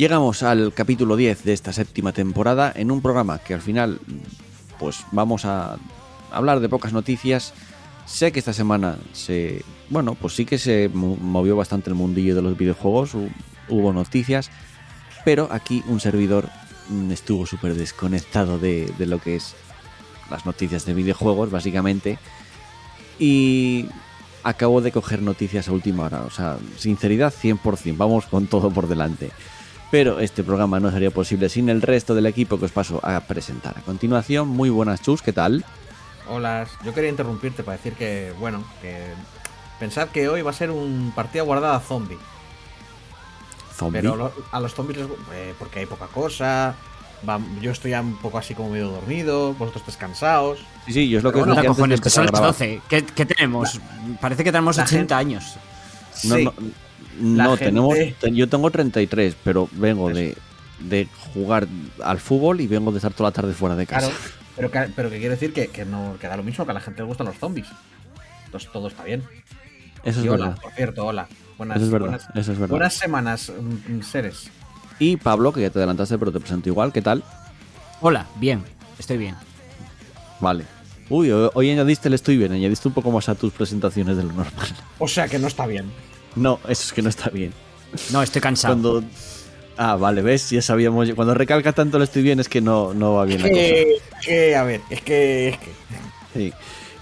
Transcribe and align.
Llegamos 0.00 0.42
al 0.42 0.72
capítulo 0.72 1.14
10 1.14 1.44
de 1.44 1.52
esta 1.52 1.74
séptima 1.74 2.14
temporada 2.14 2.72
en 2.74 2.90
un 2.90 3.02
programa 3.02 3.38
que 3.38 3.52
al 3.52 3.60
final 3.60 4.00
pues 4.78 5.04
vamos 5.12 5.44
a 5.44 5.76
hablar 6.30 6.60
de 6.60 6.70
pocas 6.70 6.94
noticias. 6.94 7.52
Sé 8.06 8.32
que 8.32 8.38
esta 8.38 8.54
semana 8.54 8.96
se, 9.12 9.62
bueno, 9.90 10.14
pues 10.14 10.32
sí 10.32 10.46
que 10.46 10.56
se 10.56 10.88
movió 10.88 11.54
bastante 11.54 11.90
el 11.90 11.96
mundillo 11.96 12.34
de 12.34 12.40
los 12.40 12.56
videojuegos, 12.56 13.10
hubo 13.68 13.92
noticias, 13.92 14.50
pero 15.26 15.48
aquí 15.50 15.84
un 15.86 16.00
servidor 16.00 16.48
mm, 16.88 17.10
estuvo 17.10 17.44
súper 17.44 17.74
desconectado 17.74 18.58
de, 18.58 18.90
de 18.96 19.04
lo 19.04 19.18
que 19.18 19.36
es 19.36 19.54
las 20.30 20.46
noticias 20.46 20.86
de 20.86 20.94
videojuegos, 20.94 21.50
básicamente 21.50 22.18
y 23.18 23.84
acabo 24.44 24.80
de 24.80 24.92
coger 24.92 25.20
noticias 25.20 25.68
a 25.68 25.72
última 25.72 26.04
hora. 26.04 26.22
O 26.22 26.30
sea, 26.30 26.56
sinceridad 26.78 27.34
100%, 27.34 27.98
vamos 27.98 28.24
con 28.24 28.46
todo 28.46 28.70
por 28.70 28.88
delante. 28.88 29.30
Pero 29.90 30.20
este 30.20 30.44
programa 30.44 30.78
no 30.78 30.90
sería 30.90 31.10
posible 31.10 31.48
sin 31.48 31.68
el 31.68 31.82
resto 31.82 32.14
del 32.14 32.26
equipo 32.26 32.58
que 32.58 32.66
os 32.66 32.72
paso 32.72 33.00
a 33.02 33.20
presentar. 33.20 33.76
A 33.76 33.82
continuación, 33.82 34.48
muy 34.48 34.70
buenas 34.70 35.02
chus, 35.02 35.20
¿qué 35.20 35.32
tal? 35.32 35.64
Hola, 36.28 36.66
yo 36.84 36.94
quería 36.94 37.10
interrumpirte 37.10 37.64
para 37.64 37.76
decir 37.76 37.94
que, 37.94 38.32
bueno, 38.38 38.62
que 38.80 39.06
pensad 39.80 40.08
que 40.08 40.28
hoy 40.28 40.42
va 40.42 40.50
a 40.50 40.54
ser 40.54 40.70
un 40.70 41.12
partida 41.14 41.42
guardada 41.42 41.80
zombie. 41.80 42.18
¿Zombie? 43.74 44.00
Pero 44.00 44.32
a 44.52 44.60
los 44.60 44.74
zombies, 44.74 44.98
eh, 45.32 45.54
porque 45.58 45.80
hay 45.80 45.86
poca 45.86 46.06
cosa, 46.06 46.76
yo 47.60 47.70
estoy 47.72 47.90
ya 47.90 48.00
un 48.00 48.16
poco 48.16 48.38
así 48.38 48.54
como 48.54 48.70
medio 48.70 48.90
dormido, 48.90 49.54
vosotros 49.54 49.86
descansados. 49.86 50.60
Sí, 50.86 50.92
sí, 50.92 51.08
yo 51.08 51.18
es 51.18 51.24
lo 51.24 51.32
que 51.32 51.40
os 51.40 51.66
cojones, 51.66 52.00
que 52.00 52.10
son 52.10 52.26
las 52.26 52.40
12. 52.40 52.80
¿Qué, 52.88 53.02
tenemos? 53.02 53.80
Parece 54.20 54.44
que 54.44 54.52
tenemos 54.52 54.78
80 54.78 55.16
años. 55.16 55.56
No, 56.24 56.38
no, 56.38 56.52
no 57.18 57.56
tenemos, 57.56 57.96
yo 58.32 58.48
tengo 58.48 58.70
33, 58.70 59.36
pero 59.42 59.68
vengo 59.72 60.10
de, 60.10 60.36
de, 60.80 61.08
jugar 61.34 61.66
al 62.02 62.20
fútbol 62.20 62.60
y 62.60 62.66
vengo 62.66 62.92
de 62.92 62.98
estar 62.98 63.12
toda 63.12 63.30
la 63.30 63.34
tarde 63.34 63.52
fuera 63.52 63.76
de 63.76 63.86
casa. 63.86 64.08
Claro, 64.08 64.70
pero, 64.70 64.92
pero 64.94 65.10
que 65.10 65.18
quiere 65.18 65.34
decir 65.34 65.52
que, 65.52 65.68
que, 65.68 65.84
no, 65.84 66.16
que 66.20 66.26
da 66.28 66.36
lo 66.36 66.42
mismo, 66.42 66.64
que 66.64 66.70
a 66.70 66.74
la 66.74 66.80
gente 66.80 67.02
le 67.02 67.06
gustan 67.06 67.26
los 67.26 67.36
zombies. 67.36 67.66
Entonces 68.46 68.70
todo 68.72 68.88
está 68.88 69.04
bien. 69.04 69.22
Eso 70.04 70.20
es 70.20 70.26
verdad. 70.26 70.58
Por 70.60 70.72
cierto, 70.72 71.06
hola. 71.06 71.28
Buenas, 71.58 71.76
eso 71.76 71.84
es 71.84 71.92
verdad, 71.92 72.08
buenas, 72.08 72.28
eso 72.34 72.52
es 72.52 72.58
verdad. 72.58 72.70
buenas 72.70 72.94
semanas, 72.94 73.52
mm, 73.52 73.98
mm, 73.98 74.02
seres. 74.02 74.50
Y 74.98 75.18
Pablo, 75.18 75.52
que 75.52 75.60
ya 75.60 75.70
te 75.70 75.78
adelantaste, 75.78 76.18
pero 76.18 76.32
te 76.32 76.40
presento 76.40 76.70
igual, 76.70 76.90
¿qué 76.90 77.02
tal? 77.02 77.22
Hola, 78.00 78.26
bien, 78.36 78.62
estoy 78.98 79.18
bien. 79.18 79.34
Vale. 80.40 80.64
Uy, 81.10 81.30
hoy 81.30 81.70
añadiste 81.70 82.08
el 82.08 82.14
estoy 82.14 82.38
bien, 82.38 82.52
añadiste 82.52 82.88
un 82.88 82.94
poco 82.94 83.10
más 83.10 83.28
a 83.28 83.34
tus 83.34 83.52
presentaciones 83.52 84.16
de 84.16 84.22
lo 84.22 84.32
normal. 84.32 84.68
O 84.98 85.08
sea 85.08 85.28
que 85.28 85.38
no 85.38 85.48
está 85.48 85.66
bien. 85.66 85.90
No, 86.36 86.60
eso 86.68 86.82
es 86.84 86.92
que 86.92 87.02
no 87.02 87.08
está 87.08 87.30
bien. 87.30 87.52
No, 88.12 88.22
estoy 88.22 88.40
cansado. 88.40 88.74
Cuando... 88.74 89.04
Ah, 89.76 89.96
vale, 89.96 90.22
ves, 90.22 90.50
ya 90.50 90.62
sabíamos. 90.62 91.10
Cuando 91.12 91.34
recalca 91.34 91.72
tanto 91.72 91.96
el 91.96 92.02
estoy 92.02 92.22
bien 92.22 92.38
es 92.38 92.48
que 92.48 92.60
no, 92.60 92.92
no 92.92 93.14
va 93.14 93.24
bien 93.24 93.42
la 93.42 93.48
cosa. 93.48 93.60
Que, 94.22 94.54
a 94.54 94.62
ver, 94.62 94.82
es 94.90 95.00
que, 95.00 95.48
es 95.48 95.58
que. 95.58 95.70
Sí. 96.34 96.52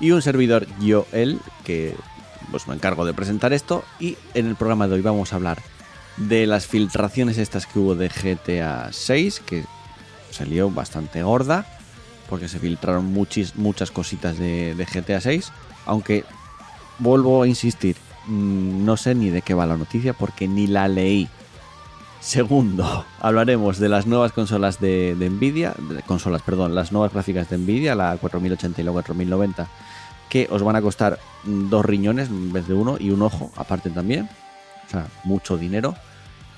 Y 0.00 0.12
un 0.12 0.22
servidor, 0.22 0.66
yo, 0.80 1.06
él, 1.12 1.40
que 1.64 1.94
pues 2.50 2.68
me 2.68 2.74
encargo 2.74 3.04
de 3.04 3.14
presentar 3.14 3.52
esto. 3.52 3.84
Y 3.98 4.16
en 4.34 4.46
el 4.46 4.56
programa 4.56 4.86
de 4.86 4.94
hoy 4.94 5.00
vamos 5.00 5.32
a 5.32 5.36
hablar 5.36 5.58
de 6.16 6.46
las 6.46 6.66
filtraciones 6.66 7.38
estas 7.38 7.66
que 7.66 7.78
hubo 7.78 7.94
de 7.94 8.08
GTA 8.08 8.90
6, 8.92 9.40
que 9.44 9.64
salió 10.30 10.70
bastante 10.70 11.22
gorda, 11.22 11.66
porque 12.28 12.48
se 12.48 12.58
filtraron 12.58 13.06
muchas 13.06 13.90
cositas 13.90 14.38
de, 14.38 14.74
GTA 14.92 15.20
6, 15.20 15.52
aunque 15.86 16.24
vuelvo 16.98 17.42
a 17.42 17.48
insistir, 17.48 17.96
no 18.28 18.96
sé 18.96 19.14
ni 19.14 19.30
de 19.30 19.42
qué 19.42 19.54
va 19.54 19.66
la 19.66 19.76
noticia 19.76 20.12
porque 20.12 20.48
ni 20.48 20.66
la 20.66 20.88
leí. 20.88 21.28
Segundo, 22.20 23.04
hablaremos 23.20 23.78
de 23.78 23.88
las 23.88 24.06
nuevas 24.06 24.32
consolas 24.32 24.80
de, 24.80 25.14
Nvidia, 25.18 25.74
consolas, 26.06 26.42
perdón, 26.42 26.74
las 26.74 26.92
nuevas 26.92 27.12
gráficas 27.12 27.48
de 27.48 27.58
Nvidia, 27.58 27.94
la 27.94 28.16
4080 28.16 28.80
y 28.80 28.84
la 28.84 28.92
4090, 28.92 29.68
que 30.28 30.48
os 30.50 30.62
van 30.62 30.76
a 30.76 30.82
costar 30.82 31.18
dos 31.44 31.84
riñones 31.84 32.28
en 32.28 32.52
vez 32.52 32.66
de 32.66 32.74
uno 32.74 32.96
y 32.98 33.10
un 33.10 33.22
ojo 33.22 33.50
aparte 33.56 33.90
también. 33.90 34.28
O 34.86 34.90
sea, 34.90 35.06
mucho 35.24 35.56
dinero. 35.56 35.94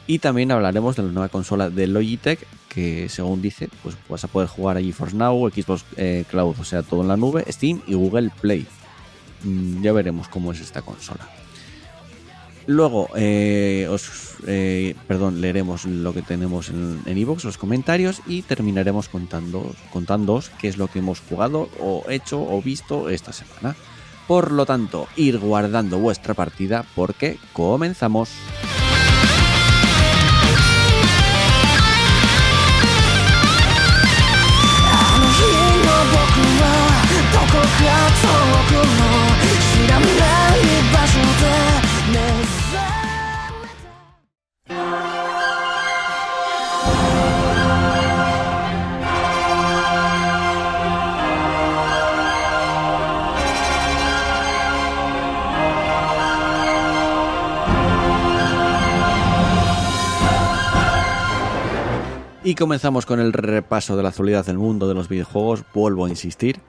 Y 0.07 0.19
también 0.19 0.51
hablaremos 0.51 0.97
de 0.97 1.03
la 1.03 1.11
nueva 1.11 1.29
consola 1.29 1.71
de 1.71 1.87
Logitech, 1.87 2.45
que 2.69 3.09
según 3.09 3.43
dice, 3.43 3.69
pues 3.83 3.97
vas 4.09 4.25
a 4.25 4.29
poder 4.29 4.49
jugar 4.49 4.77
a 4.77 4.81
GeForce 4.81 5.17
Now, 5.17 5.51
Xbox 5.51 5.85
eh, 5.97 6.25
Cloud, 6.29 6.57
o 6.59 6.65
sea, 6.65 6.83
todo 6.83 7.03
en 7.03 7.09
la 7.09 7.17
nube, 7.17 7.45
Steam 7.49 7.81
y 7.87 7.95
Google 7.95 8.31
Play. 8.41 8.67
Mm, 9.45 9.83
ya 9.83 9.93
veremos 9.93 10.29
cómo 10.29 10.53
es 10.53 10.61
esta 10.61 10.83
consola. 10.83 11.29
Luego, 12.67 13.09
eh, 13.17 13.87
os, 13.91 14.37
eh, 14.47 14.95
perdón, 15.09 15.41
leeremos 15.41 15.85
lo 15.85 16.13
que 16.13 16.23
tenemos 16.23 16.69
en 16.69 17.03
Evox, 17.07 17.45
los 17.45 17.59
comentarios, 17.59 18.23
y 18.27 18.43
terminaremos 18.43 19.09
contando, 19.09 19.75
contándoos 19.93 20.51
qué 20.61 20.69
es 20.69 20.79
lo 20.79 20.87
que 20.89 21.01
hemos 21.01 21.21
jugado 21.21 21.69
o 21.81 22.05
hecho 22.09 22.41
o 22.41 22.63
visto 22.63 23.09
esta 23.09 23.33
semana. 23.33 23.77
Por 24.27 24.53
lo 24.53 24.65
tanto, 24.65 25.09
ir 25.17 25.39
guardando 25.39 25.99
vuestra 25.99 26.35
partida 26.35 26.85
porque 26.95 27.39
comenzamos. 27.53 28.31
Comenzamos 62.61 63.07
con 63.07 63.21
el 63.21 63.33
repaso 63.33 63.97
de 63.97 64.03
la 64.03 64.11
actualidad 64.11 64.45
del 64.45 64.59
mundo 64.59 64.87
de 64.87 64.93
los 64.93 65.09
videojuegos. 65.09 65.65
Vuelvo 65.73 66.05
a 66.05 66.11
insistir. 66.11 66.61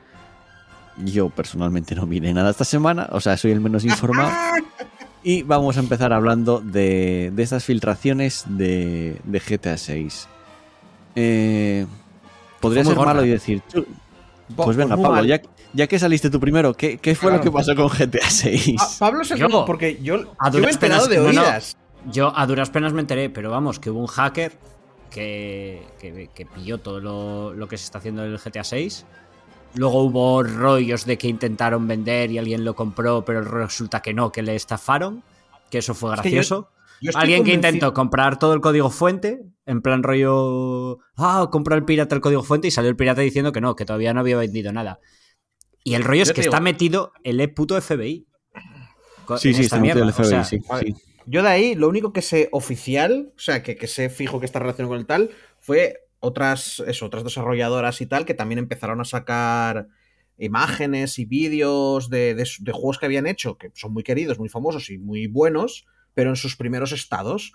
Yo 1.03 1.29
personalmente 1.29 1.95
no 1.95 2.05
miré 2.05 2.33
nada 2.33 2.49
esta 2.49 2.63
semana, 2.63 3.09
o 3.11 3.19
sea, 3.19 3.35
soy 3.37 3.51
el 3.51 3.61
menos 3.61 3.85
informado. 3.85 4.31
Y 5.23 5.43
vamos 5.43 5.77
a 5.77 5.81
empezar 5.81 6.13
hablando 6.13 6.61
de, 6.61 7.31
de 7.35 7.43
estas 7.43 7.63
filtraciones 7.63 8.43
de, 8.47 9.21
de 9.23 9.39
GTA 9.39 9.77
6. 9.77 10.27
Eh, 11.15 11.85
podría 12.59 12.83
ser 12.83 12.97
malo 12.97 13.23
y 13.23 13.29
decir. 13.29 13.61
Pues 14.55 14.75
venga, 14.75 14.97
Pablo, 14.97 15.23
ya, 15.23 15.39
ya, 15.73 15.85
que 15.85 15.99
saliste 15.99 16.31
tú 16.31 16.39
primero, 16.39 16.73
¿qué, 16.73 16.97
qué 16.97 17.13
fue 17.13 17.31
lo 17.31 17.39
que 17.39 17.51
pasó 17.51 17.75
con 17.75 17.89
GTA 17.89 18.27
6? 18.31 18.75
Ah, 18.79 18.89
Pablo 18.97 19.23
se 19.23 19.37
yo, 19.37 19.63
porque 19.63 19.99
yo, 20.01 20.33
a 20.39 20.49
duras 20.49 20.77
penas, 20.79 21.07
de 21.07 21.19
oídas. 21.19 21.77
yo 22.11 22.35
a 22.35 22.47
duras 22.47 22.71
penas 22.71 22.91
me 22.91 23.01
enteré, 23.01 23.29
pero 23.29 23.51
vamos, 23.51 23.77
que 23.77 23.91
hubo 23.91 23.99
un 23.99 24.07
hacker 24.07 24.57
que, 25.11 25.85
que, 25.99 26.45
pilló 26.45 26.79
todo 26.79 26.99
lo, 26.99 27.53
lo, 27.53 27.67
que 27.67 27.77
se 27.77 27.85
está 27.85 27.99
haciendo 27.99 28.25
en 28.25 28.31
el 28.31 28.39
GTA 28.39 28.63
6. 28.63 29.05
Luego 29.75 30.03
hubo 30.03 30.43
rollos 30.43 31.05
de 31.05 31.17
que 31.17 31.27
intentaron 31.27 31.87
vender 31.87 32.31
y 32.31 32.37
alguien 32.37 32.65
lo 32.65 32.75
compró, 32.75 33.23
pero 33.23 33.41
resulta 33.41 34.01
que 34.01 34.13
no, 34.13 34.31
que 34.31 34.41
le 34.41 34.55
estafaron. 34.55 35.23
Que 35.69 35.77
eso 35.77 35.93
fue 35.93 36.11
gracioso. 36.11 36.69
alguien 37.13 37.43
que 37.43 37.53
intentó 37.53 37.93
comprar 37.93 38.39
todo 38.39 38.53
el 38.53 38.61
código 38.61 38.89
fuente, 38.89 39.43
en 39.65 39.81
plan 39.81 40.03
rollo. 40.03 40.99
Ah, 41.15 41.47
compró 41.51 41.75
el 41.75 41.85
pirata 41.85 42.15
el 42.15 42.21
código 42.21 42.43
fuente 42.43 42.67
y 42.67 42.71
salió 42.71 42.89
el 42.89 42.97
pirata 42.97 43.21
diciendo 43.21 43.51
que 43.51 43.61
no, 43.61 43.75
que 43.75 43.85
todavía 43.85 44.13
no 44.13 44.19
había 44.21 44.37
vendido 44.37 44.73
nada. 44.73 44.99
Y 45.83 45.93
el 45.93 46.03
rollo 46.03 46.23
es 46.23 46.33
que 46.33 46.41
está 46.41 46.59
metido 46.59 47.13
el 47.23 47.53
puto 47.53 47.79
FBI. 47.79 48.27
Sí, 49.37 49.53
sí, 49.53 49.61
está 49.61 49.79
metido 49.79 50.03
el 50.03 50.13
FBI, 50.13 50.43
sí. 50.43 50.61
Yo 51.25 51.43
de 51.43 51.49
ahí, 51.49 51.75
lo 51.75 51.87
único 51.89 52.13
que 52.13 52.21
sé 52.21 52.49
oficial, 52.51 53.33
o 53.35 53.39
sea, 53.39 53.63
que, 53.63 53.75
que 53.75 53.87
sé 53.87 54.09
fijo 54.09 54.39
que 54.39 54.45
está 54.45 54.59
relacionado 54.59 54.89
con 54.89 54.99
el 54.99 55.05
tal, 55.05 55.31
fue 55.59 56.07
otras, 56.19 56.81
eso, 56.87 57.05
otras 57.05 57.23
desarrolladoras 57.23 57.99
y 58.01 58.05
tal 58.05 58.25
que 58.25 58.33
también 58.33 58.59
empezaron 58.59 59.01
a 59.01 59.05
sacar 59.05 59.87
imágenes 60.37 61.19
y 61.19 61.25
vídeos 61.25 62.09
de, 62.09 62.33
de, 62.35 62.71
juegos 62.71 62.97
que 62.97 63.05
habían 63.05 63.27
hecho, 63.27 63.57
que 63.57 63.71
son 63.75 63.93
muy 63.93 64.03
queridos, 64.03 64.39
muy 64.39 64.49
famosos 64.49 64.89
y 64.89 64.97
muy 64.97 65.27
buenos, 65.27 65.85
pero 66.13 66.29
en 66.29 66.35
sus 66.35 66.55
primeros 66.55 66.91
estados. 66.91 67.53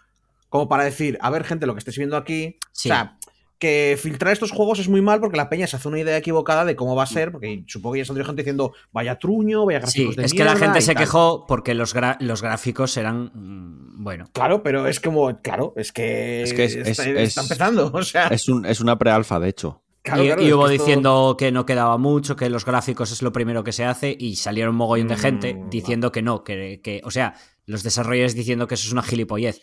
como 0.49 0.69
para 0.69 0.85
decir, 0.85 1.19
a 1.21 1.31
ver, 1.31 1.45
gente, 1.45 1.67
lo 1.67 1.75
que 1.75 1.81
estáis 1.81 1.99
viendo 1.99 2.17
aquí. 2.17 2.59
Sí. 2.73 2.89
O 2.89 2.95
sea, 2.95 3.19
que 3.59 3.99
filtrar 4.01 4.33
estos 4.33 4.51
juegos 4.51 4.79
es 4.79 4.89
muy 4.89 5.01
mal 5.01 5.19
porque 5.21 5.37
la 5.37 5.49
peña 5.49 5.67
se 5.67 5.77
hace 5.77 5.89
una 5.89 5.99
idea 5.99 6.17
equivocada 6.17 6.65
de 6.65 6.77
cómo 6.77 6.95
va 6.95 7.05
a 7.05 7.07
ser, 7.07 7.33
porque 7.33 7.65
supongo 7.67 7.95
que 7.95 8.01
ya 8.01 8.05
saldría 8.05 8.27
gente 8.27 8.43
diciendo, 8.43 8.73
vaya 8.93 9.19
truño, 9.19 9.65
vaya 9.65 9.81
Sí, 9.87 10.01
gráficos 10.03 10.17
de 10.17 10.25
es 10.25 10.35
que 10.35 10.45
la 10.45 10.57
gente 10.57 10.81
se 10.83 10.95
tal". 10.95 11.03
quejó 11.05 11.47
porque 11.47 11.75
los, 11.75 11.95
gra- 11.95 12.17
los 12.21 12.43
gráficos 12.43 12.97
eran. 12.97 13.31
mm, 13.35 14.05
Bueno. 14.05 14.27
Claro, 14.33 14.63
pero 14.63 14.87
es 14.87 15.01
como, 15.01 15.41
claro, 15.41 15.73
es 15.77 15.91
que, 15.93 16.43
Es 16.43 16.53
que 16.53 16.65
es- 16.65 16.75
está, 16.77 17.09
es- 17.09 17.29
está 17.29 17.41
empezando, 17.43 17.91
o 17.95 18.03
sea, 18.03 18.29
Es, 18.29 18.49
un, 18.49 18.67
es 18.67 18.81
una 18.81 18.99
prealfa, 18.99 19.41
de 19.41 19.49
hecho. 19.49 19.83
claro, 20.03 20.23
y, 20.23 20.27
claro, 20.27 20.43
y 20.43 20.47
es 20.49 20.53
hubo 20.53 20.67
que 20.69 20.75
esto- 20.75 20.85
diciendo 20.85 21.37
que 21.39 21.51
no 21.51 21.65
quedaba 21.67 21.97
mucho, 21.99 22.37
que 22.37 22.51
los 22.51 22.65
gráficos 22.65 23.11
es 23.11 23.23
lo 23.23 23.33
primero 23.33 23.65
que 23.65 23.73
se 23.73 23.85
hace, 23.85 24.15
y 24.19 24.37
salieron 24.37 24.73
un 24.75 24.79
mogollón 24.79 25.09
de 25.09 25.15
Mm, 25.17 25.19
gente 25.19 25.55
va. 25.55 25.67
diciendo 25.71 26.13
que 26.13 26.23
no, 26.23 26.45
que, 26.45 26.81
que- 26.85 27.01
o 27.05 27.11
sea, 27.11 27.35
los 27.65 27.83
desarrolladores 27.83 28.35
diciendo 28.35 28.67
que 28.69 28.75
eso 28.75 28.87
es 28.87 28.93
una 28.93 29.03
gilipollez, 29.03 29.61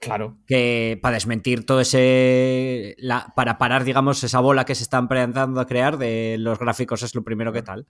Claro, 0.00 0.36
que 0.46 0.98
para 1.00 1.14
desmentir 1.14 1.64
todo 1.64 1.80
ese, 1.80 2.94
la- 2.98 3.32
para 3.34 3.56
parar, 3.58 3.84
digamos, 3.84 4.22
esa 4.22 4.40
bola 4.40 4.64
que 4.64 4.74
se 4.74 4.82
está 4.82 4.98
empezando 4.98 5.60
a 5.60 5.66
crear 5.66 5.96
de 5.96 6.36
los 6.38 6.58
gráficos 6.58 7.02
es 7.02 7.14
lo 7.14 7.22
primero 7.24 7.52
que 7.52 7.62
tal. 7.62 7.86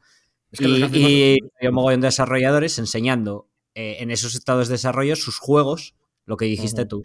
es 0.53 0.61
que 0.61 0.69
los 0.69 0.79
y, 0.79 0.83
gráficos- 0.83 1.11
y 1.11 1.39
hay 1.61 1.69
un 1.69 1.75
mogollón 1.75 2.01
de 2.03 2.09
desarrolladores 2.09 2.79
enseñando 2.79 3.49
eh, 3.75 3.97
en 4.01 4.11
esos 4.13 4.35
estados 4.37 4.69
de 4.69 4.75
desarrollo 4.75 5.17
sus 5.17 5.39
juegos, 5.39 5.95
lo 6.27 6.37
que 6.37 6.45
dijiste 6.45 6.87
tú. 6.87 7.03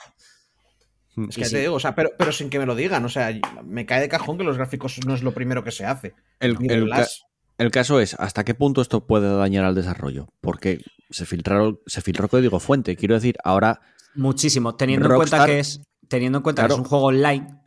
Es 1.28 1.36
que 1.36 1.46
sí. 1.46 1.51
te 1.56 1.62
digo, 1.62 1.74
o 1.75 1.80
sea, 1.80 1.96
pero, 1.96 2.12
pero 2.18 2.31
sin 2.31 2.50
que 2.50 2.60
me 2.60 2.66
lo 2.68 2.75
digan, 2.75 3.04
o 3.04 3.10
sea, 3.10 3.34
me 3.66 3.86
cae 3.86 4.00
de 4.01 4.10
cajón 4.10 4.38
que 4.38 4.44
los 4.44 4.57
gráficos 4.57 5.00
no 5.06 5.16
es 5.16 5.24
lo 5.24 5.34
primero 5.34 5.63
que 5.63 5.72
se 5.72 5.86
hace. 5.86 6.13
El, 6.40 6.56
ca- 6.57 7.72
caso 7.72 8.00
es, 8.00 8.13
¿hasta 8.13 8.44
qué 8.46 8.54
punto 8.54 8.81
esto 8.81 9.06
puede 9.06 9.36
dañar 9.36 9.66
al 9.66 9.75
desarrollo? 9.75 10.30
Porque 10.40 10.80
se 11.10 11.25
filtraron, 11.25 11.80
se 11.88 12.01
filtró 12.01 12.30
código 12.30 12.60
fuente. 12.60 12.96
Quiero 12.96 13.16
decir, 13.16 13.36
ahora 13.44 13.81
Muchísimo, 14.15 14.75
teniendo 14.75 15.09
en 15.09 15.15
cuenta 15.15 15.45
que 15.45 15.59
es, 15.59 15.81
teniendo 16.07 16.39
en 16.39 16.44
cuenta 16.44 16.65
que 16.67 16.73
es 16.73 16.79
un 16.79 16.85
juego 16.85 17.06
online, 17.06 17.61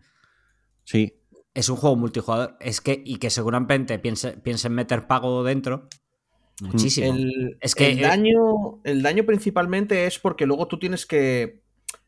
sí. 0.84 1.14
es 1.54 1.68
un 1.68 1.76
juego 1.76 1.96
multijugador, 1.96 2.56
es 2.60 2.80
que, 2.80 3.02
y 3.04 3.16
que 3.16 3.30
seguramente 3.30 3.98
piense, 3.98 4.32
piensen 4.32 4.72
meter 4.72 5.06
pago 5.06 5.44
dentro, 5.44 5.88
muchísimo. 6.60 7.14
El, 7.14 7.56
Es 7.60 7.74
que, 7.74 7.92
el 7.92 8.00
daño, 8.00 8.80
el 8.84 9.02
daño 9.02 9.24
principalmente 9.24 10.06
es 10.06 10.18
porque 10.18 10.46
luego 10.46 10.66
tú 10.68 10.78
tienes 10.78 11.06
que 11.06 11.62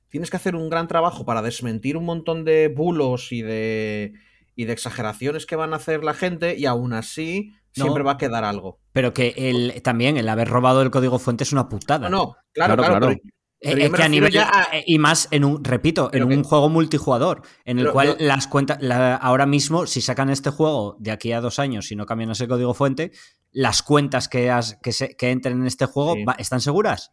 tienes 0.08 0.30
que 0.30 0.36
hacer 0.36 0.54
un 0.54 0.70
gran 0.70 0.86
trabajo 0.86 1.24
para 1.24 1.42
desmentir 1.42 1.96
un 1.96 2.04
montón 2.04 2.44
de 2.44 2.68
bulos 2.68 3.32
y 3.32 3.42
de 3.42 4.14
y 4.56 4.64
de 4.64 4.72
exageraciones 4.72 5.46
que 5.46 5.56
van 5.56 5.72
a 5.72 5.76
hacer 5.76 6.04
la 6.04 6.14
gente 6.14 6.56
y 6.56 6.66
aún 6.66 6.92
así 6.92 7.52
No. 7.76 7.84
siempre 7.84 8.04
va 8.04 8.12
a 8.12 8.18
quedar 8.18 8.44
algo. 8.44 8.78
Pero 8.92 9.12
que 9.12 9.34
el, 9.36 9.82
también 9.82 10.16
el 10.16 10.28
haber 10.28 10.48
robado 10.48 10.82
el 10.82 10.92
código 10.92 11.18
fuente 11.18 11.42
es 11.42 11.52
una 11.52 11.68
putada. 11.68 12.08
No, 12.08 12.16
no, 12.16 12.36
claro, 12.52 12.76
Claro, 12.76 12.98
claro, 12.98 13.06
claro. 13.06 13.20
Pero- 13.60 13.78
Eh, 13.78 13.84
es 13.86 13.90
que 13.92 14.02
a 14.02 14.08
nivel 14.08 14.32
ya 14.32 14.50
a- 14.52 14.76
eh, 14.78 14.84
y 14.86 14.98
más 14.98 15.28
en 15.30 15.44
un 15.44 15.64
repito 15.64 16.06
en 16.06 16.10
Pero 16.12 16.28
que- 16.28 16.36
un 16.36 16.44
juego 16.44 16.68
multijugador 16.68 17.42
en 17.64 17.78
el 17.78 17.84
Pero- 17.84 17.92
cual 17.92 18.16
las 18.20 18.46
cuentas 18.46 18.78
la- 18.80 19.16
ahora 19.16 19.46
mismo 19.46 19.86
si 19.86 20.00
sacan 20.00 20.30
este 20.30 20.50
juego 20.50 20.96
de 21.00 21.10
aquí 21.10 21.32
a 21.32 21.40
dos 21.40 21.58
años 21.58 21.86
si 21.86 21.96
no 21.96 22.06
cambian 22.06 22.30
ese 22.30 22.46
código 22.48 22.74
fuente 22.74 23.12
las 23.52 23.82
cuentas 23.82 24.28
que 24.28 24.50
has- 24.50 24.78
que, 24.82 24.92
se- 24.92 25.16
que 25.16 25.30
entren 25.30 25.60
en 25.60 25.66
este 25.66 25.86
juego 25.86 26.14
Sí. 26.14 26.24
va- 26.24 26.36
están 26.38 26.60
seguras 26.60 27.12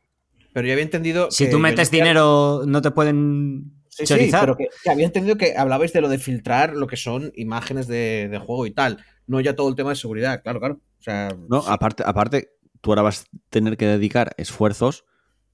pero 0.54 0.68
yo 0.68 0.74
había 0.74 0.84
entendido 0.84 1.32
si 1.32 1.46
que 1.46 1.52
tú 1.52 1.60
metes 1.60 1.90
dinero 1.92 2.64
no 2.66 2.82
te 2.82 2.92
pueden 2.92 3.74
Sí, 3.88 4.06
sí, 4.06 4.14
chorizar 4.14 4.42
pero 4.42 4.56
que, 4.58 4.68
que 4.84 4.90
había 4.90 5.06
entendido 5.06 5.38
que 5.38 5.56
hablabais 5.58 5.92
de 5.94 6.02
lo 6.02 6.10
de 6.10 6.18
filtrar 6.18 6.74
lo 6.76 6.88
que 6.88 6.96
son 6.98 7.32
imágenes 7.36 7.88
de, 7.88 8.28
de 8.32 8.38
juego 8.40 8.66
y 8.66 8.72
tal, 8.72 8.98
no 9.28 9.40
ya 9.42 9.54
todo 9.56 9.68
el 9.70 9.76
tema 9.76 9.90
de 9.90 9.98
seguridad, 9.98 10.42
claro, 10.42 10.60
claro. 10.60 10.76
O 11.00 11.04
sea, 11.04 11.36
No, 11.50 11.62
sí. 11.62 11.68
aparte, 11.70 12.04
aparte, 12.06 12.52
tú 12.80 12.92
ahora 12.92 13.02
vas 13.02 13.22
a 13.22 13.38
tener 13.50 13.76
que 13.76 13.86
dedicar 13.88 14.34
esfuerzos 14.38 15.04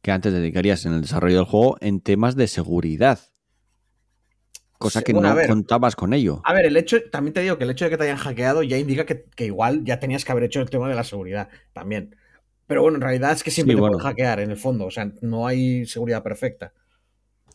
que 0.01 0.11
antes 0.11 0.33
dedicarías 0.33 0.85
en 0.85 0.93
el 0.93 1.01
desarrollo 1.01 1.35
del 1.37 1.45
juego 1.45 1.77
en 1.81 2.01
temas 2.01 2.35
de 2.35 2.47
seguridad. 2.47 3.19
Cosa 4.77 5.01
que 5.01 5.11
bueno, 5.11 5.29
no 5.29 5.35
ver. 5.35 5.47
contabas 5.47 5.95
con 5.95 6.13
ello. 6.13 6.41
A 6.45 6.53
ver, 6.53 6.65
el 6.67 6.77
hecho, 6.77 6.97
también 7.09 7.33
te 7.33 7.41
digo 7.41 7.57
que 7.57 7.63
el 7.63 7.71
hecho 7.71 7.85
de 7.85 7.91
que 7.91 7.97
te 7.97 8.03
hayan 8.03 8.17
hackeado 8.17 8.61
ya 8.61 8.77
indica 8.77 9.05
que, 9.07 9.25
que 9.35 9.45
igual 9.45 9.83
ya 9.83 9.99
tenías 9.99 10.23
que 10.23 10.31
haber 10.31 10.43
hecho 10.43 10.61
el 10.61 10.69
tema 10.69 10.87
de 10.87 10.93
la 10.95 11.03
seguridad 11.03 11.49
también. 11.73 12.15
Pero 12.67 12.83
bueno, 12.83 12.97
en 12.97 13.01
realidad 13.01 13.31
es 13.31 13.43
que 13.43 13.49
siempre 13.49 13.73
Sí, 13.73 13.77
te 13.77 13.79
bueno. 13.81 13.97
pueden 13.97 14.07
hackear 14.07 14.39
en 14.41 14.51
el 14.51 14.57
fondo, 14.57 14.85
o 14.85 14.91
sea, 14.91 15.11
no 15.21 15.47
hay 15.47 15.85
seguridad 15.85 16.21
perfecta. 16.21 16.73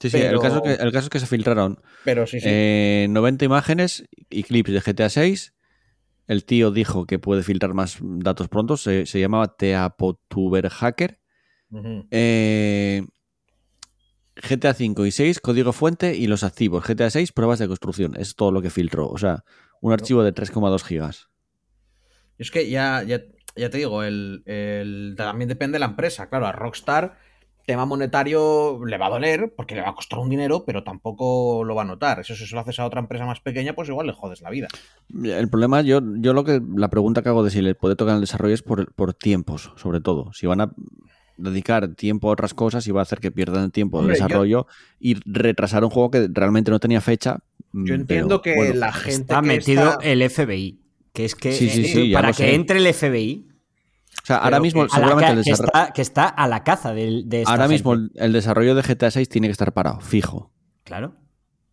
Sí, 0.00 0.10
sí, 0.10 0.16
el, 0.20 0.40
caso 0.40 0.56
es 0.64 0.76
que, 0.78 0.82
el 0.82 0.90
caso 0.90 1.04
es 1.06 1.10
que 1.10 1.20
se 1.20 1.26
filtraron 1.26 1.80
Pero 2.04 2.26
sí, 2.26 2.40
sí. 2.40 2.46
eh, 2.48 3.06
90 3.08 3.44
imágenes 3.44 4.04
y 4.30 4.42
clips 4.42 4.72
de 4.72 4.80
GTA 4.80 5.08
6. 5.08 5.54
El 6.26 6.44
tío 6.44 6.72
dijo 6.72 7.06
que 7.06 7.20
puede 7.20 7.44
filtrar 7.44 7.72
más 7.74 7.98
datos 8.00 8.48
pronto. 8.48 8.76
Se, 8.76 9.06
se 9.06 9.20
llamaba 9.20 9.56
Teapotuber 9.56 10.68
Hacker. 10.70 11.20
Eh, 12.10 13.02
GTA 14.36 14.74
5 14.74 15.06
y 15.06 15.10
6, 15.10 15.40
código 15.40 15.72
fuente 15.72 16.16
y 16.16 16.26
los 16.26 16.42
activos. 16.42 16.84
GTA 16.84 17.10
6, 17.10 17.32
pruebas 17.32 17.58
de 17.58 17.68
construcción. 17.68 18.14
Es 18.16 18.34
todo 18.34 18.50
lo 18.50 18.62
que 18.62 18.70
filtró. 18.70 19.08
O 19.08 19.18
sea, 19.18 19.44
un 19.80 19.92
archivo 19.92 20.22
de 20.22 20.32
3,2 20.32 20.84
gigas. 20.84 21.28
Es 22.38 22.50
que 22.50 22.68
ya, 22.68 23.02
ya, 23.02 23.20
ya 23.56 23.70
te 23.70 23.78
digo, 23.78 24.02
el, 24.02 24.42
el- 24.46 25.14
también 25.16 25.48
depende 25.48 25.76
de 25.76 25.80
la 25.80 25.86
empresa. 25.86 26.28
Claro, 26.28 26.46
a 26.46 26.52
Rockstar, 26.52 27.18
tema 27.66 27.84
monetario 27.84 28.80
le 28.84 28.98
va 28.98 29.06
a 29.06 29.10
doler 29.10 29.52
porque 29.54 29.74
le 29.74 29.82
va 29.82 29.90
a 29.90 29.94
costar 29.94 30.18
un 30.18 30.30
dinero, 30.30 30.64
pero 30.64 30.82
tampoco 30.82 31.62
lo 31.62 31.74
va 31.74 31.82
a 31.82 31.84
notar. 31.86 32.20
Eso 32.20 32.34
si 32.34 32.46
se 32.46 32.54
lo 32.54 32.62
haces 32.62 32.78
a 32.80 32.86
otra 32.86 33.00
empresa 33.00 33.26
más 33.26 33.40
pequeña, 33.40 33.74
pues 33.74 33.88
igual 33.88 34.06
le 34.06 34.12
jodes 34.14 34.40
la 34.40 34.50
vida. 34.50 34.68
El 35.22 35.48
problema, 35.50 35.82
yo, 35.82 36.00
yo 36.16 36.32
lo 36.32 36.42
que 36.44 36.60
la 36.74 36.88
pregunta 36.88 37.22
que 37.22 37.28
hago 37.28 37.44
de 37.44 37.50
si 37.50 37.60
le 37.60 37.74
puede 37.74 37.96
tocar 37.96 38.14
el 38.14 38.20
desarrollo 38.22 38.54
es 38.54 38.62
por, 38.62 38.92
por 38.94 39.12
tiempos, 39.14 39.72
sobre 39.76 40.00
todo. 40.00 40.32
Si 40.32 40.46
van 40.46 40.62
a 40.62 40.72
dedicar 41.36 41.88
tiempo 41.94 42.28
a 42.28 42.32
otras 42.32 42.54
cosas 42.54 42.86
y 42.86 42.92
va 42.92 43.00
a 43.00 43.02
hacer 43.02 43.20
que 43.20 43.30
pierdan 43.30 43.64
el 43.64 43.72
tiempo 43.72 43.98
Hombre, 43.98 44.14
de 44.14 44.20
yo- 44.20 44.26
desarrollo 44.26 44.66
y 45.00 45.16
retrasar 45.24 45.84
un 45.84 45.90
juego 45.90 46.10
que 46.10 46.28
realmente 46.30 46.70
no 46.70 46.78
tenía 46.80 47.00
fecha. 47.00 47.38
Yo 47.72 47.94
entiendo 47.94 48.42
que 48.42 48.54
bueno, 48.54 48.74
la 48.74 48.92
gente 48.92 49.20
está 49.22 49.40
que 49.40 49.46
metido 49.46 49.90
está- 49.92 50.04
el 50.04 50.22
FBI 50.22 50.78
que 51.12 51.24
es 51.24 51.34
que 51.34 51.52
Sí, 51.52 51.68
sí, 51.70 51.84
sí, 51.84 52.08
ya 52.10 52.18
para 52.18 52.28
que 52.28 52.34
sé. 52.44 52.54
entre 52.54 52.78
el 52.78 52.86
FBI 52.94 53.46
O 54.22 54.26
sea, 54.26 54.36
ahora 54.36 54.60
mismo, 54.60 54.82
que- 54.82 54.88
la 54.88 54.94
seguramente 54.94 55.32
el 55.32 55.44
que, 55.44 55.50
desarrollo. 55.50 55.66
está, 55.80 55.92
que 55.92 56.02
está 56.02 56.28
a 56.28 56.48
la 56.48 56.62
caza 56.64 56.92
del- 56.94 57.28
de, 57.28 57.40
esta 57.40 57.50
Ahora 57.50 57.64
gente. 57.64 57.74
mismo 57.74 57.92
el, 57.94 58.10
el 58.14 58.32
desarrollo 58.32 58.74
de 58.74 58.82
GTA 58.82 59.10
6 59.10 59.28
tiene 59.28 59.48
que 59.48 59.52
estar 59.52 59.72
parado, 59.72 60.00
fijo. 60.00 60.52
claro 60.84 61.14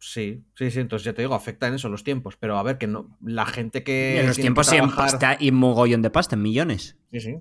Sí, 0.02 0.46
sí, 0.56 0.72
sí, 0.72 0.80
entonces 0.80 1.06
ya 1.06 1.12
te 1.14 1.22
digo, 1.24 1.36
afecta 1.36 1.68
en 1.68 1.74
eso 1.74 1.90
los 1.90 2.06
tiempos. 2.06 2.38
Pero 2.40 2.58
a 2.58 2.64
ver, 2.64 2.78
que 2.78 2.88
no. 2.88 3.18
La 3.22 3.46
gente 3.46 3.84
que. 3.84 4.22
en 4.22 4.28
los 4.28 4.38
tiempos 4.38 4.70
que 4.70 4.78
y 4.78 4.80
en 4.80 4.92
pasta 4.96 5.36
y 5.38 5.52
mogollón 5.52 6.02
de 6.02 6.10
pasta 6.10 6.38
en 6.38 6.42
millones 6.42 6.96
Sí, 7.12 7.20
sí. 7.20 7.36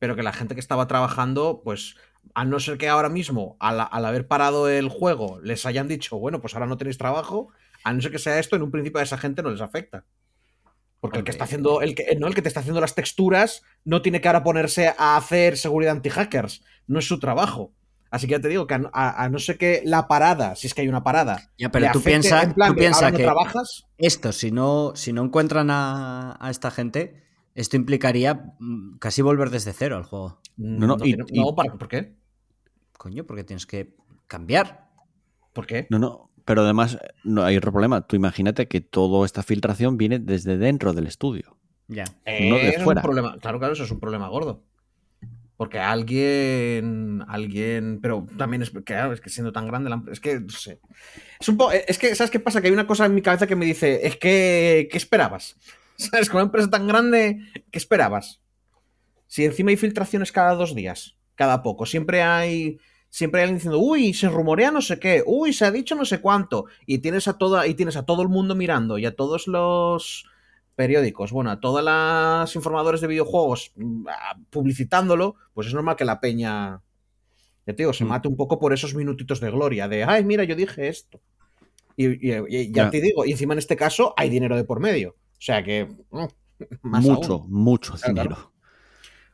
Pero 0.00 0.16
que 0.16 0.24
la 0.24 0.32
gente 0.32 0.54
que 0.54 0.60
estaba 0.60 0.88
trabajando, 0.88 1.60
pues, 1.62 1.94
a 2.34 2.44
no 2.44 2.58
ser 2.58 2.76
que 2.78 2.88
ahora 2.88 3.08
mismo, 3.08 3.56
al, 3.60 3.80
al 3.88 4.04
haber 4.04 4.26
parado 4.26 4.68
el 4.68 4.88
juego, 4.88 5.38
les 5.42 5.64
hayan 5.66 5.86
dicho, 5.86 6.18
bueno, 6.18 6.40
pues 6.40 6.54
ahora 6.54 6.66
no 6.66 6.76
tenéis 6.76 6.98
trabajo, 6.98 7.50
a 7.84 7.92
no 7.92 8.00
ser 8.02 8.10
que 8.10 8.18
sea 8.18 8.38
esto, 8.40 8.56
en 8.56 8.62
un 8.62 8.72
principio 8.72 8.98
a 8.98 9.04
esa 9.04 9.16
gente 9.18 9.42
no 9.42 9.50
les 9.50 9.60
afecta. 9.60 10.04
Porque 11.00 11.18
el 11.18 11.24
que 11.24 11.30
está 11.30 11.44
haciendo, 11.44 11.80
el 11.80 11.94
que, 11.94 12.14
no, 12.18 12.26
el 12.26 12.34
que 12.34 12.42
te 12.42 12.48
está 12.48 12.60
haciendo 12.60 12.80
las 12.80 12.94
texturas, 12.94 13.62
no 13.84 14.02
tiene 14.02 14.20
que 14.20 14.28
ahora 14.28 14.42
ponerse 14.42 14.92
a 14.98 15.16
hacer 15.16 15.56
seguridad 15.56 15.92
anti-hackers. 15.92 16.62
No 16.86 16.98
es 16.98 17.06
su 17.06 17.18
trabajo. 17.20 17.72
Así 18.10 18.26
que 18.26 18.32
ya 18.32 18.40
te 18.40 18.48
digo 18.48 18.66
que 18.66 18.74
a, 18.74 18.82
a- 18.92 19.22
a 19.24 19.28
no 19.30 19.38
ser 19.38 19.56
que 19.56 19.82
la 19.84 20.08
parada, 20.08 20.56
si 20.56 20.66
es 20.66 20.74
que 20.74 20.80
hay 20.82 20.88
una 20.88 21.04
parada, 21.04 21.50
Ya, 21.56 21.70
pero 21.70 21.86
tú 21.92 22.00
afecte 22.00 22.10
piensa- 22.10 22.42
no 23.10 23.16
que- 23.16 23.22
trabajas, 23.22 23.86
esto 23.98 24.32
si 24.32 24.50
no 24.50 24.92
si 24.96 25.12
no 25.12 25.22
encuentran 25.24 25.70
a, 25.70 26.36
a 26.40 26.50
esta 26.50 26.70
gente 26.72 27.22
esto 27.60 27.76
implicaría 27.76 28.54
mm, 28.58 28.98
casi 28.98 29.22
volver 29.22 29.50
desde 29.50 29.72
cero 29.72 29.96
al 29.96 30.04
juego 30.04 30.40
No, 30.56 30.86
no, 30.86 30.96
y- 30.98 31.02
tiene- 31.14 31.24
y- 31.28 31.40
no, 31.40 31.54
¿para- 31.54 31.74
¿por 31.74 31.88
qué? 31.88 32.14
coño 32.98 33.24
porque 33.24 33.44
tienes 33.44 33.66
que 33.66 33.94
cambiar 34.26 34.88
¿Por 35.52 35.66
qué? 35.66 35.86
No, 35.90 35.98
no. 35.98 36.30
Pero 36.44 36.62
además, 36.62 36.96
no 37.24 37.42
hay 37.44 37.56
otro 37.56 37.70
problema. 37.72 38.06
Tú 38.06 38.14
imagínate 38.16 38.66
que 38.68 38.80
toda 38.80 39.26
esta 39.26 39.42
filtración 39.42 39.96
viene 39.98 40.18
desde 40.20 40.56
dentro 40.58 40.92
del 40.92 41.06
estudio. 41.08 41.56
ya 41.88 42.04
No 42.04 42.56
de 42.56 42.68
es 42.70 42.82
fuera. 42.82 43.00
un 43.00 43.02
problema. 43.04 43.36
Claro, 43.38 43.58
claro, 43.58 43.72
eso 43.74 43.82
es 43.84 43.90
un 43.90 43.98
problema 44.00 44.28
gordo. 44.28 44.62
Porque 45.56 45.78
alguien. 45.80 47.22
Alguien. 47.28 47.98
Pero 48.00 48.26
también 48.38 48.62
es. 48.62 48.70
Claro, 48.70 49.12
es 49.12 49.20
que 49.20 49.28
siendo 49.28 49.52
tan 49.52 49.66
grande 49.66 49.90
la. 49.90 50.02
Es 50.10 50.20
que. 50.20 50.40
No 50.40 50.48
sé. 50.50 50.80
Es 51.40 51.48
un 51.48 51.56
poco. 51.56 51.72
Es 51.72 51.98
que, 51.98 52.14
¿sabes 52.14 52.30
qué 52.30 52.40
pasa? 52.40 52.60
Que 52.60 52.68
hay 52.68 52.72
una 52.72 52.86
cosa 52.86 53.06
en 53.06 53.14
mi 53.14 53.22
cabeza 53.22 53.46
que 53.46 53.56
me 53.56 53.66
dice. 53.66 54.06
Es 54.06 54.16
que. 54.16 54.88
¿Qué 54.90 54.96
esperabas? 54.96 55.56
¿Sabes? 56.10 56.28
Con 56.28 56.38
una 56.38 56.46
empresa 56.46 56.70
tan 56.70 56.86
grande. 56.86 57.38
¿Qué 57.70 57.78
esperabas? 57.78 58.40
Si 59.26 59.44
encima 59.44 59.70
hay 59.70 59.76
filtraciones 59.76 60.32
cada 60.32 60.54
dos 60.54 60.74
días. 60.74 61.16
Cada 61.34 61.62
poco. 61.62 61.86
Siempre 61.86 62.22
hay. 62.22 62.78
Siempre 63.12 63.40
hay 63.40 63.44
alguien 63.44 63.56
diciendo, 63.58 63.78
uy, 63.80 64.14
se 64.14 64.28
rumorea 64.28 64.70
no 64.70 64.80
sé 64.80 65.00
qué, 65.00 65.24
uy, 65.26 65.52
se 65.52 65.64
ha 65.64 65.72
dicho 65.72 65.96
no 65.96 66.04
sé 66.04 66.20
cuánto. 66.20 66.66
Y 66.86 66.98
tienes 66.98 67.26
a 67.26 67.38
toda, 67.38 67.66
y 67.66 67.74
tienes 67.74 67.96
a 67.96 68.06
todo 68.06 68.22
el 68.22 68.28
mundo 68.28 68.54
mirando 68.54 68.98
y 68.98 69.04
a 69.06 69.16
todos 69.16 69.48
los 69.48 70.26
periódicos, 70.76 71.32
bueno, 71.32 71.50
a 71.50 71.58
todas 71.58 71.84
las 71.84 72.54
informadores 72.54 73.00
de 73.00 73.08
videojuegos 73.08 73.72
mm, 73.74 74.06
publicitándolo, 74.50 75.34
pues 75.54 75.66
es 75.66 75.74
normal 75.74 75.96
que 75.96 76.04
la 76.04 76.20
peña, 76.20 76.82
ya 77.66 77.74
te 77.74 77.82
digo, 77.82 77.92
se 77.92 78.04
Mm. 78.04 78.08
mate 78.08 78.28
un 78.28 78.36
poco 78.36 78.60
por 78.60 78.72
esos 78.72 78.94
minutitos 78.94 79.40
de 79.40 79.50
gloria, 79.50 79.88
de, 79.88 80.04
ay, 80.04 80.24
mira, 80.24 80.44
yo 80.44 80.54
dije 80.54 80.86
esto. 80.86 81.20
Y, 81.96 82.06
y- 82.30 82.44
y 82.48 82.72
ya 82.72 82.84
Ya. 82.84 82.90
te 82.90 83.00
digo, 83.00 83.24
y 83.26 83.32
encima 83.32 83.54
en 83.54 83.58
este 83.58 83.74
caso 83.76 84.14
hay 84.16 84.30
dinero 84.30 84.54
de 84.56 84.62
por 84.62 84.78
medio. 84.78 85.16
O 85.40 85.42
sea 85.42 85.64
que, 85.64 85.88
mm, 86.10 86.24
más 86.82 87.02
mucho, 87.02 87.32
aún. 87.32 87.52
mucho 87.52 87.94
Claro, 87.94 88.08
dinero. 88.12 88.34
claro. 88.36 88.52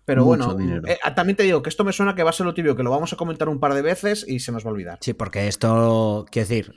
Pero 0.05 0.25
Mucho 0.25 0.55
bueno, 0.55 0.83
eh, 0.87 0.99
también 1.17 1.37
te 1.37 1.43
digo 1.43 1.63
que 1.63 1.69
esto 1.69 1.83
me 1.83 1.93
suena 1.93 2.15
que 2.15 2.23
va 2.23 2.31
a 2.31 2.33
ser 2.33 2.47
lo 2.47 2.55
tibio, 2.55 2.77
que 2.77 2.85
lo 2.85 2.91
vamos 2.93 3.13
a 3.13 3.17
comentar 3.17 3.49
un 3.49 3.59
par 3.59 3.75
de 3.75 3.83
veces 3.83 4.25
y 4.29 4.39
se 4.39 4.53
nos 4.53 4.65
va 4.65 4.71
a 4.71 4.73
olvidar. 4.75 4.99
Sí, 5.01 5.15
porque 5.15 5.49
esto, 5.49 6.25
quiero 6.31 6.49
decir, 6.49 6.73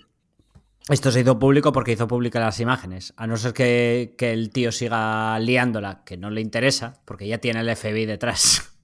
esto 0.90 1.12
se 1.12 1.20
hizo 1.22 1.38
público 1.38 1.72
porque 1.72 1.92
hizo 1.92 2.08
públicas 2.08 2.42
las 2.42 2.60
imágenes. 2.60 3.14
A 3.18 3.28
no 3.28 3.38
ser 3.38 3.54
que, 3.54 4.16
que 4.18 4.34
el 4.34 4.50
tío 4.50 4.72
siga 4.72 5.38
liándola, 5.38 6.04
que 6.06 6.18
no 6.18 6.32
le 6.32 6.42
interesa, 6.42 7.02
porque 7.06 7.28
ya 7.28 7.38
tiene 7.38 7.60
el 7.60 7.76
FBI 7.76 8.06
detrás. 8.08 8.66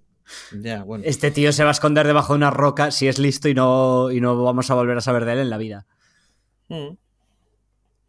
Ya, 0.60 0.84
bueno. 0.84 1.04
Este 1.06 1.30
tío 1.30 1.52
se 1.52 1.64
va 1.64 1.70
a 1.70 1.72
esconder 1.72 2.08
debajo 2.08 2.34
de 2.34 2.38
una 2.38 2.50
roca 2.50 2.90
si 2.90 3.08
es 3.08 3.20
listo 3.20 3.48
y 3.48 3.54
no, 3.54 4.10
y 4.10 4.20
no 4.20 4.42
vamos 4.42 4.72
a 4.72 4.74
volver 4.74 4.98
a 4.98 5.02
saber 5.02 5.24
de 5.24 5.34
él 5.34 5.38
en 5.40 5.52
la 5.52 5.58
vida. 5.60 5.86
Mm. 6.68 6.98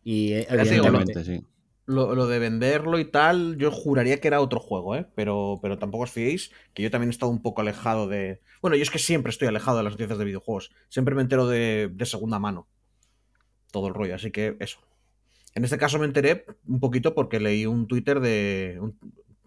Y 0.02 0.32
eh, 0.32 0.46
evidentemente. 0.48 1.24
Sí. 1.24 1.44
Lo, 1.88 2.16
lo 2.16 2.26
de 2.26 2.40
venderlo 2.40 2.98
y 2.98 3.04
tal, 3.04 3.58
yo 3.58 3.70
juraría 3.70 4.20
que 4.20 4.26
era 4.26 4.40
otro 4.40 4.58
juego, 4.58 4.96
¿eh? 4.96 5.06
Pero, 5.14 5.60
pero 5.62 5.78
tampoco 5.78 6.02
os 6.02 6.10
fiéis, 6.10 6.50
que 6.74 6.82
yo 6.82 6.90
también 6.90 7.10
he 7.10 7.12
estado 7.12 7.30
un 7.30 7.42
poco 7.42 7.60
alejado 7.60 8.08
de... 8.08 8.40
Bueno, 8.60 8.76
yo 8.76 8.82
es 8.82 8.90
que 8.90 8.98
siempre 8.98 9.30
estoy 9.30 9.46
alejado 9.46 9.76
de 9.76 9.84
las 9.84 9.92
noticias 9.92 10.18
de 10.18 10.24
videojuegos. 10.24 10.72
Siempre 10.88 11.14
me 11.14 11.22
entero 11.22 11.46
de, 11.46 11.88
de 11.92 12.06
segunda 12.06 12.40
mano. 12.40 12.66
Todo 13.70 13.86
el 13.86 13.94
rollo, 13.94 14.16
así 14.16 14.32
que 14.32 14.56
eso. 14.58 14.80
En 15.54 15.62
este 15.62 15.78
caso 15.78 16.00
me 16.00 16.06
enteré 16.06 16.44
un 16.66 16.80
poquito 16.80 17.14
porque 17.14 17.38
leí 17.38 17.66
un 17.66 17.86
Twitter 17.86 18.18
de... 18.18 18.78
Un, 18.80 18.98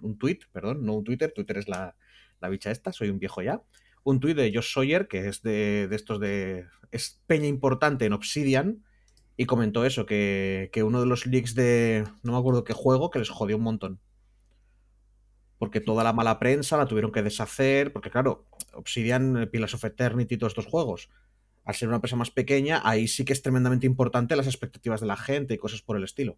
un 0.02 0.18
tweet, 0.18 0.40
perdón, 0.54 0.86
no 0.86 0.94
un 0.94 1.04
Twitter, 1.04 1.34
Twitter 1.36 1.58
es 1.58 1.68
la, 1.68 1.98
la 2.40 2.48
bicha 2.48 2.72
esta, 2.72 2.94
soy 2.94 3.10
un 3.10 3.20
viejo 3.20 3.42
ya. 3.42 3.62
Un 4.04 4.22
tweet 4.22 4.36
de 4.36 4.54
Josh 4.54 4.74
Sawyer, 4.74 5.10
que 5.10 5.28
es 5.28 5.42
de, 5.42 5.90
de 5.90 5.96
estos 5.98 6.22
de... 6.22 6.68
Es 6.92 7.20
peña 7.28 7.48
importante 7.48 8.06
en 8.06 8.14
Obsidian, 8.14 8.86
y 9.40 9.46
comentó 9.46 9.86
eso, 9.86 10.06
que, 10.06 10.70
que 10.74 10.84
uno 10.84 11.00
de 11.00 11.06
los 11.06 11.26
leaks 11.26 11.56
de. 11.56 12.04
No 12.24 12.34
me 12.34 12.38
acuerdo 12.38 12.66
qué 12.66 12.74
juego, 12.74 13.10
que 13.10 13.20
les 13.20 13.30
jodió 13.30 13.56
un 13.56 13.64
montón. 13.64 13.98
Porque 15.58 15.80
toda 15.80 16.04
la 16.04 16.12
mala 16.12 16.40
prensa 16.40 16.76
la 16.76 16.86
tuvieron 16.88 17.14
que 17.14 17.24
deshacer. 17.24 17.94
Porque, 17.94 18.12
claro, 18.12 18.44
Obsidian, 18.74 19.48
Pillars 19.50 19.76
of 19.76 19.86
Eternity 19.86 20.36
y 20.36 20.38
todos 20.38 20.52
estos 20.52 20.66
juegos. 20.66 21.10
Al 21.64 21.74
ser 21.74 21.88
una 21.88 21.96
empresa 21.96 22.18
más 22.18 22.32
pequeña, 22.32 22.82
ahí 22.84 23.08
sí 23.08 23.24
que 23.24 23.32
es 23.32 23.42
tremendamente 23.42 23.86
importante 23.88 24.36
las 24.36 24.46
expectativas 24.46 25.00
de 25.00 25.08
la 25.08 25.16
gente 25.16 25.54
y 25.54 25.58
cosas 25.58 25.82
por 25.82 25.96
el 25.96 26.04
estilo. 26.04 26.36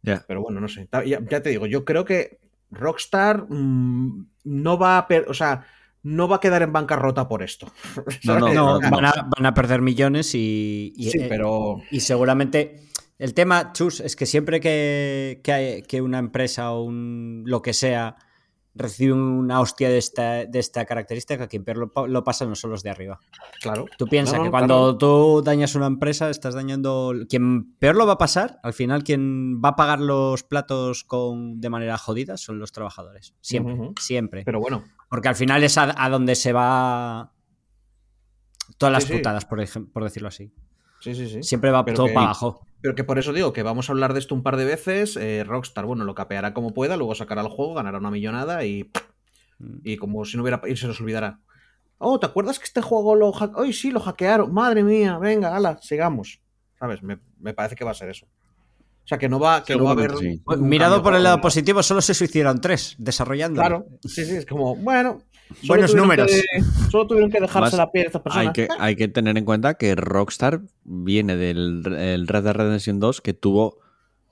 Ya. 0.00 0.24
Pero 0.26 0.40
bueno, 0.40 0.62
no 0.62 0.68
sé. 0.68 0.88
Ya, 1.04 1.20
ya 1.20 1.42
te 1.42 1.50
digo, 1.50 1.66
yo 1.66 1.84
creo 1.84 2.06
que 2.06 2.38
Rockstar 2.70 3.44
mm, 3.46 4.26
no 4.44 4.78
va 4.78 4.96
a. 4.96 5.06
per- 5.06 5.28
o 5.28 5.34
sea, 5.34 5.66
no 6.04 6.28
va 6.28 6.36
a 6.36 6.40
quedar 6.40 6.62
en 6.62 6.72
bancarrota 6.72 7.26
por 7.28 7.42
esto. 7.42 7.66
No, 8.24 8.38
no, 8.38 8.80
van 8.80 9.04
a, 9.06 9.28
van 9.36 9.46
a 9.46 9.52
perder 9.54 9.82
millones 9.82 10.34
y, 10.34 10.92
y- 10.96 11.10
Sí, 11.10 11.18
eh, 11.18 11.26
pero. 11.28 11.78
y 11.90 12.00
seguramente 12.00 12.84
el 13.18 13.34
tema, 13.34 13.72
Chus, 13.72 14.00
es 14.00 14.14
que 14.16 14.26
siempre 14.26 14.60
que, 14.60 15.40
que, 15.42 15.52
hay- 15.52 15.82
que 15.82 16.00
una 16.02 16.18
empresa 16.18 16.70
o 16.72 16.82
un, 16.84 17.42
lo 17.46 17.60
que 17.62 17.72
sea 17.72 18.16
recibe 18.76 19.12
una 19.12 19.60
hostia 19.60 19.88
de 19.88 19.98
esta, 19.98 20.46
de 20.46 20.58
esta 20.58 20.84
característica, 20.84 21.46
quien 21.46 21.62
peor 21.62 21.76
lo, 21.78 21.92
pa- 21.92 22.08
lo 22.08 22.24
pasa 22.24 22.44
no 22.44 22.56
son 22.56 22.72
los 22.72 22.82
de 22.82 22.90
arriba. 22.90 23.20
Claro. 23.60 23.84
Tú 23.96 24.08
piensas 24.08 24.36
No, 24.38 24.44
que 24.46 24.50
cuando 24.50 24.98
claro. 24.98 24.98
tú 24.98 25.42
dañas 25.44 25.76
una 25.76 25.86
empresa, 25.86 26.28
estás 26.28 26.54
dañando. 26.54 27.12
Quien 27.28 27.76
peor 27.76 27.94
lo 27.94 28.04
va 28.04 28.14
a 28.14 28.18
pasar, 28.18 28.58
al 28.64 28.72
final, 28.72 29.04
quien 29.04 29.62
va 29.64 29.68
a 29.70 29.76
pagar 29.76 30.00
los 30.00 30.42
platos 30.42 31.04
con, 31.04 31.60
de 31.60 31.70
manera 31.70 31.96
jodida 31.98 32.36
son 32.36 32.58
los 32.58 32.72
trabajadores. 32.72 33.34
Siempre, 33.40 33.76
siempre. 34.00 34.42
Pero 34.44 34.58
bueno. 34.58 34.84
Porque 35.08 35.28
al 35.28 35.36
final 35.36 35.62
es 35.64 35.76
a, 35.78 35.94
a 35.96 36.08
donde 36.10 36.34
se 36.34 36.52
va 36.52 37.32
todas 38.78 38.92
las 38.92 39.04
Sí, 39.04 39.10
sí. 39.12 39.16
putadas, 39.18 39.44
por, 39.44 39.62
por 39.92 40.04
decirlo 40.04 40.28
así. 40.28 40.52
Sí, 41.00 41.14
sí, 41.14 41.28
sí. 41.28 41.42
Siempre 41.42 41.70
va 41.70 41.84
Pero 41.84 41.96
todo 41.96 42.06
que- 42.06 42.14
para 42.14 42.26
abajo. 42.26 42.66
Pero 42.80 42.94
que 42.94 43.04
por 43.04 43.18
eso 43.18 43.32
digo 43.32 43.52
que 43.54 43.62
vamos 43.62 43.88
a 43.88 43.92
hablar 43.92 44.12
de 44.12 44.18
esto 44.20 44.34
un 44.34 44.42
par 44.42 44.56
de 44.56 44.64
veces. 44.66 45.16
eh, 45.16 45.42
Rockstar, 45.44 45.86
bueno, 45.86 46.04
lo 46.04 46.14
capeará 46.14 46.52
como 46.52 46.74
pueda, 46.74 46.96
luego 46.96 47.14
sacará 47.14 47.40
el 47.42 47.48
juego, 47.48 47.74
ganará 47.74 47.98
una 47.98 48.10
millonada 48.10 48.64
y, 48.64 48.90
Mm. 49.58 49.78
y 49.84 49.96
como 49.96 50.24
si 50.24 50.36
no 50.36 50.42
hubiera. 50.42 50.60
y 50.66 50.76
se 50.76 50.86
nos 50.88 51.00
olvidará. 51.00 51.38
Oh, 51.98 52.18
¿te 52.18 52.26
acuerdas 52.26 52.58
que 52.58 52.64
este 52.64 52.82
juego 52.82 53.14
lo 53.14 53.32
hackearon? 53.32 53.64
¡Ay, 53.64 53.72
sí, 53.72 53.90
lo 53.90 54.00
hackearon! 54.00 54.52
¡Madre 54.52 54.82
mía! 54.82 55.16
Venga, 55.18 55.54
ala, 55.56 55.78
sigamos. 55.80 56.40
¿Sabes? 56.78 57.02
Me, 57.02 57.20
me 57.38 57.54
parece 57.54 57.76
que 57.76 57.84
va 57.84 57.92
a 57.92 57.94
ser 57.94 58.10
eso. 58.10 58.26
O 59.04 59.06
sea, 59.06 59.18
que 59.18 59.28
no 59.28 59.38
va, 59.38 59.62
que 59.64 59.76
no 59.76 59.84
va 59.84 59.90
a 59.90 59.92
haber. 59.92 60.16
Sí. 60.16 60.40
Pues, 60.44 60.58
Mirado 60.60 61.02
por 61.02 61.14
el 61.14 61.22
lado 61.22 61.40
positivo, 61.40 61.82
solo 61.82 62.00
se 62.00 62.14
suicidaron 62.14 62.60
tres 62.60 62.94
desarrollando. 62.98 63.60
Claro, 63.60 63.86
sí, 64.02 64.24
sí, 64.24 64.36
es 64.36 64.46
como, 64.46 64.76
bueno. 64.76 65.20
Buenos 65.66 65.94
números. 65.94 66.30
que- 66.30 66.42
solo 66.90 67.06
tuvieron 67.06 67.30
que 67.30 67.38
dejarse 67.38 67.58
Además, 67.58 67.74
la 67.74 67.92
piel 67.92 68.04
a 68.04 68.06
estas 68.06 68.22
personas. 68.22 68.46
Hay 68.46 68.52
que, 68.54 68.68
hay 68.78 68.96
que 68.96 69.08
tener 69.08 69.36
en 69.36 69.44
cuenta 69.44 69.74
que 69.74 69.94
Rockstar 69.94 70.62
viene 70.84 71.36
del 71.36 71.82
el 71.98 72.26
Red 72.26 72.44
Dead 72.44 72.54
Redemption 72.54 72.98
2 72.98 73.20
que 73.20 73.34
tuvo 73.34 73.78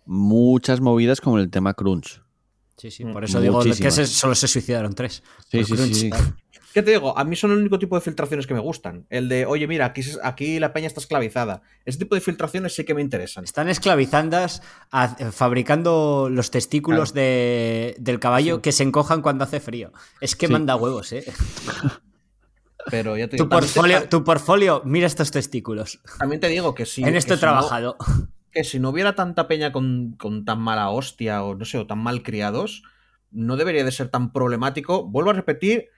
muchas 0.06 0.80
movidas 0.80 1.20
con 1.20 1.38
el 1.38 1.50
tema 1.50 1.74
crunch. 1.74 2.22
Sí, 2.78 2.90
sí, 2.90 3.04
Mm. 3.04 3.12
por 3.12 3.24
eso 3.24 3.40
digo 3.42 3.62
que 3.62 3.74
se- 3.90 4.06
solo 4.06 4.34
se 4.34 4.48
suicidaron 4.48 4.94
tres. 4.94 5.22
Sí, 5.50 5.62
sí, 5.64 5.64
sí, 5.64 5.74
crunch. 5.76 5.92
sí. 5.94 6.10
¿Qué 6.72 6.82
te 6.82 6.90
digo? 6.92 7.16
A 7.18 7.24
mí 7.24 7.36
son 7.36 7.50
el 7.52 7.58
único 7.58 7.78
tipo 7.78 7.94
de 7.96 8.00
filtraciones 8.00 8.46
que 8.46 8.54
me 8.54 8.60
gustan. 8.60 9.06
El 9.10 9.28
de, 9.28 9.44
oye, 9.46 9.66
mira, 9.66 9.86
aquí, 9.86 10.02
aquí 10.22 10.58
la 10.58 10.72
peña 10.72 10.86
está 10.86 11.00
esclavizada. 11.00 11.62
Ese 11.84 11.98
tipo 11.98 12.14
de 12.14 12.20
filtraciones 12.20 12.74
sí 12.74 12.84
que 12.84 12.94
me 12.94 13.02
interesan. 13.02 13.44
Están 13.44 13.68
esclavizandas, 13.68 14.62
a- 14.90 15.08
fabricando 15.32 16.28
los 16.30 16.50
testículos 16.50 17.12
de- 17.12 17.94
del 17.98 18.18
caballo 18.20 18.62
que 18.62 18.72
se 18.72 18.84
encojan 18.84 19.20
cuando 19.22 19.44
hace 19.44 19.60
frío. 19.60 19.92
Es 20.20 20.34
que 20.34 20.46
Sí. 20.46 20.52
manda 20.52 20.76
huevos, 20.76 21.12
¿eh? 21.12 21.24
Pero 22.90 23.16
ya 23.16 23.28
te 23.28 23.36
digo, 23.36 23.44
Tu 23.44 23.48
te- 23.48 23.56
portfolio, 23.56 24.08
tu 24.08 24.24
portfolio, 24.24 24.82
mira 24.84 25.06
estos 25.06 25.30
testículos. 25.30 26.00
También 26.18 26.40
te 26.40 26.48
digo 26.48 26.74
que 26.74 26.84
sí. 26.86 27.02
en 27.04 27.14
esto 27.16 27.34
he 27.34 27.36
si 27.36 27.44
no- 27.44 27.50
trabajado. 27.52 27.96
que 28.50 28.64
si 28.64 28.78
no 28.80 28.90
hubiera 28.90 29.14
tanta 29.14 29.46
peña 29.48 29.72
con, 29.72 30.14
con 30.18 30.44
tan 30.44 30.60
mala 30.60 30.90
hostia 30.90 31.42
o 31.42 31.54
no 31.54 31.64
sé, 31.64 31.78
o 31.78 31.86
tan 31.86 31.98
mal 31.98 32.22
criados, 32.22 32.82
no 33.30 33.56
debería 33.56 33.84
de 33.84 33.92
ser 33.92 34.08
tan 34.08 34.32
problemático. 34.32 35.04
Vuelvo 35.08 35.30
a 35.30 35.34
repetir, 35.34 35.88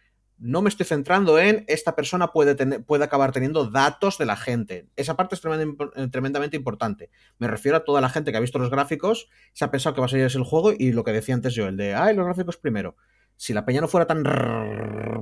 no 0.46 0.60
me 0.60 0.68
estoy 0.68 0.84
centrando 0.84 1.38
en 1.38 1.64
esta 1.68 1.96
persona 1.96 2.30
puede, 2.30 2.54
tener, 2.54 2.84
puede 2.84 3.02
acabar 3.04 3.32
teniendo 3.32 3.70
datos 3.70 4.18
de 4.18 4.26
la 4.26 4.36
gente. 4.36 4.88
Esa 4.94 5.16
parte 5.16 5.34
es 5.34 5.40
tremenda- 5.40 5.90
eh, 5.96 6.08
tremendamente 6.10 6.54
importante. 6.56 7.08
Me 7.38 7.48
refiero 7.48 7.78
a 7.78 7.84
toda 7.84 8.02
la 8.02 8.10
gente 8.10 8.30
que 8.30 8.36
ha 8.36 8.40
visto 8.40 8.58
los 8.58 8.68
gráficos, 8.70 9.28
se 9.54 9.64
ha 9.64 9.70
pensado 9.70 9.94
que 9.94 10.00
va 10.02 10.06
a 10.06 10.10
salir 10.10 10.26
ese 10.26 10.36
el 10.36 10.44
juego 10.44 10.72
y 10.78 10.92
lo 10.92 11.02
que 11.02 11.12
decía 11.12 11.34
antes 11.34 11.54
yo, 11.54 11.66
el 11.66 11.78
de, 11.78 11.94
ay, 11.94 12.14
los 12.14 12.26
gráficos 12.26 12.58
primero. 12.58 12.94
Si 13.36 13.54
la 13.54 13.64
peña 13.64 13.80
no 13.80 13.88
fuera 13.88 14.06
tan 14.06 14.22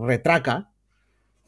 retraca, 0.06 0.70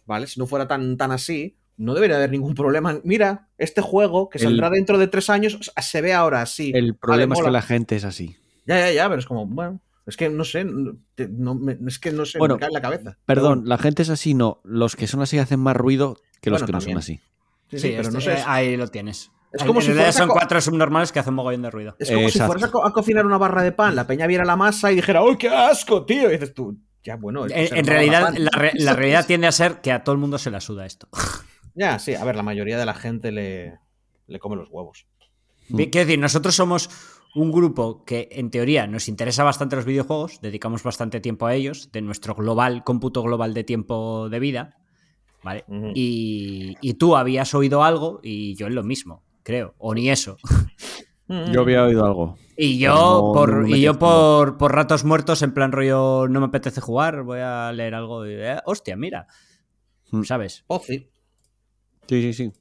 ¿vale? 0.07 0.27
Si 0.27 0.39
no 0.39 0.47
fuera 0.47 0.69
tan, 0.69 0.97
tan 0.97 1.11
así, 1.11 1.57
no 1.77 1.95
debería 1.95 2.17
haber 2.17 2.31
ningún 2.31 2.55
problema. 2.55 3.01
Mira, 3.05 3.49
este 3.59 3.81
juego 3.81 4.29
que 4.29 4.39
El- 4.39 4.45
saldrá 4.45 4.71
dentro 4.71 4.99
de 4.99 5.09
tres 5.09 5.31
años 5.31 5.59
se 5.77 6.01
ve 6.01 6.13
ahora 6.13 6.43
así. 6.43 6.71
El 6.75 6.95
problema 6.97 7.35
Vale, 7.35 7.41
es 7.41 7.45
que 7.47 7.51
la 7.53 7.63
gente 7.63 7.97
es 7.97 8.05
así. 8.05 8.37
Ya, 8.67 8.79
ya, 8.79 8.93
ya, 8.93 9.09
pero 9.09 9.19
es 9.19 9.27
como, 9.27 9.47
bueno, 9.47 9.81
es 10.07 10.17
que 10.17 10.29
no 10.29 10.45
sé, 10.45 10.65
no, 10.65 10.97
te- 11.15 11.29
no 11.29 11.55
me- 11.55 11.79
es 11.87 11.99
que 11.99 12.13
no 12.13 12.25
sé, 12.27 12.39
Bueno, 12.39 12.55
me 12.55 12.61
cae 12.61 12.69
en 12.69 12.75
la 12.75 12.81
cabeza. 12.83 13.19
Perdón, 13.27 13.63
la 13.67 13.79
gente 13.79 14.03
es 14.03 14.11
así, 14.11 14.35
no. 14.35 14.61
Los 14.65 14.97
que 14.97 15.07
son 15.07 15.23
así 15.23 15.39
hacen 15.39 15.61
más 15.61 15.77
ruido 15.77 16.17
que 16.41 16.51
los 16.51 16.61
Bueno, 16.61 16.67
que 16.67 16.73
no 16.73 16.81
son 16.81 16.99
así. 16.99 17.21
sí, 17.71 17.79
sí, 17.79 17.89
pero 17.91 18.03
este- 18.03 18.13
no 18.15 18.21
sé. 18.21 18.33
eh, 18.35 18.45
ahí 18.47 18.77
lo 18.77 18.89
tienes. 18.89 19.31
es 19.53 19.63
como 19.63 19.79
en 19.81 19.83
si 19.83 19.93
realidad 19.93 20.13
fueras 20.13 20.17
son 20.17 20.29
cuatro 20.29 20.61
subnormales 20.61 21.13
que 21.13 21.21
hacen 21.21 21.33
mogollón 21.35 21.63
de 21.63 21.71
ruido. 21.71 21.97
es 21.99 22.11
como 22.11 22.29
si 22.29 22.39
fueras 22.41 22.65
a, 22.65 22.71
co- 22.71 22.85
a 22.85 22.93
cocinar 22.93 23.25
una 23.25 23.39
barra 23.39 23.63
de 23.63 23.73
pan, 23.73 23.95
la 23.95 24.07
peña 24.07 24.27
viera 24.27 24.45
la 24.45 24.57
masa 24.57 24.91
y 24.93 24.97
dijera, 24.97 25.21
¡ay, 25.21 25.37
qué 25.39 25.49
asco, 25.49 26.05
tío! 26.05 26.29
Y 26.29 26.33
dices 26.33 26.53
tú, 26.53 26.77
ya, 27.05 27.17
bueno. 27.17 27.47
En, 27.47 27.77
en 27.77 27.87
realidad, 27.87 28.35
la, 28.37 28.51
re- 28.51 28.73
la 28.75 28.93
realidad 28.97 29.27
tiende 29.27 29.47
a 29.47 29.53
ser 29.53 29.81
que 29.81 29.93
a 29.93 30.03
todo 30.05 30.13
el 30.15 30.21
mundo 30.21 30.39
se 30.39 30.51
la 30.51 30.61
suda 30.61 30.85
esto. 30.87 31.09
Ya, 31.77 31.99
sí, 31.99 32.15
a 32.15 32.23
ver, 32.25 32.37
la 32.37 32.45
mayoría 32.45 32.79
de 32.79 32.87
la 32.87 32.95
gente 32.95 33.33
le, 33.33 33.81
le 34.29 34.39
come 34.39 34.55
los 34.55 34.69
huevos. 34.71 35.09
Quiero 35.69 35.91
decir, 36.07 36.21
nosotros 36.21 36.55
somos 36.55 36.89
un 37.35 37.51
grupo 37.53 38.05
que 38.05 38.29
en 38.33 38.51
teoría 38.51 38.87
nos 38.87 39.09
interesa 39.09 39.43
bastante 39.45 39.77
los 39.77 39.85
videojuegos, 39.85 40.41
dedicamos 40.41 40.83
bastante 40.83 41.21
tiempo 41.21 41.47
a 41.47 41.55
ellos, 41.55 41.91
de 41.93 42.01
nuestro 42.03 42.35
global, 42.35 42.85
cómputo 42.85 43.23
global 43.23 43.55
de 43.55 43.65
tiempo 43.65 44.29
de 44.29 44.39
vida, 44.39 44.77
¿vale? 45.43 45.65
Y, 45.95 46.77
y 46.81 46.95
tú 46.95 47.17
habías 47.17 47.53
oído 47.55 47.83
algo 47.85 48.21
y 48.23 48.55
yo 48.55 48.67
en 48.69 48.75
lo 48.75 48.83
mismo, 48.85 49.23
creo, 49.43 49.75
o 49.79 49.95
ni 49.95 50.11
eso. 50.11 50.37
Mm. 51.27 51.53
Yo 51.53 51.63
había 51.63 51.85
oído 51.85 52.05
algo. 52.05 52.39
Y 52.57 52.79
yo, 52.79 52.95
no- 52.95 53.33
por, 53.33 53.67
no 53.69 53.77
y 53.77 53.81
yo 53.81 53.99
por, 53.99 54.57
por 54.59 54.73
ratos 54.75 55.05
muertos, 55.05 55.43
en 55.43 55.53
plan 55.55 55.73
rollo, 55.73 56.29
no 56.29 56.39
me 56.41 56.47
apetece 56.47 56.81
jugar, 56.81 57.23
voy 57.23 57.41
a 57.41 57.73
leer 57.73 57.95
algo 57.95 58.27
y, 58.27 58.33
eh, 58.35 58.59
hostia, 58.67 58.95
mira, 58.97 59.27
Mm. 60.11 60.23
¿sabes? 60.23 60.63
Pozzi. 60.69 61.09
Sí, 62.07 62.21
sí, 62.23 62.33
sí. 62.35 62.53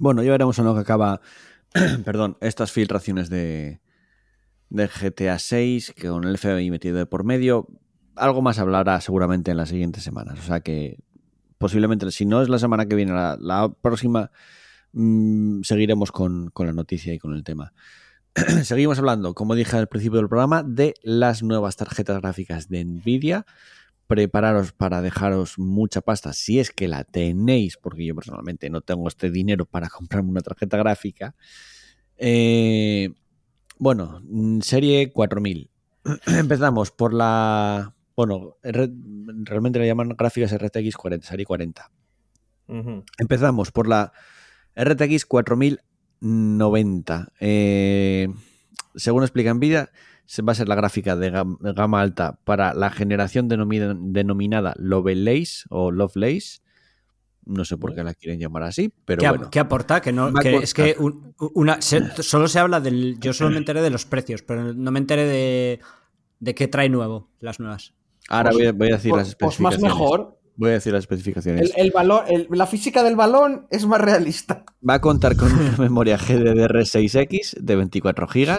Bueno, 0.00 0.22
ya 0.22 0.32
veremos 0.32 0.58
en 0.58 0.64
lo 0.66 0.74
que 0.74 0.80
acaba, 0.80 1.20
perdón, 2.04 2.36
estas 2.40 2.72
filtraciones 2.72 3.30
de, 3.30 3.80
GTA 4.70 5.38
6, 5.38 5.92
que 5.96 6.08
con 6.08 6.24
el 6.24 6.38
FBI 6.38 6.70
metido 6.70 6.96
de 6.96 7.06
por 7.06 7.24
medio. 7.24 7.68
Algo 8.16 8.42
más 8.42 8.58
hablará 8.58 9.00
seguramente 9.00 9.52
en 9.52 9.56
las 9.56 9.68
siguientes 9.68 10.02
semanas. 10.02 10.38
O 10.40 10.42
sea 10.42 10.60
que 10.60 10.98
posiblemente, 11.58 12.10
si 12.10 12.26
no 12.26 12.42
es 12.42 12.48
la 12.48 12.58
semana 12.58 12.86
que 12.86 12.96
viene, 12.96 13.12
la, 13.12 13.36
la 13.40 13.68
próxima, 13.68 14.30
mm, 14.92 15.62
seguiremos 15.62 16.10
con, 16.10 16.50
con 16.50 16.66
la 16.66 16.72
noticia 16.72 17.14
y 17.14 17.18
con 17.18 17.34
el 17.34 17.44
tema. 17.44 17.72
Seguimos 18.64 18.98
hablando, 18.98 19.34
como 19.34 19.54
dije 19.54 19.76
al 19.76 19.88
principio 19.88 20.18
del 20.18 20.28
programa, 20.28 20.62
de 20.62 20.94
las 21.02 21.42
nuevas 21.42 21.76
tarjetas 21.76 22.20
gráficas 22.20 22.68
de 22.68 22.84
Nvidia 22.84 23.46
prepararos 24.08 24.72
para 24.72 25.00
dejaros 25.02 25.58
mucha 25.58 26.00
pasta 26.00 26.32
si 26.32 26.58
es 26.58 26.72
que 26.72 26.88
la 26.88 27.04
tenéis, 27.04 27.76
porque 27.76 28.06
yo 28.06 28.16
personalmente 28.16 28.70
no 28.70 28.80
tengo 28.80 29.06
este 29.06 29.30
dinero 29.30 29.66
para 29.66 29.88
comprarme 29.90 30.30
una 30.30 30.40
tarjeta 30.40 30.76
gráfica. 30.76 31.36
Eh, 32.16 33.10
bueno, 33.78 34.20
mm, 34.24 34.58
serie 34.60 35.12
4000. 35.12 35.70
Empezamos 36.26 36.90
por 36.90 37.14
la 37.14 37.94
Bueno, 38.16 38.56
realmente 38.62 39.78
le 39.78 39.86
llaman 39.86 40.16
gráficas 40.16 40.52
RTX 40.52 40.96
40, 40.96 41.24
serie 41.26 41.46
40. 41.46 41.90
Ujú. 42.66 43.04
Empezamos 43.18 43.70
por 43.70 43.86
la 43.86 44.12
RTX 44.74 45.26
4090. 45.26 47.32
Eh, 47.40 48.28
según 48.96 49.22
explica 49.22 49.54
Nvidia, 49.54 49.90
se 49.90 49.92
va 50.46 50.52
a 50.52 50.54
ser 50.54 50.68
la 50.68 50.74
gráfica 50.74 51.16
de 51.16 51.32
gam- 51.32 51.58
de 51.60 51.72
gama 51.72 52.00
alta 52.00 52.38
para 52.44 52.74
la 52.74 52.90
generación 52.90 53.48
denomina- 53.48 53.96
denominada 53.98 54.74
Lovelace 54.76 55.64
o 55.70 55.90
Lovelace. 55.90 56.60
No 57.46 57.64
sé 57.64 57.78
por 57.78 57.94
qué 57.94 58.04
la 58.04 58.12
quieren 58.12 58.38
llamar 58.38 58.64
así, 58.64 58.92
pero 59.06 59.20
¿Qué, 59.20 59.28
bueno. 59.30 59.50
qué 59.50 59.58
aporta? 59.58 60.02
Que 60.02 60.12
no, 60.12 60.32
que 60.34 60.56
es 60.56 60.74
que 60.74 60.96
un- 60.98 61.34
una, 61.54 61.80
se- 61.80 62.22
solo 62.22 62.46
se 62.46 62.58
habla 62.58 62.80
del. 62.80 63.18
Yo 63.20 63.32
solo 63.32 63.50
me 63.50 63.56
enteré 63.56 63.80
de 63.80 63.88
los 63.90 64.04
precios, 64.04 64.42
pero 64.42 64.74
no 64.74 64.90
me 64.90 64.98
enteré 64.98 65.24
de, 65.24 65.80
de 66.40 66.54
qué 66.54 66.68
trae 66.68 66.90
nuevo 66.90 67.30
las 67.40 67.58
nuevas. 67.58 67.94
Ahora 68.28 68.50
voy 68.52 68.66
a, 68.66 68.72
voy 68.72 68.88
a 68.92 68.96
decir 68.96 69.12
las 69.14 69.34
pues 69.34 69.58
más 69.60 69.74
especificaciones. 69.74 69.82
mejor. 69.82 70.38
Voy 70.56 70.70
a 70.70 70.72
decir 70.74 70.92
las 70.92 71.04
especificaciones. 71.04 71.72
El, 71.76 71.92
el- 72.28 72.48
la 72.50 72.66
física 72.66 73.02
del 73.02 73.16
balón 73.16 73.66
es 73.70 73.86
más 73.86 74.00
realista. 74.00 74.64
Va 74.86 74.94
a 74.94 75.00
contar 75.00 75.34
con 75.36 75.50
una 75.50 75.74
memoria 75.78 76.18
GDDR6X 76.18 77.56
de 77.60 77.76
24 77.76 78.26
GB 78.26 78.58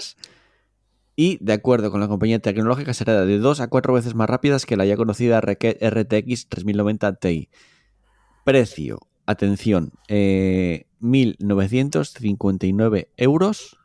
y, 1.19 1.37
de 1.41 1.51
acuerdo 1.51 1.91
con 1.91 1.99
la 1.99 2.07
compañía 2.07 2.39
tecnológica, 2.39 2.93
será 2.93 3.25
de 3.25 3.39
2 3.39 3.59
a 3.59 3.67
4 3.67 3.93
veces 3.93 4.15
más 4.15 4.29
rápidas 4.29 4.65
que 4.65 4.77
la 4.77 4.85
ya 4.85 4.95
conocida 4.95 5.41
RTX 5.41 6.47
3090 6.47 7.15
Ti. 7.15 7.49
Precio, 8.45 8.99
atención, 9.25 9.91
eh, 10.07 10.85
1.959 11.01 13.09
euros. 13.17 13.77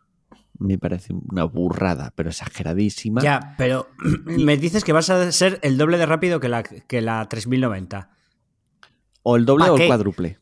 Me 0.61 0.79
parece 0.79 1.13
una 1.13 1.43
burrada, 1.43 2.13
pero 2.15 2.31
exageradísima. 2.31 3.21
Ya, 3.21 3.57
pero 3.59 3.89
me 4.25 4.57
dices 4.57 4.85
que 4.85 4.93
vas 4.93 5.11
a 5.11 5.33
ser 5.33 5.59
el 5.65 5.77
doble 5.77 5.99
de 5.99 6.07
rápido 6.07 6.39
que 6.39 6.49
la, 6.49 6.63
que 6.63 7.01
la 7.01 7.29
3090. 7.29 8.11
O 9.25 9.35
el 9.35 9.45
doble 9.45 9.65
¿Pa 9.65 9.73
o 9.73 9.75
el 9.75 9.81
qué? 9.81 9.87
cuádruple. 9.89 10.39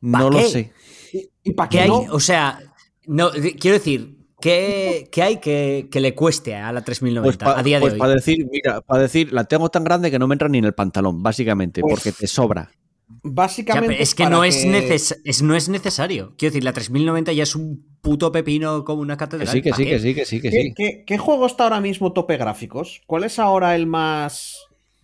¿Pa 0.00 0.08
No 0.18 0.30
lo 0.30 0.38
qué? 0.38 0.44
sé. 0.46 0.72
¿Y, 1.12 1.28
y 1.44 1.52
para 1.52 1.68
¿Qué 1.68 1.80
hay? 1.80 1.90
no? 1.90 2.06
O 2.10 2.20
sea, 2.20 2.58
no, 3.06 3.30
quiero 3.60 3.76
decir, 3.76 4.21
¿qué, 4.42 5.08
qué 5.10 5.22
hay 5.22 5.36
que, 5.38 5.88
que 5.90 6.00
le 6.00 6.14
cueste 6.14 6.54
a 6.56 6.70
la 6.72 6.82
3090 6.82 7.22
Pues, 7.22 7.36
pa- 7.54 7.58
a 7.58 7.62
día 7.62 7.76
de 7.76 7.80
pues 7.80 7.92
hoy? 7.94 7.98
para 7.98 8.14
decir, 8.14 8.46
mira, 8.50 8.80
para 8.82 9.02
decir, 9.02 9.32
la 9.32 9.44
tengo 9.44 9.70
tan 9.70 9.84
grande 9.84 10.10
que 10.10 10.18
no 10.18 10.26
me 10.28 10.34
entra 10.34 10.48
ni 10.48 10.58
en 10.58 10.64
el 10.66 10.74
pantalón, 10.74 11.22
básicamente, 11.22 11.80
Pues- 11.80 11.94
porque 11.94 12.12
te 12.12 12.26
sobra. 12.26 12.70
Básicamente. 13.22 13.88
pero 13.88 14.02
es 14.02 14.14
que 14.14 14.26
no 14.26 14.42
es, 14.42 14.66
neces- 14.66 15.18
es- 15.24 15.42
no 15.42 15.54
es 15.54 15.68
necesario. 15.68 16.34
Quiero 16.38 16.52
decir, 16.52 16.64
la 16.64 16.72
3090 16.72 17.32
ya 17.32 17.42
es 17.42 17.54
un 17.54 17.84
puto 18.00 18.32
pepino 18.32 18.84
como 18.84 19.02
una 19.02 19.14
Que 19.14 19.18
catedral. 19.18 19.48
sí, 19.48 19.62
que 19.62 19.70
¿Pa 19.70 19.76
sí, 19.76 19.84
que 19.84 19.98
sí, 19.98 20.14
que 20.14 20.24
sí, 20.24 20.40
que 20.40 20.50
¿Qué, 20.50 20.62
sí. 20.62 20.74
qué- 20.76 21.04
qué 21.06 21.18
juego 21.18 21.46
está 21.46 21.64
ahora 21.64 21.80
mismo 21.80 22.12
tope 22.12 22.36
gráficos? 22.36 23.02
¿Cuál 23.06 23.24
es 23.24 23.38
ahora 23.38 23.76
el 23.76 23.86
más.? 23.86 24.56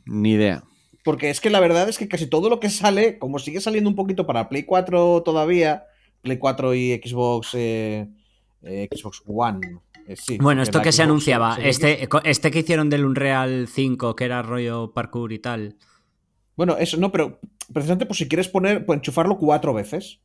Ni 0.06 0.32
idea. 0.32 0.64
Porque 1.04 1.30
es 1.30 1.40
que 1.40 1.50
la 1.50 1.60
verdad 1.60 1.88
es 1.88 1.96
que 1.98 2.08
casi 2.08 2.26
todo 2.26 2.48
lo 2.50 2.60
que 2.60 2.70
sale, 2.70 3.18
como 3.18 3.38
sigue 3.38 3.60
saliendo 3.60 3.88
un 3.90 3.96
poquito 3.96 4.26
para 4.26 4.48
Play 4.48 4.64
4 4.64 5.22
todavía, 5.22 5.84
Play 6.22 6.38
4 6.38 6.74
y 6.74 6.94
Xbox, 7.02 7.50
eh, 7.54 8.08
Xbox 8.62 9.22
One. 9.26 9.78
eh, 10.06 10.16
sí, 10.16 10.38
Bueno, 10.38 10.62
esto 10.62 10.80
que 10.82 10.92
se 10.92 11.02
anunciaba, 11.02 11.56
este, 11.62 12.08
este 12.24 12.50
que 12.50 12.60
hicieron 12.60 12.90
del 12.90 13.04
Unreal 13.04 13.68
5, 13.68 14.16
que 14.16 14.24
era 14.24 14.42
rollo 14.42 14.92
parkour 14.92 15.32
y 15.32 15.38
tal. 15.38 15.76
Bueno, 16.56 16.76
eso 16.78 16.96
no, 16.96 17.12
pero 17.12 17.38
precisamente 17.72 18.06
pues 18.06 18.18
si 18.18 18.26
quieres 18.28 18.48
poner, 18.48 18.84
pues 18.84 18.96
enchufarlo 18.98 19.36
cuatro 19.36 19.72
veces. 19.74 20.20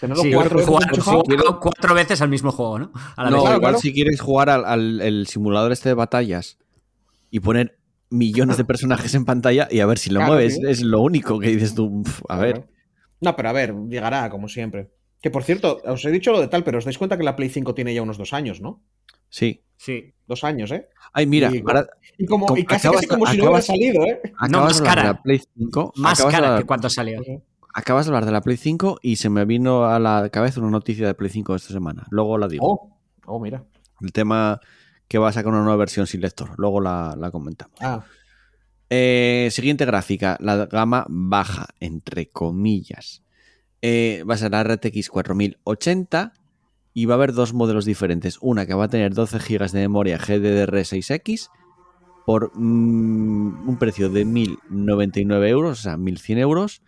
Tenerlo 0.00 0.22
Sí, 0.24 0.32
cuatro 0.32 0.56
veces 0.56 0.68
jugar, 0.68 0.88
enchufado. 0.90 1.22
jugar 1.24 1.60
cuatro 1.60 1.94
veces 1.94 2.20
al 2.20 2.28
mismo 2.28 2.50
juego, 2.52 2.78
¿no? 2.80 2.92
A 3.16 3.22
la 3.24 3.30
No, 3.30 3.36
vez. 3.36 3.42
claro, 3.44 3.56
igual 3.58 3.70
claro. 3.72 3.78
si 3.78 3.92
quieres 3.92 4.20
jugar 4.20 4.50
al, 4.50 4.64
al- 4.64 5.00
el 5.00 5.26
simulador 5.28 5.70
este 5.72 5.90
de 5.90 5.94
batallas 5.94 6.58
y 7.30 7.38
poner 7.40 7.78
millones 8.10 8.56
de 8.56 8.64
personajes 8.64 9.14
en 9.14 9.24
pantalla 9.24 9.68
y 9.70 9.80
a 9.80 9.86
ver 9.86 9.98
si 9.98 10.10
lo 10.10 10.18
Claro, 10.20 10.34
mueves, 10.34 10.56
sí. 10.56 10.62
es 10.66 10.82
lo 10.82 11.00
único 11.00 11.38
que 11.38 11.48
dices 11.50 11.74
tú. 11.74 11.86
"Uf, 12.00 12.22
a 12.28 12.36
ver. 12.38 12.68
No, 13.20 13.36
pero 13.36 13.48
a 13.48 13.52
ver, 13.52 13.74
llegará, 13.88 14.28
como 14.28 14.48
siempre. 14.48 14.90
Que 15.22 15.30
por 15.30 15.42
cierto, 15.44 15.80
os 15.84 16.04
he 16.04 16.10
dicho 16.10 16.32
lo 16.32 16.40
de 16.40 16.48
tal, 16.48 16.62
pero 16.64 16.78
os 16.78 16.84
dais 16.84 16.98
cuenta 16.98 17.16
que 17.16 17.24
la 17.24 17.34
Play 17.36 17.48
5 17.48 17.74
tiene 17.74 17.94
ya 17.94 18.02
unos 18.02 18.18
dos 18.18 18.32
años, 18.32 18.60
¿no? 18.60 18.82
Sí. 19.28 19.62
Sí. 19.76 20.12
Dos 20.26 20.44
años, 20.44 20.70
¿eh? 20.70 20.88
Ay, 21.12 21.26
mira, 21.26 21.50
Y- 21.52 21.58
ahora 21.66 21.86
Y, 22.18 22.26
como, 22.26 22.46
Como- 22.46 22.58
y 22.58 22.64
casi, 22.64 22.86
acabas- 22.86 22.96
casi 23.02 23.08
como 23.08 23.26
si 23.26 23.36
no 23.38 23.44
hubiera 23.44 23.60
salido, 23.62 24.04
¿eh? 24.04 24.20
No, 24.48 24.60
más 24.62 24.74
de 24.80 24.88
hablar 24.88 24.94
cara. 24.96 25.02
de 25.02 25.08
la 25.14 25.22
Play 25.22 25.40
5. 25.58 25.92
Más 25.96 26.22
cara 26.24 26.36
hablar- 26.38 26.60
que 26.60 26.66
cuando 26.66 26.88
salió. 26.90 27.20
Acabas 27.74 28.06
de 28.06 28.10
hablar 28.10 28.24
de 28.24 28.32
la 28.32 28.40
Play 28.40 28.56
5 28.56 28.98
y 29.02 29.16
se 29.16 29.28
me 29.28 29.44
vino 29.44 29.84
a 29.86 29.98
la 29.98 30.28
cabeza 30.30 30.60
una 30.60 30.70
noticia 30.70 31.06
de 31.06 31.12
Play 31.14 31.28
5 31.30 31.52
de 31.52 31.56
esta 31.58 31.72
semana. 31.74 32.06
Luego 32.10 32.38
la 32.38 32.48
digo. 32.48 32.64
Oh, 32.66 32.96
oh, 33.26 33.38
mira. 33.40 33.64
El 34.00 34.12
tema 34.12 34.60
que 35.08 35.18
va 35.18 35.28
a 35.28 35.32
sacar 35.32 35.52
una 35.52 35.60
nueva 35.62 35.76
versión 35.76 36.06
sin 36.06 36.20
lector. 36.22 36.50
Luego 36.56 36.80
la, 36.80 37.14
la 37.18 37.30
comentamos. 37.30 37.76
Ah, 37.80 38.02
Eh, 38.88 39.48
siguiente 39.50 39.84
gráfica, 39.84 40.36
la 40.40 40.66
gama 40.66 41.04
baja, 41.08 41.66
entre 41.80 42.28
comillas. 42.30 43.22
Eh, 43.82 44.24
va 44.28 44.34
a 44.34 44.38
ser 44.38 44.50
la 44.52 44.62
RTX 44.64 45.08
4080 45.10 46.32
y 46.94 47.04
va 47.04 47.14
a 47.14 47.16
haber 47.16 47.32
dos 47.32 47.52
modelos 47.52 47.84
diferentes. 47.84 48.38
Una 48.40 48.66
que 48.66 48.74
va 48.74 48.84
a 48.84 48.88
tener 48.88 49.12
12 49.14 49.38
GB 49.38 49.70
de 49.70 49.80
memoria 49.80 50.18
GDDR6X 50.18 51.50
por 52.24 52.50
mm, 52.56 53.68
un 53.68 53.76
precio 53.78 54.08
de 54.08 54.26
1.099 54.26 55.48
euros, 55.48 55.80
o 55.80 55.82
sea, 55.82 55.96
1.100 55.96 56.38
euros, 56.38 56.82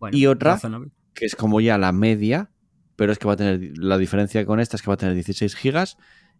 Bueno, 0.00 0.16
Y 0.16 0.26
otra- 0.26 0.54
razonable. 0.54 0.90
que 1.14 1.26
es 1.26 1.36
como 1.36 1.60
ya 1.60 1.76
la 1.78 1.92
media, 1.92 2.50
pero 2.96 3.12
es 3.12 3.18
que 3.18 3.26
va 3.28 3.34
a 3.34 3.36
tener 3.36 3.76
la 3.78 3.98
diferencia 3.98 4.44
con 4.46 4.58
esta 4.60 4.76
es 4.76 4.82
que 4.82 4.88
va 4.88 4.94
a 4.94 4.96
tener 4.96 5.14
16 5.14 5.54
GB 5.62 5.96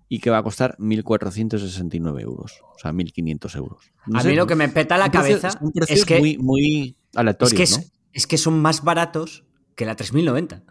y 0.09 0.19
que 0.19 0.31
va 0.31 0.39
a 0.39 0.43
costar 0.43 0.77
1.469 0.79 2.21
euros, 2.23 2.63
o 2.75 2.79
sea, 2.79 2.93
1.500 2.93 3.55
euros. 3.57 3.93
No 4.07 4.19
a 4.19 4.23
sé, 4.23 4.31
mí 4.31 4.35
lo 4.35 4.47
que 4.47 4.57
me 4.57 4.69
peta 4.69 4.97
la 4.99 5.05
un 5.05 5.11
precio- 5.13 5.41
cabeza 5.41 5.59
un 5.61 5.73
precio 5.73 5.95
es 5.95 6.05
que, 6.05 6.19
muy, 6.19 6.39
muy 6.39 6.97
es, 7.13 7.17
aleatorio, 7.19 7.57
que 7.57 7.63
¿no? 7.71 7.77
es, 7.77 7.93
es 8.13 8.27
que 8.27 8.39
son 8.39 8.61
más 8.61 8.83
baratos 8.83 9.45
que 9.77 9.85
la 9.87 9.97
3090. 9.97 10.63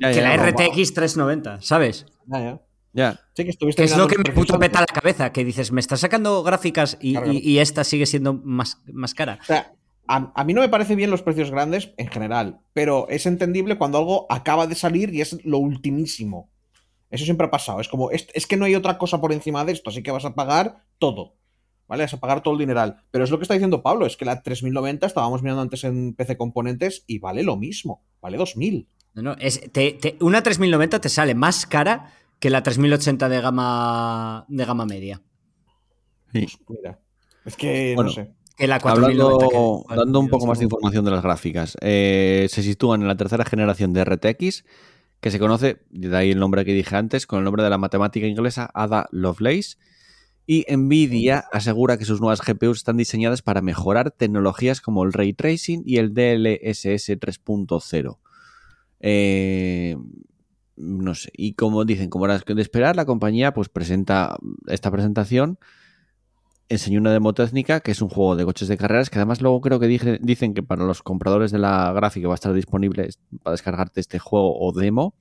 Ya, 0.00 0.10
que 0.10 0.16
ya, 0.16 0.22
la 0.22 0.36
no, 0.36 0.42
RTX 0.50 0.94
390, 0.94 1.60
¿sabes? 1.62 2.06
ya, 2.26 2.40
ya. 2.40 2.62
Ya. 2.94 3.20
Sí, 3.34 3.44
que 3.44 3.50
estuviste 3.50 3.82
Que 3.82 3.86
es 3.86 3.96
lo 3.96 4.08
que 4.08 4.16
me 4.18 4.24
puto 4.32 4.58
peta 4.58 4.80
la 4.80 4.86
cabeza, 4.86 5.30
que 5.30 5.44
dices, 5.44 5.70
me 5.72 5.80
estás 5.80 6.00
sacando 6.00 6.42
gráficas 6.42 6.96
y, 7.00 7.12
Claro, 7.12 7.26
claro. 7.26 7.38
y- 7.38 7.48
y 7.52 7.58
esta 7.58 7.84
sigue 7.84 8.06
siendo 8.06 8.32
más, 8.34 8.82
más 8.92 9.14
cara. 9.14 9.38
O 9.40 9.44
sea, 9.44 9.72
a, 10.08 10.32
a 10.34 10.44
mí 10.44 10.54
no 10.54 10.62
me 10.62 10.68
parece 10.70 10.96
bien 10.96 11.10
los 11.10 11.22
precios 11.22 11.50
grandes 11.50 11.92
en 11.98 12.08
general, 12.08 12.60
pero 12.72 13.06
es 13.10 13.26
entendible 13.26 13.76
cuando 13.78 13.98
algo 13.98 14.26
acaba 14.30 14.66
de 14.66 14.74
salir 14.74 15.14
y 15.14 15.20
es 15.20 15.44
lo 15.44 15.58
ultimísimo. 15.58 16.50
Eso 17.10 17.24
siempre 17.24 17.46
ha 17.46 17.50
pasado. 17.50 17.80
Es 17.80 17.88
como, 17.88 18.10
es, 18.10 18.26
es 18.34 18.46
que 18.46 18.56
no 18.56 18.64
hay 18.64 18.74
otra 18.74 18.98
cosa 18.98 19.20
por 19.20 19.32
encima 19.32 19.64
de 19.64 19.72
esto, 19.72 19.90
así 19.90 20.02
que 20.02 20.10
vas 20.10 20.24
a 20.24 20.34
pagar 20.34 20.84
todo. 20.98 21.36
¿Vale? 21.88 22.04
Vas 22.04 22.14
a 22.14 22.20
pagar 22.20 22.42
todo 22.42 22.54
el 22.54 22.60
dineral. 22.60 23.02
Pero 23.10 23.24
es 23.24 23.30
lo 23.30 23.38
que 23.38 23.42
está 23.44 23.54
diciendo 23.54 23.82
Pablo, 23.82 24.04
es 24.06 24.16
que 24.16 24.24
la 24.26 24.42
3090 24.42 25.06
estábamos 25.06 25.42
mirando 25.42 25.62
antes 25.62 25.84
en 25.84 26.14
PC 26.14 26.36
Componentes 26.36 27.02
y 27.06 27.18
vale 27.18 27.42
lo 27.42 27.56
mismo. 27.56 28.02
Vale 28.20 28.36
2000. 28.36 28.86
No, 29.14 29.22
no, 29.22 29.32
es, 29.40 29.60
te- 29.72 29.92
te- 29.94 30.16
una 30.20 30.42
3090 30.42 31.00
te 31.00 31.08
sale 31.08 31.34
más 31.34 31.66
cara 31.66 32.12
que 32.38 32.50
la 32.50 32.62
3080 32.62 33.28
de 33.28 33.40
gama, 33.40 34.44
de 34.48 34.64
gama 34.64 34.84
media. 34.86 35.22
Sí. 36.32 36.46
Mira. 36.68 36.98
Es 37.44 37.56
que 37.56 37.94
Bueno, 37.94 38.10
no 38.10 38.14
sé. 38.14 38.30
Que 38.56 38.66
la 38.66 38.80
4090. 38.80 39.46
Hablando, 39.46 39.84
que- 39.88 39.96
dando 39.96 40.20
un 40.20 40.28
poco 40.28 40.46
más 40.46 40.58
de 40.58 40.64
información 40.64 41.04
de 41.04 41.10
las 41.12 41.22
gráficas, 41.22 41.76
eh, 41.80 42.46
se 42.50 42.62
sitúan 42.62 43.00
en 43.02 43.08
la 43.08 43.16
tercera 43.16 43.44
generación 43.44 43.92
de 43.92 44.04
RTX, 44.04 44.64
que 45.20 45.30
se 45.30 45.38
conoce, 45.38 45.78
de 45.90 46.14
ahí 46.16 46.30
el 46.32 46.38
nombre 46.38 46.64
que 46.64 46.72
dije 46.74 46.94
antes, 46.96 47.26
con 47.26 47.38
el 47.38 47.44
nombre 47.44 47.62
de 47.62 47.70
la 47.70 47.78
matemática 47.78 48.26
inglesa 48.26 48.68
Ada 48.74 49.08
Lovelace. 49.10 49.76
Y 50.50 50.64
Nvidia 50.74 51.44
asegura 51.52 51.98
que 51.98 52.06
sus 52.06 52.22
nuevas 52.22 52.40
GPUs 52.40 52.78
están 52.78 52.96
diseñadas 52.96 53.42
para 53.42 53.60
mejorar 53.60 54.12
tecnologías 54.12 54.80
como 54.80 55.04
el 55.04 55.12
ray 55.12 55.34
tracing 55.34 55.82
y 55.84 55.98
el 55.98 56.14
DLSS 56.14 57.10
3.0. 57.20 58.18
Eh, 59.00 59.94
no 60.76 61.14
sé. 61.14 61.30
Y 61.34 61.52
como 61.52 61.84
dicen, 61.84 62.08
como 62.08 62.24
era 62.24 62.38
de 62.38 62.62
esperar, 62.62 62.96
la 62.96 63.04
compañía 63.04 63.52
pues 63.52 63.68
presenta 63.68 64.38
esta 64.68 64.90
presentación 64.90 65.58
enseñó 66.70 67.00
una 67.00 67.12
demo 67.12 67.32
técnica 67.32 67.80
que 67.80 67.90
es 67.90 68.02
un 68.02 68.08
juego 68.08 68.36
de 68.36 68.44
coches 68.44 68.68
de 68.68 68.76
carreras 68.76 69.10
que 69.10 69.18
además 69.18 69.40
luego 69.40 69.60
creo 69.60 69.80
que 69.80 69.86
dicen 70.20 70.54
que 70.54 70.62
para 70.62 70.84
los 70.84 71.02
compradores 71.02 71.50
de 71.50 71.58
la 71.58 71.92
gráfica 71.92 72.28
va 72.28 72.34
a 72.34 72.36
estar 72.36 72.52
disponible 72.52 73.08
para 73.42 73.52
descargarte 73.52 74.00
este 74.00 74.18
juego 74.18 74.58
o 74.58 74.72
demo. 74.72 75.14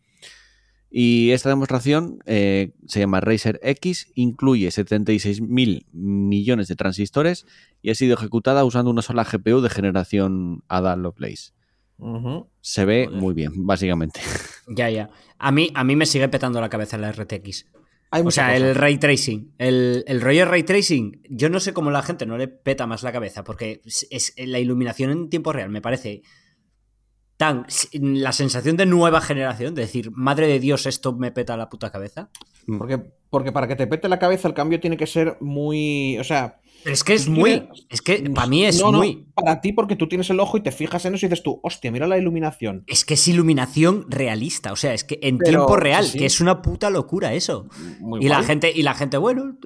Y 0.90 1.32
esta 1.32 1.50
demostración 1.50 2.20
eh, 2.26 2.72
se 2.88 3.00
llama 3.02 3.20
Racer 3.20 3.60
X, 3.62 4.10
incluye 4.16 4.72
76 4.72 5.42
mil 5.42 5.86
millones 5.92 6.68
de 6.70 6.76
transistores 6.76 7.46
y 7.82 7.90
ha 7.90 7.96
sido 7.96 8.14
ejecutada 8.16 8.64
usando 8.64 8.90
una 8.90 9.02
sola 9.02 9.26
GPU 9.26 9.60
de 9.62 9.70
generación 9.70 10.64
Ada 10.70 10.96
Lovelace. 10.96 11.52
Se 12.62 12.86
ve 12.86 13.06
Joder. 13.08 13.22
muy 13.22 13.34
bien, 13.34 13.66
básicamente. 13.66 14.20
Ya, 14.70 14.90
ya. 14.90 15.10
A 15.40 15.52
mí, 15.54 15.72
a 15.76 15.86
mí 15.86 15.96
me 15.96 16.06
sigue 16.06 16.28
petando 16.28 16.60
la 16.60 16.68
cabeza 16.70 16.98
la 16.98 17.12
RTX. 17.14 17.68
Hay 18.12 18.22
O 18.26 18.32
sea, 18.32 18.48
cosa. 18.52 18.56
el 18.58 18.76
ray 18.76 18.98
tracing. 18.98 19.54
El, 19.58 20.04
el 20.08 20.20
rollo 20.20 20.44
ray 20.46 20.64
tracing, 20.64 21.22
yo 21.30 21.50
no 21.50 21.62
sé 21.62 21.72
cómo 21.74 21.90
la 21.90 22.02
gente 22.04 22.26
no 22.26 22.38
le 22.38 22.50
peta 22.50 22.86
más 22.86 23.02
la 23.04 23.14
cabeza, 23.14 23.46
porque 23.46 23.82
es, 23.86 24.06
es- 24.12 24.34
la 24.38 24.60
iluminación 24.60 25.12
en 25.12 25.30
tiempo 25.30 25.54
real 25.54 25.70
me 25.70 25.82
parece 25.82 26.22
tan. 27.38 27.66
La 27.94 28.32
sensación 28.32 28.76
de 28.76 28.86
nueva 28.86 29.22
generación, 29.22 29.76
de 29.76 29.84
decir, 29.84 30.12
madre 30.12 30.48
de 30.48 30.60
Dios, 30.60 30.86
esto 30.86 31.14
me 31.14 31.32
peta 31.32 31.56
la 31.56 31.70
puta 31.70 31.92
cabeza. 31.92 32.30
Mm. 32.66 32.78
Porque, 32.78 33.00
porque 33.30 33.52
para 33.52 33.68
que 33.68 33.76
te 33.76 33.88
pete 33.88 34.10
la 34.10 34.20
cabeza 34.20 34.48
el 34.48 34.54
cambio 34.54 34.80
tiene 34.80 34.98
que 34.98 35.08
ser 35.08 35.38
muy. 35.40 36.18
O 36.20 36.24
sea. 36.24 36.60
Es 36.86 37.04
que 37.04 37.16
es 37.16 37.28
muy. 37.28 37.68
Es 37.90 38.02
que 38.02 38.30
para 38.30 38.48
mí 38.48 38.64
es 38.66 38.80
No, 38.80 38.92
no, 38.92 39.00
muy. 39.00 39.26
para 39.34 39.62
ti, 39.62 39.74
porque 39.74 39.96
tú 39.96 40.08
tienes 40.08 40.30
el 40.30 40.40
ojo 40.40 40.58
y 40.58 40.62
te 40.62 40.72
fijas 40.72 41.06
en 41.06 41.16
eso 41.16 41.26
y 41.26 41.30
dices 41.30 41.44
tú, 41.44 41.60
hostia, 41.64 41.92
mira 41.92 42.08
la 42.08 42.18
iluminación. 42.18 42.84
Es 42.88 43.04
que 43.04 43.16
es 43.16 43.28
iluminación 43.28 44.06
realista, 44.10 44.72
o 44.72 44.76
sea, 44.76 44.94
es 44.94 45.04
que 45.04 45.20
en 45.22 45.40
Pero, 45.40 45.50
tiempo 45.50 45.76
real, 45.76 46.06
sí, 46.06 46.12
sí. 46.12 46.20
que 46.20 46.26
es 46.28 46.40
una 46.40 46.62
puta 46.62 46.90
locura 46.90 47.34
eso. 47.34 47.68
Muy 48.00 48.24
Y 48.24 48.30
la 48.30 48.44
gente, 48.44 48.72
y 48.74 48.84
la 48.84 48.94
gente, 48.94 49.18
bueno. 49.18 49.58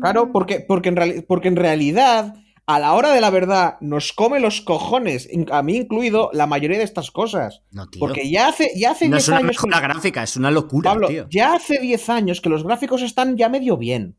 Claro, 0.00 0.32
porque, 0.32 0.64
porque, 0.66 0.88
en 0.88 1.24
porque 1.26 1.48
en 1.48 1.56
realidad, 1.56 2.34
a 2.68 2.78
la 2.78 2.92
hora 2.92 3.12
de 3.12 3.20
la 3.20 3.30
verdad, 3.30 3.78
nos 3.80 4.12
come 4.12 4.40
los 4.40 4.60
cojones, 4.60 5.28
a 5.50 5.62
mí 5.62 5.76
incluido, 5.78 6.28
la 6.34 6.46
mayoría 6.46 6.76
de 6.78 6.84
estas 6.84 7.10
cosas. 7.10 7.62
No, 7.70 7.88
tío. 7.88 7.98
Porque 7.98 8.30
ya 8.30 8.46
hace, 8.48 8.70
ya 8.76 8.90
hace 8.90 9.08
no 9.08 9.16
10 9.16 9.22
es 9.22 9.28
una 9.30 9.38
años. 9.38 9.56
que- 9.58 9.70
gráfica, 9.80 10.22
es 10.22 10.36
una 10.36 10.50
locura, 10.50 10.90
Pablo, 10.90 11.08
tío. 11.08 11.26
ya 11.30 11.54
hace 11.54 11.78
10 11.80 12.08
años 12.10 12.40
que 12.42 12.50
los 12.50 12.62
gráficos 12.64 13.00
están 13.02 13.36
ya 13.38 13.48
medio 13.48 13.76
bien. 13.78 14.16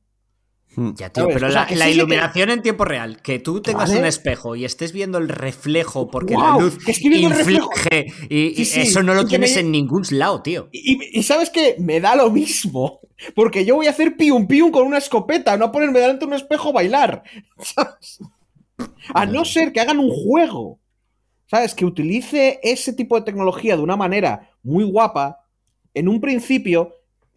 Mm. 0.76 0.94
Ya, 0.96 1.10
tío, 1.10 1.24
¿sabes? 1.24 1.36
pero 1.36 1.48
O 1.48 1.52
sea, 1.52 1.62
la, 1.62 1.68
que 1.68 1.76
la 1.76 1.86
sí, 1.86 1.92
sí 1.92 1.98
que- 1.98 2.04
iluminación 2.04 2.50
en 2.52 2.62
tiempo 2.62 2.86
real, 2.86 3.22
que 3.22 3.40
tú 3.40 3.62
tengas 3.62 3.90
Vale. 3.90 4.02
un 4.02 4.06
espejo 4.06 4.56
y 4.56 4.66
estés 4.66 4.94
viendo 4.94 5.18
el 5.18 5.28
reflejo 5.30 6.10
porque 6.10 6.36
la 6.36 6.58
luz 6.60 6.78
inflige 6.88 8.06
y, 8.30 8.54
Sí, 8.54 8.54
y 8.62 8.66
sí, 8.66 8.82
eso 8.82 9.02
no 9.04 9.14
lo 9.14 9.26
tienes 9.26 9.56
me- 9.56 9.62
en 9.62 9.72
ningún 9.72 10.04
lado, 10.12 10.42
tío. 10.42 10.70
Y, 10.72 11.20
y 11.20 11.24
sabes 11.24 11.50
que 11.50 11.76
me 11.80 12.00
da 12.00 12.16
lo 12.16 12.30
mismo. 12.32 13.00
Porque 13.36 13.66
yo 13.66 13.76
voy 13.76 13.88
a 13.88 13.90
hacer 13.90 14.16
pium 14.16 14.48
pium 14.48 14.72
con 14.72 14.88
una 14.88 14.98
escopeta, 14.98 15.58
no 15.58 15.66
a 15.66 15.72
ponerme 15.74 16.00
delante 16.00 16.22
de 16.22 16.28
un 16.28 16.34
espejo 16.36 16.70
a 16.70 16.74
bailar. 16.74 17.24
¿Sabes? 17.58 18.20
A 19.14 19.26
no 19.26 19.46
ser 19.46 19.72
que 19.74 19.80
hagan 19.80 20.00
un 20.00 20.10
juego. 20.12 20.80
¿Sabes? 21.48 21.74
Que 21.74 21.84
utilice 21.86 22.60
ese 22.62 22.94
tipo 22.94 23.16
de 23.16 23.24
tecnología 23.26 23.76
de 23.76 23.82
una 23.82 23.98
manera 23.98 24.52
muy 24.64 24.84
guapa. 24.84 25.40
En 25.94 26.08
un 26.08 26.22
principio. 26.22 26.94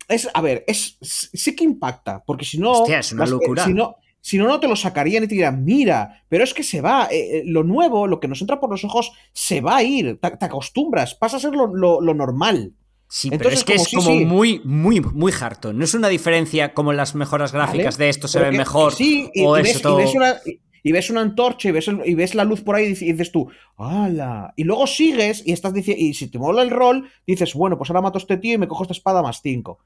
Es, 0.08 0.28
a 0.34 0.40
ver, 0.42 0.64
es, 0.66 0.98
sí 1.00 1.56
que 1.56 1.64
impacta. 1.64 2.22
Porque 2.26 2.44
si 2.44 2.58
no. 2.58 2.72
Hostia, 2.72 2.98
es 2.98 3.12
una 3.12 3.24
locura. 3.26 3.64
Si 3.64 3.72
no, 3.72 3.96
si 4.20 4.36
no, 4.38 4.46
no 4.46 4.60
te 4.60 4.68
lo 4.68 4.76
sacarían 4.76 5.24
y 5.24 5.26
te 5.28 5.34
dirían, 5.34 5.64
mira, 5.64 6.22
pero 6.28 6.44
es 6.44 6.52
que 6.54 6.62
se 6.62 6.80
va, 6.80 7.08
eh, 7.10 7.38
eh, 7.38 7.42
lo 7.46 7.64
nuevo, 7.64 8.06
lo 8.06 8.20
que 8.20 8.28
nos 8.28 8.40
entra 8.40 8.60
por 8.60 8.70
los 8.70 8.84
ojos, 8.84 9.10
se 9.32 9.60
va 9.60 9.76
a 9.76 9.82
ir, 9.82 10.18
te, 10.20 10.30
te 10.36 10.44
acostumbras, 10.44 11.14
pasa 11.16 11.38
a 11.38 11.40
ser 11.40 11.52
lo, 11.54 11.74
lo- 11.74 12.00
lo 12.00 12.14
normal. 12.14 12.72
Sí, 13.08 13.30
pero 13.30 13.50
Entonces, 13.50 13.58
es 13.60 13.64
que 13.64 13.72
como 13.74 13.82
es 13.86 13.94
como 14.06 14.18
sí. 14.18 14.24
muy, 14.24 14.60
muy, 14.64 15.00
muy 15.00 15.32
harto. 15.40 15.72
No 15.72 15.84
es 15.84 15.94
una 15.94 16.08
diferencia 16.08 16.72
como 16.72 16.92
en 16.92 16.98
las 16.98 17.14
mejoras 17.16 17.52
gráficas 17.52 17.96
¿Vale? 17.96 18.04
de 18.04 18.10
esto 18.10 18.28
se 18.28 18.38
Pero 18.38 18.50
ve 18.50 18.52
que- 18.52 18.58
mejor 18.58 18.92
Sí, 18.94 19.28
y, 19.34 19.44
o 19.44 19.58
y 19.58 19.62
ves, 19.62 19.82
y 19.84 19.94
ves 19.96 20.14
una, 20.14 20.36
y- 20.82 20.92
ves 20.92 21.10
una 21.10 21.20
antorcha 21.20 21.68
y 21.68 21.72
ves, 21.72 21.88
el- 21.88 22.00
y 22.04 22.14
ves 22.14 22.34
la 22.34 22.44
luz 22.44 22.62
por 22.62 22.74
ahí 22.76 22.84
y 22.84 22.88
dices, 22.88 23.02
y 23.08 23.12
dices 23.12 23.32
tú, 23.32 23.48
¡hala! 23.76 24.52
Y 24.56 24.64
luego 24.64 24.86
sigues 24.86 25.42
y 25.46 25.52
estás 25.52 25.72
diciendo, 25.74 26.02
y 26.02 26.14
si 26.14 26.28
te 26.28 26.38
mola 26.38 26.62
el 26.62 26.70
rol, 26.70 27.08
dices, 27.26 27.54
bueno, 27.54 27.76
pues 27.78 27.90
ahora 27.90 28.00
mato 28.02 28.18
a 28.18 28.20
este 28.20 28.36
tío 28.36 28.54
y 28.54 28.58
me 28.58 28.68
cojo 28.68 28.82
esta 28.84 28.92
espada 28.94 29.22
más 29.22 29.40
5. 29.42 29.78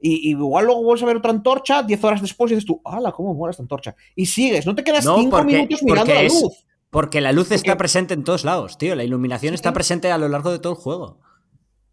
Y, 0.00 0.28
y 0.28 0.30
igual 0.30 0.64
luego 0.66 0.82
vuelves 0.82 1.02
a 1.04 1.06
ver 1.06 1.16
otra 1.18 1.30
antorcha 1.30 1.82
10 1.84 2.02
horas 2.04 2.20
después 2.20 2.50
y 2.50 2.56
dices 2.56 2.66
tú, 2.66 2.80
¡hala! 2.84 3.12
¿Cómo 3.12 3.34
mola 3.34 3.52
esta 3.52 3.62
antorcha? 3.62 3.94
Y 4.16 4.26
sigues, 4.26 4.66
no 4.66 4.74
te 4.74 4.82
quedas 4.84 5.04
No, 5.04 5.16
5 5.16 5.30
porque- 5.30 5.54
minutos 5.54 5.82
mirando 5.82 6.12
la 6.14 6.22
es- 6.22 6.42
luz. 6.42 6.64
Porque 6.90 7.20
la 7.22 7.32
luz 7.32 7.50
está 7.52 7.72
Porque- 7.72 7.78
presente 7.78 8.12
en 8.14 8.22
todos 8.24 8.44
lados, 8.44 8.76
tío. 8.76 8.94
La 8.94 9.04
iluminación 9.04 9.52
Sí, 9.52 9.54
está 9.54 9.72
presente 9.72 10.10
a 10.12 10.18
lo 10.18 10.28
largo 10.28 10.50
de 10.52 10.58
todo 10.58 10.74
el 10.74 10.78
juego. 10.78 11.20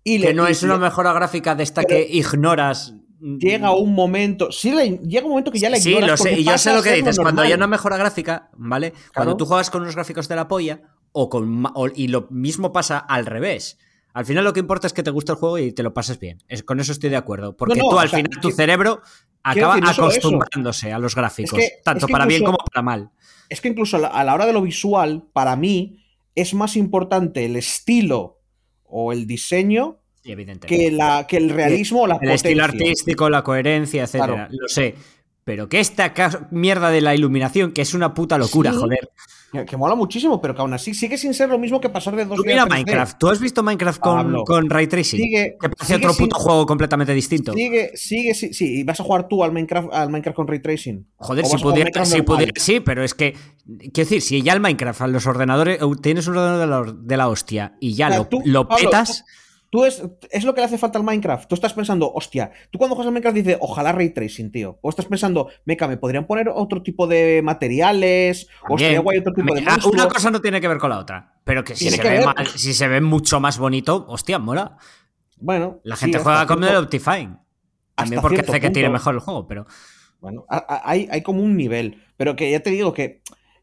Y 0.03 0.19
que 0.19 0.27
le- 0.29 0.33
no 0.33 0.49
y 0.49 0.51
es 0.51 0.63
una 0.63 0.77
mejora 0.77 1.13
gráfica 1.13 1.55
de 1.55 1.63
esta 1.63 1.83
Pero- 1.83 1.95
que 2.05 2.07
ignoras. 2.17 2.95
Llega 3.21 3.71
un 3.75 3.93
momento, 3.93 4.51
sí, 4.51 4.71
le- 4.71 4.97
llega 4.99 5.25
un 5.25 5.31
momento 5.31 5.51
que 5.51 5.59
ya 5.59 5.69
la 5.69 5.77
Sí, 5.77 5.93
lo 5.99 6.15
sé, 6.15 6.39
y 6.39 6.43
yo 6.43 6.57
sé 6.57 6.73
lo 6.73 6.81
que 6.81 6.93
dices. 6.93 7.17
Cuando 7.19 7.41
hay 7.41 7.53
una 7.53 7.67
mejora 7.67 7.97
gráfica, 7.97 8.49
¿vale? 8.55 8.93
Cuando 9.13 9.35
tú 9.35 9.45
juegas 9.45 9.69
con 9.69 9.81
unos 9.81 9.95
gráficos 9.95 10.27
de 10.27 10.35
la 10.35 10.47
polla, 10.47 10.81
o 11.11 11.29
con 11.29 11.65
o- 11.73 11.87
y 11.93 12.07
lo 12.07 12.27
mismo 12.29 12.71
pasa 12.71 12.97
al 12.99 13.25
revés. 13.25 13.77
Al 14.13 14.25
final 14.25 14.43
lo 14.43 14.53
que 14.53 14.59
importa 14.59 14.87
es 14.87 14.93
que 14.93 15.03
te 15.03 15.11
guste 15.11 15.31
el 15.33 15.37
juego 15.37 15.57
y 15.59 15.71
te 15.71 15.83
lo 15.83 15.93
pases 15.93 16.19
bien. 16.19 16.41
Es- 16.47 16.63
con 16.63 16.79
eso 16.79 16.91
estoy 16.91 17.09
de 17.09 17.15
acuerdo. 17.17 17.55
Porque 17.57 17.77
No, 17.79 17.85
no, 17.85 17.89
tú 17.91 17.99
al 17.99 18.09
sea, 18.09 18.17
final 18.19 18.39
tu 18.41 18.49
que- 18.49 18.53
cerebro 18.55 19.01
acaba 19.43 19.75
decir, 19.75 19.89
eso. 19.91 20.01
acostumbrándose 20.05 20.93
a 20.93 20.99
los 20.99 21.15
gráficos. 21.15 21.57
Es 21.59 21.69
que- 21.69 21.75
tanto 21.83 22.05
es 22.05 22.07
que 22.07 22.11
para 22.11 22.25
bien 22.25 22.43
como 22.43 22.57
para 22.57 22.81
mal. 22.81 23.11
es 23.49 23.59
que 23.61 23.67
incluso 23.69 23.97
a 23.97 23.99
la, 23.99 24.07
a 24.07 24.23
la 24.23 24.33
hora 24.33 24.45
de 24.45 24.53
lo 24.53 24.61
visual, 24.61 25.23
para 25.33 25.55
mí, 25.55 26.03
es 26.35 26.53
más 26.53 26.75
importante 26.77 27.45
el 27.45 27.55
estilo 27.55 28.39
o 28.85 29.11
el 29.13 29.25
diseño 29.27 29.97
Sí, 30.23 30.31
evidentemente. 30.31 30.67
que, 30.67 30.91
la, 30.91 31.25
que 31.27 31.37
el 31.37 31.49
realismo 31.49 32.05
la 32.07 32.15
el 32.15 32.19
potencia. 32.19 32.35
estilo 32.35 32.63
artístico, 32.63 33.29
la 33.29 33.43
coherencia, 33.43 34.03
etcétera. 34.03 34.33
Claro. 34.33 34.49
Lo 34.51 34.67
sé. 34.67 34.95
Pero 35.45 35.67
que 35.67 35.79
esta 35.79 36.13
mierda 36.51 36.91
de 36.91 37.01
la 37.01 37.15
iluminación, 37.15 37.71
que 37.71 37.81
es 37.81 37.93
una 37.93 38.13
puta 38.13 38.37
locura, 38.37 38.71
Sí. 38.71 38.77
joder. 38.77 39.09
Que, 39.67 39.77
mola 39.77 39.95
muchísimo, 39.95 40.39
pero 40.39 40.53
que 40.53 40.61
aún 40.61 40.75
así 40.75 40.93
sigue 40.93 41.17
sin 41.17 41.33
ser 41.33 41.49
lo 41.49 41.57
mismo 41.57 41.81
que 41.81 41.89
pasar 41.89 42.15
de 42.15 42.23
2 42.23 42.37
Tú 42.37 42.43
mira 42.45 42.67
Minecraft. 42.67 43.17
¿Tú 43.17 43.29
has 43.29 43.39
visto 43.39 43.63
Minecraft 43.63 43.99
con, 43.99 44.15
Pablo, 44.17 44.43
con 44.43 44.69
Ray 44.69 44.85
Tracing? 44.85 45.19
sigue- 45.19 45.57
que 45.59 45.69
parece 45.69 45.93
sigue 45.95 46.05
otro 46.05 46.15
puto 46.15 46.35
juego 46.37 46.67
completamente 46.67 47.15
distinto. 47.15 47.53
Sigue, 47.53 47.89
sigue, 47.95 48.35
sí, 48.35 48.53
sí, 48.53 48.81
y 48.81 48.83
vas 48.83 48.99
a 48.99 49.03
jugar 49.03 49.27
tú 49.27 49.43
al 49.43 49.51
Minecraft, 49.51 49.87
al 49.91 50.11
Minecraft 50.11 50.35
con 50.35 50.47
Ray 50.47 50.59
Tracing. 50.59 51.03
Joder, 51.15 51.45
si 51.47 51.57
pudiera, 51.57 52.05
si 52.05 52.21
pudiera, 52.21 52.51
sí, 52.57 52.79
pero 52.79 53.03
es 53.03 53.15
que, 53.15 53.33
quiero 53.65 53.91
decir, 54.07 54.21
si 54.21 54.43
ya 54.43 54.53
el 54.53 54.59
Minecraft 54.59 55.01
los 55.07 55.25
ordenadores, 55.25 55.81
uh, 55.81 55.95
tienes 55.95 56.27
un 56.27 56.37
ordenador 56.37 56.85
de 56.85 56.91
la, 56.91 56.99
de 57.07 57.17
la 57.17 57.27
hostia 57.27 57.73
y 57.79 57.95
ya 57.95 58.05
O 58.05 58.09
sea, 58.09 58.17
lo, 58.19 58.27
tú, 58.27 58.41
lo 58.45 58.67
Pablo, 58.67 58.85
petas, 58.85 59.25
Tú 59.71 59.85
es, 59.85 60.01
es 60.31 60.43
lo 60.45 60.53
que 60.55 60.61
le 60.61 60.65
hace 60.65 60.77
falta 60.79 60.97
al 60.97 61.03
Minecraft. 61.05 61.47
Tú 61.47 61.53
estás 61.55 61.73
pensando, 61.73 62.11
hostia, 62.11 62.51
tú 62.71 62.79
cuando 62.79 62.95
juegas 62.95 63.07
al 63.07 63.13
Minecraft 63.13 63.35
dices, 63.37 63.57
ojalá 63.59 63.91
Ray 63.91 64.09
Tracing, 64.09 64.51
tío. 64.51 64.79
O 64.81 64.89
estás 64.89 65.05
pensando, 65.05 65.49
meca, 65.65 65.87
me 65.87 65.97
podrían 65.97 66.25
poner 66.25 66.49
otro 66.49 66.81
tipo 66.81 67.05
de 67.05 67.41
materiales, 67.43 68.47
o 68.63 68.69
También. 68.69 68.77
estaría 68.87 68.99
guay 69.01 69.17
otro 69.19 69.33
tipo 69.33 69.53
de 69.53 69.63
Ah, 69.67 69.77
una 69.91 70.07
cosa 70.07 70.31
no 70.31 70.41
tiene 70.41 70.59
que 70.59 70.67
ver 70.67 70.77
con 70.79 70.89
la 70.89 70.97
otra. 70.97 71.33
Pero 71.43 71.63
que 71.63 71.75
si, 71.75 71.89
se 71.89 71.99
que 71.99 72.09
ve, 72.09 72.25
mal- 72.25 72.47
si 72.47 72.73
se 72.73 72.87
ve 72.87 72.99
mucho 73.01 73.39
más 73.39 73.59
bonito, 73.59 74.05
hostia, 74.07 74.39
mola. 74.39 74.77
Bueno, 75.37 75.79
La 75.83 75.95
gente 75.95 76.17
juega 76.19 76.45
con 76.47 76.63
el 76.63 76.75
Optifine. 76.75 77.37
También 77.95 78.21
porque 78.21 78.41
hace 78.41 78.59
que 78.59 78.69
tire 78.71 78.89
mejor 78.89 79.13
el 79.15 79.19
juego, 79.19 79.45
pero. 79.47 79.67
Bueno, 80.19 80.45
hay, 80.49 81.07
hay 81.11 81.21
como 81.21 81.41
un 81.43 81.55
nivel, 81.55 82.03
pero 82.17 82.35
que 82.35 82.51
ya 82.51 82.59
te 82.61 82.71
digo 82.71 82.93
que, 82.93 83.21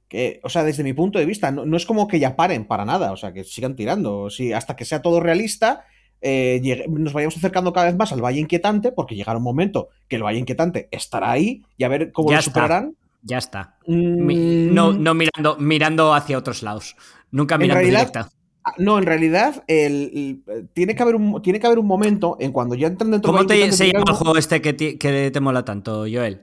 que, 0.09 0.41
o 0.43 0.49
sea, 0.49 0.65
desde 0.65 0.85
mi 0.85 0.95
punto 0.95 1.19
de 1.19 1.27
vista, 1.27 1.51
no, 1.51 1.67
no 1.67 1.77
es 1.77 1.85
como 1.85 2.09
que 2.09 2.19
ya 2.19 2.35
paren 2.37 2.67
para 2.67 2.85
nada, 2.87 3.13
o 3.13 3.17
sea, 3.17 3.33
que 3.35 3.45
sigan 3.45 3.77
tirando. 3.77 4.31
Sí, 4.31 4.53
hasta 4.55 4.75
que 4.77 4.85
sea 4.87 5.03
todo 5.03 5.21
realista, 5.21 5.85
eh, 6.21 6.61
llegue- 6.63 6.87
nos 6.89 7.13
vayamos 7.13 7.37
acercando 7.37 7.73
cada 7.73 7.87
vez 7.87 7.97
más 7.97 8.13
al 8.13 8.23
Valle 8.25 8.41
Inquietante, 8.41 8.93
porque 8.93 9.15
llegará 9.15 9.39
un 9.39 9.45
momento 9.45 9.89
que 10.09 10.17
el 10.17 10.23
Valle 10.23 10.39
Inquietante 10.39 10.89
estará 10.91 11.31
ahí 11.31 11.63
y 11.77 11.85
a 11.85 11.89
ver 11.89 12.13
cómo 12.13 12.31
Ya 12.31 12.37
lo 12.37 12.41
está. 12.41 12.51
superarán. 12.51 12.97
Ya 13.23 13.39
está. 13.39 13.77
Mi- 13.87 14.37
Mm, 14.37 14.75
No, 14.75 14.93
no 14.93 15.15
mirando, 15.15 15.57
mirando 15.59 16.15
hacia 16.15 16.39
otros 16.39 16.63
lados. 16.63 16.97
Nunca 17.31 17.57
En 17.57 17.63
mirando 17.63 17.81
realidad, 17.81 17.99
directa. 18.01 18.31
ah, 18.65 18.73
No, 18.79 18.99
en 18.99 19.05
realidad, 19.05 19.65
el, 19.67 20.43
el- 20.49 20.69
tiene, 20.73 20.95
que 20.95 21.03
haber 21.03 21.17
un, 21.17 21.43
tiene 21.43 21.59
que 21.61 21.67
haber 21.67 21.79
un 21.81 21.87
momento 21.87 22.37
en 22.41 22.53
cuando 22.53 22.75
ya 22.77 22.87
entran 22.87 23.11
dentro 23.11 23.33
¿Cómo 23.33 23.47
te, 23.47 23.73
se 23.73 23.87
llama 23.93 24.05
el 24.09 24.15
juego 24.15 24.37
este 24.39 24.61
que, 24.63 24.73
ti- 24.75 24.97
que 24.99 25.31
te 25.33 25.41
mola 25.41 25.65
tanto, 25.65 26.01
Joel? 26.11 26.43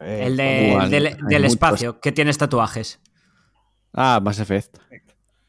eh, 0.00 0.24
El, 0.26 0.36
de- 0.36 0.66
igual, 0.68 0.84
el 0.86 0.90
del, 0.90 1.04
del 1.28 1.42
muchos. 1.42 1.52
espacio, 1.52 2.00
que 2.00 2.12
tienes 2.12 2.36
tatuajes. 2.38 3.00
Ah, 3.92 4.20
Mass 4.22 4.40
Effect. 4.40 4.78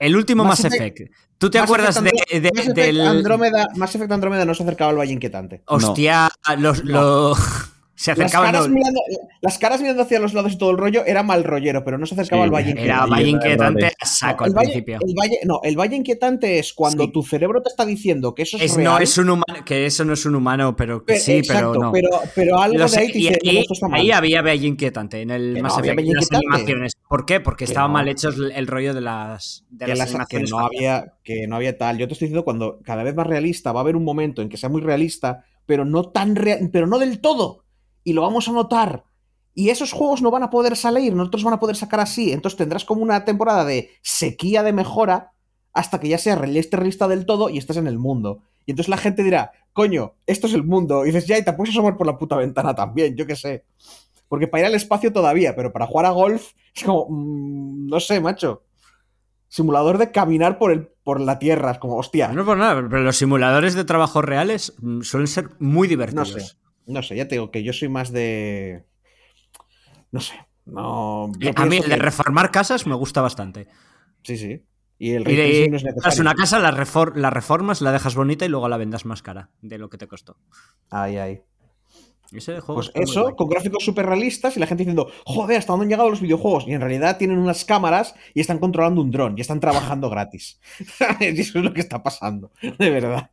El 0.03 0.15
último 0.15 0.43
Mass, 0.43 0.63
Mass 0.63 0.73
Effect. 0.73 1.11
¿Tú 1.37 1.49
te 1.49 1.57
Mass 1.59 1.65
acuerdas 1.65 2.03
de, 2.03 2.09
Effect 2.09 2.31
Andro- 2.31 2.41
de- 2.41 2.51
Mass 2.51 2.59
Effect 2.63 2.75
del. 2.75 3.01
Andrómeda, 3.01 3.67
Mass 3.75 3.95
Effect 3.95 4.11
Andrómeda 4.11 4.45
no 4.45 4.53
se 4.53 4.63
acercaba 4.63 4.91
al 4.91 4.97
Valle 4.97 5.13
Inquietante. 5.13 5.61
Hostia, 5.65 6.29
los, 6.57 6.83
lo- 6.83 7.35
se 7.95 8.11
Las 8.11 8.19
acercaban. 8.19 8.51
caras, 8.51 8.67
no, 8.69 8.73
mirando, 8.75 8.99
las 9.41 9.57
caras 9.59 9.79
mirando 9.81 10.01
hacia 10.03 10.19
los 10.19 10.33
lados 10.33 10.53
y 10.53 10.57
todo 10.57 10.71
el 10.71 10.77
rollo 10.77 11.05
era 11.05 11.21
mal 11.21 11.43
rollero, 11.43 11.83
pero 11.83 11.97
no 11.99 12.05
se 12.07 12.15
acercaba 12.15 12.41
Sí, 12.41 12.45
al 12.45 12.51
Valle 12.51 12.71
era 12.71 12.79
Inquietante. 12.81 13.09
Valle 13.11 13.21
era 13.21 13.29
Inquietante 13.29 13.79
errores. 13.81 13.95
a 14.01 14.05
saco 14.05 14.45
el, 14.45 14.49
al 14.51 14.55
valle, 14.55 14.67
principio. 14.67 14.97
el 15.05 15.13
valle- 15.15 15.39
no, 15.45 15.59
el 15.63 15.77
Valle 15.79 15.95
Inquietante 15.95 16.59
es 16.59 16.73
cuando 16.73 17.03
Sí. 17.05 17.11
tu 17.11 17.21
cerebro 17.23 17.61
te 17.61 17.69
está 17.69 17.85
diciendo 17.85 18.33
que 18.33 18.41
eso 18.43 18.57
es, 18.57 18.63
Es- 18.63 18.75
real. 18.75 18.83
no 18.93 18.97
es 18.99 19.17
un 19.17 19.29
humano, 19.29 19.65
que 19.65 19.85
eso 19.85 20.05
no 20.05 20.13
es 20.13 20.25
un 20.25 20.35
humano, 20.35 20.75
pero 20.75 20.99
que 21.05 21.13
pero- 21.13 21.19
sí, 21.23 21.31
exacto, 21.33 21.71
pero 21.71 21.81
no. 21.83 21.91
pero, 21.91 22.09
pero 22.35 22.61
algo 22.61 22.77
Lo 22.79 22.87
de 22.87 22.97
ahí 22.99 23.11
te 23.11 23.17
y 23.19 23.21
dice, 23.21 23.39
no, 23.43 23.49
ahí, 23.51 23.57
esto 23.59 23.73
está 23.73 23.87
mal. 23.87 23.99
ahí 24.01 24.11
había 24.11 24.41
Valle 24.41 24.67
Inquietante 24.67 25.21
en 25.21 25.29
el 25.31 25.53
Que 25.53 25.61
Mass 25.61 25.73
no 25.73 25.77
Valle 25.83 25.95
las 25.95 26.05
Inquietante. 26.05 26.35
animaciones. 26.47 26.93
¿Por 27.07 27.25
qué? 27.27 27.39
Porque 27.41 27.65
Que 27.65 27.71
estaban 27.71 27.91
no. 27.91 27.93
mal 27.93 28.07
hechos 28.07 28.35
el, 28.37 28.51
el 28.53 28.65
rollo 28.67 28.95
de 28.95 29.01
las, 29.01 29.65
de 29.69 29.85
que, 29.85 29.89
las 29.91 29.97
las- 29.99 30.07
que 30.09 30.15
animaciones. 30.37 30.49
no 30.51 30.59
había 30.59 31.13
que 31.23 31.47
no 31.47 31.55
había 31.57 31.77
tal. 31.77 31.97
Yo 31.99 32.07
te 32.07 32.13
estoy 32.13 32.27
diciendo 32.27 32.43
cuando 32.43 32.79
cada 32.83 33.03
vez 33.03 33.15
más 33.15 33.27
realista 33.27 33.71
va 33.71 33.81
a 33.81 33.83
haber 33.83 33.95
un 33.95 34.03
momento 34.03 34.41
en 34.41 34.49
que 34.49 34.57
sea 34.57 34.69
muy 34.69 34.81
realista, 34.81 35.45
pero 35.65 35.85
no 35.85 36.09
tan 36.09 36.35
real, 36.35 36.69
pero 36.73 36.87
no 36.87 36.97
del 36.99 37.19
todo. 37.21 37.62
Y 38.03 38.13
lo 38.13 38.21
vamos 38.21 38.47
a 38.47 38.51
notar. 38.51 39.03
Y 39.55 39.69
esos 39.69 39.91
juegos 39.91 40.21
no 40.21 40.31
van 40.31 40.43
a 40.43 40.49
poder 40.49 40.75
salir, 40.75 41.13
nosotros 41.13 41.43
van 41.43 41.53
a 41.53 41.59
poder 41.59 41.75
sacar 41.75 41.99
así. 41.99 42.31
Entonces 42.31 42.57
tendrás 42.57 42.85
como 42.85 43.03
una 43.03 43.23
temporada 43.23 43.65
de 43.65 43.91
sequía 44.01 44.63
de 44.63 44.73
mejora 44.73 45.31
hasta 45.73 45.99
que 45.99 46.07
ya 46.09 46.17
sea 46.17 46.35
realista 46.35 46.77
realista 46.77 47.07
del 47.07 47.25
todo 47.25 47.49
y 47.49 47.57
estés 47.57 47.77
en 47.77 47.87
el 47.87 47.99
mundo. 47.99 48.41
Y 48.65 48.71
entonces 48.71 48.89
la 48.89 48.97
gente 48.97 49.23
dirá, 49.23 49.51
coño, 49.73 50.13
esto 50.25 50.47
es 50.47 50.53
el 50.53 50.63
mundo. 50.63 51.03
Y 51.03 51.07
dices, 51.07 51.27
ya, 51.27 51.37
y 51.37 51.43
te 51.45 51.53
puedes 51.53 51.73
asomar 51.73 51.97
por 51.97 52.07
la 52.07 52.17
puta 52.17 52.35
ventana 52.35 52.73
también, 52.73 53.15
yo 53.15 53.27
qué 53.27 53.35
sé. 53.35 53.65
Porque 54.27 54.47
para 54.47 54.61
ir 54.61 54.67
al 54.67 54.75
espacio 54.75 55.13
todavía, 55.13 55.55
pero 55.55 55.71
para 55.71 55.85
jugar 55.85 56.05
a 56.07 56.11
golf 56.11 56.51
es 56.75 56.83
como, 56.83 57.07
mm, 57.09 57.87
no 57.87 57.99
sé, 57.99 58.19
macho. 58.19 58.63
Simulador 59.49 59.99
de 59.99 60.11
caminar 60.11 60.57
por, 60.57 60.71
el, 60.71 60.87
por 61.03 61.21
la 61.21 61.37
tierra, 61.37 61.71
es 61.71 61.77
como, 61.77 61.97
hostia. 61.97 62.29
No 62.29 62.43
por 62.43 62.57
nada, 62.57 62.75
pero 62.89 63.03
los 63.03 63.17
simuladores 63.17 63.75
de 63.75 63.83
trabajos 63.83 64.25
reales 64.25 64.73
mm, 64.81 65.01
suelen 65.01 65.27
ser 65.27 65.49
muy 65.59 65.87
No 65.87 65.89
divertidos. 65.89 66.29
sé, 66.33 66.55
no 66.87 67.01
sé, 67.03 67.15
ya 67.15 67.27
te 67.27 67.35
digo 67.35 67.51
que 67.51 67.63
yo 67.63 67.73
soy 67.73 67.89
más 67.89 68.11
de. 68.11 68.83
No 70.11 70.19
sé, 70.19 70.33
no. 70.65 71.25
a 71.55 71.65
mí 71.65 71.77
el 71.77 71.83
de 71.83 71.89
que- 71.89 71.95
reformar 71.97 72.51
casas 72.51 72.85
me 72.87 72.95
gusta 72.95 73.21
bastante. 73.21 73.67
Sí, 74.23 74.37
sí. 74.37 74.61
Y 74.99 75.11
el 75.11 75.27
Y 75.29 75.35
de- 75.35 75.69
no 75.69 75.77
es 75.77 75.83
necesario. 75.83 76.21
una 76.21 76.33
casa, 76.35 76.59
la, 76.59 76.71
refor- 76.71 77.15
la 77.15 77.29
reformas, 77.29 77.81
la 77.81 77.91
dejas 77.91 78.15
bonita 78.15 78.45
y 78.45 78.49
luego 78.49 78.69
la 78.69 78.77
vendas 78.77 79.05
más 79.05 79.21
cara 79.21 79.49
de 79.61 79.77
lo 79.77 79.89
que 79.89 79.97
te 79.97 80.07
costó. 80.07 80.37
Ahí, 80.89 81.17
ahí. 81.17 81.41
Ese 82.31 82.61
juego 82.61 82.75
Pues 82.81 82.91
eso, 82.95 83.35
con 83.35 83.47
gráficos 83.49 83.83
súper 83.83 84.05
realistas 84.07 84.55
y 84.57 84.59
la 84.59 84.65
gente 84.65 84.83
diciendo, 84.83 85.11
joder, 85.25 85.57
¿hasta 85.59 85.73
dónde 85.73 85.83
han 85.85 85.89
llegado 85.89 86.09
los 86.09 86.21
videojuegos? 86.21 86.65
Y 86.67 86.73
en 86.73 86.81
realidad 86.81 87.17
tienen 87.17 87.37
unas 87.37 87.63
cámaras 87.65 88.15
y 88.33 88.39
están 88.39 88.57
controlando 88.59 89.01
un 89.01 89.11
dron 89.11 89.35
y 89.37 89.41
están 89.41 89.59
trabajando 89.59 90.09
gratis. 90.11 90.59
eso 91.19 91.59
es 91.59 91.63
lo 91.65 91.73
que 91.73 91.81
está 91.81 92.01
pasando, 92.01 92.51
de 92.61 92.89
verdad. 92.89 93.29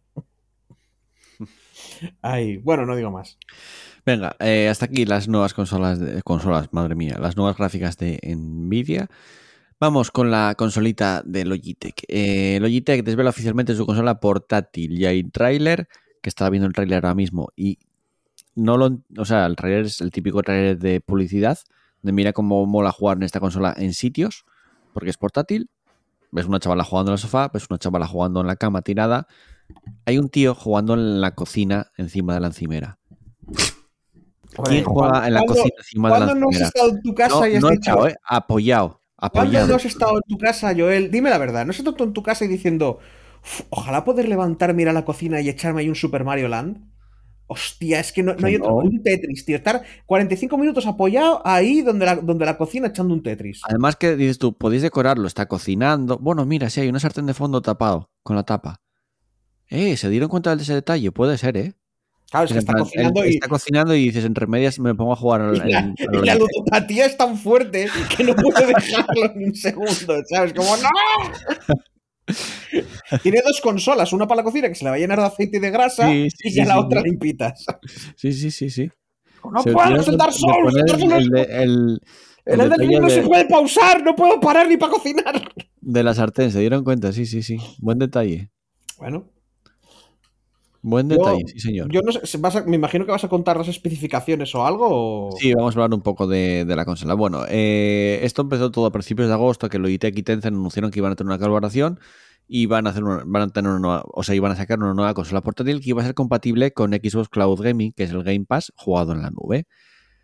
Ay, 2.23 2.57
bueno, 2.59 2.87
no 2.87 2.97
digo 2.97 3.11
más. 3.11 3.39
Venga, 4.07 4.37
eh, 4.41 4.69
hasta 4.69 4.87
aquí 4.87 5.05
las 5.05 5.29
nuevas 5.29 5.55
consolas, 5.55 5.99
de, 5.99 6.23
consolas, 6.23 6.73
madre 6.73 6.95
mía, 6.95 7.19
las 7.21 7.37
nuevas 7.37 7.57
gráficas 7.57 7.97
de 7.99 8.19
Nvidia. 8.23 9.09
Vamos 9.79 10.11
con 10.11 10.31
la 10.31 10.55
consolita 10.57 11.23
de 11.25 11.45
Logitech. 11.45 12.05
Eh, 12.09 12.59
Logitech 12.61 13.03
desvela 13.05 13.31
oficialmente 13.31 13.75
su 13.75 13.87
consola 13.87 14.21
portátil. 14.21 14.99
Ya 14.99 15.11
hay 15.11 15.25
tráiler, 15.25 15.89
que 16.23 16.29
estaba 16.29 16.51
viendo 16.51 16.67
el 16.67 16.75
tráiler 16.75 17.05
ahora 17.05 17.15
mismo 17.15 17.49
y 17.57 17.79
no 18.55 18.77
lo, 18.77 19.01
o 19.17 19.25
sea, 19.25 19.47
el 19.47 19.57
tráiler 19.57 19.87
es 19.87 20.01
el 20.01 20.11
típico 20.11 20.43
tráiler 20.43 20.79
de 20.79 21.01
publicidad, 21.01 21.59
de 22.03 22.13
mira 22.13 22.33
cómo 22.33 22.67
mola 22.67 22.93
jugar 22.93 23.17
en 23.17 23.23
esta 23.23 23.41
consola 23.41 23.75
en 23.77 23.95
sitios, 23.95 24.45
porque 24.93 25.11
es 25.11 25.17
portátil. 25.17 25.71
Ves 26.33 26.47
una 26.47 26.61
chavala 26.61 26.85
jugando 26.85 27.11
en 27.11 27.15
el 27.15 27.19
sofá, 27.19 27.49
ves 27.49 27.67
una 27.71 27.79
chavala 27.79 28.07
jugando 28.07 28.41
en 28.41 28.47
la 28.47 28.57
cama 28.57 28.83
tirada. 28.83 29.27
Hay 30.07 30.19
un 30.19 30.29
tío 30.29 30.55
jugando 30.55 30.95
en 30.95 31.21
la 31.21 31.35
cocina 31.35 31.87
encima 31.97 32.35
de 32.35 32.41
la 32.41 32.47
encimera. 32.49 32.99
¿Quién 34.65 34.85
juega 34.85 35.27
en 35.27 35.35
la 35.35 35.41
¿Cuándo- 35.41 35.55
cocina 35.55 35.75
encima 35.79 36.09
de 36.09 36.13
la 36.21 36.27
¿Cuándo 36.27 36.41
no 36.41 36.49
has 36.49 36.55
encimera? 36.57 36.67
estado 36.69 36.91
en 36.91 37.03
tu 37.03 37.15
casa 37.15 37.35
No, 37.41 37.47
y 37.47 37.55
has 37.57 37.63
no 37.63 37.69
he 37.69 37.73
dicho, 37.73 37.91
echado, 37.91 38.09
eh, 38.09 38.17
apoyado, 38.25 39.01
¿Cuándo 39.33 39.67
no 39.67 39.75
has 39.77 39.85
estado 39.85 40.17
en 40.17 40.23
tu 40.27 40.39
casa, 40.39 40.73
Joel? 40.77 41.11
Dime 41.11 41.29
la 41.31 41.39
verdad, 41.39 41.65
¿no 41.67 41.71
has 41.71 41.79
estado 41.79 42.05
en 42.05 42.13
tu 42.15 42.23
casa 42.23 42.45
y 42.47 42.49
diciendo, 42.49 42.99
"Uf, 43.45 43.61
ojalá 43.71 44.03
poder 44.05 44.29
levantarme, 44.29 44.83
ir 44.83 44.89
a 44.89 44.93
la 44.95 45.05
cocina 45.05 45.41
y 45.43 45.49
echarme 45.51 45.83
ahí 45.83 45.89
un 45.91 45.95
Super 45.95 46.25
Mario 46.25 46.49
Land? 46.49 46.89
Hostia, 47.47 47.99
es 48.01 48.13
que 48.13 48.23
no, 48.23 48.35
hay 48.43 48.57
otro. 48.57 48.71
no. 48.71 48.77
Un 48.77 49.03
Tetris, 49.03 49.45
tío. 49.45 49.57
Estar 49.57 49.83
45 50.07 50.57
minutos 50.57 50.87
apoyado 50.87 51.43
ahí 51.45 51.83
donde 51.83 52.07
la, 52.07 52.15
donde 52.17 52.47
la 52.47 52.57
cocina 52.57 52.87
echando 52.89 53.13
un 53.13 53.23
Tetris. 53.25 53.61
Además 53.69 53.97
que 53.97 54.15
dices 54.17 54.39
tú, 54.39 54.57
podéis 54.57 54.83
decorarlo, 54.83 55.27
está 55.27 55.47
cocinando. 55.47 56.17
Bueno, 56.19 56.47
mira, 56.47 56.71
sí, 56.71 56.81
hay 56.81 56.89
una 56.89 57.01
sartén 57.01 57.27
de 57.27 57.35
fondo 57.35 57.61
tapado, 57.61 58.09
con 58.23 58.37
la 58.37 58.45
tapa. 58.45 58.81
Eh, 59.71 59.97
¿se 59.97 60.09
dieron 60.11 60.29
cuenta 60.29 60.55
de 60.55 60.63
ese 60.63 60.75
detalle? 60.75 61.13
Puede 61.13 61.39
ser, 61.39 61.57
¿eh? 61.57 61.75
Claro, 62.31 62.45
es 62.47 62.53
que 62.53 62.59
En 62.59 62.59
está 62.61 62.73
plan, 62.75 62.85
cocinando 62.85 63.25
y, 63.25 63.29
Está 63.31 63.49
cocinando 63.49 63.95
y 63.95 64.05
dices, 64.05 64.25
entre 64.25 64.47
medias 64.47 64.79
me 64.79 64.95
pongo 64.95 65.13
a 65.13 65.17
jugar 65.17 65.41
al, 65.41 65.57
y 65.69 65.71
la, 65.73 65.79
al- 65.79 65.95
y 65.99 66.17
al- 66.19 66.27
la 66.27 66.35
ludopatía 66.37 67.07
es 67.07 67.17
tan 67.17 67.37
fuerte 67.37 67.89
que 68.17 68.25
no 68.25 68.35
puede 68.37 68.67
dejarlo 68.75 69.33
ni 69.37 69.45
un 69.47 69.55
segundo, 69.55 70.15
¿sabes? 70.29 70.53
Como, 70.53 70.77
¡no! 70.77 70.89
Tiene 73.23 73.41
dos 73.45 73.61
consolas, 73.61 74.13
una 74.13 74.27
para 74.29 74.39
la 74.39 74.45
cocina 74.45 74.69
que 74.69 74.75
se 74.77 74.85
le 74.85 74.91
va 74.91 74.97
a 74.97 74.99
llenar 75.01 75.19
de 75.19 75.25
aceite 75.27 75.57
y 75.57 75.61
de 75.61 75.71
grasa 75.71 76.09
Sí, 76.09 76.29
sí, 76.31 76.49
y 76.49 76.51
sí, 76.51 76.57
ya 76.57 76.65
la 76.67 76.79
otra 76.79 77.01
limpitas. 77.01 77.65
Sí, 78.17 78.33
sí, 78.33 78.51
sí, 78.53 78.71
sí. 78.71 78.89
¡No 79.53 79.63
Se 79.63 79.73
puedo! 79.73 79.97
¡Es 79.97 80.07
el 80.09 80.17
Dark 80.17 80.33
Souls! 80.33 80.75
¡El 80.77 81.35
el, 81.49 82.01
el 82.47 82.59
no 82.69 83.07
de- 83.09 83.11
se 83.15 83.23
puede 83.23 83.47
pausar, 83.47 84.03
no 84.05 84.15
puedo 84.15 84.39
parar 84.41 84.69
ni 84.69 84.77
para 84.77 84.93
cocinar. 84.93 85.43
de 85.81 86.03
la 86.05 86.15
sartén, 86.15 86.53
se 86.53 86.61
dieron 86.61 86.85
cuenta, 86.85 87.13
sí, 87.13 87.27
sí, 87.27 87.43
sí. 87.43 87.57
Buen 87.79 87.99
detalle. 87.99 88.51
Bueno, 88.99 89.29
Buen 90.83 91.09
Yo- 91.11 91.17
detalle, 91.19 91.45
sí, 91.47 91.61
señor. 91.61 91.91
yo 91.93 92.01
no 92.01 92.11
sé, 92.13 92.39
vas 92.39 92.57
a- 92.57 92.65
me 92.65 92.77
imagino 92.77 93.05
que 93.05 93.11
vas 93.13 93.25
a 93.25 93.29
contar 93.29 93.57
las 93.59 93.69
especificaciones 93.69 94.55
o 94.55 94.65
algo. 94.65 94.87
O... 95.29 95.37
Sí, 95.39 95.53
vamos 95.55 95.77
a 95.77 95.81
hablar 95.83 95.95
un 95.95 96.03
poco 96.03 96.27
de, 96.27 96.65
de 96.65 96.77
la 96.77 96.85
consola. 96.87 97.15
Bueno, 97.15 97.45
eh, 97.49 98.21
esto 98.23 98.43
empezó 98.43 98.71
todo 98.71 98.87
a 98.87 98.93
principios 98.93 99.29
de 99.29 99.35
agosto, 99.35 99.69
que 99.69 99.79
Logitech 99.79 100.17
y 100.17 100.23
Tencent 100.23 100.55
anunciaron 100.57 100.91
que 100.91 100.99
iban 101.01 101.13
a 101.13 101.17
tener 101.17 101.29
una 101.29 101.39
colaboración 101.39 102.01
y 102.49 102.67
van 102.67 102.87
a 102.87 102.91
hacer 102.91 103.05
una, 103.05 103.23
van 103.27 103.43
a 103.43 103.49
tener 103.49 103.71
una 103.71 103.79
nueva, 103.81 104.05
o 104.07 104.23
sea, 104.23 104.35
iban 104.35 104.53
a 104.53 104.57
sacar 104.57 104.79
una 104.79 104.95
nueva 104.95 105.13
consola 105.15 105.41
portátil 105.43 105.81
que 105.81 105.91
iba 105.91 106.03
a 106.03 106.07
ser 106.07 106.15
compatible 106.15 106.73
con 106.73 106.93
Xbox 106.93 107.29
Cloud 107.29 107.61
Gaming, 107.63 107.93
que 107.93 108.05
es 108.05 108.11
el 108.11 108.23
Game 108.25 108.47
Pass 108.47 108.73
jugado 108.77 109.13
en 109.13 109.21
la 109.23 109.31
nube. 109.31 109.67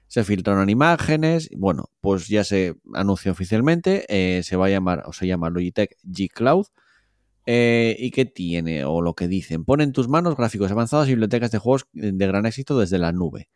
Se 0.08 0.24
filtraron 0.24 0.70
imágenes, 0.70 1.50
bueno, 1.56 1.90
pues 2.00 2.28
ya 2.28 2.44
se 2.44 2.76
anunció 2.94 3.32
oficialmente, 3.32 4.06
eh, 4.08 4.42
se 4.42 4.56
va 4.56 4.66
a 4.66 4.70
llamar, 4.70 5.02
o 5.06 5.12
se 5.12 5.26
llama 5.26 5.50
Logitech 5.50 5.96
G 6.04 6.28
Cloud. 6.32 6.66
Eh, 7.46 7.96
¿Y 7.98 8.10
qué 8.10 8.26
tiene? 8.26 8.84
O 8.84 9.00
lo 9.00 9.14
que 9.14 9.28
dicen. 9.28 9.64
Pone 9.64 9.84
en 9.84 9.92
tus 9.92 10.08
manos 10.08 10.36
gráficos 10.36 10.70
avanzados 10.70 11.06
y 11.06 11.12
bibliotecas 11.12 11.50
de 11.52 11.58
juegos 11.58 11.86
de 11.92 12.26
gran 12.26 12.44
éxito 12.44 12.78
desde 12.78 12.98
la 12.98 13.12
nube. 13.12 13.48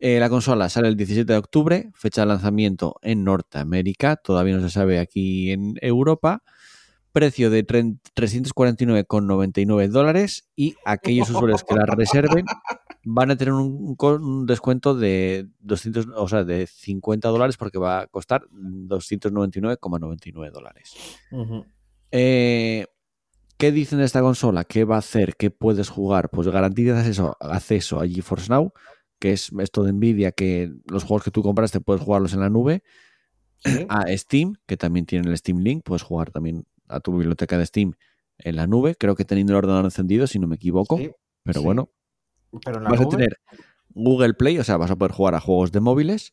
Eh, 0.00 0.20
la 0.20 0.28
consola 0.28 0.68
sale 0.68 0.86
el 0.88 0.96
17 0.96 1.32
de 1.32 1.38
octubre, 1.38 1.90
fecha 1.94 2.20
de 2.20 2.28
lanzamiento 2.28 2.96
en 3.02 3.24
Norteamérica, 3.24 4.14
todavía 4.16 4.54
no 4.54 4.60
se 4.62 4.70
sabe 4.70 5.00
aquí 5.00 5.50
en 5.50 5.74
Europa. 5.80 6.42
Precio 7.10 7.50
de 7.50 7.66
tren- 7.66 7.98
349,99 8.14 9.88
dólares 9.88 10.48
y 10.54 10.76
aquellos 10.84 11.30
usuarios 11.30 11.64
que 11.64 11.74
la 11.74 11.86
reserven 11.86 12.44
van 13.02 13.30
a 13.32 13.36
tener 13.36 13.54
un, 13.54 13.96
descuento 14.46 14.94
de 14.94 15.48
200, 15.60 16.06
o 16.14 16.28
sea, 16.28 16.44
de 16.44 16.66
50 16.66 17.28
dólares 17.30 17.56
porque 17.56 17.78
va 17.78 18.02
a 18.02 18.06
costar 18.06 18.42
299,99 18.52 20.52
dólares. 20.52 20.94
Ujú. 21.32 21.64
Eh, 22.12 22.86
¿Qué 23.58 23.72
dicen 23.72 23.98
de 23.98 24.04
esta 24.04 24.20
consola? 24.20 24.64
¿Qué 24.64 24.84
va 24.84 24.96
a 24.96 25.00
hacer? 25.00 25.34
¿Qué 25.36 25.50
puedes 25.50 25.88
jugar? 25.88 26.30
Pues 26.30 26.46
garantizas 26.46 26.98
acceso, 26.98 27.36
acceso 27.40 28.00
a 28.00 28.06
GeForce 28.06 28.50
Now, 28.50 28.72
que 29.18 29.32
es 29.32 29.50
esto 29.58 29.82
de 29.82 29.92
Nvidia, 29.92 30.30
que 30.30 30.72
los 30.86 31.02
juegos 31.02 31.24
que 31.24 31.32
tú 31.32 31.42
compras 31.42 31.72
te 31.72 31.80
puedes 31.80 32.02
jugarlos 32.02 32.32
en 32.34 32.40
la 32.40 32.50
nube. 32.50 32.84
Sí. 33.58 33.84
A 33.88 34.04
Steam, 34.16 34.54
que 34.66 34.76
también 34.76 35.06
tiene 35.06 35.28
el 35.28 35.36
Steam 35.36 35.58
Link, 35.58 35.82
puedes 35.84 36.02
jugar 36.02 36.30
también 36.30 36.64
a 36.86 37.00
tu 37.00 37.16
biblioteca 37.16 37.58
de 37.58 37.66
Steam 37.66 37.94
en 38.38 38.54
la 38.54 38.68
nube. 38.68 38.94
Creo 38.94 39.16
que 39.16 39.24
teniendo 39.24 39.54
el 39.54 39.58
ordenador 39.58 39.84
encendido, 39.84 40.28
si 40.28 40.38
no 40.38 40.46
me 40.46 40.54
equivoco. 40.54 40.96
Sí, 40.96 41.10
pero 41.42 41.58
sí. 41.58 41.66
bueno, 41.66 41.90
Pero 42.64 42.78
en 42.78 42.84
la 42.84 42.90
vas 42.90 43.00
a 43.00 43.08
tener 43.08 43.40
Google 43.88 44.34
Play, 44.34 44.58
o 44.60 44.64
sea, 44.64 44.76
vas 44.76 44.92
a 44.92 44.96
poder 44.96 45.10
jugar 45.10 45.34
a 45.34 45.40
juegos 45.40 45.72
de 45.72 45.80
móviles 45.80 46.32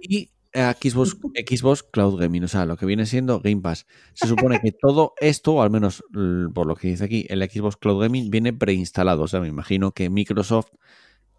y 0.00 0.30
Xbox, 0.52 1.16
Xbox 1.48 1.82
Cloud 1.84 2.20
Gaming, 2.20 2.44
o 2.44 2.48
sea, 2.48 2.66
lo 2.66 2.76
que 2.76 2.86
viene 2.86 3.06
siendo 3.06 3.40
Game 3.40 3.60
Pass. 3.60 3.86
Se 4.14 4.26
supone 4.26 4.60
que 4.60 4.72
todo 4.72 5.14
esto, 5.20 5.54
o 5.54 5.62
al 5.62 5.70
menos 5.70 6.02
por 6.54 6.66
lo 6.66 6.74
que 6.76 6.88
dice 6.88 7.04
aquí, 7.04 7.26
el 7.28 7.48
Xbox 7.48 7.76
Cloud 7.76 8.02
Gaming 8.02 8.30
viene 8.30 8.52
preinstalado. 8.52 9.22
O 9.22 9.28
sea, 9.28 9.40
me 9.40 9.48
imagino 9.48 9.92
que 9.92 10.10
Microsoft 10.10 10.70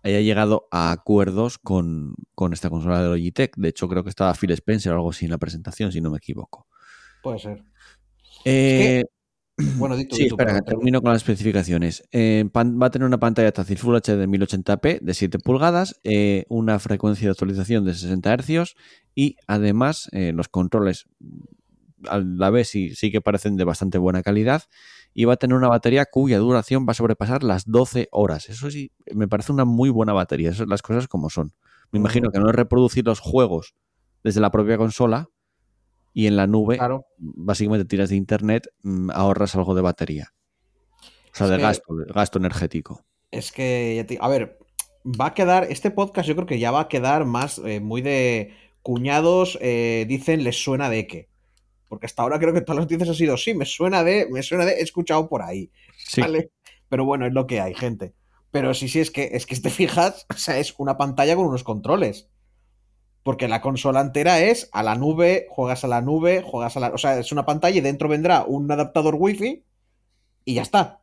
haya 0.03 0.21
llegado 0.21 0.67
a 0.71 0.91
acuerdos 0.91 1.57
con, 1.57 2.15
con 2.35 2.53
esta 2.53 2.69
consola 2.69 3.01
de 3.01 3.09
Logitech. 3.09 3.55
De 3.57 3.69
hecho, 3.69 3.87
creo 3.87 4.03
que 4.03 4.09
estaba 4.09 4.33
Phil 4.33 4.51
Spencer 4.51 4.93
o 4.93 4.95
algo 4.95 5.09
así 5.11 5.25
en 5.25 5.31
la 5.31 5.37
presentación, 5.37 5.91
si 5.91 6.01
no 6.01 6.09
me 6.09 6.17
equivoco. 6.17 6.67
Puede 7.21 7.39
ser. 7.39 7.63
Eh, 8.45 9.03
Bueno, 9.77 9.95
di 9.95 10.05
tú, 10.05 10.15
Sí, 10.15 10.23
di 10.23 10.29
tú, 10.29 10.35
espera, 10.35 10.53
que 10.53 10.63
perdón, 10.63 10.79
termino 10.79 11.01
con 11.01 11.11
las 11.11 11.21
especificaciones. 11.21 12.03
Eh, 12.11 12.45
va 12.53 12.85
a 12.85 12.89
tener 12.91 13.05
una 13.05 13.19
pantalla 13.19 13.51
táctil 13.51 13.77
Full 13.77 13.95
HD 13.95 14.17
de 14.17 14.27
1080p 14.27 14.99
de 15.01 15.13
7 15.13 15.39
pulgadas, 15.39 15.99
eh, 16.03 16.45
una 16.49 16.79
frecuencia 16.79 17.27
de 17.27 17.31
actualización 17.31 17.85
de 17.85 17.93
60 17.93 18.37
Hz 18.37 18.75
y 19.15 19.35
además 19.47 20.09
eh, 20.11 20.31
los 20.33 20.47
controles 20.47 21.07
a 22.07 22.19
la 22.19 22.49
vez 22.49 22.69
sí, 22.69 22.95
sí 22.95 23.11
que 23.11 23.21
parecen 23.21 23.57
de 23.57 23.63
bastante 23.63 23.97
buena 23.97 24.23
calidad 24.23 24.63
y 25.13 25.25
va 25.25 25.33
a 25.33 25.37
tener 25.37 25.55
una 25.55 25.67
batería 25.67 26.05
cuya 26.05 26.39
duración 26.39 26.85
va 26.87 26.91
a 26.91 26.95
sobrepasar 26.95 27.43
las 27.43 27.65
12 27.65 28.07
horas. 28.11 28.49
Eso 28.49 28.71
sí, 28.71 28.91
me 29.13 29.27
parece 29.27 29.51
una 29.51 29.65
muy 29.65 29.89
buena 29.89 30.13
batería, 30.13 30.49
esas 30.49 30.59
son 30.59 30.69
las 30.69 30.81
cosas 30.81 31.07
como 31.07 31.29
son. 31.29 31.53
Me 31.91 31.99
imagino 31.99 32.31
que 32.31 32.39
no 32.39 32.49
es 32.49 32.55
reproducir 32.55 33.05
los 33.05 33.19
juegos 33.19 33.75
desde 34.23 34.39
la 34.39 34.51
propia 34.51 34.77
consola 34.77 35.29
y 36.13 36.27
en 36.27 36.35
la 36.35 36.47
nube 36.47 36.77
Claro. 36.77 37.05
básicamente 37.17 37.85
tiras 37.85 38.09
de 38.09 38.15
internet, 38.15 38.67
mm, 38.83 39.11
ahorras 39.11 39.55
algo 39.55 39.73
de 39.75 39.81
batería. 39.81 40.33
O 41.33 41.35
sea, 41.35 41.45
Es 41.47 41.51
de 41.51 41.57
que- 41.57 41.63
gasto, 41.63 41.95
de 41.95 42.13
gasto 42.13 42.39
energético. 42.39 43.05
Es 43.31 43.51
que, 43.51 43.93
ya 43.95 44.05
te- 44.05 44.17
a 44.19 44.27
ver, 44.27 44.59
va 45.05 45.27
a 45.27 45.33
quedar, 45.33 45.67
este 45.69 45.89
podcast 45.91 46.27
yo 46.27 46.35
creo 46.35 46.47
que 46.47 46.59
ya 46.59 46.71
va 46.71 46.81
a 46.81 46.87
quedar 46.89 47.25
más 47.25 47.59
eh, 47.65 47.79
muy 47.79 48.01
de 48.01 48.53
cuñados, 48.81 49.57
eh, 49.61 50.05
dicen, 50.07 50.43
les 50.43 50.61
suena 50.61 50.89
de 50.89 51.07
qué. 51.07 51.29
Porque 51.87 52.05
hasta 52.05 52.21
ahora 52.23 52.39
creo 52.39 52.53
que 52.53 52.61
todas 52.61 52.77
las 52.77 52.85
noticias 52.85 53.09
han 53.09 53.15
sido, 53.15 53.37
sí, 53.37 53.53
me 53.53 53.65
suena 53.65 54.03
de, 54.03 54.27
me 54.29 54.43
suena 54.43 54.65
de, 54.65 54.73
he 54.73 54.81
escuchado 54.81 55.27
por 55.29 55.41
ahí. 55.41 55.71
Sí, 55.97 56.21
¿vale? 56.21 56.51
Pero 56.89 57.05
bueno, 57.05 57.25
es 57.25 57.33
lo 57.33 57.47
que 57.47 57.61
hay, 57.61 57.73
gente. 57.73 58.13
Pero 58.49 58.73
sí, 58.73 58.89
sí, 58.89 58.99
es 58.99 59.11
que, 59.11 59.29
es 59.33 59.45
que 59.45 59.55
te 59.57 59.69
fijas, 59.69 60.25
o 60.29 60.37
sea, 60.37 60.57
es 60.59 60.73
una 60.77 60.97
pantalla 60.97 61.35
con 61.35 61.45
unos 61.45 61.63
controles. 61.63 62.29
Porque 63.23 63.47
la 63.47 63.61
consola 63.61 64.01
entera 64.01 64.39
es 64.41 64.69
a 64.71 64.81
la 64.81 64.95
nube, 64.95 65.45
juegas 65.49 65.83
a 65.83 65.87
la 65.87 66.01
nube, 66.01 66.41
juegas 66.43 66.75
a 66.77 66.79
la. 66.79 66.87
O 66.89 66.97
sea, 66.97 67.19
es 67.19 67.31
una 67.31 67.45
pantalla 67.45 67.77
y 67.77 67.81
dentro 67.81 68.09
vendrá 68.09 68.43
un 68.45 68.71
adaptador 68.71 69.15
wifi 69.15 69.63
y 70.43 70.53
ya 70.55 70.63
está. 70.63 71.01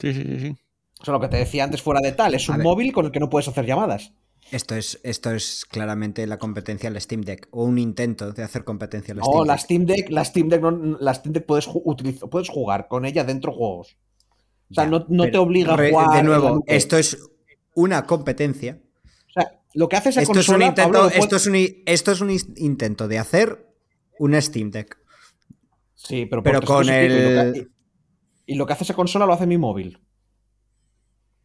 sí, 0.00 0.12
sí, 0.12 0.22
sí, 0.24 0.40
sí. 0.40 0.56
O 1.00 1.04
sea, 1.04 1.12
lo 1.12 1.20
que 1.20 1.28
te 1.28 1.36
decía 1.36 1.64
antes 1.64 1.82
fuera 1.82 2.00
de 2.00 2.12
tal, 2.12 2.34
es 2.34 2.48
A 2.48 2.52
un 2.52 2.58
ver. 2.58 2.64
móvil 2.64 2.92
con 2.92 3.04
el 3.06 3.12
que 3.12 3.20
no 3.20 3.28
puedes 3.30 3.46
hacer 3.48 3.66
llamadas. 3.66 4.12
Esto 4.50 4.74
es, 4.74 5.00
esto 5.04 5.30
es 5.32 5.64
claramente 5.64 6.26
la 6.26 6.38
competencia 6.38 6.88
al 6.88 7.00
Steam 7.00 7.22
Deck, 7.22 7.48
o 7.50 7.64
un 7.64 7.78
intento 7.78 8.32
de 8.32 8.42
hacer 8.42 8.64
competencia 8.64 9.12
al 9.12 9.18
No, 9.20 9.24
Steam 9.24 9.46
la 9.46 9.52
Deck. 9.54 9.62
Steam 9.62 9.86
Deck, 9.86 10.10
la 10.10 10.24
Steam 10.24 10.48
Deck, 10.48 10.60
no- 10.62 10.98
la 11.00 11.14
Steam 11.14 11.32
Deck 11.32 11.46
puedes, 11.46 11.68
puedes 12.30 12.48
jugar 12.48 12.88
con 12.88 13.04
ella 13.04 13.22
dentro 13.24 13.52
de 13.52 13.58
juegos. 13.58 13.96
O 14.70 14.74
sea, 14.74 14.84
Ya, 14.84 14.90
no, 14.90 15.04
no 15.08 15.30
te 15.30 15.38
obliga 15.38 15.74
a 15.74 15.76
jugar. 15.76 16.08
De 16.10 16.16
la 16.16 16.22
nuevo, 16.22 16.62
esto 16.66 16.96
es 16.98 17.18
una 17.74 18.04
competencia. 18.04 18.80
Lo 19.74 19.88
que 19.88 19.96
hace 19.96 20.10
esa 20.10 20.20
Esto 20.22 20.32
es, 20.38 20.48
un 20.48 20.54
consola, 20.54 20.66
intento, 20.66 20.92
Pablo, 20.92 21.10
esto, 21.10 21.36
es 21.36 21.46
un, 21.46 21.54
esto 21.86 22.12
es 22.12 22.20
un 22.20 22.30
intento 22.56 23.08
de 23.08 23.18
hacer 23.18 23.66
una 24.18 24.40
Steam 24.40 24.70
Deck. 24.70 24.98
Sí, 25.94 26.26
pero, 26.26 26.42
Pero 26.42 26.60
con 26.62 26.84
300 26.86 27.18
y 27.18 27.34
lo 27.34 27.40
el- 27.42 27.52
que- 27.54 27.68
Y 28.46 28.54
lo 28.56 28.66
que 28.66 28.72
hace 28.74 28.84
esa 28.84 28.94
consola 28.94 29.26
lo 29.26 29.32
hace 29.32 29.46
mi 29.46 29.58
móvil. 29.58 30.00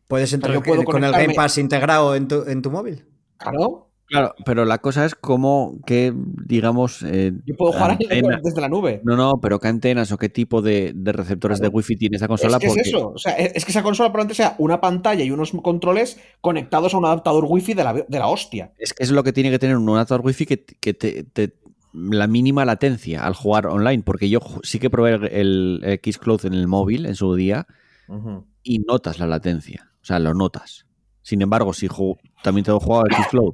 Puedes 0.07 0.33
entrar 0.33 0.53
yo 0.53 0.61
puedo 0.63 0.83
con 0.83 1.03
el 1.03 1.11
Game 1.11 1.33
Pass 1.33 1.57
integrado 1.57 2.15
en 2.15 2.27
tu, 2.27 2.43
en 2.47 2.61
tu 2.61 2.71
móvil. 2.71 3.05
Claro. 3.37 3.88
Claro, 4.09 4.33
pero 4.43 4.65
la 4.65 4.79
cosa 4.79 5.05
es 5.05 5.13
como 5.15 5.77
que, 5.85 6.11
digamos... 6.15 7.03
eh, 7.03 7.31
Yo 7.45 7.55
puedo 7.55 7.73
jugar 7.73 7.91
antena- 7.91 8.39
desde 8.43 8.59
la 8.59 8.67
nube. 8.67 9.01
No, 9.03 9.15
no, 9.15 9.39
pero 9.39 9.59
qué 9.59 9.67
antenas 9.67 10.11
o 10.11 10.17
qué 10.17 10.29
tipo 10.29 10.61
de, 10.63 10.93
de 10.95 11.11
receptores 11.11 11.59
Claro. 11.59 11.69
de 11.71 11.75
wifi 11.77 11.95
tiene 11.95 12.17
esa 12.17 12.27
consola. 12.27 12.57
es 12.57 12.59
que 12.61 12.67
porque 12.67 12.81
es 12.81 12.87
eso. 12.87 13.11
O 13.13 13.17
sea, 13.19 13.33
es, 13.33 13.63
que 13.63 13.71
esa 13.71 13.83
consola 13.83 14.09
probablemente 14.09 14.35
sea 14.35 14.55
una 14.57 14.81
pantalla 14.81 15.23
y 15.23 15.29
unos 15.31 15.51
controles 15.61 16.19
conectados 16.41 16.93
a 16.93 16.97
un 16.97 17.05
adaptador 17.05 17.45
wifi 17.47 17.73
de 17.75 17.83
la, 17.83 17.93
de 17.93 18.19
la 18.19 18.27
hostia. 18.27 18.73
Es 18.79 18.93
que 18.93 19.03
es 19.03 19.11
lo 19.11 19.23
que 19.23 19.31
tiene 19.31 19.51
que 19.51 19.59
tener 19.59 19.77
un 19.77 19.87
adaptador 19.89 20.25
wifi 20.25 20.45
que, 20.47 20.63
que 20.65 20.93
te, 20.95 21.23
te- 21.23 21.53
la 21.93 22.27
mínima 22.27 22.65
latencia 22.65 23.25
al 23.25 23.35
jugar 23.35 23.67
online. 23.67 24.01
Porque 24.03 24.27
yo 24.29 24.39
sí 24.63 24.79
que 24.79 24.89
probé 24.89 25.13
el, 25.39 25.81
el 25.83 25.99
Xcloud 26.13 26.45
en 26.45 26.53
el 26.53 26.67
móvil 26.67 27.05
en 27.05 27.15
su 27.15 27.35
día 27.35 27.67
y 28.63 28.79
notas 28.79 29.19
la 29.19 29.27
latencia. 29.27 29.91
O 30.01 30.05
sea, 30.05 30.17
lo 30.19 30.33
notas. 30.33 30.85
Sin 31.21 31.41
embargo, 31.43 31.73
si 31.73 31.87
también 32.43 32.65
tengo 32.65 32.79
jugado 32.79 33.05
el 33.07 33.15
Xcloud 33.23 33.53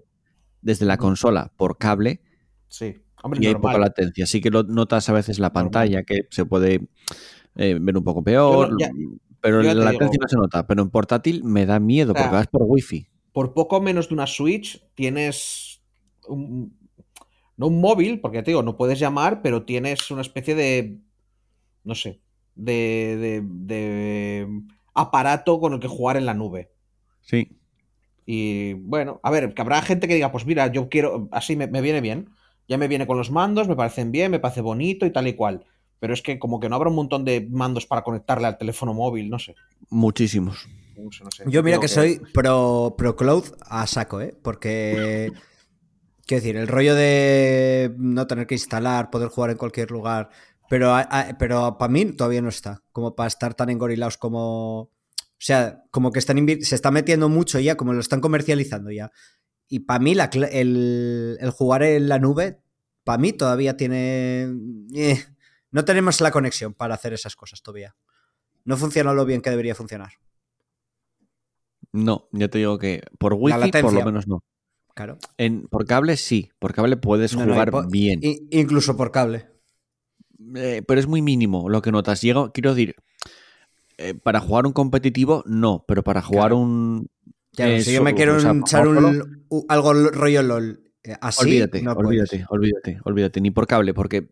desde 0.65 0.85
la 0.85 0.97
consola 0.97 1.53
por 1.55 1.77
cable 1.77 2.21
Sí. 2.67 2.95
Hombre, 3.23 3.39
y 3.41 3.47
hay 3.47 3.55
poca 3.55 3.77
latencia. 3.77 4.25
Sí 4.25 4.41
que 4.41 4.49
lo 4.49 4.63
notas 4.63 5.07
a 5.09 5.13
veces 5.13 5.39
la 5.39 5.53
pantalla, 5.53 6.03
que 6.03 6.27
se 6.29 6.45
puede 6.45 6.87
eh, 7.55 7.77
ver 7.79 7.97
un 7.97 8.03
poco 8.03 8.21
peor. 8.23 8.71
Yo 8.71 8.77
ya- 8.77 8.91
pero 9.39 9.61
la 9.61 9.69
te 9.73 9.75
latencia 9.75 10.09
digo. 10.11 10.21
no 10.23 10.27
se 10.27 10.35
nota. 10.35 10.67
Pero 10.67 10.81
en 10.81 10.89
portátil 10.89 11.43
me 11.43 11.65
da 11.65 11.79
miedo 11.79 12.11
O 12.11 12.15
sea, 12.15 12.23
porque 12.25 12.35
vas 12.35 12.47
por 12.47 12.63
wifi. 12.65 13.07
Por 13.31 13.53
poco 13.53 13.79
menos 13.81 14.09
de 14.09 14.15
una 14.15 14.27
Switch 14.27 14.83
tienes 14.95 15.81
un, 16.27 16.77
no 17.57 17.67
un 17.67 17.79
móvil, 17.79 18.19
porque 18.19 18.41
te 18.43 18.51
digo, 18.51 18.61
no 18.63 18.75
puedes 18.77 18.99
llamar, 18.99 19.41
pero 19.41 19.63
tienes 19.63 20.09
una 20.11 20.21
especie 20.21 20.55
de, 20.55 20.99
no 21.83 21.95
sé, 21.95 22.21
de, 22.55 23.17
de- 23.19 23.43
de 23.45 24.61
aparato 24.93 25.59
con 25.59 25.73
el 25.73 25.79
que 25.79 25.87
jugar 25.87 26.17
en 26.17 26.25
la 26.25 26.33
nube. 26.33 26.71
Sí. 27.21 27.57
Y 28.25 28.73
bueno, 28.73 29.19
a 29.23 29.31
ver, 29.31 29.53
que 29.53 29.61
habrá 29.61 29.81
gente 29.81 30.07
que 30.07 30.15
diga, 30.15 30.31
pues 30.31 30.45
mira, 30.45 30.67
yo 30.67 30.89
quiero, 30.89 31.27
así 31.31 31.55
me, 31.55 31.67
me 31.67 31.81
viene 31.81 32.01
bien. 32.01 32.29
Ya 32.67 32.77
me 32.77 32.87
viene 32.87 33.05
con 33.05 33.17
los 33.17 33.29
mandos, 33.29 33.67
me 33.67 33.75
parecen 33.75 34.11
bien, 34.11 34.31
me 34.31 34.39
parece 34.39 34.61
bonito 34.61 35.05
y 35.05 35.11
tal 35.11 35.27
y 35.27 35.33
cual. 35.33 35.65
Pero 35.99 36.13
es 36.13 36.21
que 36.21 36.39
como 36.39 36.59
que 36.59 36.67
no 36.67 36.75
habrá 36.75 36.89
un 36.89 36.95
montón 36.95 37.23
de 37.23 37.47
mandos 37.49 37.85
para 37.85 38.01
conectarle 38.03 38.47
al 38.47 38.57
teléfono 38.57 38.93
móvil, 38.93 39.29
no 39.29 39.37
sé. 39.39 39.55
Muchísimos. 39.89 40.67
No 40.97 41.11
sé, 41.11 41.23
no 41.23 41.31
sé. 41.31 41.43
Yo 41.49 41.61
mira 41.61 41.79
que 41.79 41.87
soy 41.87 42.19
pro, 42.33 42.95
pro 42.97 43.15
cloud 43.15 43.43
a 43.67 43.85
saco, 43.85 44.19
¿eh? 44.21 44.33
Porque, 44.43 45.31
quiero 46.25 46.41
decir, 46.41 46.57
el 46.57 46.67
rollo 46.67 46.95
de 46.95 47.93
no 47.97 48.27
tener 48.27 48.47
que 48.47 48.55
instalar, 48.55 49.09
poder 49.11 49.29
jugar 49.29 49.51
en 49.51 49.57
cualquier 49.57 49.91
lugar, 49.91 50.29
pero, 50.69 50.91
a- 50.93 51.01
a- 51.01 51.37
pero 51.37 51.77
para 51.77 51.91
mí 51.91 52.05
todavía 52.13 52.41
no 52.41 52.49
está, 52.49 52.81
como 52.91 53.15
para 53.15 53.27
estar 53.27 53.53
tan 53.53 53.69
engorilados 53.69 54.17
como... 54.17 54.89
O 55.37 55.43
sea, 55.45 55.83
como 55.91 56.11
que 56.11 56.19
están 56.19 56.45
se 56.61 56.75
está 56.75 56.91
metiendo 56.91 57.29
mucho 57.29 57.59
ya, 57.59 57.75
como 57.75 57.93
lo 57.93 57.99
están 57.99 58.21
comercializando 58.21 58.91
ya. 58.91 59.11
Y 59.67 59.79
para 59.81 59.99
mí 59.99 60.15
la 60.15 60.25
el, 60.25 61.37
el 61.39 61.49
jugar 61.51 61.83
en 61.83 62.07
la 62.07 62.19
nube, 62.19 62.61
para 63.03 63.17
mí 63.17 63.33
todavía 63.33 63.75
tiene... 63.77 64.49
eh, 64.95 65.23
no 65.71 65.83
tenemos 65.83 66.21
la 66.21 66.31
conexión 66.31 66.73
para 66.73 66.95
hacer 66.95 67.13
esas 67.13 67.35
cosas 67.35 67.61
todavía. 67.61 67.95
No 68.63 68.77
funciona 68.77 69.13
lo 69.13 69.25
bien 69.25 69.41
que 69.41 69.49
debería 69.49 69.75
funcionar. 69.75 70.13
No, 71.91 72.29
ya 72.31 72.47
te 72.47 72.57
digo 72.59 72.77
que 72.77 73.03
por 73.19 73.33
wifi 73.33 73.71
por 73.81 73.93
lo 73.93 74.05
menos 74.05 74.27
no. 74.27 74.43
Claro. 74.95 75.17
En, 75.37 75.67
por 75.67 75.85
cable 75.85 76.15
sí, 76.15 76.51
por 76.59 76.73
cable 76.73 76.95
puedes 76.97 77.35
No, 77.35 77.43
jugar 77.43 77.71
bien. 77.89 78.21
incluso 78.49 78.95
por 78.95 79.11
cable. 79.11 79.49
Eh, 80.55 80.83
pero 80.87 80.99
es 80.99 81.07
muy 81.07 81.21
mínimo 81.21 81.69
lo 81.69 81.81
que 81.81 81.91
notas. 81.91 82.21
Llega, 82.21 82.51
quiero 82.51 82.73
decir, 82.73 82.95
eh, 83.97 84.13
para 84.13 84.39
jugar 84.39 84.65
un 84.65 84.73
competitivo, 84.73 85.43
no, 85.45 85.85
pero 85.87 86.03
para 86.03 86.21
jugar 86.21 86.49
Claro. 86.49 86.57
un. 86.57 87.09
Eh, 87.57 87.81
si 87.81 87.93
yo 87.93 88.03
me 88.03 88.13
quiero 88.13 88.35
o 88.35 88.39
sea, 88.39 88.51
echar 88.51 88.87
un, 88.87 89.45
algo 89.69 89.93
rollo 89.93 90.43
LOL 90.43 90.81
eh, 91.03 91.15
así, 91.21 91.43
olvídate, 91.43 91.81
no 91.81 91.95
puedes. 91.95 92.07
olvídate, 92.09 92.45
olvídate, 92.49 92.99
olvídate, 93.05 93.41
ni 93.41 93.51
por 93.51 93.65
cable, 93.65 93.93
porque 93.93 94.29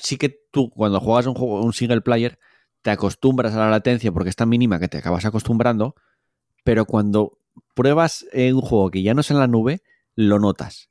sí 0.00 0.16
que 0.16 0.30
tú 0.50 0.70
cuando 0.70 0.98
juegas 1.00 1.26
un 1.26 1.34
juego, 1.34 1.62
un 1.62 1.74
single 1.74 2.00
player, 2.00 2.38
te 2.80 2.90
acostumbras 2.90 3.54
a 3.54 3.58
la 3.58 3.70
latencia 3.70 4.10
porque 4.10 4.30
es 4.30 4.36
tan 4.36 4.48
mínima 4.48 4.78
que 4.78 4.88
te 4.88 4.98
acabas 4.98 5.26
acostumbrando, 5.26 5.94
pero 6.64 6.86
cuando 6.86 7.38
pruebas 7.74 8.24
un 8.32 8.60
juego 8.62 8.90
que 8.90 9.02
ya 9.02 9.12
no 9.12 9.20
es 9.20 9.30
en 9.30 9.38
la 9.38 9.48
nube, 9.48 9.82
lo 10.14 10.38
notas. 10.38 10.88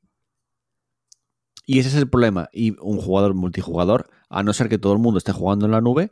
Y 1.65 1.79
ese 1.79 1.89
es 1.89 1.95
el 1.95 2.09
problema. 2.09 2.49
Y 2.51 2.75
un 2.79 2.97
jugador 2.97 3.33
multijugador, 3.33 4.09
a 4.29 4.43
no 4.43 4.53
ser 4.53 4.69
que 4.69 4.77
todo 4.77 4.93
el 4.93 4.99
mundo 4.99 5.17
esté 5.17 5.31
jugando 5.31 5.65
en 5.65 5.71
la 5.71 5.81
nube, 5.81 6.11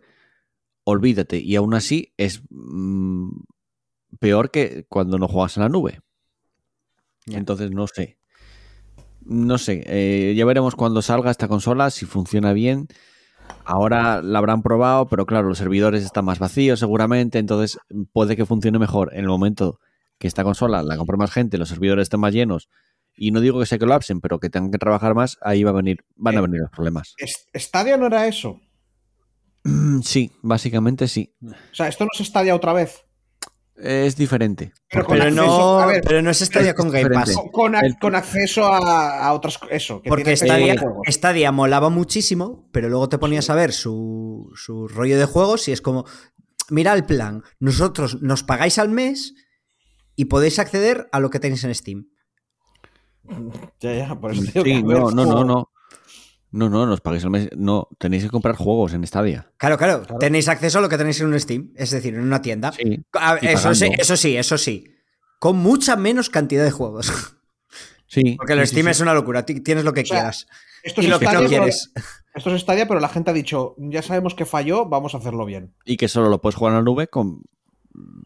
olvídate. 0.90 1.38
Y 1.40 1.56
aún 1.56 1.74
así 1.74 2.14
es 2.18 2.42
mm, 2.50 3.30
peor 4.20 4.52
que 4.52 4.86
cuando 4.90 5.18
no 5.18 5.28
juegas 5.28 5.58
en 5.58 5.64
la 5.64 5.70
nube. 5.70 6.02
Entonces 7.28 7.72
no 7.72 7.88
sé. 7.88 8.18
No 9.22 9.58
sé. 9.58 9.84
eh, 9.86 10.34
ya 10.36 10.46
veremos 10.46 10.76
cuando 10.76 11.02
salga 11.02 11.30
esta 11.32 11.48
consola, 11.48 11.90
si 11.92 12.06
funciona 12.06 12.54
bien. 12.54 12.88
Ahora 13.66 14.22
la 14.22 14.40
habrán 14.40 14.62
probado, 14.62 15.08
pero 15.08 15.26
claro, 15.26 15.48
los 15.50 15.58
servidores 15.58 16.04
están 16.04 16.26
más 16.26 16.40
vacíos 16.40 16.80
seguramente, 16.80 17.40
entonces 17.40 17.78
puede 18.14 18.36
que 18.36 18.46
funcione 18.46 18.78
mejor 18.80 19.10
en 19.14 19.22
el 19.22 19.28
momento 19.28 19.80
que 20.20 20.28
esta 20.28 20.44
consola 20.44 20.84
la 20.84 20.98
compre 20.98 21.18
más 21.18 21.32
gente, 21.32 21.58
los 21.58 21.70
servidores 21.70 22.04
estén 22.04 22.20
más 22.20 22.34
llenos. 22.34 22.70
Y 23.16 23.32
no 23.32 23.42
digo 23.42 23.60
que 23.60 23.66
se 23.66 23.80
colapsen, 23.80 24.22
pero 24.22 24.40
que 24.40 24.50
tengan 24.50 24.72
que 24.72 24.78
trabajar 24.78 25.14
más, 25.16 25.38
ahí 25.42 25.64
va 25.64 25.72
a 25.72 25.74
venir, 25.74 26.06
van 26.16 26.36
a 26.36 26.40
Eh, 26.40 26.42
venir 26.44 26.62
los 26.62 26.72
problemas. 26.72 27.16
Es- 27.18 27.48
Stadia 27.54 27.98
no 27.98 28.06
era 28.08 28.28
eso. 28.28 28.62
Sí, 30.04 30.32
básicamente 30.42 31.08
sí. 31.08 31.36
O 31.44 31.76
sea, 31.76 31.88
esto 31.88 32.04
no 32.06 32.10
es 32.18 32.26
Stadia 32.28 32.56
otra 32.56 32.74
vez. 32.74 33.06
Es 33.76 34.18
diferente. 34.18 34.74
Pero 34.92 35.06
con 35.06 35.18
Pero 35.18 35.30
acceso- 35.30 35.80
no, 35.82 35.88
ver, 35.88 36.04
pero 36.06 36.22
no 36.22 36.30
es 36.30 36.40
Stadia 36.40 36.72
es 36.72 36.76
con 36.76 36.90
Game. 36.92 37.10
Pass. 37.12 37.34
con, 37.52 37.76
acceso 38.16 38.66
a, 38.66 39.26
a 39.26 39.34
otras 39.34 39.58
eso. 39.70 40.02
que 40.02 40.10
Porque 40.10 40.36
Stadia. 40.36 40.76
Stadia 41.08 41.52
molaba 41.54 41.90
muchísimo, 41.90 42.68
pero 42.74 42.90
luego 42.90 43.08
te 43.08 43.18
ponías 43.18 43.50
a 43.50 43.56
ver 43.56 43.72
su, 43.72 44.52
su 44.56 44.88
rollo 44.90 45.18
de 45.18 45.24
juegos 45.26 45.70
y 45.70 45.72
es 45.72 45.82
como, 45.82 46.06
mira 46.70 46.94
el 46.94 47.06
plan, 47.06 47.44
nosotros 47.60 48.22
nos 48.22 48.44
pagáis 48.44 48.80
al 48.80 48.90
mes 48.90 49.34
y 50.18 50.26
podéis 50.26 50.60
acceder 50.60 51.08
a 51.14 51.22
lo 51.22 51.30
que 51.30 51.40
tenéis 51.40 51.64
en 51.64 51.74
Steam. 51.74 52.08
Ya, 53.80 53.94
ya, 53.94 54.16
por 54.20 54.32
eso 54.34 54.42
te 54.52 54.64
digo 54.64 54.64
Sí, 54.64 54.84
no, 54.84 55.12
no, 55.12 55.26
no, 55.26 55.44
no. 55.46 55.70
No, 56.52 56.68
no, 56.70 56.86
nos 56.86 57.02
paguéis 57.02 57.24
al 57.26 57.30
mes. 57.30 57.50
No, 57.56 57.88
tenéis 58.00 58.24
que 58.24 58.30
comprar 58.30 58.56
juegos 58.56 58.94
en 58.94 59.06
Stadia. 59.06 59.52
Claro, 59.58 59.78
claro, 59.78 60.02
Claro. 60.02 60.18
tenéis 60.20 60.48
acceso 60.48 60.80
a 60.80 60.82
lo 60.82 60.90
que 60.90 60.98
tenéis 60.98 61.20
en 61.22 61.28
un 61.28 61.40
Steam, 61.40 61.72
es 61.76 61.92
decir, 61.92 62.16
en 62.16 62.22
una 62.22 62.42
tienda. 62.42 62.72
Sí. 62.72 63.04
A- 63.14 63.38
y 63.42 63.48
eso, 63.48 63.76
sí, 63.76 63.90
eso 63.98 64.18
sí, 64.18 64.36
eso 64.36 64.58
sí. 64.58 64.86
Con 65.40 65.58
mucha 65.58 65.96
menos 65.96 66.30
cantidad 66.30 66.64
de 66.64 66.72
juegos. 66.72 67.12
Sí. 68.08 68.36
Porque 68.38 68.54
el 68.54 68.62
sí, 68.62 68.72
Steam 68.72 68.86
sí. 68.88 68.92
es 68.92 69.00
una 69.02 69.14
locura. 69.14 69.46
ti- 69.46 69.60
Tienes 69.62 69.84
lo 69.84 69.94
que 69.94 70.02
O 70.02 70.06
sea, 70.06 70.18
quieras. 70.18 70.48
Esto 70.82 71.02
Y 71.02 71.06
es 71.06 71.12
lo 71.12 71.20
que 71.20 71.26
no 71.26 71.32
pero- 71.32 71.48
quieres. 71.48 71.92
Esto 72.34 72.56
es 72.56 72.62
Stadia, 72.62 72.88
pero 72.88 73.00
la 73.00 73.10
gente 73.10 73.30
ha 73.30 73.34
dicho, 73.34 73.76
ya 73.78 74.02
sabemos 74.02 74.34
que 74.34 74.46
falló, 74.46 74.86
vamos 74.86 75.14
a 75.14 75.20
hacerlo 75.20 75.46
bien. 75.46 75.76
Y 75.86 75.98
que 75.98 76.08
solo 76.08 76.30
lo 76.30 76.42
puedes 76.42 76.56
jugar 76.56 76.72
en 76.74 76.78
la 76.78 76.84
nube 76.84 77.08
con 77.08 77.44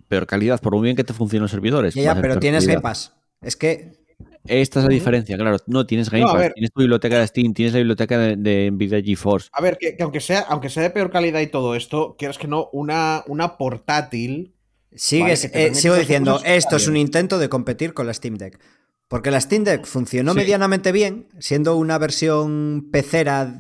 peor 0.08 0.26
calidad, 0.28 0.62
por 0.62 0.74
muy 0.74 0.84
bien 0.84 0.96
que 0.96 1.04
te 1.04 1.14
funcionen 1.14 1.44
los 1.44 1.52
servidores. 1.52 1.96
Ya, 1.96 2.16
pero 2.16 2.40
tienes 2.40 2.64
calidad. 2.64 2.76
Game 2.76 2.82
Pass. 2.84 3.14
Es 3.42 3.58
que 3.58 4.03
Esta 4.46 4.80
es 4.80 4.86
la 4.86 4.90
diferencia, 4.92 5.38
claro. 5.38 5.58
No 5.68 5.86
tienes 5.86 6.10
Game 6.10 6.26
No, 6.26 6.32
Pass, 6.32 6.40
ver. 6.42 6.54
tienes 6.54 6.72
tu 6.72 6.82
biblioteca 6.82 7.18
de 7.20 7.28
Steam, 7.28 7.54
tienes 7.54 7.74
la 7.74 7.80
biblioteca 7.80 8.18
de, 8.18 8.36
de 8.36 8.70
Nvidia 8.72 9.02
GeForce. 9.02 9.50
A 9.54 9.62
ver, 9.62 9.78
que, 9.80 9.96
que 9.96 10.04
aunque, 10.04 10.20
sea, 10.20 10.42
aunque 10.42 10.70
sea 10.70 10.84
de 10.84 10.90
peor 10.90 11.10
calidad 11.12 11.40
y 11.40 11.48
todo 11.48 11.76
esto, 11.76 12.16
quieras 12.18 12.38
que 12.38 12.48
no, 12.48 12.70
una, 12.74 13.24
una 13.28 13.58
portátil. 13.58 14.54
sigues, 14.94 15.46
eh, 15.54 15.74
sigo 15.74 15.96
diciendo, 15.96 16.42
esto 16.46 16.76
es 16.76 16.88
un 16.88 16.98
intento 16.98 17.40
de 17.40 17.48
competir 17.50 17.94
con 17.94 18.06
la 18.06 18.14
Steam 18.14 18.36
Deck. 18.36 18.60
Porque 19.08 19.32
la 19.32 19.40
Steam 19.40 19.64
Deck 19.64 19.86
funcionó 19.86 20.32
Sí. 20.34 20.38
medianamente 20.40 20.92
bien, 20.92 21.28
siendo 21.40 21.76
una 21.78 21.98
versión 21.98 22.90
pecera 22.92 23.56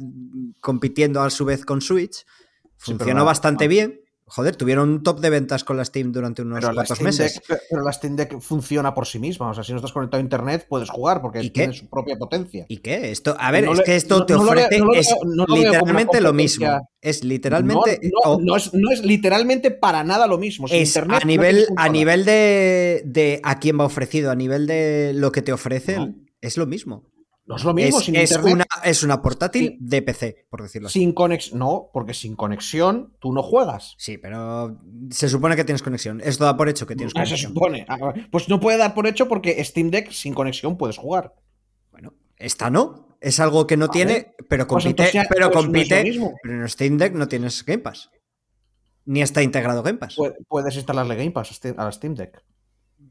compitiendo 0.61 1.21
a 1.21 1.29
su 1.29 1.45
vez 1.45 1.63
con 1.65 1.81
Switch. 1.81 2.25
Funcionó 2.77 3.23
bastante 3.23 3.67
bien. 3.67 4.01
Joder, 4.35 4.55
tuvieron 4.55 4.89
un 4.89 5.03
top 5.03 5.19
de 5.19 5.29
ventas 5.29 5.63
con 5.63 5.77
la 5.77 5.85
Steam 5.85 6.11
durante 6.11 6.41
unos 6.41 6.59
Pero 6.59 6.73
cuantos 6.73 6.99
meses. 7.01 7.39
Deck, 7.47 7.61
pero 7.69 7.83
la 7.83 7.93
Steam 7.93 8.15
Deck 8.15 8.39
funciona 8.39 8.91
por 8.95 9.05
sí 9.05 9.19
misma. 9.19 9.51
O 9.51 9.53
sea, 9.53 9.63
si 9.63 9.73
no 9.73 9.75
estás 9.77 9.91
conectado 9.91 10.17
a 10.19 10.23
internet, 10.23 10.65
puedes 10.67 10.89
jugar 10.89 11.21
porque 11.21 11.47
tiene 11.51 11.71
su 11.73 11.87
propia 11.87 12.15
potencia. 12.17 12.65
¿Y 12.67 12.77
qué? 12.77 13.11
Esto, 13.11 13.35
a 13.39 13.51
ver, 13.51 13.65
No 13.65 13.73
es 13.73 13.77
le- 13.77 13.83
que 13.83 13.95
esto 13.95 14.17
no- 14.19 14.25
te 14.25 14.33
ofrece 14.33 14.79
no 14.79 14.85
lo 14.85 15.45
lo 15.45 15.55
literalmente 15.55 16.19
lo 16.19 16.33
mismo. 16.33 16.65
Es 16.99 17.23
literalmente 17.23 17.99
no, 18.03 18.31
o- 18.31 18.41
no 18.41 18.55
es, 18.55 18.73
no 18.73 18.89
es 18.91 19.03
literalmente 19.05 19.69
para 19.69 20.03
nada 20.03 20.25
lo 20.25 20.39
mismo. 20.39 20.67
Sin 20.67 20.77
es 20.77 20.87
internet 20.89 21.19
a 21.21 21.25
nivel, 21.27 21.67
a 21.77 21.89
nivel 21.89 22.25
de, 22.25 23.03
de 23.05 23.39
a 23.43 23.59
quién 23.59 23.79
va 23.79 23.85
ofrecido, 23.85 24.31
a 24.31 24.35
nivel 24.35 24.65
de 24.65 25.11
lo 25.13 25.31
que 25.31 25.43
te 25.43 25.53
ofrece, 25.53 25.97
No. 25.97 26.11
es 26.41 26.57
lo 26.57 26.65
mismo. 26.65 27.03
No 27.45 27.57
es 27.57 27.63
lo 27.65 27.73
mismo 27.73 27.99
es, 27.99 28.05
sin 28.05 28.15
es 28.15 28.31
internet. 28.31 28.53
una, 28.53 28.65
es 28.85 29.03
una 29.03 29.21
portátil 29.21 29.67
Sí. 29.71 29.77
de 29.81 30.01
PC, 30.01 30.45
por 30.49 30.61
decirlo 30.61 30.87
así. 30.87 30.99
Sin 30.99 31.11
conexión. 31.11 31.59
No, 31.59 31.89
porque 31.91 32.13
sin 32.13 32.35
conexión 32.37 33.17
tú 33.19 33.33
no 33.33 33.43
juegas. 33.43 33.95
Sí, 33.97 34.17
pero 34.17 34.79
se 35.09 35.27
supone 35.27 35.55
que 35.57 35.65
tienes 35.65 35.83
conexión. 35.83 36.21
Esto 36.23 36.45
da 36.45 36.55
por 36.55 36.69
hecho 36.69 36.87
que 36.87 36.95
tienes 36.95 37.11
Ah, 37.15 37.25
se 37.25 37.31
conexión. 37.31 37.53
supone. 37.53 37.85
Ah, 37.89 38.13
Pues 38.31 38.47
no 38.47 38.59
puede 38.61 38.77
dar 38.77 38.93
por 38.93 39.07
hecho 39.07 39.27
porque 39.27 39.61
Steam 39.65 39.89
Deck 39.91 40.11
sin 40.11 40.33
conexión 40.33 40.77
puedes 40.77 40.97
jugar. 40.97 41.35
Bueno, 41.91 42.13
esta 42.37 42.69
no. 42.69 43.09
Es 43.19 43.39
algo 43.39 43.67
que 43.67 43.77
no 43.77 43.87
Vale. 43.87 43.97
tiene, 44.05 44.35
pero 44.49 44.65
Pues 44.67 44.83
compite, 44.85 45.11
ya- 45.13 45.25
pero 45.29 45.49
pues 45.51 45.65
no 45.65 45.71
compite. 45.71 46.19
pero 46.43 46.61
en 46.61 46.69
Steam 46.69 46.97
Deck 46.97 47.13
no 47.13 47.27
tienes 47.27 47.63
Game 47.65 47.79
Pass. 47.79 48.09
Ni 49.05 49.21
está 49.21 49.41
integrado 49.43 49.83
Game 49.83 49.97
Pass. 49.97 50.15
Pu- 50.17 50.33
Puedes 50.47 50.75
instalarle 50.75 51.15
Game 51.15 51.31
Pass 51.31 51.59
a 51.77 51.83
la 51.83 51.91
Steam 51.91 52.15
Deck. 52.15 52.41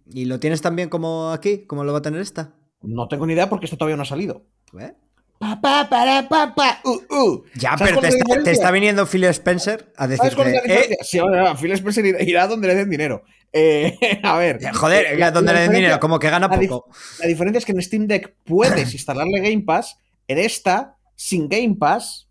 ¿Y 0.07 0.25
lo 0.25 0.41
tienes 0.41 0.63
también 0.63 0.89
como 0.89 1.31
aquí? 1.33 1.67
¿Cómo 1.67 1.85
lo 1.85 1.93
va 1.93 1.99
a 1.99 2.03
tener 2.03 2.21
esta? 2.23 2.55
No 2.83 3.09
tengo 3.09 3.27
ni 3.27 3.35
idea 3.35 3.49
porque 3.49 3.67
esto 3.67 3.77
todavía 3.77 3.97
no 3.97 4.03
ha 4.03 4.07
salido. 4.07 4.43
¿Eh? 4.79 4.93
Pa, 5.39 5.61
pa, 5.61 5.89
para, 5.91 6.29
pa, 6.29 6.55
pa, 6.55 6.81
uh, 6.85 7.15
uh. 7.15 7.45
Ya, 7.57 7.77
¿Sabes 7.77 7.95
pero 7.95 8.01
te 8.01 8.09
está, 8.09 8.19
te 8.19 8.25
diferencia? 8.25 8.53
está 8.53 8.71
viniendo 8.71 9.07
Phil 9.07 9.25
Spencer 9.25 9.93
a 9.97 10.07
¿Sabes 10.07 10.35
cuál 10.37 10.49
es 10.49 10.55
la 10.55 10.61
decirte, 10.63 10.95
eh? 10.95 10.99
Sí, 11.03 11.19
Phil 11.61 11.73
Spencer 11.73 12.05
irá- 12.05 12.47
donde 12.47 12.69
le 12.69 12.75
den 12.77 12.89
dinero. 12.91 13.25
Eh, 13.53 13.99
a 14.23 14.37
ver. 14.39 14.61
joder, 14.73 15.19
La- 15.19 15.33
¿dónde 15.33 15.53
la 15.53 15.59
le 15.59 15.65
den 15.67 15.73
dinero? 15.77 15.99
Como 15.99 16.19
que 16.21 16.31
gana 16.31 16.49
poco. 16.49 16.87
La 17.19 17.27
diferencia 17.27 17.59
es 17.59 17.65
que 17.65 17.73
en 17.73 17.83
Steam 17.83 18.07
Deck 18.07 18.35
puedes 18.45 18.93
instalarle 18.95 19.41
Game 19.41 19.63
Pass, 19.63 19.97
en 20.29 20.39
esta, 20.39 20.97
sin 21.17 21.49
Game 21.49 21.75
Pass, 21.79 22.29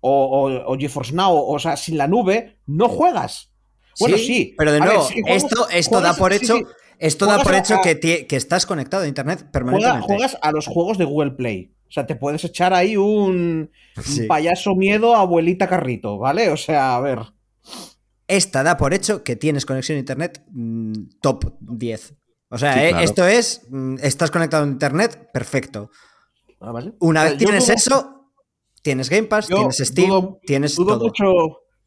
o, 0.00 0.10
o, 0.10 0.72
o 0.72 0.76
GeForce 0.78 1.12
Now, 1.14 1.36
o, 1.36 1.58
sea, 1.60 1.76
sin 1.76 1.96
la 1.96 2.08
nube, 2.08 2.58
no 2.66 2.88
juegas. 2.88 3.50
Bueno, 4.00 4.16
sí. 4.18 4.54
Pero 4.58 4.72
de 4.72 4.80
ver, 4.80 4.88
nuevo, 4.88 5.04
juegas- 5.04 5.44
esto, 5.44 5.68
esto 5.70 6.00
da 6.00 6.14
por 6.14 6.32
sí, 6.32 6.38
hecho, 6.44 6.56
sí. 6.56 6.64
Esto 6.98 7.26
da 7.26 7.34
Juegas 7.34 7.44
por 7.46 7.54
hecho 7.54 7.74
a- 7.76 7.82
que, 7.82 8.26
que 8.26 8.36
estás 8.36 8.66
conectado 8.66 9.04
a 9.04 9.08
internet 9.08 9.46
permanentemente. 9.50 10.06
juegas 10.06 10.36
a 10.42 10.52
los 10.52 10.66
juegos 10.66 10.98
de 10.98 11.04
Google 11.04 11.32
Play. 11.32 11.74
O 11.88 11.90
sea, 11.90 12.06
te 12.06 12.16
puedes 12.16 12.44
echar 12.44 12.74
ahí 12.74 12.96
un, 12.96 13.70
un 13.96 14.02
Sí. 14.02 14.26
payaso 14.26 14.74
miedo, 14.74 15.14
abuelita 15.16 15.66
carrito, 15.68 16.18
¿vale? 16.18 16.50
O 16.50 16.56
sea, 16.56 16.96
a 16.96 17.00
ver. 17.00 17.20
Esta 18.26 18.62
da 18.62 18.76
por 18.76 18.92
hecho 18.92 19.24
que 19.24 19.36
tienes 19.36 19.64
conexión 19.64 19.96
a 19.96 20.00
internet 20.00 20.44
mm, 20.50 20.92
top 21.22 21.54
10. 21.60 22.14
O 22.50 22.58
sea, 22.58 22.74
Sí, 22.74 22.80
eh, 22.80 22.88
claro. 22.90 23.04
esto 23.04 23.26
es, 23.26 23.62
mm, 23.70 23.96
estás 24.02 24.30
conectado 24.30 24.64
a 24.64 24.68
internet, 24.68 25.30
perfecto. 25.32 25.90
Ah, 26.60 26.72
¿vale? 26.72 26.92
Una 27.00 27.20
O 27.20 27.24
sea, 27.24 27.30
vez 27.32 27.38
tienes 27.38 27.64
dudo- 27.66 27.74
eso, 27.74 28.24
tienes 28.82 29.08
Game 29.08 29.28
Pass, 29.28 29.46
tienes 29.46 29.76
Steam, 29.78 30.08
dudo- 30.10 30.40
tienes 30.44 30.76
Dudo 30.76 30.94
todo. 30.98 31.04
mucho, 31.06 31.24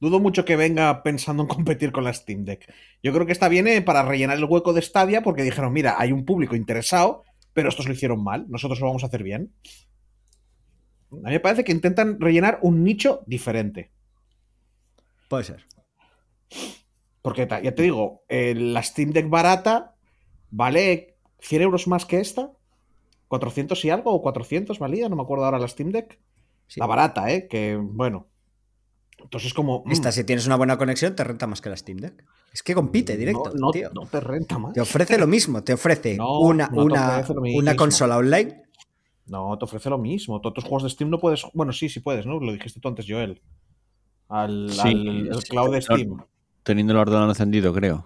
dudo 0.02 0.20
mucho 0.20 0.44
que 0.44 0.58
venga 0.58 1.04
pensando 1.04 1.44
en 1.44 1.48
competir 1.48 1.94
con 1.94 2.04
la 2.04 2.14
Steam 2.14 2.44
Deck. 2.44 2.74
Yo 3.02 3.14
creo 3.14 3.26
que 3.26 3.32
esta 3.32 3.48
viene 3.48 3.82
para 3.82 4.04
rellenar 4.04 4.38
el 4.38 4.44
hueco 4.44 4.74
de 4.74 4.82
Stadia 4.82 5.22
porque 5.22 5.44
dijeron, 5.44 5.72
mira, 5.72 5.96
hay 5.98 6.12
un 6.12 6.26
público 6.26 6.56
interesado, 6.56 7.24
pero 7.54 7.70
estos 7.70 7.88
lo 7.88 7.94
hicieron 7.94 8.22
mal, 8.22 8.46
nosotros 8.50 8.80
lo 8.82 8.88
vamos 8.88 9.04
a 9.04 9.08
hacer 9.08 9.24
bien. 9.24 9.54
A 11.12 11.16
mí 11.16 11.32
me 11.32 11.40
parece 11.40 11.64
que 11.64 11.72
intentan 11.72 12.20
rellenar 12.20 12.60
un 12.64 12.84
nicho 12.84 13.24
diferente. 13.28 13.92
Puede 15.30 15.44
ser. 15.44 15.66
Porque 17.22 17.48
ya 17.64 17.76
te 17.76 17.84
digo, 17.84 18.24
eh, 18.28 18.56
la 18.56 18.82
Steam 18.82 19.12
Deck 19.12 19.30
barata 19.30 19.96
vale 20.50 21.16
100 21.40 21.62
euros 21.62 21.88
más 21.88 22.06
que 22.06 22.20
esta. 22.20 22.52
400 23.28 23.86
y 23.86 23.90
algo, 23.90 24.12
o 24.12 24.22
400 24.22 24.80
valía, 24.80 25.08
no 25.08 25.16
me 25.16 25.22
acuerdo 25.22 25.46
ahora 25.46 25.60
la 25.60 25.68
Steam 25.68 25.92
Deck. 25.92 26.20
Sí. 26.68 26.80
La 26.80 26.88
barata, 26.88 27.32
¿eh? 27.32 27.48
Que 27.48 27.76
bueno. 27.76 28.31
Entonces 29.24 29.54
como... 29.54 29.84
mm, 29.86 29.92
Esta, 29.92 30.12
si 30.12 30.24
tienes 30.24 30.46
una 30.46 30.56
buena 30.56 30.78
conexión, 30.78 31.16
te 31.16 31.24
renta 31.24 31.48
más 31.48 31.62
que 31.62 31.70
la 31.70 31.78
Steam 31.78 31.98
Deck. 32.00 32.24
Es 32.54 32.64
que 32.64 32.74
compite 32.74 33.16
directo, 33.18 33.52
no, 33.56 33.68
no- 33.68 33.72
tío. 33.72 33.90
no 33.94 34.06
te 34.08 34.20
renta 34.20 34.58
más. 34.60 34.74
Te 34.74 34.82
ofrece 34.82 35.18
lo 35.18 35.28
mismo, 35.28 35.64
te 35.64 35.74
ofrece 35.74 36.18
No, 36.18 36.40
una, 36.40 36.68
no 36.68 36.76
te 36.76 36.82
una, 36.82 37.10
ofrece 37.18 37.34
lo 37.34 37.42
una 37.42 37.52
mismo. 37.52 37.76
consola 37.76 38.18
online. 38.18 38.64
No, 39.28 39.58
te 39.58 39.66
ofrece 39.66 39.90
lo 39.90 39.98
mismo. 39.98 40.42
Todos 40.42 40.56
tus 40.56 40.64
juegos 40.66 40.84
de 40.84 40.90
Steam 40.90 41.10
no 41.10 41.20
puedes. 41.20 41.44
Bueno, 41.54 41.72
sí, 41.72 41.88
sí 41.88 42.02
puedes, 42.02 42.26
¿no? 42.26 42.40
Lo 42.40 42.52
dijiste 42.52 42.80
tú 42.82 42.90
antes, 42.90 43.06
Joel. 43.08 43.42
Al, 44.28 44.70
Sí, 44.72 44.80
al- 44.82 45.28
el 45.30 45.42
sí, 45.42 45.50
cloud 45.50 45.72
de 45.74 45.82
Steam. 45.82 46.18
Teniendo 46.64 46.94
el 46.94 47.00
ordenador 47.00 47.30
encendido, 47.30 47.74
creo. 47.74 48.06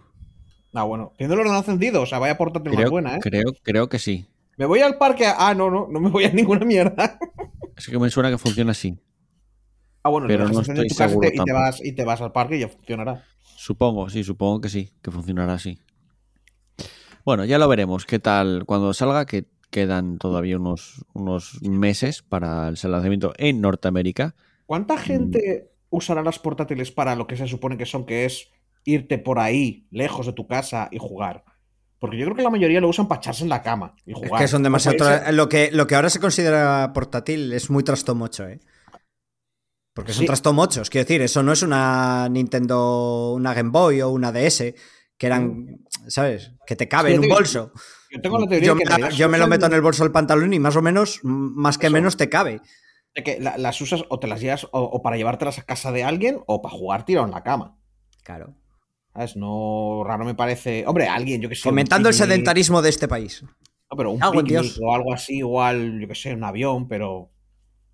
Ah, 0.73 0.83
bueno. 0.83 1.13
Teniendo 1.17 1.33
el 1.35 1.39
ordenador 1.41 1.63
encendido, 1.65 2.01
o 2.01 2.05
sea, 2.05 2.19
vaya 2.19 2.37
portátil 2.37 2.71
más 2.71 2.77
Creo, 2.79 2.91
buena, 2.91 3.15
¿eh? 3.15 3.19
creo, 3.21 3.53
creo 3.63 3.89
que 3.89 3.97
sí. 3.99 4.25
Me 4.57 4.65
voy 4.65 4.81
al 4.81 4.97
parque. 4.97 5.25
a- 5.25 5.35
Ah, 5.49 5.53
no, 5.55 5.69
no, 5.71 5.87
no 5.89 5.99
me 5.99 6.09
voy 6.09 6.25
a 6.25 6.29
ninguna 6.33 6.65
mierda. 6.65 7.17
Es 7.75 7.87
que 7.87 7.97
me 7.97 8.09
suena 8.09 8.29
que 8.29 8.37
funciona 8.37 8.71
así. 8.71 8.97
Ah, 10.05 10.09
bueno, 10.09 10.27
Pero 10.27 10.45
no 10.45 10.59
en 10.59 10.61
estoy 10.61 10.87
tu 10.87 10.95
casa 10.95 11.03
y 11.05 11.07
te- 11.07 11.09
seguro 11.09 11.27
y 11.27 11.31
te, 11.31 11.37
tampoco. 11.37 11.59
vas, 11.59 11.81
y 11.83 11.91
te 11.93 12.03
vas 12.05 12.21
al 12.21 12.31
parque 12.31 12.57
y 12.57 12.59
ya 12.59 12.69
funcionará. 12.69 13.23
Supongo, 13.57 14.09
sí, 14.09 14.23
supongo 14.23 14.61
que 14.61 14.69
sí, 14.69 14.91
que 15.01 15.09
funcionará 15.11 15.53
así. 15.55 15.79
Bueno, 17.23 17.45
ya 17.45 17.57
lo 17.57 17.67
veremos. 17.67 18.05
¿Qué 18.05 18.19
tal 18.19 18.65
cuando 18.65 18.93
salga? 18.93 19.25
Que 19.25 19.45
quedan 19.71 20.17
todavía 20.19 20.57
unos, 20.57 21.03
unos 21.13 21.59
meses 21.63 22.21
para 22.21 22.67
el 22.69 22.77
lanzamiento 22.83 23.33
en 23.37 23.61
Norteamérica. 23.61 24.35
¿Cuánta 24.65 24.97
gente 24.97 25.71
usará 25.89 26.21
las 26.23 26.39
portátiles 26.39 26.91
para 26.91 27.15
lo 27.15 27.27
que 27.27 27.35
se 27.35 27.47
supone 27.47 27.77
que 27.77 27.85
son, 27.85 28.05
que 28.05 28.25
es 28.25 28.49
irte 28.83 29.17
por 29.17 29.39
ahí, 29.39 29.87
lejos 29.91 30.27
de 30.27 30.33
tu 30.33 30.47
casa 30.47 30.87
y 30.91 30.99
jugar? 30.99 31.43
Porque 31.99 32.17
yo 32.17 32.25
creo 32.25 32.35
que 32.35 32.43
la 32.43 32.49
mayoría 32.51 32.79
lo 32.81 32.89
usan 32.89 33.07
para 33.07 33.19
echarse 33.19 33.43
en 33.43 33.49
la 33.49 33.63
cama 33.63 33.95
y 34.05 34.11
Es 34.11 34.17
jugar. 34.19 34.41
que 34.43 34.47
son 34.47 34.61
demasiado. 34.63 34.97
Lo 35.31 35.49
que, 35.49 35.71
lo 35.71 35.87
que 35.87 35.95
ahora 35.95 36.09
se 36.09 36.19
considera 36.19 36.91
portátil 36.93 37.51
es 37.53 37.69
muy 37.71 37.83
trastomocho, 37.83 38.47
¿eh? 38.47 38.59
Porque 39.95 40.11
son 40.13 40.21
Sí. 40.21 40.27
trastomochos. 40.27 40.89
Quiero 40.91 41.05
decir, 41.05 41.21
eso 41.23 41.41
no 41.41 41.53
es 41.53 41.63
una 41.63 42.27
Nintendo, 42.29 43.31
una 43.33 43.53
Game 43.55 43.69
Boy 43.71 44.01
o 44.01 44.09
una 44.09 44.31
DS, 44.31 44.75
que 45.17 45.25
eran, 45.27 45.79
¿sabes? 46.07 46.51
Que 46.67 46.75
te 46.75 46.87
cabe 46.89 47.09
Sí, 47.09 47.15
en 47.15 47.21
un 47.21 47.29
bolso. 47.29 47.71
Yo 48.11 48.21
tengo 48.21 48.37
la 48.39 48.45
teoría 48.47 48.67
Yo, 48.67 48.75
me, 48.75 48.83
que 48.83 48.93
en 48.93 49.01
la- 49.01 49.09
yo 49.09 49.29
me 49.29 49.37
lo 49.37 49.47
meto 49.47 49.65
en 49.65 49.73
el 49.73 49.81
bolso 49.81 50.03
del 50.03 50.11
pantalón 50.11 50.53
y 50.53 50.59
más 50.59 50.75
o 50.75 50.81
menos, 50.81 51.21
mm, 51.23 51.29
más 51.59 51.77
que 51.77 51.87
Eso. 51.87 51.93
menos, 51.93 52.17
te 52.17 52.29
cabe. 52.29 52.61
de 53.17 53.23
que 53.23 53.39
la- 53.39 53.57
las 53.57 53.79
usas 53.79 54.03
o 54.09 54.19
te 54.19 54.27
las 54.27 54.41
llevas 54.41 54.65
o, 54.65 54.69
o 54.73 55.01
para 55.01 55.15
llevártelas 55.15 55.57
a 55.57 55.63
casa 55.63 55.93
de 55.93 56.03
alguien 56.03 56.41
o 56.47 56.61
para 56.61 56.75
jugar 56.75 57.05
tirado 57.05 57.25
en 57.25 57.31
la 57.31 57.43
cama. 57.43 57.77
Claro. 58.25 58.53
¿Sabes? 59.13 59.37
No 59.37 60.03
raro 60.05 60.25
me 60.25 60.35
parece. 60.35 60.83
Hombre, 60.85 61.07
alguien, 61.07 61.39
yo 61.39 61.47
que 61.47 61.55
sé. 61.55 61.61
un 61.61 61.71
Fomentando 61.71 62.09
el 62.09 62.13
sedentarismo 62.13 62.81
de 62.81 62.89
este 62.89 63.07
país. 63.07 63.41
No, 63.41 63.95
pero 63.95 64.11
un 64.11 64.21
en 64.21 64.31
picnic 64.31 64.73
o 64.81 64.93
algo 64.93 65.13
así, 65.13 65.37
igual, 65.37 65.97
yo 66.01 66.07
que 66.09 66.15
sé, 66.15 66.33
un 66.33 66.43
avión, 66.43 66.89
pero. 66.89 67.31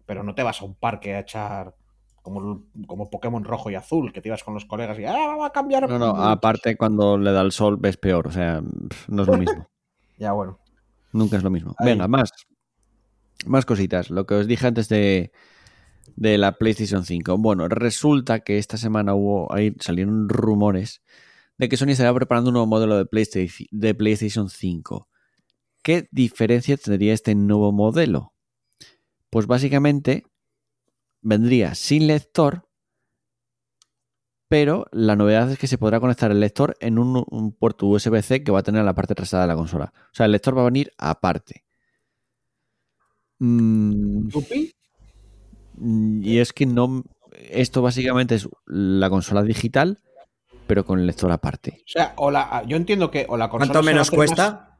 Pero 0.07 0.23
no 0.23 0.33
te 0.33 0.41
vas 0.41 0.59
a 0.59 0.65
un 0.65 0.73
parque 0.73 1.13
a 1.13 1.19
echar. 1.19 1.75
Como, 2.21 2.65
como 2.85 3.09
Pokémon 3.09 3.43
rojo 3.43 3.71
y 3.71 3.75
azul, 3.75 4.13
que 4.13 4.21
te 4.21 4.29
ibas 4.29 4.43
con 4.43 4.53
los 4.53 4.65
colegas 4.65 4.99
y. 4.99 5.05
¡Ah, 5.05 5.27
vamos 5.27 5.47
a 5.47 5.51
cambiar! 5.51 5.89
No, 5.89 5.97
no, 5.97 6.15
aparte 6.15 6.77
cuando 6.77 7.17
le 7.17 7.31
da 7.31 7.41
el 7.41 7.51
sol 7.51 7.77
ves 7.77 7.97
peor, 7.97 8.27
o 8.27 8.31
sea, 8.31 8.61
no 9.07 9.21
es 9.21 9.27
lo 9.27 9.37
mismo. 9.37 9.67
Ya, 10.17 10.33
bueno. 10.33 10.59
Nunca 11.13 11.37
es 11.37 11.41
lo 11.41 11.49
mismo. 11.49 11.73
Ahí. 11.79 11.87
Venga, 11.87 12.07
más. 12.07 12.31
Más 13.47 13.65
cositas. 13.65 14.11
Lo 14.11 14.27
que 14.27 14.35
os 14.35 14.45
dije 14.45 14.67
antes 14.67 14.87
de, 14.87 15.31
de 16.15 16.37
la 16.37 16.59
PlayStation 16.59 17.05
5. 17.05 17.39
Bueno, 17.39 17.67
resulta 17.67 18.41
que 18.41 18.59
esta 18.59 18.77
semana 18.77 19.15
hubo, 19.15 19.51
ahí 19.51 19.75
salieron 19.79 20.29
rumores 20.29 21.01
de 21.57 21.69
que 21.69 21.77
Sony 21.77 21.89
estaría 21.89 22.13
preparando 22.13 22.49
un 22.49 22.53
nuevo 22.53 22.67
modelo 22.67 22.97
de 22.97 23.05
PlayStation, 23.05 23.67
de 23.71 23.93
PlayStation 23.93 24.49
5. 24.49 25.07
¿Qué 25.83 26.07
diferencia 26.11 26.77
tendría 26.77 27.13
este 27.13 27.35
nuevo 27.35 27.71
modelo? 27.71 28.33
Pues 29.29 29.47
básicamente 29.47 30.23
vendría 31.21 31.75
sin 31.75 32.07
lector, 32.07 32.67
pero 34.47 34.85
la 34.91 35.15
novedad 35.15 35.49
es 35.51 35.57
que 35.57 35.67
se 35.67 35.77
podrá 35.77 35.99
conectar 35.99 36.29
el 36.31 36.39
lector 36.39 36.75
en 36.81 36.99
un, 36.99 37.23
un 37.29 37.51
puerto 37.53 37.85
USB-C 37.85 38.43
que 38.43 38.51
va 38.51 38.59
a 38.59 38.63
tener 38.63 38.79
en 38.79 38.85
la 38.85 38.93
parte 38.95 39.15
trasera 39.15 39.43
de 39.43 39.47
la 39.47 39.55
consola. 39.55 39.93
O 39.95 40.13
sea, 40.13 40.25
el 40.25 40.33
lector 40.33 40.57
va 40.57 40.61
a 40.61 40.65
venir 40.65 40.91
aparte. 40.97 41.63
Mm, 43.39 44.27
mm, 45.75 46.23
y 46.23 46.37
es 46.39 46.53
que 46.53 46.65
no. 46.65 47.03
Esto 47.49 47.81
básicamente 47.81 48.35
es 48.35 48.47
la 48.65 49.09
consola 49.09 49.41
digital, 49.41 49.99
pero 50.67 50.85
con 50.85 50.99
el 50.99 51.07
lector 51.07 51.31
aparte. 51.31 51.77
O 51.85 51.89
sea, 51.89 52.13
o 52.17 52.29
la, 52.29 52.63
yo 52.67 52.75
entiendo 52.77 53.09
que 53.09 53.25
o 53.29 53.37
la 53.37 53.49
consola 53.49 53.71
¿Cuánto 53.73 53.83
menos 53.85 54.11
cuesta? 54.11 54.51
más- 54.51 54.70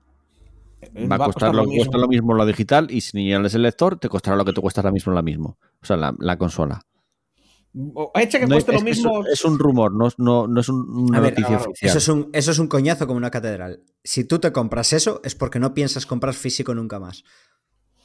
Va 1.11 1.15
a 1.15 1.19
costar 1.19 1.53
lo, 1.53 1.65
cuesta 1.65 1.97
lo 1.97 2.07
mismo 2.07 2.33
la 2.35 2.45
digital 2.45 2.87
y 2.89 3.01
si 3.01 3.17
añades 3.33 3.53
el 3.55 3.61
lector, 3.63 3.97
te 3.99 4.09
costará 4.09 4.35
lo 4.37 4.45
que 4.45 4.53
te 4.53 4.61
cuesta 4.61 4.81
ahora 4.81 4.91
mismo 4.91 5.13
la 5.13 5.21
mismo. 5.21 5.57
O 5.81 5.85
sea, 5.85 5.97
la, 5.97 6.13
la 6.19 6.37
consola. 6.37 6.81
Echa 8.15 8.39
que 8.39 8.47
No, 8.47 8.55
cueste 8.55 8.71
es, 8.75 8.79
lo 8.81 8.83
mismo. 8.83 9.19
un- 9.19 9.27
es 9.27 9.45
un 9.45 9.57
rumor, 9.57 9.93
no, 9.93 10.09
no, 10.17 10.45
no 10.47 10.59
es 10.59 10.67
un- 10.67 10.89
una 11.09 11.19
A 11.19 11.21
noticia 11.21 11.47
claro, 11.47 11.63
oficial. 11.71 11.89
Eso 11.89 11.97
es, 11.99 12.07
un, 12.09 12.29
eso 12.33 12.51
es 12.51 12.59
un 12.59 12.67
coñazo 12.67 13.07
como 13.07 13.17
una 13.17 13.31
catedral. 13.31 13.83
Si 14.03 14.25
tú 14.25 14.39
te 14.39 14.51
compras 14.51 14.91
eso, 14.91 15.21
es 15.23 15.35
porque 15.35 15.59
no 15.59 15.73
piensas 15.73 16.05
comprar 16.05 16.33
físico 16.33 16.75
nunca 16.75 16.99
más. 16.99 17.23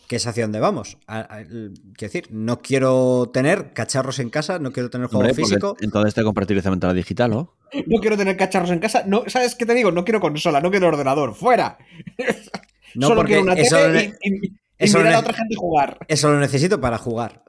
Que 0.06 0.16
es 0.16 0.26
hacia 0.28 0.44
dónde 0.44 0.60
vamos. 0.60 0.98
A- 1.08 1.26
quiero 1.48 1.72
decir, 1.98 2.28
no 2.30 2.60
quiero 2.62 3.28
tener 3.32 3.72
cacharros 3.72 4.20
en 4.20 4.30
casa, 4.30 4.60
no 4.60 4.70
quiero 4.70 4.88
tener 4.88 5.08
juego 5.08 5.22
Hombre, 5.26 5.34
físico. 5.34 5.76
Entonces 5.80 6.14
te 6.14 6.22
compras 6.22 6.46
directamente 6.46 6.86
la 6.86 6.94
digital, 6.94 7.32
¿o? 7.32 7.56
No 7.88 8.00
quiero 8.00 8.16
tener 8.16 8.36
cacharros 8.36 8.70
en 8.70 8.78
casa. 8.78 9.02
No, 9.04 9.24
¿Sabes 9.26 9.56
qué 9.56 9.66
te 9.66 9.74
digo? 9.74 9.90
No 9.90 10.04
quiero 10.04 10.20
consola, 10.20 10.60
no 10.60 10.70
quiero 10.70 10.86
ordenador. 10.86 11.34
¡Fuera! 11.34 11.76
No, 12.96 13.08
Solo 13.08 13.20
porque 13.20 13.34
quiero 13.34 13.42
una 13.44 13.54
eso, 13.54 13.76
tele 13.76 14.18
y, 14.22 14.28
y- 14.28 14.46
y 14.48 14.58
eso 14.78 14.98
lo 14.98 15.04
mirar 15.04 15.16
a 15.16 15.20
otra 15.20 15.34
gente 15.34 15.54
jugar. 15.56 15.98
eso 16.08 16.30
lo 16.30 16.40
necesito 16.40 16.80
para 16.80 16.98
jugar. 16.98 17.44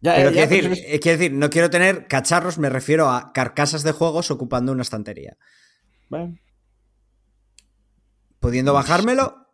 Ya, 0.00 0.14
Pero 0.16 0.30
ya, 0.30 0.46
quiero, 0.48 0.68
decir, 0.68 0.84
es- 0.86 1.00
quiero 1.00 1.18
decir, 1.18 1.32
no 1.36 1.50
quiero 1.50 1.70
tener 1.70 2.06
cacharros, 2.06 2.58
me 2.58 2.68
refiero 2.68 3.08
a 3.10 3.32
carcasas 3.32 3.82
de 3.82 3.92
juegos 3.92 4.30
ocupando 4.30 4.72
una 4.72 4.82
estantería. 4.82 5.36
Bueno, 6.08 6.36
Pudiendo 8.40 8.72
bajármelo, 8.74 9.48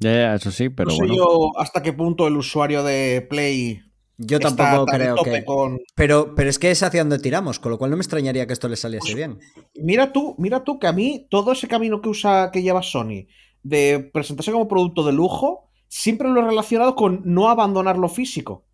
Ya, 0.00 0.12
ya, 0.12 0.34
eso 0.34 0.50
sí, 0.50 0.68
pero 0.68 0.90
no 0.90 0.96
sé 0.96 0.98
bueno. 1.06 1.14
yo 1.16 1.52
hasta 1.58 1.82
qué 1.82 1.92
punto 1.92 2.26
el 2.26 2.36
usuario 2.36 2.82
de 2.82 3.26
Play 3.28 3.80
yo 4.18 4.38
tampoco 4.40 4.86
creo 4.86 5.16
que. 5.16 5.44
con... 5.44 5.80
Pero, 5.94 6.34
pero 6.34 6.48
es 6.50 6.58
que 6.58 6.70
es 6.70 6.82
hacia 6.82 7.00
donde 7.02 7.18
tiramos, 7.18 7.58
con 7.58 7.70
lo 7.72 7.78
cual 7.78 7.90
no 7.90 7.96
me 7.96 8.02
extrañaría 8.02 8.46
que 8.46 8.52
esto 8.52 8.68
le 8.68 8.76
saliese 8.76 9.14
bien. 9.14 9.38
Mira 9.74 10.12
tú, 10.12 10.34
mira 10.38 10.62
tú 10.64 10.78
que 10.78 10.86
a 10.86 10.92
mí 10.92 11.26
todo 11.30 11.52
ese 11.52 11.68
camino 11.68 12.00
que 12.00 12.08
usa, 12.08 12.50
que 12.52 12.62
lleva 12.62 12.82
Sony 12.82 13.26
de 13.62 14.10
presentarse 14.12 14.52
como 14.52 14.68
producto 14.68 15.02
de 15.04 15.12
lujo, 15.12 15.70
siempre 15.88 16.28
lo 16.28 16.40
he 16.40 16.44
relacionado 16.44 16.94
con 16.94 17.22
no 17.24 17.48
abandonar 17.48 17.96
lo 17.98 18.08
físico. 18.08 18.64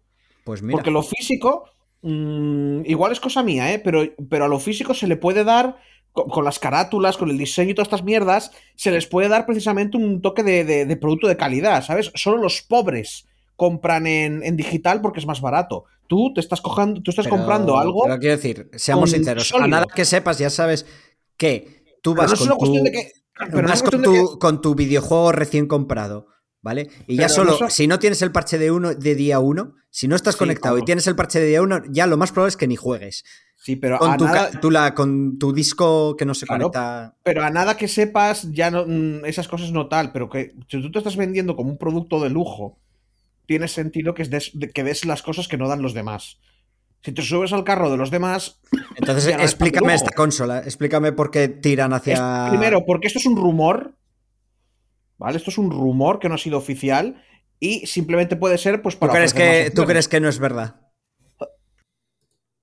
Pues 0.44 0.62
mira. 0.62 0.72
Porque 0.76 0.90
lo 0.90 1.02
físico, 1.02 1.64
mm, 2.02 2.82
igual 2.86 3.12
es 3.12 3.20
cosa 3.20 3.42
mía, 3.42 3.72
¿eh? 3.72 3.78
pero, 3.78 4.02
pero 4.28 4.44
a 4.46 4.48
lo 4.48 4.58
físico 4.58 4.92
se 4.94 5.06
le 5.06 5.16
puede 5.16 5.44
dar, 5.44 5.76
con, 6.12 6.28
con 6.28 6.44
las 6.44 6.58
carátulas, 6.58 7.16
con 7.16 7.30
el 7.30 7.38
diseño 7.38 7.70
y 7.70 7.74
todas 7.74 7.86
estas 7.86 8.02
mierdas, 8.04 8.50
se 8.74 8.90
les 8.90 9.06
puede 9.06 9.28
dar 9.28 9.46
precisamente 9.46 9.96
un 9.96 10.20
toque 10.22 10.42
de, 10.42 10.64
de- 10.64 10.86
de 10.86 10.96
producto 10.96 11.28
de 11.28 11.36
calidad, 11.36 11.84
¿sabes? 11.84 12.10
Solo 12.14 12.38
los 12.38 12.62
pobres 12.62 13.26
compran 13.60 14.06
en, 14.06 14.42
en 14.42 14.56
digital 14.56 15.02
porque 15.02 15.20
es 15.20 15.26
más 15.26 15.42
barato. 15.42 15.84
Tú 16.06 16.32
te 16.32 16.40
estás 16.40 16.62
cojando, 16.62 17.02
tú 17.02 17.10
estás 17.10 17.26
Pero- 17.26 17.36
comprando 17.36 17.78
algo. 17.78 18.04
Pero 18.04 18.18
quiero 18.18 18.36
decir, 18.36 18.70
seamos 18.74 19.10
sinceros, 19.10 19.46
sólido. 19.48 19.66
a 19.66 19.68
nada 19.68 19.86
que 19.94 20.06
sepas, 20.06 20.38
ya 20.38 20.48
sabes 20.48 20.86
que 21.36 21.84
tú 22.02 22.14
Pero 22.14 22.22
vas 22.22 22.30
no 22.30 22.34
es 22.34 22.38
con 22.40 22.46
una 22.48 22.54
tu, 22.54 22.58
cuestión 22.58 22.84
de 22.84 22.92
que. 22.92 23.12
Pero 23.38 23.62
no 23.62 23.68
vas 23.68 23.82
con, 23.82 24.00
de 24.00 24.08
tu, 24.08 24.38
con 24.38 24.60
tu 24.62 24.74
videojuego 24.74 25.32
recién 25.32 25.66
comprado, 25.66 26.26
¿vale? 26.62 26.88
Y 27.06 27.16
ya 27.16 27.28
solo, 27.28 27.58
no 27.60 27.68
si 27.68 27.86
no 27.86 27.98
tienes 27.98 28.22
el 28.22 28.32
parche 28.32 28.56
de 28.56 28.70
uno 28.70 28.94
de 28.94 29.14
día 29.14 29.38
uno, 29.40 29.74
si 29.90 30.08
no 30.08 30.16
estás 30.16 30.34
Sí, 30.34 30.38
conectado 30.38 30.78
y 30.78 30.82
tienes 30.84 31.06
el 31.06 31.16
parche 31.16 31.38
de 31.38 31.46
día 31.48 31.60
uno, 31.62 31.82
ya 31.90 32.06
lo 32.06 32.16
más 32.16 32.32
probable 32.32 32.48
es 32.50 32.56
que 32.56 32.66
ni 32.66 32.76
juegues. 32.76 33.24
Sí, 33.56 33.76
pero 33.76 33.98
Con 33.98 34.12
a, 34.12 34.16
tu, 34.16 34.24
nada, 34.24 34.50
ca- 34.50 34.60
tu 34.60 34.70
la- 34.70 34.94
con 34.94 35.38
tu 35.38 35.52
disco 35.52 36.16
que 36.16 36.24
no 36.24 36.32
se 36.34 36.46
Claro. 36.46 36.70
conecta. 36.70 37.14
pero 37.22 37.44
a 37.44 37.50
nada 37.50 37.76
que 37.76 37.88
sepas, 37.88 38.50
ya 38.52 38.70
no, 38.70 38.86
mm, 38.86 39.26
esas 39.26 39.48
cosas 39.48 39.70
no 39.70 39.86
tal. 39.86 40.12
Pero 40.12 40.28
que 40.30 40.54
si 40.68 40.80
tú 40.80 40.90
te 40.90 40.98
estás 40.98 41.16
vendiendo 41.16 41.54
como 41.56 41.70
un 41.70 41.76
producto 41.78 42.22
de 42.22 42.30
lujo, 42.30 42.78
tiene 43.50 43.66
sentido 43.66 44.14
que 44.14 44.22
des, 44.22 44.52
de- 44.54 44.70
que 44.70 44.84
des 44.84 45.04
las 45.04 45.22
cosas 45.22 45.48
que 45.48 45.56
no 45.56 45.66
dan 45.66 45.82
los 45.82 45.92
demás. 45.92 46.38
Si 47.02 47.10
te 47.10 47.20
subes 47.20 47.52
al 47.52 47.64
carro 47.64 47.90
de 47.90 47.96
los 47.96 48.12
demás, 48.12 48.60
Entonces, 48.96 49.36
no 49.36 49.42
explícame 49.42 49.92
esta 49.92 50.12
consola, 50.14 50.60
explícame 50.60 51.10
por 51.10 51.32
qué 51.32 51.48
tiran 51.48 51.90
es- 51.90 51.96
hacia. 51.98 52.46
primero, 52.50 52.84
porque 52.86 53.08
esto 53.08 53.18
es 53.18 53.26
un 53.26 53.34
rumor. 53.36 53.96
¿Vale? 55.18 55.36
Esto 55.36 55.50
es 55.50 55.58
un 55.58 55.72
rumor 55.72 56.20
que 56.20 56.28
no 56.28 56.36
ha 56.36 56.38
sido 56.38 56.58
oficial. 56.58 57.24
Y 57.58 57.86
simplemente 57.88 58.36
puede 58.36 58.56
ser, 58.56 58.82
pues, 58.82 58.94
¿Tú 58.94 59.00
para. 59.00 59.14
crees, 59.14 59.32
ofrecer 59.32 59.62
más 59.62 59.64
que, 59.70 59.70
¿Tú 59.74 59.84
crees 59.84 60.06
que 60.06 60.20
no 60.20 60.28
es 60.28 60.38
verdad? 60.38 60.76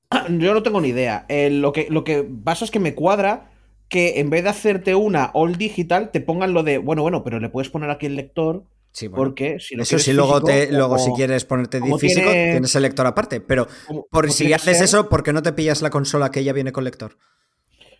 Yo 0.30 0.54
no 0.54 0.64
tengo 0.64 0.80
ni 0.80 0.88
idea. 0.88 1.26
Eh, 1.28 1.50
lo, 1.50 1.74
que, 1.74 1.88
lo 1.90 2.06
que 2.06 2.24
pasa 2.24 2.64
es 2.64 2.72
que 2.72 2.80
me 2.80 2.96
cuadra 2.96 3.52
que 3.90 4.20
en 4.22 4.30
vez 4.30 4.44
de 4.44 4.50
hacerte 4.52 4.96
una 4.96 5.32
all 5.34 5.58
digital, 5.58 6.12
te 6.12 6.22
pongan 6.22 6.54
lo 6.54 6.64
de, 6.64 6.78
bueno, 6.78 7.02
bueno, 7.02 7.26
pero 7.26 7.40
le 7.42 7.50
puedes 7.50 7.70
poner 7.70 7.90
aquí 7.90 8.06
el 8.06 8.16
lector, 8.16 8.64
Sí, 8.92 9.08
bueno. 9.08 9.24
porque 9.26 9.60
si 9.60 9.76
lo 9.76 9.84
Eso 9.84 10.00
sí, 10.00 10.12
luego, 10.14 10.34
físico, 10.42 10.48
te, 10.48 10.72
luego 10.72 10.96
como- 10.96 11.06
si 11.06 11.12
quieres 11.14 11.46
ponerte 11.46 11.80
físico, 11.80 12.30
tiene- 12.32 12.52
tienes 12.52 12.76
el 12.76 12.82
lector 12.82 13.06
aparte. 13.06 13.42
Pero 13.42 13.68
como- 13.88 14.06
por 14.10 14.26
como 14.26 14.34
si 14.34 14.52
haces 14.54 14.78
ser, 14.78 14.86
eso, 14.86 15.08
¿por 15.10 15.22
qué 15.24 15.34
no 15.34 15.44
te 15.44 15.54
pillas 15.54 15.82
la 15.82 15.90
consola 15.90 16.32
que 16.32 16.44
ya 16.44 16.54
viene 16.54 16.72
con 16.72 16.84
lector? 16.84 17.18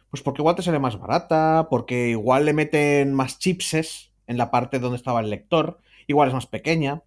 Pues 0.10 0.24
porque 0.24 0.42
igual 0.42 0.56
te 0.56 0.62
sale 0.64 0.80
más 0.80 0.98
barata, 1.00 1.68
porque 1.70 2.10
igual 2.10 2.46
le 2.46 2.54
meten 2.54 3.14
más 3.14 3.38
chipses 3.40 4.12
en 4.26 4.38
la 4.38 4.50
parte 4.52 4.80
donde 4.80 4.98
estaba 4.98 5.20
el 5.20 5.30
lector, 5.30 5.80
igual 6.08 6.30
es 6.30 6.34
más 6.34 6.48
pequeña. 6.48 7.04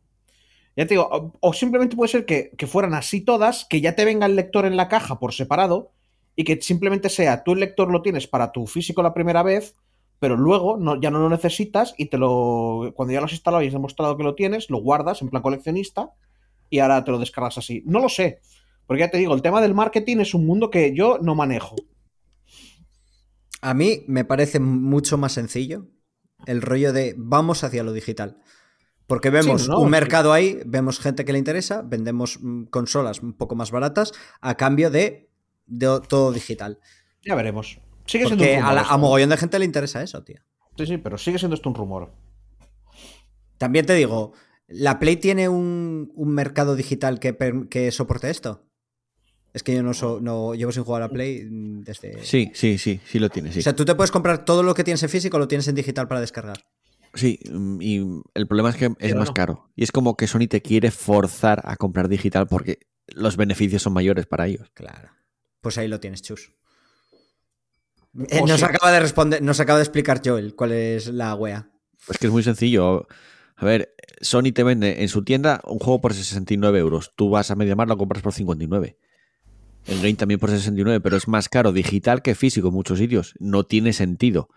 Ya 0.76 0.84
te 0.86 0.94
digo, 0.94 1.08
o, 1.10 1.32
o 1.40 1.52
simplemente 1.52 1.96
puede 1.96 2.10
ser 2.12 2.24
que, 2.26 2.50
que 2.56 2.66
fueran 2.66 2.94
así 2.94 3.22
todas, 3.22 3.64
que 3.68 3.80
ya 3.80 3.96
te 3.96 4.04
venga 4.04 4.26
el 4.26 4.36
lector 4.36 4.66
en 4.66 4.76
la 4.76 4.88
caja 4.88 5.18
por 5.18 5.32
separado 5.34 5.90
y 6.36 6.44
que 6.44 6.60
simplemente 6.62 7.08
sea 7.08 7.42
tú 7.42 7.52
el 7.54 7.60
lector 7.60 7.90
lo 7.90 8.02
tienes 8.02 8.26
para 8.28 8.52
tu 8.52 8.66
físico 8.66 9.02
la 9.02 9.12
primera 9.12 9.42
vez, 9.42 9.74
pero 10.20 10.36
luego 10.36 10.76
no, 10.76 11.00
ya 11.00 11.10
no 11.10 11.18
lo 11.18 11.28
necesitas 11.28 11.94
y 11.98 12.06
te 12.06 12.18
lo 12.18 12.92
cuando 12.94 13.12
ya 13.12 13.20
lo 13.20 13.26
has 13.26 13.32
instalado 13.32 13.64
y 13.64 13.66
has 13.66 13.72
demostrado 13.72 14.16
que 14.16 14.22
lo 14.22 14.36
tienes, 14.36 14.70
lo 14.70 14.78
guardas 14.78 15.22
en 15.22 15.30
plan 15.30 15.42
coleccionista 15.42 16.10
y 16.68 16.78
ahora 16.78 17.02
te 17.02 17.10
lo 17.10 17.18
descargas 17.18 17.58
así. 17.58 17.82
No 17.86 17.98
lo 17.98 18.08
sé, 18.08 18.40
porque 18.86 19.00
ya 19.00 19.10
te 19.10 19.18
digo, 19.18 19.34
el 19.34 19.42
tema 19.42 19.60
del 19.60 19.74
marketing 19.74 20.18
es 20.18 20.34
un 20.34 20.46
mundo 20.46 20.70
que 20.70 20.94
yo 20.94 21.18
no 21.20 21.34
manejo. 21.34 21.74
A 23.62 23.74
mí 23.74 24.04
me 24.06 24.24
parece 24.24 24.60
mucho 24.60 25.18
más 25.18 25.32
sencillo 25.32 25.88
el 26.46 26.62
rollo 26.62 26.92
de 26.92 27.14
vamos 27.18 27.64
hacia 27.64 27.82
lo 27.82 27.92
digital. 27.92 28.38
Porque 29.06 29.30
vemos 29.30 29.62
Sí, 29.62 29.68
no, 29.68 29.80
un 29.80 29.88
sí. 29.88 29.90
mercado 29.90 30.32
ahí, 30.32 30.60
vemos 30.64 31.00
gente 31.00 31.24
que 31.24 31.32
le 31.32 31.38
interesa, 31.38 31.82
vendemos 31.82 32.38
consolas 32.70 33.20
un 33.22 33.32
poco 33.34 33.56
más 33.56 33.70
baratas 33.72 34.12
a 34.40 34.56
cambio 34.56 34.90
de, 34.90 35.28
de 35.66 36.00
todo 36.08 36.32
digital. 36.32 36.78
Ya 37.24 37.34
veremos. 37.34 37.80
Sigue 38.11 38.26
siendo 38.26 38.44
Porque 38.44 38.58
un 38.58 38.64
a, 38.64 38.72
la- 38.74 38.96
mogollón 38.96 39.28
de 39.30 39.36
gente 39.36 39.58
le 39.58 39.64
interesa 39.64 40.02
eso, 40.02 40.22
tío. 40.24 40.40
Sí, 40.76 40.86
sí, 40.86 40.98
pero 40.98 41.16
sigue 41.18 41.38
siendo 41.38 41.54
esto 41.54 41.68
un 41.68 41.74
rumor. 41.74 42.12
También 43.58 43.86
te 43.86 43.94
digo, 43.94 44.32
¿la 44.68 44.98
Play 44.98 45.16
tiene 45.16 45.48
un, 45.48 46.11
un 46.14 46.28
mercado 46.34 46.76
digital 46.76 47.20
que, 47.20 47.36
que 47.70 47.90
soporte 47.92 48.30
esto? 48.30 48.66
Es 49.52 49.62
que 49.62 49.74
yo 49.74 49.82
no, 49.82 49.94
so- 49.94 50.20
no 50.20 50.54
llevo 50.54 50.72
sin 50.72 50.84
jugar 50.84 51.02
a 51.02 51.08
Play 51.08 51.44
mm, 51.44 51.82
desde... 51.82 52.22
Sí, 52.24 52.50
sí, 52.54 52.78
sí, 52.78 53.00
sí 53.04 53.18
lo 53.18 53.28
tiene, 53.30 53.52
sí. 53.52 53.58
O 53.58 53.62
sea, 53.62 53.74
tú 53.76 53.84
te 53.84 53.94
puedes 53.94 54.11
comprar 54.11 54.44
todo 54.44 54.62
lo 54.62 54.74
que 54.74 54.84
tienes 54.84 55.02
en 55.02 55.08
físico, 55.08 55.38
lo 55.38 55.48
tienes 55.48 55.66
en 55.68 55.74
digital 55.74 56.06
para 56.08 56.20
descargar. 56.20 56.58
Sí, 57.14 57.38
mm, 57.50 57.78
y 57.82 57.96
el 58.34 58.46
problema 58.46 58.70
es 58.70 58.76
que 58.76 58.86
es 58.86 58.94
Pero 58.98 59.18
más 59.18 59.28
no. 59.28 59.34
caro. 59.34 59.70
Y 59.74 59.82
es 59.82 59.92
como 59.92 60.16
que 60.16 60.26
Sony 60.28 60.46
te 60.48 60.62
quiere 60.62 60.90
forzar 60.90 61.61
a 61.64 61.76
comprar 61.76 62.08
digital 62.08 62.46
porque 62.46 62.78
los 63.08 63.36
beneficios 63.36 63.82
son 63.82 63.92
mayores 63.92 64.26
para 64.26 64.46
ellos. 64.46 64.70
Claro. 64.74 65.11
Pues 65.61 65.76
ahí 65.78 65.88
lo 65.88 65.98
tienes, 66.00 66.22
Chus. 66.22 66.52
Eh, 68.28 68.42
nos 68.46 68.61
sí. 68.61 68.64
acaba 68.66 68.90
de 68.92 69.00
responder, 69.00 69.42
nos 69.42 69.61
acaba 69.61 69.78
de 69.78 69.84
explicar 69.84 70.20
Joel 70.24 70.54
cuál 70.54 70.72
es 70.72 71.08
la 71.08 71.34
wea. 71.34 71.70
Es 72.08 72.18
que 72.18 72.26
es 72.26 72.32
muy 72.32 72.42
sencillo. 72.42 73.06
A 73.56 73.64
ver, 73.64 73.94
Sony 74.20 74.52
te 74.54 74.62
vende 74.62 75.02
en 75.02 75.08
su 75.08 75.22
tienda 75.22 75.61
un 75.64 75.78
juego 75.78 76.00
por 76.00 76.14
69 76.14 76.78
euros. 76.78 77.12
Tú 77.14 77.30
vas 77.30 77.50
a 77.50 77.56
MediaMarkt 77.56 77.90
lo 77.90 77.98
compras 77.98 78.22
por 78.22 78.32
59. 78.32 78.96
El 79.86 79.96
Game 79.98 80.14
también 80.14 80.40
por 80.40 80.50
69, 80.50 81.00
pero 81.00 81.16
es 81.16 81.28
más 81.28 81.48
caro 81.48 81.72
digital 81.72 82.22
que 82.22 82.34
físico 82.34 82.68
en 82.68 82.74
muchos 82.74 82.98
sitios. 82.98 83.34
No 83.38 83.64
tiene 83.64 83.92
sentido 83.92 84.48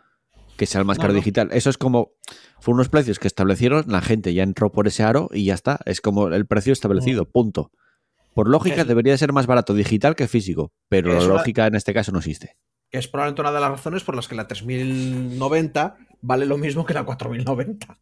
que 0.57 0.65
sea 0.65 0.79
el 0.79 0.85
más 0.85 0.97
No, 0.97 1.01
caro 1.01 1.13
no. 1.13 1.17
digital. 1.19 1.49
Eso 1.51 1.69
es 1.69 1.77
como. 1.77 2.13
Fueron 2.59 2.77
unos 2.77 2.89
precios 2.89 3.19
que 3.19 3.27
establecieron, 3.27 3.85
la 3.87 4.01
gente 4.01 4.33
ya 4.33 4.43
entró 4.43 4.71
por 4.71 4.87
ese 4.87 5.03
aro 5.03 5.29
y 5.33 5.45
ya 5.45 5.53
está. 5.53 5.79
Es 5.85 5.99
como 6.01 6.27
el 6.29 6.45
precio 6.45 6.71
establecido, 6.71 7.25
punto. 7.29 7.71
Por 8.33 8.47
lógica, 8.49 8.83
debería 8.85 9.17
ser 9.17 9.33
más 9.33 9.47
barato 9.47 9.73
digital 9.73 10.15
que 10.15 10.27
físico, 10.27 10.71
pero 10.89 11.13
la 11.13 11.23
lógica 11.25 11.67
en 11.67 11.75
este 11.75 11.93
caso 11.93 12.11
no 12.13 12.19
existe. 12.19 12.55
Que 12.93 12.99
es 12.99 13.07
probablemente 13.07 13.41
una 13.41 13.51
de 13.51 13.59
las 13.59 13.71
razones 13.71 14.03
por 14.03 14.15
las 14.15 14.27
que 14.27 14.35
la 14.35 14.47
3090 14.47 15.97
vale 16.21 16.45
lo 16.45 16.59
mismo 16.59 16.85
que 16.85 16.93
la 16.93 17.03
4090. 17.03 17.97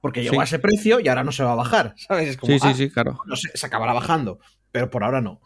Porque 0.00 0.20
llegó 0.24 0.34
Sí. 0.34 0.40
a 0.40 0.44
ese 0.44 0.58
precio 0.58 0.98
y 0.98 1.06
ahora 1.06 1.22
no 1.22 1.30
se 1.30 1.44
va 1.44 1.52
a 1.52 1.54
bajar, 1.54 1.94
¿sabes? 1.96 2.30
Es 2.30 2.36
como, 2.36 2.52
Sí, 2.52 2.58
sí, 2.58 2.66
ah, 2.68 2.74
sí, 2.74 2.90
claro. 2.90 3.20
no 3.24 3.36
sé, 3.36 3.50
se 3.54 3.64
acabará 3.66 3.92
bajando, 3.92 4.40
pero 4.72 4.90
por 4.90 5.04
ahora 5.04 5.20
no. 5.20 5.40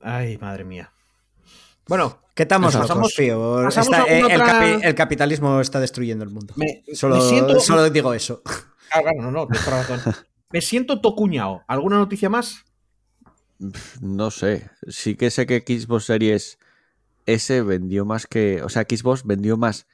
Ay, 0.00 0.38
madre 0.38 0.62
mía. 0.64 0.92
Bueno, 1.88 2.20
¿Qué 2.36 2.44
estamos 2.44 2.72
pasamos- 2.76 3.12
tío? 3.12 3.62
pasamos 3.64 3.88
Está- 3.88 4.04
eh, 4.08 4.18
el, 4.20 4.24
otra- 4.26 4.46
capi- 4.60 4.80
el 4.84 4.94
capitalismo 4.94 5.60
está 5.60 5.80
destruyendo 5.80 6.22
el 6.22 6.30
mundo. 6.30 6.54
me, 6.56 6.84
Solo, 6.94 7.16
me 7.16 7.22
siento. 7.22 7.58
solo 7.58 7.90
digo 7.90 8.14
eso. 8.14 8.42
Claro, 8.92 9.10
no, 9.20 9.30
no, 9.32 9.46
razón. 9.48 10.00
Me 10.52 10.60
siento 10.60 11.00
tocuñao. 11.00 11.64
¿Alguna 11.66 11.96
noticia 11.96 12.28
más? 12.28 12.64
No 14.00 14.30
sé. 14.30 14.70
Sí 14.88 15.14
que 15.16 15.30
sé 15.30 15.46
que 15.46 15.64
Xbox 15.66 16.04
Series 16.04 16.58
S 17.26 17.62
vendió 17.62 18.04
más 18.04 18.26
que. 18.26 18.62
O 18.62 18.68
sea, 18.68 18.82
Xbox 18.88 19.24
vendió 19.24 19.56
más 19.56 19.86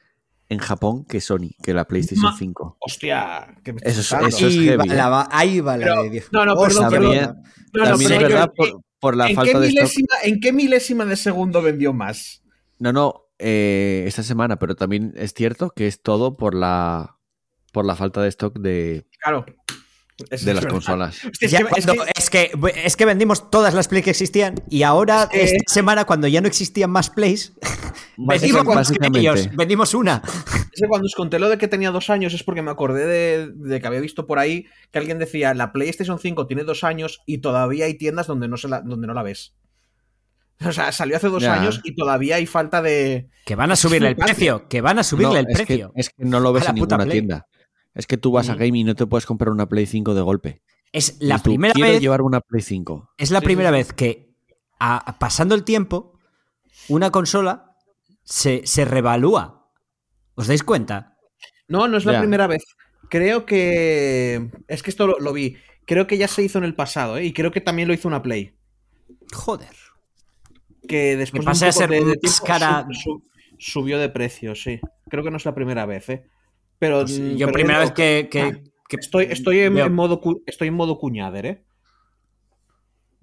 en 0.49 0.59
Japón 0.59 1.05
que 1.05 1.21
Sony, 1.21 1.51
que 1.63 1.73
la 1.73 1.85
PlayStation 1.87 2.31
Ma- 2.31 2.37
5. 2.37 2.77
Hostia, 2.79 3.55
que 3.63 3.73
me 3.73 3.79
Eso 3.83 4.01
es- 4.01 4.11
eso 4.11 4.47
es 4.47 4.57
ahí, 4.57 4.75
va 4.75 4.85
la, 4.85 5.09
va- 5.09 5.27
ahí 5.31 5.59
va 5.61 5.77
la 5.77 5.85
Pero- 5.85 6.03
de 6.03 6.09
Dios. 6.09 6.25
no, 6.31 6.45
no, 6.45 6.55
perdón, 6.55 6.89
perdón. 6.89 7.11
También, 7.15 7.43
No, 7.73 7.79
no, 7.79 7.89
también 7.89 8.09
pero 8.11 8.21
es 8.25 8.29
yo- 8.31 8.35
verdad 8.37 8.53
por, 8.55 8.81
por 8.99 9.15
la 9.17 9.29
¿En 9.29 9.35
falta 9.35 9.59
de 9.59 9.67
stock. 9.69 9.89
¿En 10.23 10.39
qué 10.41 10.53
milésima 10.53 11.05
de 11.05 11.15
segundo 11.15 11.61
vendió 11.61 11.93
más? 11.93 12.43
No, 12.77 12.91
no, 12.93 13.25
eh, 13.39 14.03
esta 14.05 14.21
semana, 14.23 14.59
pero 14.59 14.75
también 14.75 15.13
es 15.15 15.33
cierto 15.33 15.69
que 15.71 15.87
es 15.87 16.01
todo 16.01 16.37
por 16.37 16.53
la 16.53 17.17
por 17.71 17.85
la 17.85 17.95
falta 17.95 18.21
de 18.21 18.29
stock 18.29 18.59
de, 18.59 19.07
Claro. 19.19 19.45
Eso 20.29 20.45
de 20.45 20.53
las 20.53 20.63
verdad. 20.63 20.75
consolas. 20.75 21.25
Hostia, 21.25 21.45
es 21.47 21.51
Ya 21.51 21.57
que- 21.59 21.79
es 21.79 21.85
que- 21.85 21.97
es, 22.15 22.29
que, 22.29 22.51
es 22.85 22.95
que 22.95 23.05
vendimos 23.05 23.49
todas 23.49 23.73
las 23.73 23.87
Play 23.87 24.03
que 24.03 24.11
existían 24.11 24.55
y 24.69 24.83
ahora, 24.83 25.27
esta 25.33 25.57
semana, 25.73 26.05
cuando 26.05 26.27
ya 26.27 26.39
no 26.41 26.47
existían 26.47 26.91
más 26.91 27.09
Plays, 27.09 27.53
vendimos, 28.17 28.63
más 28.63 28.91
que 28.91 28.99
Básicamente. 28.99 29.19
ellos, 29.19 29.49
vendimos 29.55 29.93
una. 29.93 30.21
Es 30.71 30.81
que 30.81 30.87
cuando 30.87 31.05
os 31.07 31.15
conté 31.15 31.39
lo 31.39 31.49
de 31.49 31.57
que 31.57 31.67
tenía 31.67 31.89
dos 31.91 32.09
años 32.09 32.33
es 32.33 32.43
porque 32.43 32.61
me 32.61 32.71
acordé 32.71 33.05
de, 33.05 33.51
de 33.53 33.81
que 33.81 33.87
había 33.87 33.99
visto 34.01 34.27
por 34.27 34.39
ahí 34.39 34.65
que 34.91 34.99
alguien 34.99 35.17
decía 35.19 35.53
la 35.53 35.71
PlayStation 35.71 36.19
5 36.19 36.45
tiene 36.47 36.63
dos 36.63 36.83
años 36.83 37.21
y 37.25 37.39
todavía 37.39 37.85
hay 37.85 37.95
tiendas 37.95 38.27
donde 38.27 38.47
no, 38.47 38.57
se 38.57 38.67
la, 38.67 38.81
donde 38.81 39.07
no 39.07 39.13
la 39.13 39.23
ves. 39.23 39.53
O 40.65 40.71
sea, 40.71 40.91
salió 40.91 41.17
hace 41.17 41.27
dos 41.27 41.43
Ya. 41.43 41.55
años 41.59 41.81
y 41.83 41.95
todavía 41.95 42.35
hay 42.37 42.45
falta 42.45 42.81
de... 42.81 43.27
Que 43.45 43.55
van 43.55 43.71
a 43.71 43.75
subirle 43.75 44.09
el 44.09 44.15
precio, 44.15 44.67
que 44.69 44.79
van 44.81 44.97
a 44.99 45.03
subirle 45.03 45.33
No, 45.33 45.39
el 45.39 45.45
es 45.49 45.57
que- 45.59 45.65
precio. 45.65 45.91
Es 45.95 46.09
que, 46.09 46.23
no 46.23 46.39
lo 46.39 46.53
ves 46.53 46.69
en 46.69 46.75
ninguna 46.75 46.97
Play. 46.99 47.09
tienda. 47.11 47.47
Es 47.93 48.07
que 48.07 48.17
tú 48.17 48.31
vas 48.31 48.49
a 48.49 48.55
Mm. 48.55 48.57
Game 48.59 48.77
y 48.79 48.83
no 48.83 48.95
te 48.95 49.05
puedes 49.05 49.25
comprar 49.25 49.51
una 49.51 49.67
Play 49.67 49.85
5 49.85 50.13
de 50.15 50.21
golpe. 50.21 50.61
Es 50.91 51.17
la 51.21 51.35
Y 51.35 51.37
tú, 51.39 51.43
primera 51.43 51.73
quiero 51.73 51.91
vez. 51.91 52.01
llevar 52.01 52.21
una 52.21 52.41
Play 52.41 52.61
5. 52.61 53.09
Es 53.17 53.31
la 53.31 53.39
Sí, 53.39 53.45
primera 53.45 53.69
sí, 53.69 53.73
vez 53.75 53.93
que, 53.93 54.33
a- 54.79 55.17
pasando 55.19 55.55
el 55.55 55.63
tiempo, 55.63 56.17
una 56.89 57.11
consola 57.11 57.75
se, 58.23 58.61
se 58.65 58.85
revalúa. 58.85 59.69
¿Os 60.35 60.47
dais 60.47 60.63
cuenta? 60.63 61.17
No, 61.67 61.87
no 61.87 61.97
es 61.97 62.05
la 62.05 62.13
Ya. 62.13 62.19
primera 62.19 62.47
vez. 62.47 62.63
Creo 63.09 63.45
que... 63.45 64.49
Es 64.67 64.81
que 64.83 64.89
esto 64.89 65.07
lo, 65.07 65.19
lo 65.19 65.33
vi. 65.33 65.57
Creo 65.85 66.07
que 66.07 66.17
ya 66.17 66.27
se 66.27 66.41
hizo 66.43 66.57
en 66.57 66.63
el 66.63 66.75
pasado, 66.75 67.17
¿eh? 67.17 67.25
Y 67.25 67.33
creo 67.33 67.51
que 67.51 67.61
también 67.61 67.87
lo 67.87 67.93
hizo 67.93 68.07
una 68.07 68.21
Play. 68.21 68.55
Joder. 69.33 69.69
Que 70.87 71.15
después 71.15 71.41
de 71.43 71.49
un 71.49 71.51
pase 71.51 71.65
a 71.65 71.69
poco 71.69 71.79
ser 71.79 71.89
de- 71.89 72.17
tiempo 72.17 72.43
cara- 72.45 72.87
subió 73.59 73.99
de 73.99 74.09
precio, 74.09 74.55
sí. 74.55 74.79
Creo 75.09 75.23
que 75.23 75.31
no 75.31 75.37
es 75.37 75.45
la 75.45 75.55
primera 75.55 75.85
vez, 75.85 76.09
¿eh? 76.09 76.25
Pero 76.83 76.99
Pues 77.01 77.17
mm, 77.17 77.35
yo 77.37 77.45
pero 77.47 77.53
primera 77.53 77.79
vez 77.79 77.91
que, 77.91 78.27
que- 78.29 78.41
Ah, 78.41 78.51
que- 78.89 78.97
Estoy, 78.97 79.27
estoy, 79.29 79.59
en, 79.59 79.93
modo, 79.93 80.19
estoy 80.45 80.67
en 80.67 80.73
modo 80.73 80.97
cuñader, 80.99 81.45
¿eh? 81.45 81.63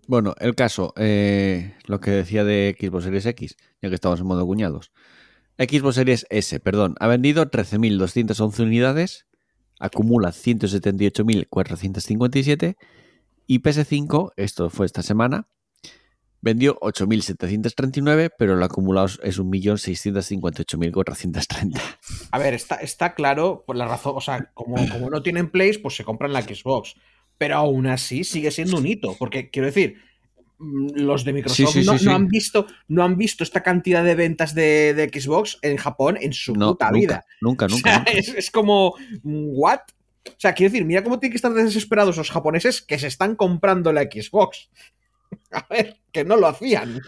Bueno, 0.07 0.35
el 0.41 0.55
caso, 0.55 0.95
eh, 0.97 1.75
lo 1.87 2.01
que 2.01 2.11
decía 2.11 2.43
de 2.43 2.75
Xbox 2.81 3.05
Series 3.05 3.27
X, 3.27 3.57
ya 3.83 3.91
que 3.91 3.95
estamos 3.95 4.19
en 4.21 4.27
modo 4.27 4.47
cuñados. 4.47 4.93
Xbox 5.59 5.97
Series 5.97 6.27
S, 6.31 6.59
perdón, 6.59 6.95
ha 7.01 7.07
vendido 7.07 7.51
13.211 7.51 8.63
unidades, 8.63 9.27
acumula 9.79 10.31
178.457 10.31 12.77
y 13.47 13.59
PS5, 13.61 14.33
esto 14.37 14.71
fue 14.71 14.87
esta 14.87 15.03
semana, 15.03 15.49
vendió 16.43 16.79
8.739, 16.81 18.31
pero 18.39 18.55
el 18.55 18.63
acumulado 18.63 19.09
es 19.23 19.39
1.658.430. 19.41 21.81
A 22.31 22.39
ver, 22.39 22.55
está, 22.55 22.77
está 22.77 23.15
claro 23.15 23.65
por 23.67 23.77
la 23.77 23.87
razón, 23.87 24.15
o 24.17 24.21
sea, 24.21 24.51
como, 24.55 24.77
como 24.89 25.11
no 25.11 25.23
tienen 25.23 25.51
plays, 25.51 25.79
pues 25.79 25.97
se 25.97 26.05
compran 26.05 26.33
la 26.33 26.43
Xbox. 26.43 26.95
Pero 27.39 27.57
aún 27.57 27.87
así 27.87 28.25
sigue 28.25 28.51
siendo 28.51 28.77
un 28.79 28.87
hito, 28.87 29.17
porque 29.19 29.51
quiero 29.51 29.67
decir, 29.67 29.97
mm, 30.59 30.89
los 30.97 31.25
de 31.25 31.33
Microsoft 31.33 31.73
Sí, 31.73 31.81
sí, 31.81 31.87
no, 31.87 31.97
sí, 31.99 32.05
no 32.05 32.11
sí. 32.11 32.15
han 32.17 32.29
visto, 32.29 32.67
no 32.89 33.03
han 33.03 33.17
visto 33.17 33.45
esta 33.45 33.63
cantidad 33.63 34.05
de 34.05 34.15
ventas 34.15 34.55
de, 34.55 34.93
de 34.95 35.09
Xbox 35.09 35.59
en 35.63 35.77
Japón 35.79 36.19
en 36.21 36.33
su 36.35 36.55
No, 36.55 36.73
puta 36.73 36.91
nunca, 36.91 36.99
vida. 37.01 37.25
nunca, 37.41 37.65
O 37.67 37.69
nunca. 37.69 37.91
sea, 37.91 37.99
nunca. 38.01 38.13
es, 38.13 38.29
es 38.29 38.51
como, 38.51 38.95
¿what? 39.23 39.81
O 40.29 40.33
sea, 40.37 40.53
quiero 40.53 40.71
decir, 40.71 40.85
mira 40.87 41.03
cómo 41.03 41.19
tienen 41.19 41.33
que 41.33 41.37
estar 41.37 41.53
desesperados 41.55 42.17
los 42.19 42.31
japoneses 42.31 42.83
que 42.83 42.99
se 42.99 43.07
están 43.07 43.37
comprando 43.37 43.91
la 43.93 44.03
Xbox. 44.03 44.69
A 45.53 45.67
ver, 45.71 45.97
que 46.13 46.25
no 46.25 46.37
lo 46.37 46.47
hacían. 46.47 47.01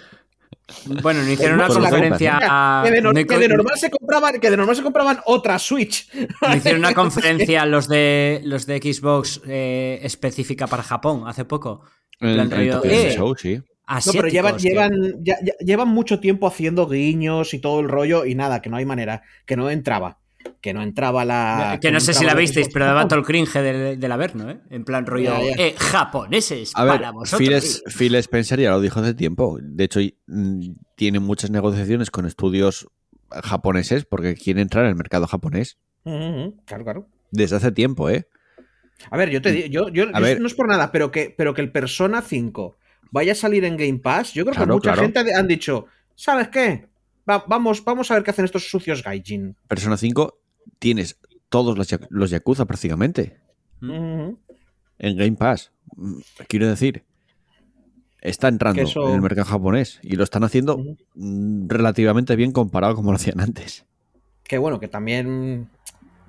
Bueno, 1.02 1.22
no 1.22 1.30
hicieron 1.30 1.56
una 1.56 1.68
conferencia. 1.68 2.38
Que 2.84 2.90
de, 2.90 3.02
no 3.02 3.12
que 3.12 3.48
normal 3.48 3.78
se 3.78 3.90
compraban, 3.90 4.40
que 4.40 4.50
de 4.50 4.56
normal 4.56 4.76
se 4.76 4.82
compraban 4.82 5.18
otra 5.26 5.58
Switch. 5.58 6.08
no 6.40 6.56
hicieron 6.56 6.80
una 6.80 6.94
conferencia 6.94 7.66
los 7.66 7.88
de 7.88 8.40
los 8.44 8.66
de 8.66 8.78
Xbox 8.78 9.40
eh, 9.46 10.00
específica 10.02 10.66
para 10.66 10.82
Japón 10.82 11.24
hace 11.26 11.44
poco. 11.44 11.82
El, 12.20 12.38
el 12.40 12.80
eh, 12.84 13.12
Show, 13.14 13.34
sí. 13.36 13.60
No, 14.06 14.12
pero 14.12 14.28
llevan, 14.28 14.56
llevan, 14.58 14.92
ya- 15.24 15.38
ya- 15.42 15.56
llevan 15.58 15.88
mucho 15.88 16.20
tiempo 16.20 16.46
haciendo 16.46 16.88
guiños 16.88 17.52
y 17.52 17.58
todo 17.58 17.80
el 17.80 17.88
rollo 17.88 18.24
y 18.24 18.34
nada, 18.34 18.62
que 18.62 18.70
no 18.70 18.76
hay 18.76 18.84
manera, 18.86 19.22
que 19.44 19.56
no 19.56 19.68
entraba. 19.68 20.18
Que 20.60 20.72
no 20.74 20.82
entraba 20.82 21.24
la. 21.24 21.78
que 21.80 21.90
no 21.90 21.98
sé 22.00 22.14
si 22.14 22.24
la 22.24 22.34
visteis, 22.34 22.68
pero 22.72 22.84
daba 22.84 23.08
todo 23.08 23.18
el 23.18 23.24
cringe 23.24 23.60
del, 23.60 23.98
del 23.98 24.12
Averno, 24.12 24.48
¿eh? 24.50 24.60
En 24.70 24.84
plan 24.84 25.06
rollo, 25.06 25.24
Ya, 25.24 25.56
ya. 25.56 25.64
eh, 25.66 25.74
japoneses, 25.78 26.72
A 26.74 26.84
ver, 26.84 26.94
para 26.96 27.10
vosotros. 27.10 27.38
Phil, 27.38 27.52
es- 27.52 27.82
Phil 27.96 28.14
Spencer 28.16 28.60
ya 28.60 28.70
lo 28.70 28.80
dijo 28.80 29.00
hace 29.00 29.14
tiempo. 29.14 29.58
De 29.60 29.84
hecho, 29.84 30.00
mm, 30.26 30.70
tiene 30.94 31.18
muchas 31.20 31.50
negociaciones 31.50 32.10
con 32.10 32.26
estudios 32.26 32.86
japoneses 33.30 34.04
porque 34.04 34.34
quiere 34.34 34.60
entrar 34.62 34.84
en 34.84 34.90
el 34.90 34.96
mercado 34.96 35.26
japonés. 35.26 35.78
Ujú, 36.04 36.16
ujú, 36.16 36.56
Claro, 36.64 36.84
claro. 36.84 37.06
Desde 37.30 37.56
hace 37.56 37.72
tiempo, 37.72 38.10
¿eh? 38.10 38.26
A 39.10 39.16
ver, 39.16 39.30
yo 39.30 39.42
te 39.42 39.50
digo, 39.52 39.66
yo, 39.68 39.88
yo, 39.88 40.04
A 40.14 40.18
yo 40.20 40.24
ver. 40.24 40.40
no 40.40 40.46
es 40.46 40.54
por 40.54 40.68
nada, 40.68 40.92
pero 40.92 41.10
que, 41.10 41.34
pero 41.36 41.54
que 41.54 41.60
el 41.62 41.72
Persona 41.72 42.22
5 42.22 42.76
vaya 43.10 43.32
a 43.32 43.34
salir 43.34 43.64
en 43.64 43.76
Game 43.76 43.98
Pass, 43.98 44.32
yo 44.32 44.44
creo 44.44 44.54
Claro, 44.54 44.66
que 44.68 44.72
mucha 44.74 44.92
claro. 44.92 45.02
gente 45.02 45.18
ha- 45.34 45.38
han 45.38 45.48
dicho, 45.48 45.86
¿sabes 46.14 46.48
qué? 46.48 46.86
Va- 47.28 47.44
vamos, 47.46 47.84
vamos 47.84 48.10
a 48.10 48.14
ver 48.14 48.22
qué 48.24 48.30
hacen 48.30 48.44
estos 48.44 48.68
sucios 48.68 49.02
gaijin. 49.02 49.56
Persona 49.68 49.96
5 49.96 50.38
tienes 50.78 51.18
todos 51.48 51.76
los, 51.76 51.88
los 52.10 52.30
Yakuza 52.30 52.64
prácticamente 52.66 53.38
en 53.80 54.36
Game 55.16 55.32
Pass. 55.32 55.72
Quiero 56.48 56.68
decir, 56.68 57.04
está 58.20 58.48
entrando 58.48 58.82
eso- 58.82 59.08
en 59.08 59.14
el 59.16 59.20
mercado 59.20 59.46
japonés 59.46 59.98
y 60.02 60.16
lo 60.16 60.24
están 60.24 60.44
haciendo 60.44 60.78
mm, 61.14 61.68
relativamente 61.68 62.36
bien 62.36 62.52
comparado 62.52 62.94
como 62.94 63.10
lo 63.10 63.16
hacían 63.16 63.40
antes. 63.40 63.84
Que 64.44 64.58
bueno, 64.58 64.80
que 64.80 64.88
también. 64.88 65.68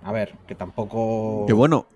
A 0.03 0.11
ver, 0.11 0.35
que 0.47 0.55
tampoco. 0.55 1.45
Que 1.47 1.53
bueno, 1.53 1.87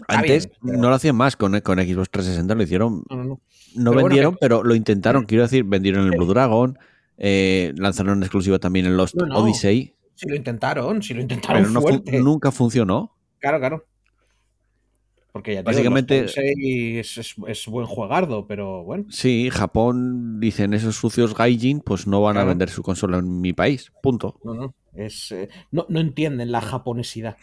Está 0.00 0.18
antes 0.18 0.46
bien, 0.48 0.58
pero- 0.62 0.78
no 0.78 0.88
lo 0.88 0.94
hacían 0.94 1.16
más 1.16 1.36
con, 1.36 1.58
con 1.60 1.78
Xbox 1.78 2.10
360, 2.10 2.54
lo 2.54 2.62
hicieron 2.62 3.02
No, 3.08 3.16
no, 3.16 3.24
no. 3.24 3.28
no 3.28 3.40
Pero 3.74 3.84
bueno, 3.92 4.02
vendieron, 4.08 4.32
que- 4.34 4.38
pero 4.40 4.62
lo 4.64 4.74
intentaron. 4.74 5.24
Quiero 5.26 5.42
decir, 5.44 5.64
vendieron 5.64 6.04
el 6.06 6.16
Blue 6.16 6.26
Dragon, 6.26 6.78
eh, 7.18 7.72
lanzaron 7.76 8.18
en 8.18 8.22
exclusiva 8.22 8.58
también 8.58 8.86
el 8.86 8.96
Lost 8.96 9.14
No, 9.16 9.26
no. 9.26 9.38
Odyssey, 9.38 9.94
Si 10.14 10.28
lo 10.28 10.34
intentaron, 10.36 11.02
si 11.02 11.14
lo 11.14 11.20
intentaron 11.20 11.62
pero 11.62 11.72
no 11.72 11.80
fu- 11.80 11.88
fuerte. 11.88 12.20
nunca 12.20 12.50
funcionó. 12.52 13.16
Claro, 13.40 13.58
claro. 13.58 13.84
Porque 15.32 15.54
ya 15.54 15.60
te 15.60 15.64
Básicamente- 15.66 16.22
digo, 16.26 17.00
es, 17.00 17.18
es- 17.18 17.34
es 17.46 17.66
buen 17.66 17.86
juegardo, 17.86 18.46
pero 18.46 18.82
bueno. 18.82 19.04
Sí, 19.10 19.50
Japón 19.52 20.40
dicen 20.40 20.72
esos 20.74 20.96
sucios 20.96 21.34
gaijin, 21.36 21.80
pues 21.80 22.06
no 22.06 22.22
van 22.22 22.38
a 22.38 22.44
vender 22.44 22.70
su 22.70 22.82
consola 22.82 23.18
en 23.18 23.40
mi 23.40 23.52
país. 23.52 23.92
Punto. 24.02 24.40
No, 24.42 24.54
no. 24.54 24.74
Es, 24.94 25.30
eh, 25.32 25.48
no, 25.70 25.86
no 25.88 26.00
entienden 26.00 26.50
la 26.50 26.60
japonesidad. 26.60 27.36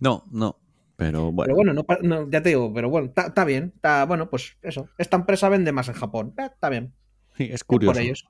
No, 0.00 0.24
no. 0.30 0.58
Pero 0.96 1.30
bueno, 1.32 1.52
Pero 1.62 1.82
bueno, 1.84 1.84
no, 2.02 2.30
ya 2.30 2.42
te 2.42 2.50
digo, 2.50 2.72
pero 2.72 2.88
bueno, 2.88 3.12
está 3.14 3.44
bien. 3.44 3.72
Está, 3.74 4.06
bueno, 4.06 4.30
pues 4.30 4.56
eso. 4.62 4.88
Esta 4.96 5.16
empresa 5.18 5.50
vende 5.50 5.72
más 5.72 5.88
en 5.88 5.94
Japón. 5.94 6.32
Eh, 6.38 6.46
Está 6.46 6.70
bien. 6.70 6.94
sí, 7.36 7.48
es 7.52 7.64
Por 7.64 7.76
curioso. 7.80 8.00
ellos. 8.00 8.26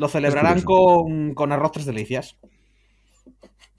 Lo 0.00 0.08
celebrarán 0.08 0.62
con, 0.62 1.34
con 1.34 1.52
arroz 1.52 1.72
tres 1.72 1.84
delicias. 1.84 2.38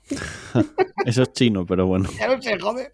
Eso 1.06 1.24
es 1.24 1.34
chino, 1.34 1.66
pero 1.66 1.88
bueno. 1.88 2.08
Ya 2.18 2.28
no 2.28 2.40
se 2.40 2.60
jode. 2.60 2.92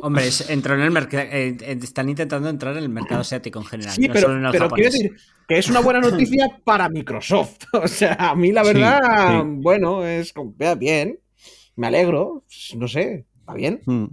Hombre, 0.00 0.26
es- 0.26 0.50
entró 0.50 0.74
en 0.74 0.80
el 0.80 0.90
mercado. 0.90 1.22
están 1.30 2.08
intentando 2.08 2.48
entrar 2.48 2.76
en 2.76 2.82
el 2.82 2.88
mercado 2.88 3.20
asiático 3.20 3.60
en 3.60 3.64
general. 3.64 3.94
Sí, 3.94 4.08
no 4.08 4.12
pero, 4.12 4.26
solo 4.26 4.38
en 4.40 4.46
el 4.46 4.50
pero 4.50 4.70
quiero 4.70 4.90
decir 4.90 5.12
que 5.46 5.58
es 5.58 5.68
una 5.70 5.80
buena 5.80 6.00
noticia 6.00 6.48
para 6.64 6.88
Microsoft. 6.88 7.58
O 7.72 7.86
sea, 7.86 8.14
a 8.18 8.34
mí 8.34 8.50
la 8.50 8.64
verdad, 8.64 9.00
sí. 9.42 9.48
bueno, 9.62 10.04
es 10.04 10.34
bien. 10.78 11.20
Me 11.76 11.86
alegro. 11.86 12.44
No 12.76 12.88
sé, 12.88 13.26
está 13.38 13.54
bien. 13.54 13.82
Mm. 13.86 14.06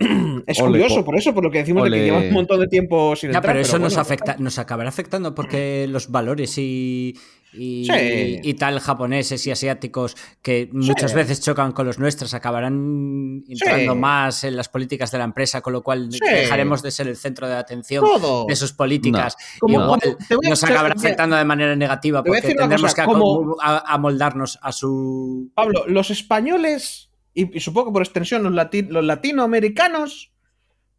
Es 0.46 0.58
Ole, 0.60 0.70
curioso, 0.80 0.96
po- 0.96 1.04
por 1.04 1.18
eso, 1.18 1.34
por 1.34 1.44
lo 1.44 1.50
que 1.50 1.58
decimos 1.58 1.84
de 1.84 1.90
que 1.90 2.02
llevan 2.04 2.24
un 2.28 2.32
montón 2.32 2.58
de 2.60 2.66
tiempo 2.68 3.14
sin 3.14 3.30
Ya, 3.32 3.38
entrar. 3.38 3.54
pero 3.54 3.60
eso 3.62 3.78
nos 3.78 3.92
bueno, 3.92 4.00
afecta, 4.02 4.36
nos 4.38 4.58
acabará 4.58 4.88
afectando 4.88 5.34
porque 5.34 5.86
los 5.88 6.10
valores 6.10 6.56
y, 6.56 7.14
y, 7.52 7.84
Sí. 7.84 8.40
y 8.42 8.54
tal 8.54 8.80
japoneses 8.80 9.46
y 9.46 9.50
asiáticos 9.50 10.16
que 10.40 10.70
muchas 10.72 11.10
Sí. 11.10 11.16
veces 11.16 11.40
chocan 11.42 11.72
con 11.72 11.84
los 11.86 11.98
nuestros 11.98 12.32
acabarán 12.32 13.44
entrando 13.46 13.92
Sí. 13.92 13.98
más 13.98 14.44
en 14.44 14.56
las 14.56 14.68
políticas 14.70 15.10
de 15.10 15.18
la 15.18 15.24
empresa, 15.24 15.60
con 15.60 15.74
lo 15.74 15.82
cual 15.82 16.10
Sí. 16.10 16.18
dejaremos 16.24 16.80
de 16.82 16.90
ser 16.92 17.06
el 17.08 17.16
centro 17.16 17.46
de 17.46 17.56
atención 17.56 18.02
Todo. 18.02 18.46
de 18.46 18.56
sus 18.56 18.72
políticas. 18.72 19.36
Como- 19.58 19.82
Igual 19.82 20.00
nos 20.48 20.64
acabará 20.64 20.94
afectando 20.96 21.36
de 21.36 21.44
manera 21.44 21.76
negativa 21.76 22.24
porque 22.24 22.40
tendremos 22.40 22.92
cosa, 22.94 23.02
que 23.02 23.06
como- 23.06 23.56
amoldarnos 23.60 24.58
a 24.62 24.72
su 24.72 25.50
Pablo, 25.54 25.84
los 25.88 26.10
españoles, 26.10 27.09
y, 27.34 27.56
y 27.56 27.60
supongo 27.60 27.88
que 27.90 27.92
por 27.94 28.02
extensión 28.02 28.42
los, 28.42 28.52
lati- 28.52 28.88
los 28.88 29.04
latinoamericanos, 29.04 30.32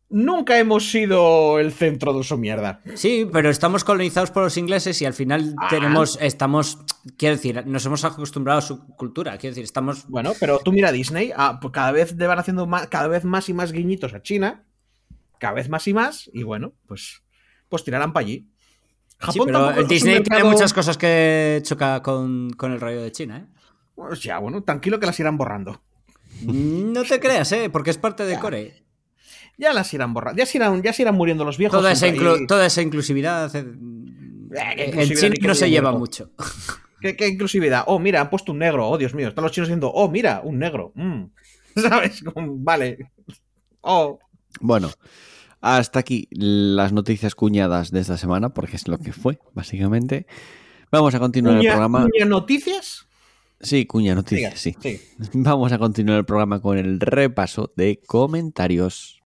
nunca 0.10 0.58
hemos 0.60 0.92
sido 0.92 1.58
el 1.60 1.72
centro 1.72 2.14
de 2.14 2.24
su 2.24 2.38
mierda. 2.38 2.82
Sí, 2.96 3.28
pero 3.32 3.50
estamos 3.50 3.84
colonizados 3.84 4.30
por 4.32 4.44
los 4.44 4.58
ingleses 4.58 5.02
y 5.02 5.06
al 5.06 5.14
final 5.14 5.56
Ah. 5.58 5.68
tenemos, 5.70 6.18
estamos, 6.22 6.80
quiero 7.18 7.36
decir, 7.36 7.66
nos 7.66 7.86
hemos 7.86 8.04
acostumbrado 8.04 8.60
a 8.60 8.62
su 8.62 8.86
cultura, 8.96 9.38
quiero 9.38 9.52
decir, 9.52 9.64
estamos... 9.64 10.08
Bueno, 10.08 10.34
pero 10.40 10.60
tú 10.60 10.72
mira 10.74 10.92
Disney, 10.92 11.32
ah, 11.36 11.60
pues 11.62 11.72
cada 11.72 11.92
vez 11.94 12.16
van 12.18 12.40
haciendo 12.40 12.68
más, 12.68 12.88
cada 12.88 13.08
vez 13.08 13.24
más 13.24 13.48
y 13.48 13.54
más 13.54 13.72
guiñitos 13.72 14.14
a 14.14 14.22
China, 14.22 14.64
cada 15.40 15.54
vez 15.54 15.70
más 15.70 15.88
y 15.88 15.94
más, 15.94 16.30
y 16.34 16.44
bueno, 16.44 16.74
pues, 16.88 17.24
pues 17.70 17.84
tirarán 17.84 18.12
para 18.14 18.26
allí. 18.26 18.48
Sí, 19.32 19.40
pero 19.46 19.70
un 19.70 19.88
Disney 19.88 20.22
tiene 20.24 20.44
muchas 20.44 20.74
cosas 20.74 20.98
que 20.98 21.62
choca 21.64 22.02
con, 22.02 22.52
con 22.54 22.72
el 22.74 22.82
rollo 22.82 23.02
de 23.02 23.12
China, 23.12 23.38
¿eh? 23.38 23.62
Pues 23.96 24.22
ya, 24.24 24.40
bueno, 24.40 24.64
tranquilo 24.64 25.00
que 25.00 25.06
las 25.06 25.20
irán 25.20 25.38
borrando. 25.38 25.82
No 26.44 27.04
te 27.04 27.20
creas, 27.20 27.52
¿eh? 27.52 27.70
Porque 27.70 27.92
es 27.92 27.98
parte 27.98 28.24
de 28.26 28.34
Ya. 28.34 28.40
Core. 28.40 28.84
Ya 29.58 29.74
las 29.74 29.94
irán 29.94 30.14
borrando, 30.14 30.40
ya 30.40 30.46
se 30.46 30.58
irán, 30.58 30.82
ya 30.82 30.92
se 30.94 31.04
irán 31.04 31.16
muriendo 31.16 31.44
los 31.46 31.58
viejos. 31.58 31.78
Toda 31.78 31.92
esa, 31.92 32.08
y- 32.08 32.14
inclu- 32.18 32.48
toda 32.48 32.66
esa 32.66 32.82
inclusividad... 32.82 33.54
eh, 33.56 33.64
qué 34.76 35.02
en 35.04 35.10
China 35.10 35.36
qué 35.40 35.48
no 35.48 35.54
se 35.56 35.70
lleva 35.70 35.92
mucho. 35.92 36.32
¿Qué, 37.00 37.16
qué 37.16 37.28
inclusividad? 37.28 37.84
Oh, 37.88 38.00
mira, 38.00 38.22
han 38.22 38.30
puesto 38.30 38.52
un 38.54 38.60
negro. 38.60 38.88
Oh, 38.90 38.98
Dios 38.98 39.14
mío. 39.14 39.28
Están 39.28 39.44
los 39.44 39.52
chinos 39.52 39.68
diciendo, 39.68 39.92
oh, 39.94 40.10
mira, 40.10 40.42
un 40.44 40.58
negro. 40.60 40.92
Mm. 40.96 41.26
¿Sabes? 41.76 42.24
Vale. 42.36 42.98
Oh. 43.82 44.20
Bueno, 44.60 44.90
hasta 45.62 46.00
aquí 46.00 46.28
las 46.32 46.92
noticias 46.92 47.36
cuñadas 47.36 47.92
de 47.92 48.00
esta 48.00 48.18
semana, 48.18 48.50
porque 48.50 48.76
es 48.78 48.88
lo 48.88 48.98
que 48.98 49.14
fue, 49.14 49.40
básicamente. 49.54 50.26
Vamos 50.92 51.14
a 51.16 51.20
continuar 51.20 51.58
el 51.58 51.68
programa. 51.68 52.08
Cuña 52.12 52.26
noticias. 52.26 53.08
Sí, 53.64 53.86
cuña 53.86 54.16
noticias, 54.16 54.60
sí. 54.60 54.76
sí. 54.82 55.00
Vamos 55.34 55.72
a 55.72 55.78
continuar 55.78 56.18
el 56.18 56.26
programa 56.26 56.62
con 56.62 56.78
el 56.78 57.00
repaso 57.00 57.72
de 57.76 58.02
comentarios. 58.06 59.22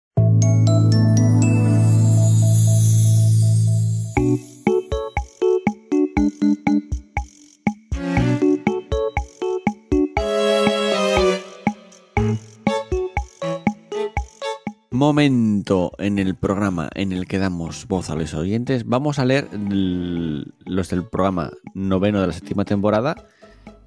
Momento 14.90 15.92
en 15.98 16.18
el 16.18 16.34
programa 16.34 16.88
en 16.94 17.12
el 17.12 17.26
que 17.26 17.38
damos 17.38 17.86
voz 17.86 18.10
a 18.10 18.14
los 18.14 18.32
oyentes. 18.34 18.86
Vamos 18.86 19.18
a 19.18 19.24
leer 19.24 19.48
los 19.52 20.88
del 20.88 21.04
programa 21.04 21.52
noveno 21.74 22.20
de 22.20 22.28
la 22.28 22.32
séptima 22.32 22.64
temporada 22.64 23.26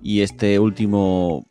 y 0.08 0.22
este 0.22 0.58
último 0.60 1.48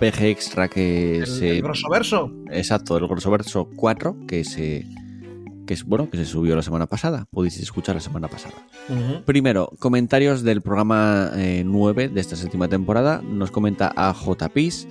PG 0.00 0.22
Extra 0.26 0.68
que 0.68 1.18
El, 1.18 1.26
se. 1.26 1.50
el 1.56 1.62
grossoverso. 1.62 2.30
Exacto, 2.50 2.96
el 2.96 3.06
Grossoverso 3.08 3.68
4 3.76 4.16
que 4.28 4.44
se. 4.44 4.86
Que 5.66 5.72
es 5.74 5.82
bueno, 5.84 6.10
que 6.10 6.18
se 6.18 6.26
subió 6.26 6.54
la 6.54 6.62
semana 6.62 6.86
pasada. 6.86 7.26
Podéis 7.30 7.58
escuchar 7.58 7.94
la 7.94 8.00
semana 8.02 8.28
pasada. 8.28 8.54
Primero, 9.24 9.70
comentarios 9.78 10.42
del 10.42 10.60
programa 10.60 11.30
eh, 11.36 11.62
9 11.64 12.10
de 12.10 12.20
esta 12.20 12.36
séptima 12.36 12.68
temporada. 12.68 13.22
Nos 13.22 13.50
comenta 13.50 13.90
a 13.96 14.12
JPis 14.14 14.86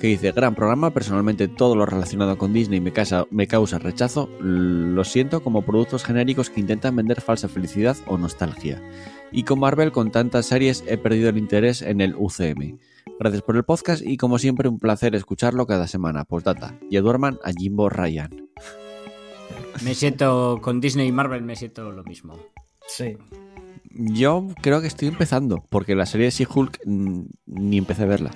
que 0.00 0.06
dice, 0.08 0.32
gran 0.32 0.54
programa, 0.54 0.90
personalmente 0.90 1.46
todo 1.46 1.76
lo 1.76 1.86
relacionado 1.86 2.36
con 2.38 2.52
Disney 2.52 2.80
me, 2.80 2.92
casa- 2.92 3.26
me 3.30 3.46
causa 3.46 3.78
rechazo, 3.78 4.28
lo 4.40 5.04
siento 5.04 5.42
como 5.42 5.62
productos 5.62 6.04
genéricos 6.04 6.50
que 6.50 6.60
intentan 6.60 6.96
vender 6.96 7.20
falsa 7.20 7.48
felicidad 7.48 7.96
o 8.06 8.18
nostalgia. 8.18 8.82
Y 9.36 9.42
con 9.42 9.58
Marvel, 9.58 9.90
con 9.90 10.12
tantas 10.12 10.46
series, 10.46 10.84
he 10.86 10.96
perdido 10.96 11.28
el 11.28 11.38
interés 11.38 11.82
en 11.82 12.00
el 12.00 12.14
UCM. 12.14 12.78
Gracias 13.18 13.42
por 13.42 13.56
el 13.56 13.64
podcast 13.64 14.00
y 14.06 14.16
como 14.16 14.38
siempre 14.38 14.68
un 14.68 14.78
placer 14.78 15.16
escucharlo 15.16 15.66
cada 15.66 15.88
semana. 15.88 16.24
Postdata. 16.24 16.78
Y 16.88 16.96
duerman 16.98 17.40
a 17.42 17.50
Jimbo 17.50 17.88
Ryan. 17.88 18.30
Me 19.82 19.96
siento 19.96 20.60
con 20.62 20.80
Disney 20.80 21.08
y 21.08 21.12
Marvel, 21.12 21.42
me 21.42 21.56
siento 21.56 21.90
lo 21.90 22.04
mismo. 22.04 22.38
Sí. 22.86 23.16
Yo 23.90 24.46
creo 24.62 24.80
que 24.80 24.86
estoy 24.86 25.08
empezando, 25.08 25.64
porque 25.68 25.96
la 25.96 26.06
serie 26.06 26.26
de 26.26 26.30
She-Hulk 26.30 26.78
mm, 26.86 27.22
ni 27.46 27.78
empecé 27.78 28.04
a 28.04 28.06
verla. 28.06 28.30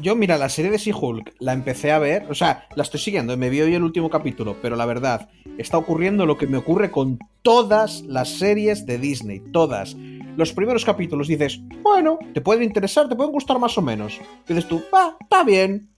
Yo, 0.00 0.14
mira, 0.14 0.38
la 0.38 0.48
serie 0.48 0.70
de 0.70 0.78
She-Hulk 0.78 1.34
la 1.40 1.52
empecé 1.52 1.90
a 1.90 1.98
ver, 1.98 2.26
o 2.30 2.34
sea, 2.34 2.66
la 2.76 2.82
estoy 2.84 3.00
siguiendo, 3.00 3.36
me 3.36 3.50
vi 3.50 3.60
hoy 3.60 3.74
el 3.74 3.82
último 3.82 4.08
capítulo, 4.08 4.56
pero 4.62 4.76
la 4.76 4.86
verdad, 4.86 5.28
está 5.58 5.76
ocurriendo 5.76 6.24
lo 6.24 6.38
que 6.38 6.46
me 6.46 6.56
ocurre 6.56 6.90
con 6.90 7.18
todas 7.42 8.02
las 8.02 8.28
series 8.28 8.86
de 8.86 8.98
Disney, 8.98 9.40
todas. 9.52 9.96
Los 10.36 10.52
primeros 10.52 10.84
capítulos 10.84 11.26
dices, 11.26 11.60
bueno, 11.82 12.18
te 12.32 12.40
pueden 12.40 12.62
interesar, 12.62 13.08
te 13.08 13.16
pueden 13.16 13.32
gustar 13.32 13.58
más 13.58 13.76
o 13.76 13.82
menos. 13.82 14.20
Dices 14.46 14.68
tú, 14.68 14.82
va, 14.94 15.16
está 15.20 15.42
bien. 15.42 15.90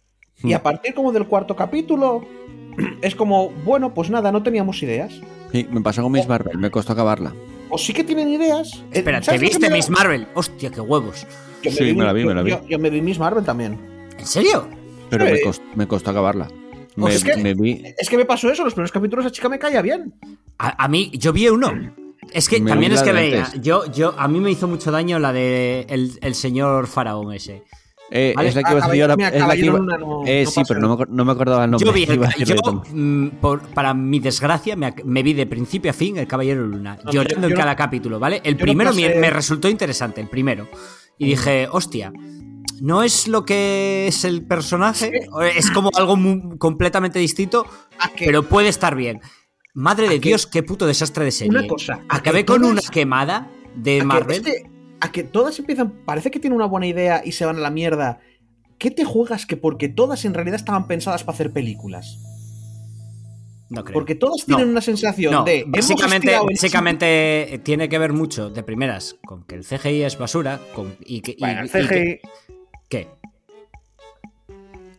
Y 0.43 0.55
a 0.55 0.63
partir 0.63 0.95
como 0.95 1.13
del 1.13 1.27
cuarto 1.27 1.55
capítulo, 1.55 2.25
es 3.03 3.15
como, 3.15 3.51
bueno, 3.67 3.93
pues 3.93 4.09
nada, 4.09 4.33
no 4.33 4.43
teníamos 4.43 4.83
ideas. 4.83 5.21
Sí, 5.53 5.67
me 5.71 5.83
pasó 5.83 6.03
con 6.03 6.13
Miss 6.13 6.27
Marvel, 6.27 6.57
me 6.57 6.71
costó 6.71 6.95
acabarla. 6.95 7.35
O 7.71 7.79
sí 7.79 7.93
que 7.93 8.05
tienen 8.05 8.29
ideas. 8.29 8.75
Eh, 8.93 8.99
Espera, 8.99 9.21
¿te 9.21 9.27
¿sabes 9.27 9.41
lo 9.41 9.45
que 9.47 9.51
viste 9.51 9.69
da? 9.69 9.75
Miss 9.77 9.91
Marvel? 9.91 10.27
Hostia, 10.35 10.71
qué 10.71 10.81
huevos. 10.81 11.27
Yo 11.63 11.71
Sí, 11.71 11.95
me 11.95 12.05
la 12.05 12.13
vi, 12.13 12.23
yo- 12.23 12.29
me 12.29 12.35
la 12.35 12.43
vi. 12.43 12.51
Yo, 12.51 12.67
yo 12.69 12.79
me 12.79 12.91
vi 12.91 13.01
Miss 13.01 13.19
Marvel 13.19 13.45
también. 13.45 13.79
¿En 14.19 14.27
serio? 14.27 14.69
Pero 15.09 15.27
Sí. 15.27 15.33
me, 15.33 15.41
costó, 15.41 15.65
me 15.75 15.87
costó 15.89 16.11
acabarla. 16.11 16.49
Me, 16.97 17.15
es 17.15 17.23
que- 17.25 17.37
me 17.37 17.55
vi. 17.55 17.83
Es 17.99 18.09
que 18.09 18.17
me 18.17 18.25
pasó 18.25 18.51
eso, 18.51 18.65
los 18.65 18.75
primeros 18.75 18.93
capítulos 18.93 19.25
la 19.25 19.31
chica 19.31 19.49
me 19.49 19.59
caía 19.59 19.83
bien. 19.83 20.13
A, 20.59 20.85
a 20.85 20.89
mí, 20.89 21.11
yo 21.15 21.33
vi 21.33 21.49
uno. 21.49 21.73
Es 22.33 22.49
que 22.49 22.61
Me 22.61 22.71
también 22.71 22.93
es 22.93 23.03
que 23.03 23.13
veía. 23.13 23.51
Yo, 23.61 23.91
yo, 23.91 24.15
a 24.19 24.29
mí 24.29 24.41
me 24.41 24.51
hizo 24.51 24.69
mucho 24.69 24.91
daño 24.91 25.19
la 25.19 25.33
de 25.33 25.87
el, 25.89 26.19
el 26.21 26.35
señor 26.35 26.87
faraón 26.87 27.33
ese. 27.33 27.63
Eh, 28.13 28.33
Vale, 28.35 28.49
es 28.49 28.55
la 28.57 28.63
que 28.65 28.73
iba 28.73 28.85
a 28.85 28.89
decir 28.89 29.03
ahora. 29.03 29.15
Es 29.15 29.21
la 29.21 29.31
que 29.31 29.39
Caballero 29.39 29.67
iba- 29.67 29.79
Luna 29.79 29.99
no- 29.99 30.23
eh, 30.27 30.43
no 30.45 30.51
sí, 30.51 30.63
pero 30.67 30.81
no 30.81 30.97
me, 30.97 31.05
no 31.09 31.25
me 31.25 31.33
acordaba 31.33 31.65
el 31.65 31.71
nombre. 31.71 31.87
Yo 31.87 31.93
vi, 31.93 32.03
el- 32.05 32.45
yo, 32.45 32.57
por- 33.41 33.63
para 33.69 33.95
mi 33.95 34.19
desgracia, 34.19 34.75
me, 34.77 35.23
vi 35.23 35.33
de 35.33 35.47
principio 35.47 35.91
a 35.93 35.95
fin 35.95 36.17
el 36.17 36.27
Caballero 36.27 36.67
Luna, 36.67 36.99
llorando 37.13 37.47
yo- 37.49 37.55
en 37.55 37.61
cada 37.61 37.77
capítulo, 37.77 38.19
¿vale? 38.19 38.41
El 38.45 38.57
primero 38.57 38.93
me, 38.93 39.31
resultó 39.31 39.69
interesante, 39.69 40.21
el 40.21 40.29
primero. 40.29 40.69
Y 41.19 41.27
dije, 41.27 41.69
hostia, 41.71 42.13
no 42.81 43.03
es 43.03 43.29
lo 43.29 43.45
que 43.45 44.07
es 44.09 44.25
el 44.25 44.45
personaje, 44.45 45.29
es 45.55 45.71
como 45.71 45.91
algo 45.97 46.17
completamente 46.59 47.19
distinto, 47.21 47.65
¿A 48.01 48.09
que- 48.09 48.25
pero 48.27 48.43
puede 48.43 48.69
estar 48.71 48.97
bien. 48.97 49.21
Madre 49.73 50.09
de 50.09 50.19
Dios, 50.19 50.49
qué 50.49 50.65
puto 50.65 50.85
desastre 50.85 51.25
de 51.25 51.31
serie. 51.31 51.57
Una 51.57 51.69
cosa, 51.69 52.01
¿a 52.09 52.17
Acabé 52.17 52.45
con 52.45 52.65
una 52.65 52.81
quemada 52.81 53.49
de 53.77 54.03
Marvel. 54.05 54.39
este- 54.39 54.69
a 55.01 55.13
que 55.13 55.23
todas 55.25 55.59
empiezan, 55.59 55.91
parece 56.05 56.31
que 56.31 56.39
tienen 56.41 56.57
una 56.57 56.67
buena 56.67 56.87
idea 56.87 57.23
y 57.25 57.33
se 57.33 57.45
van 57.45 57.57
a 57.57 57.61
la 57.61 57.71
mierda. 57.71 58.21
¿Qué 58.79 58.91
te 58.91 59.05
juegas 59.05 59.47
que 59.47 59.57
porque 59.57 59.89
todas 59.89 60.25
en 60.25 60.35
realidad 60.35 60.57
estaban 60.57 60.87
pensadas 60.87 61.23
para 61.25 61.35
hacer 61.35 61.53
películas? 61.53 62.19
No 63.69 63.85
creo. 63.85 63.95
Porque 63.95 64.15
todas 64.17 64.49
No. 64.49 64.57
tienen 64.57 64.73
una 64.73 64.81
sensación 64.81 65.33
No, 65.33 65.45
de. 65.45 65.65
básicamente, 65.67 66.35
básicamente 66.39 67.55
eh, 67.55 67.59
tiene 67.59 67.89
que 67.89 67.99
ver 67.99 68.13
mucho 68.13 68.51
de 68.51 68.63
primeras 68.65 69.17
con 69.25 69.45
que 69.45 69.55
el 69.55 69.65
CGI 69.65 70.03
es 70.03 70.19
basura 70.19 70.59
con, 70.75 70.97
y 71.05 71.21
que. 71.21 71.37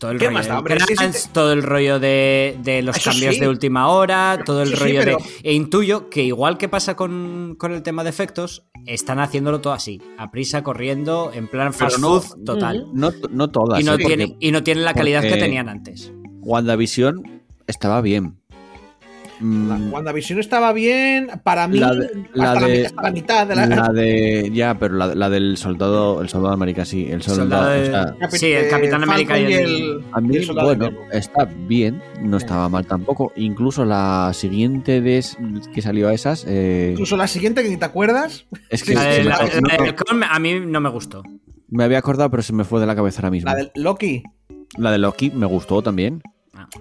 Todo 0.01 0.11
el 0.11 0.17
¿Qué 0.17 0.25
rollo 0.25 0.33
más 0.39 0.47
da, 0.47 0.53
del 0.53 0.57
hombre? 0.57 0.79
Sí, 0.79 0.85
sí, 0.87 0.95
crunch, 0.95 1.13
sí. 1.13 1.29
todo 1.31 1.53
el 1.53 1.61
rollo 1.61 1.99
de, 1.99 2.57
de 2.63 2.81
los 2.81 2.97
Eso 2.97 3.11
cambios 3.11 3.35
sí. 3.35 3.39
de 3.41 3.47
última 3.47 3.87
hora, 3.89 4.41
todo 4.43 4.63
el 4.63 4.71
rollo 4.71 4.99
pero- 5.03 5.17
de. 5.19 5.23
E 5.49 5.53
intuyo 5.53 6.09
que 6.09 6.23
igual 6.23 6.57
que 6.57 6.67
pasa 6.67 6.95
con, 6.95 7.53
con 7.59 7.71
el 7.71 7.83
tema 7.83 8.03
de 8.03 8.09
efectos, 8.09 8.65
están 8.87 9.19
haciéndolo 9.19 9.61
todo 9.61 9.73
así, 9.73 10.01
a 10.17 10.31
prisa, 10.31 10.63
corriendo, 10.63 11.29
en 11.35 11.47
plan 11.47 11.71
fast 11.71 11.99
no- 11.99 12.19
food 12.19 12.43
total. 12.43 12.87
No, 12.93 13.11
no 13.29 13.51
todas. 13.51 13.79
Y 13.79 13.83
no, 13.83 13.93
eh, 13.93 13.97
porque 14.01 14.17
tiene, 14.17 14.37
y 14.39 14.51
no 14.51 14.63
tienen 14.63 14.85
la 14.85 14.95
calidad 14.95 15.21
que 15.21 15.37
tenían 15.37 15.69
antes. 15.69 16.11
WandaVision 16.41 17.43
estaba 17.67 18.01
bien. 18.01 18.40
La 19.41 19.75
Mm, 19.77 19.91
WandaVision 19.93 20.39
estaba 20.39 20.71
bien. 20.71 21.29
Para 21.43 21.67
mí, 21.67 21.79
La 21.79 21.93
de- 21.95 22.09
la 22.33 22.51
hasta, 22.51 22.67
de- 22.67 22.79
la, 22.81 22.87
hasta 22.87 23.01
la 23.01 23.11
mitad 23.11 23.47
de 23.47 23.55
la. 23.55 23.65
la 23.65 23.87
de. 23.89 24.51
Ya, 24.53 24.77
pero 24.77 24.95
la, 24.95 25.15
la 25.15 25.29
del 25.29 25.57
soldado. 25.57 26.21
El 26.21 26.29
soldado 26.29 26.49
de 26.49 26.53
América, 26.55 26.85
sí. 26.85 27.07
El 27.09 27.21
soldado. 27.23 27.63
Soldado 27.63 27.69
de- 27.71 27.81
o 27.81 27.85
sea, 27.91 28.15
Capi- 28.29 28.37
sí, 28.37 28.51
el 28.51 28.69
Capitán 28.69 29.03
América 29.03 29.39
y 29.39 29.53
el- 29.53 30.01
a 30.11 30.21
mí, 30.21 30.33
y 30.33 30.37
el 30.37 30.45
soldado 30.45 30.69
de 30.69 30.75
bueno, 30.75 30.97
está 31.11 31.45
bien. 31.45 32.01
No 32.21 32.37
estaba 32.37 32.69
mal 32.69 32.85
tampoco. 32.85 33.33
Incluso 33.35 33.83
la 33.83 34.31
siguiente 34.33 35.01
de 35.01 35.25
que 35.73 35.81
salió 35.81 36.07
a 36.09 36.13
esas. 36.13 36.45
eh, 36.47 36.89
Incluso 36.91 37.17
la 37.17 37.27
siguiente 37.27 37.63
que 37.63 37.69
ni 37.69 37.77
te 37.77 37.85
acuerdas. 37.85 38.45
es 38.69 38.83
que 38.83 38.95
de- 38.95 39.23
me- 39.23 39.95
con 39.95 40.23
a 40.23 40.39
mí 40.39 40.59
no 40.59 40.79
me 40.81 40.89
gustó. 40.89 41.23
me 41.69 41.83
había 41.83 41.97
acordado, 41.97 42.29
pero 42.29 42.43
se 42.43 42.53
me 42.53 42.63
fue 42.63 42.79
de 42.79 42.85
la 42.85 42.95
cabeza 42.95 43.19
ahora 43.21 43.31
mismo. 43.31 43.49
La 43.49 43.55
del 43.55 43.71
Loki. 43.75 44.21
La 44.77 44.91
de 44.91 44.97
Loki 44.99 45.31
me 45.31 45.45
gustó 45.47 45.81
también. 45.81 46.21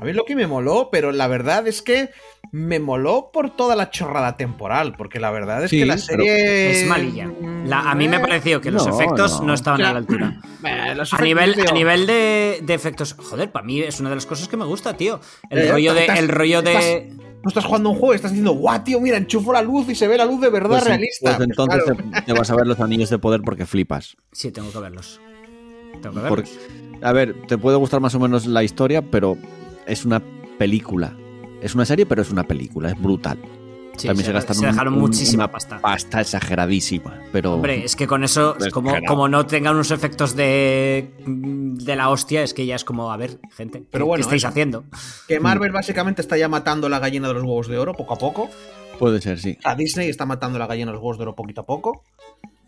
A 0.00 0.04
mí 0.04 0.12
Loki 0.12 0.34
me 0.34 0.46
moló, 0.46 0.88
pero 0.92 1.10
la 1.12 1.26
verdad 1.26 1.66
es 1.66 1.80
que 1.80 2.10
me 2.52 2.80
moló 2.80 3.30
por 3.32 3.50
toda 3.50 3.76
la 3.76 3.90
chorrada 3.90 4.36
temporal. 4.36 4.94
Porque 4.96 5.20
la 5.20 5.30
verdad 5.30 5.64
es 5.64 5.70
Sí, 5.70 5.78
que 5.80 5.86
la 5.86 5.98
serie. 5.98 6.70
Es 6.72 6.86
malilla. 6.86 7.30
La- 7.66 7.90
a 7.90 7.94
mí 7.94 8.08
me 8.08 8.16
Eh, 8.16 8.20
pareció 8.20 8.60
que 8.60 8.70
los 8.70 8.86
no, 8.86 8.94
efectos 8.94 9.40
no. 9.40 9.46
no, 9.48 9.54
estaban 9.54 9.80
a 9.82 9.92
la 9.92 9.98
altura. 9.98 10.40
eh, 10.64 10.94
A 11.12 11.22
nivel, 11.22 11.54
tío. 11.54 11.64
a 11.68 11.72
nivel 11.72 12.06
de, 12.06 12.60
de 12.62 12.74
efectos, 12.74 13.14
joder, 13.14 13.50
para 13.52 13.64
mí 13.64 13.80
es 13.80 14.00
una 14.00 14.08
de 14.10 14.16
las 14.16 14.26
cosas 14.26 14.48
que 14.48 14.56
me 14.56 14.64
gusta, 14.64 14.96
tío. 14.96 15.20
El 15.50 15.58
Eh, 15.60 15.70
rollo 15.72 15.94
de, 15.94 16.00
estás- 16.02 16.18
el 16.18 16.28
rollo 16.28 16.62
de, 16.62 17.12
No 17.42 17.48
estás 17.48 17.64
jugando 17.64 17.88
un 17.88 17.98
juego, 17.98 18.12
estás 18.12 18.32
diciendo, 18.32 18.52
guau, 18.52 18.84
tío, 18.84 19.00
mira, 19.00 19.16
enchufo 19.16 19.50
la 19.54 19.62
luz 19.62 19.88
y 19.88 19.94
se 19.94 20.06
ve 20.06 20.18
la 20.18 20.26
luz 20.26 20.42
de 20.42 20.50
verdad 20.50 20.68
Pues, 20.80 20.84
realista. 20.84 21.36
pues 21.36 21.48
entonces 21.48 21.84
Claro. 21.84 21.98
te, 22.12 22.22
te 22.22 22.32
vas 22.34 22.50
a 22.50 22.54
ver 22.56 22.66
los 22.66 22.78
anillos 22.80 23.08
de 23.08 23.18
poder 23.18 23.40
porque 23.40 23.64
flipas. 23.64 24.16
sí, 24.32 24.50
tengo 24.50 24.70
que 24.70 24.78
verlos. 24.78 25.20
Tengo 26.02 26.20
que 26.22 26.28
Porque- 26.28 26.50
verlos. 26.50 27.02
a 27.02 27.12
ver, 27.12 27.34
te 27.46 27.56
puede 27.56 27.78
gustar 27.78 28.00
más 28.00 28.14
o 28.14 28.20
menos 28.20 28.44
la 28.46 28.62
historia, 28.62 29.00
pero 29.00 29.38
es 29.86 30.04
una 30.04 30.20
película. 30.58 31.14
Es 31.60 31.74
una 31.74 31.84
serie, 31.84 32.06
pero 32.06 32.22
es 32.22 32.30
una 32.30 32.44
película, 32.44 32.90
es 32.90 33.00
brutal. 33.00 33.38
Sí, 33.96 34.06
También 34.06 34.24
se, 34.24 34.30
se, 34.30 34.32
gastaron 34.32 34.60
se 34.60 34.66
dejaron 34.66 34.94
un- 34.94 35.00
muchísima 35.00 35.44
una 35.44 35.52
pasta. 35.52 35.78
Pasta 35.80 36.20
exageradísima, 36.22 37.20
pero 37.32 37.54
Hombre, 37.54 37.84
es 37.84 37.96
que 37.96 38.06
con 38.06 38.24
eso, 38.24 38.56
como, 38.72 38.94
como 39.06 39.28
no 39.28 39.44
tengan 39.44 39.74
unos 39.74 39.90
efectos 39.90 40.34
de, 40.34 41.10
de 41.26 41.96
la 41.96 42.08
hostia, 42.08 42.42
es 42.42 42.54
que 42.54 42.64
ya 42.64 42.76
es 42.76 42.84
como, 42.84 43.12
a 43.12 43.16
ver, 43.18 43.38
gente, 43.54 43.82
Pero 43.90 44.04
¿qué- 44.04 44.08
bueno, 44.08 44.16
¿qué 44.20 44.22
estáis 44.22 44.42
eso. 44.44 44.48
haciendo? 44.48 44.84
Que 45.28 45.38
Marvel 45.38 45.70
básicamente 45.72 46.22
está 46.22 46.38
ya 46.38 46.48
matando 46.48 46.88
la 46.88 46.98
gallina 46.98 47.28
de 47.28 47.34
los 47.34 47.42
huevos 47.42 47.68
de 47.68 47.76
oro 47.76 47.92
poco 47.94 48.14
a 48.14 48.18
poco. 48.18 48.48
puede 48.98 49.20
ser, 49.20 49.38
sí. 49.38 49.58
A 49.64 49.74
Disney 49.74 50.08
está 50.08 50.24
matando 50.24 50.58
la 50.58 50.66
gallina 50.66 50.86
de 50.86 50.92
los 50.94 51.02
huevos 51.02 51.18
de 51.18 51.22
oro 51.24 51.34
poquito 51.36 51.60
a 51.62 51.66
poco. 51.66 52.02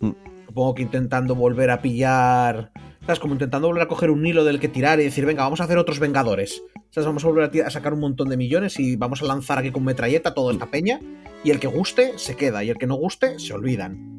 Mm. 0.00 0.10
Supongo 0.48 0.74
que 0.74 0.82
intentando 0.82 1.34
volver 1.34 1.70
a 1.70 1.80
pillar. 1.80 2.72
¿Sabes? 3.02 3.18
Como 3.18 3.34
intentando 3.34 3.66
volver 3.66 3.82
a 3.82 3.88
coger 3.88 4.10
un 4.10 4.24
hilo 4.24 4.44
del 4.44 4.60
que 4.60 4.68
tirar 4.68 5.00
y 5.00 5.04
decir, 5.04 5.26
venga, 5.26 5.42
vamos 5.42 5.60
a 5.60 5.64
hacer 5.64 5.76
otros 5.76 5.98
Vengadores. 5.98 6.62
¿Sabes? 6.90 7.06
Vamos 7.06 7.24
a 7.24 7.28
volver 7.28 7.62
a, 7.64 7.70
sacar 7.70 7.94
un 7.94 8.00
montón 8.00 8.28
de 8.28 8.36
millones 8.36 8.78
y 8.78 8.96
vamos 8.96 9.22
a 9.22 9.24
lanzar 9.24 9.58
aquí 9.58 9.72
con 9.72 9.84
metralleta 9.84 10.34
toda 10.34 10.52
esta 10.52 10.66
peña. 10.66 11.00
Y 11.42 11.50
el 11.50 11.58
que 11.58 11.66
guste, 11.66 12.18
se 12.18 12.36
queda. 12.36 12.62
Y 12.62 12.70
el 12.70 12.78
que 12.78 12.86
no 12.86 12.94
guste, 12.94 13.38
se 13.38 13.54
olvidan. 13.54 14.16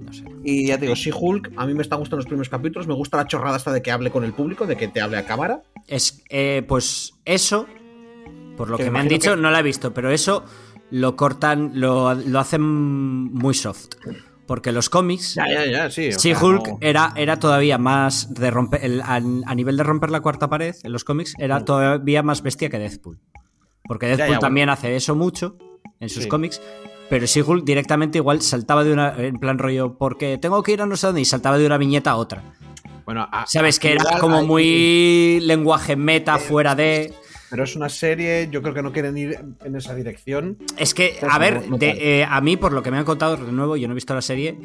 No 0.00 0.12
sé. 0.12 0.24
Y 0.42 0.66
ya 0.66 0.76
te 0.76 0.86
digo, 0.86 0.96
sí, 0.96 1.10
Hulk, 1.14 1.52
a 1.56 1.66
mí 1.66 1.74
me 1.74 1.82
están 1.82 2.00
gustando 2.00 2.16
los 2.16 2.26
primeros 2.26 2.48
capítulos. 2.48 2.88
Me 2.88 2.94
gusta 2.94 3.16
la 3.16 3.26
chorrada 3.26 3.56
hasta 3.56 3.72
de 3.72 3.80
que 3.80 3.92
hable 3.92 4.10
con 4.10 4.24
el 4.24 4.32
público, 4.32 4.66
de 4.66 4.76
que 4.76 4.88
te 4.88 5.00
hable 5.00 5.16
a 5.18 5.26
cámara. 5.26 5.62
Es, 5.86 6.24
eh, 6.30 6.64
pues 6.66 7.12
eso, 7.24 7.66
por 8.56 8.70
lo 8.70 8.76
Que 8.76 8.84
que, 8.84 8.90
me 8.90 8.98
han 8.98 9.08
dicho, 9.08 9.36
que- 9.36 9.40
no 9.40 9.50
la 9.50 9.60
he 9.60 9.62
visto, 9.62 9.94
pero 9.94 10.10
eso 10.10 10.44
lo 10.90 11.14
cortan, 11.14 11.72
lo, 11.74 12.14
lo 12.14 12.38
hacen 12.40 12.62
muy 12.62 13.54
soft. 13.54 13.90
Porque 14.50 14.72
los 14.72 14.90
cómics, 14.90 15.34
Ya, 15.36 15.44
ya, 15.48 15.64
ya, 15.64 15.90
sí. 15.92 16.10
sea, 16.10 16.36
Hulk 16.42 16.66
no- 16.70 16.78
era, 16.80 17.12
era 17.14 17.38
todavía 17.38 17.78
más 17.78 18.34
de 18.34 18.50
romper, 18.50 18.84
el- 18.84 19.00
a, 19.00 19.14
a 19.14 19.54
nivel 19.54 19.76
de 19.76 19.84
romper 19.84 20.10
la 20.10 20.18
cuarta 20.22 20.50
pared 20.50 20.74
en 20.82 20.90
los 20.90 21.04
cómics, 21.04 21.34
era 21.38 21.64
todavía 21.64 22.24
más 22.24 22.42
bestia 22.42 22.68
que 22.68 22.80
Deadpool. 22.80 23.20
Porque 23.84 24.06
Deadpool 24.06 24.26
bueno. 24.26 24.40
también 24.40 24.68
hace 24.68 24.96
eso 24.96 25.14
mucho 25.14 25.56
en 26.00 26.08
sus 26.08 26.24
Sí. 26.24 26.28
cómics. 26.28 26.60
Pero 27.08 27.28
sí, 27.28 27.42
Hulk 27.42 27.64
directamente 27.64 28.18
igual 28.18 28.42
saltaba 28.42 28.82
de 28.82 28.92
una. 28.92 29.14
En 29.18 29.38
plan 29.38 29.56
rollo, 29.56 29.96
porque 29.96 30.36
tengo 30.36 30.64
que 30.64 30.72
ir 30.72 30.82
a 30.82 30.86
no 30.86 30.96
sé 30.96 31.06
dónde 31.06 31.20
y 31.20 31.24
saltaba 31.26 31.56
de 31.56 31.66
una 31.66 31.78
viñeta 31.78 32.10
a 32.10 32.16
otra. 32.16 32.42
Bueno, 33.04 33.28
a- 33.30 33.46
¿Sabes? 33.46 33.78
Que 33.78 33.92
era 33.92 34.18
como 34.18 34.42
muy 34.44 35.38
lenguaje 35.42 35.94
meta 35.94 36.38
fuera 36.38 36.74
de. 36.74 37.14
Pero 37.50 37.64
es 37.64 37.74
una 37.76 37.88
serie, 37.88 38.48
yo 38.50 38.62
creo 38.62 38.72
que 38.74 38.82
no 38.82 38.92
quieren 38.92 39.18
ir 39.18 39.36
en 39.64 39.76
esa 39.76 39.94
dirección. 39.94 40.56
Es 40.78 40.94
que, 40.94 41.18
a 41.28 41.38
ver, 41.38 41.68
no 41.68 41.76
de- 41.78 41.88
tal. 41.88 41.98
eh, 42.00 42.24
a 42.28 42.40
mí, 42.40 42.56
por 42.56 42.72
lo 42.72 42.82
que 42.82 42.90
me 42.92 42.98
han 42.98 43.04
contado, 43.04 43.36
de 43.36 43.50
nuevo, 43.52 43.76
yo 43.76 43.88
no 43.88 43.92
he 43.92 43.96
visto 43.96 44.14
la 44.14 44.22
serie. 44.22 44.56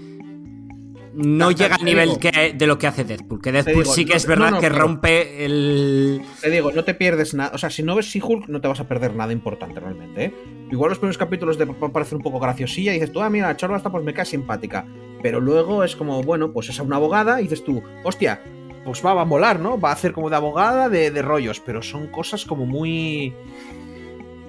no 1.17 1.49
llega 1.51 1.75
al 1.75 1.85
nivel 1.85 2.09
digo. 2.09 2.19
que, 2.19 2.53
de 2.53 2.67
lo 2.67 2.77
que 2.77 2.87
hace 2.87 3.05
Deadpool. 3.05 3.41
Que 3.41 3.51
Deadpool 3.53 3.83
digo, 3.83 3.93
sí 3.95 4.03
que 4.05 4.11
no- 4.11 4.17
es 4.17 4.25
verdad 4.27 4.49
no, 4.49 4.55
no, 4.57 4.59
que 4.61 4.69
rompe 4.69 5.45
el. 5.45 6.21
Te 6.41 6.49
digo, 6.49 6.71
no 6.73 6.83
te 6.83 6.93
pierdes 6.93 7.33
nada. 7.33 7.51
O 7.53 7.57
sea, 7.57 7.69
si 7.69 7.83
no 7.83 7.95
ves 7.95 8.07
She-Hulk, 8.07 8.49
no 8.49 8.59
te 8.59 8.67
vas 8.67 8.81
a 8.81 8.87
perder 8.87 9.15
nada 9.15 9.31
importante 9.31 9.79
realmente, 9.79 10.25
¿eh? 10.25 10.33
Igual 10.71 10.89
los 10.89 10.99
primeros 10.99 11.17
capítulos 11.17 11.57
te 11.57 11.65
parecer 11.67 12.17
un 12.17 12.21
poco 12.23 12.39
graciosilla 12.39 12.91
y 12.91 12.95
dices 12.95 13.11
tú, 13.13 13.21
ah, 13.21 13.29
mira, 13.29 13.47
la 13.47 13.55
chorba 13.55 13.77
esta 13.77 13.89
pues 13.91 14.03
me 14.03 14.13
cae 14.13 14.25
simpática. 14.25 14.85
Pero 15.23 15.39
luego 15.39 15.83
es 15.85 15.95
como, 15.95 16.21
bueno, 16.21 16.51
pues 16.51 16.67
es 16.69 16.79
una 16.79 16.97
abogada 16.97 17.39
y 17.39 17.43
dices 17.43 17.63
tú, 17.63 17.81
hostia, 18.03 18.41
pues 18.85 19.03
va, 19.05 19.13
va 19.13 19.23
a 19.23 19.25
molar, 19.25 19.59
¿no? 19.59 19.79
Va 19.79 19.89
a 19.89 19.93
hacer 19.93 20.13
como 20.13 20.29
de 20.29 20.35
abogada 20.37 20.87
de, 20.87 21.11
de 21.11 21.21
rollos, 21.21 21.59
pero 21.59 21.81
son 21.81 22.07
cosas 22.07 22.45
como 22.45 22.65
muy. 22.65 23.33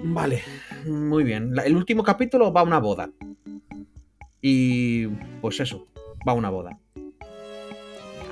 Vale, 0.05 0.43
muy 0.87 1.25
bien. 1.25 1.55
La- 1.55 1.63
el 1.65 1.75
último 1.77 2.05
capítulo 2.05 2.53
va 2.53 2.61
a 2.61 2.65
una 2.65 2.79
boda. 2.79 3.11
Y 4.41 5.07
pues 5.41 5.61
eso, 5.61 5.89
va 6.27 6.33
a 6.33 6.35
una 6.35 6.51
boda. 6.51 6.79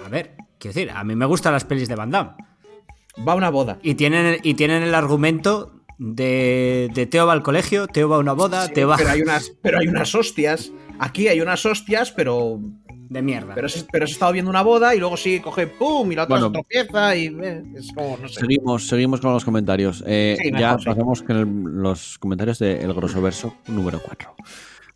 A 0.05 0.09
ver, 0.09 0.36
quiero 0.59 0.74
decir, 0.74 0.90
a 0.94 1.02
mí 1.05 1.16
me 1.16 1.26
gustan 1.26 1.52
las 1.52 1.64
pelis 1.64 1.88
de 1.88 1.94
Van 1.96 2.11
Damme. 2.11 2.32
Va 3.26 3.32
a 3.32 3.36
una 3.36 3.50
boda. 3.50 3.78
Y 3.82 3.94
tienen, 3.94 4.38
y 4.42 4.55
tienen 4.55 4.82
el 4.82 4.94
argumento 4.94 5.72
de, 5.98 6.90
de 6.94 7.07
Teo 7.07 7.26
va 7.26 7.32
al 7.32 7.42
colegio, 7.42 7.86
Teo 7.86 8.09
va 8.09 8.16
a 8.16 8.20
una 8.20 8.32
boda, 8.32 8.66
Sí, 8.66 8.74
Teo 8.74 8.88
va. 8.88 8.96
pero, 8.96 9.11
hay 9.11 9.22
unas, 9.22 9.50
pero 9.62 9.78
hay 9.78 9.88
unas 9.88 10.14
hostias. 10.14 10.72
Aquí 10.98 11.28
hay 11.28 11.40
unas 11.40 11.64
hostias, 11.66 12.12
pero 12.12 12.61
De 13.09 13.22
mierda. 13.22 13.55
Pero 13.55 13.66
has, 13.66 13.86
pero 13.92 14.05
has 14.05 14.11
estado 14.11 14.32
viendo 14.32 14.50
una 14.50 14.62
boda 14.62 14.94
y 14.94 14.98
luego 14.98 15.16
sí 15.16 15.40
coge 15.40 15.66
pum 15.66 16.11
y 16.11 16.14
la 16.14 16.24
otra 16.24 16.36
Bueno. 16.38 16.52
tropieza 16.52 17.14
y 17.16 17.26
eh, 17.42 17.62
es 17.76 17.92
como, 17.94 18.16
no 18.20 18.28
sé. 18.28 18.40
Seguimos, 18.40 18.86
seguimos 18.86 19.20
con 19.20 19.32
los 19.32 19.44
comentarios. 19.44 20.02
Eh, 20.07 20.36
Sí, 20.40 20.50
mejor, 20.52 20.61
ya 20.61 20.78
sí. 20.78 20.84
pasamos 20.86 21.22
con 21.22 21.36
el- 21.36 21.82
los 21.82 22.18
comentarios 22.18 22.59
de 22.59 22.80
El 22.82 22.94
Grosso 22.94 23.20
Verso 23.22 23.55
número 23.68 24.00
4. 24.05 24.34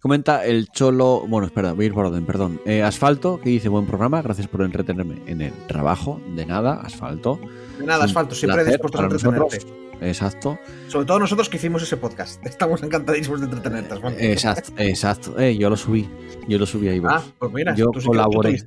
Comenta 0.01 0.45
el 0.47 0.69
Cholo. 0.69 1.25
Bueno, 1.27 1.47
espera, 1.49 1.73
voy 1.73 1.85
a 1.85 1.89
ir 1.89 1.93
por 1.95 2.07
orden, 2.07 2.25
perdón. 2.25 2.61
Eh, 2.65 2.83
Asfalto, 2.83 3.41
que 3.41 3.51
dice 3.51 3.69
buen 3.69 3.85
programa, 3.87 4.23
gracias 4.23 4.47
por 4.47 4.63
entretenerme 4.63 5.17
en 5.27 5.41
el 5.43 5.53
trabajo. 5.67 6.21
De 6.37 6.47
nada, 6.47 6.81
Asfalto. 6.83 7.41
De 7.79 7.87
nada, 7.87 8.05
asfalto, 8.05 8.35
siempre 8.35 8.65
dispuestos 8.65 9.01
a 9.01 9.05
entretenerte. 9.05 9.59
Exacto, 10.01 10.59
Sobre 10.87 11.07
todo 11.07 11.19
nosotros 11.19 11.49
que 11.49 11.57
hicimos 11.57 11.83
ese 11.83 11.97
podcast. 11.97 12.45
Estamos 12.47 12.83
encantadísimos 12.83 13.41
de 13.41 13.47
entretenerte. 13.47 13.95
Asfalto. 13.95 14.19
exacto, 14.21 14.73
exacto. 14.79 15.39
Eh, 15.41 15.57
yo 15.57 15.69
lo 15.71 15.77
subí, 15.77 16.09
yo 16.49 16.59
lo 16.59 16.67
subí 16.67 16.89
ahí. 16.89 17.01
Ah, 17.05 17.23
pues 17.39 17.53
mira, 17.53 17.75
Yo 17.75 17.87
tú 17.91 18.01
sí 18.01 18.05
que 18.05 18.09
colaboré. 18.09 18.63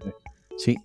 Sí. 0.58 0.78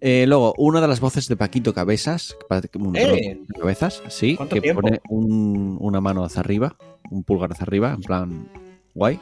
Eh, 0.00 0.24
luego, 0.26 0.54
una 0.56 0.80
de 0.80 0.88
las 0.88 1.00
voces 1.00 1.28
de 1.28 1.36
Paquito 1.36 1.74
Cabezas. 1.74 2.34
un- 2.78 2.96
¡Eh! 2.96 3.38
Cabezas, 3.58 4.02
sí. 4.08 4.34
¿Cuánto 4.36 4.54
Que 4.54 4.62
tiempo? 4.62 4.80
pone 4.80 5.00
un- 5.10 5.76
una 5.78 6.00
mano 6.00 6.24
hacia 6.24 6.40
arriba, 6.40 6.74
un 7.10 7.22
pulgar 7.22 7.52
hacia 7.52 7.64
arriba, 7.64 7.92
en 7.92 8.00
plan 8.00 8.48
guay. 8.94 9.20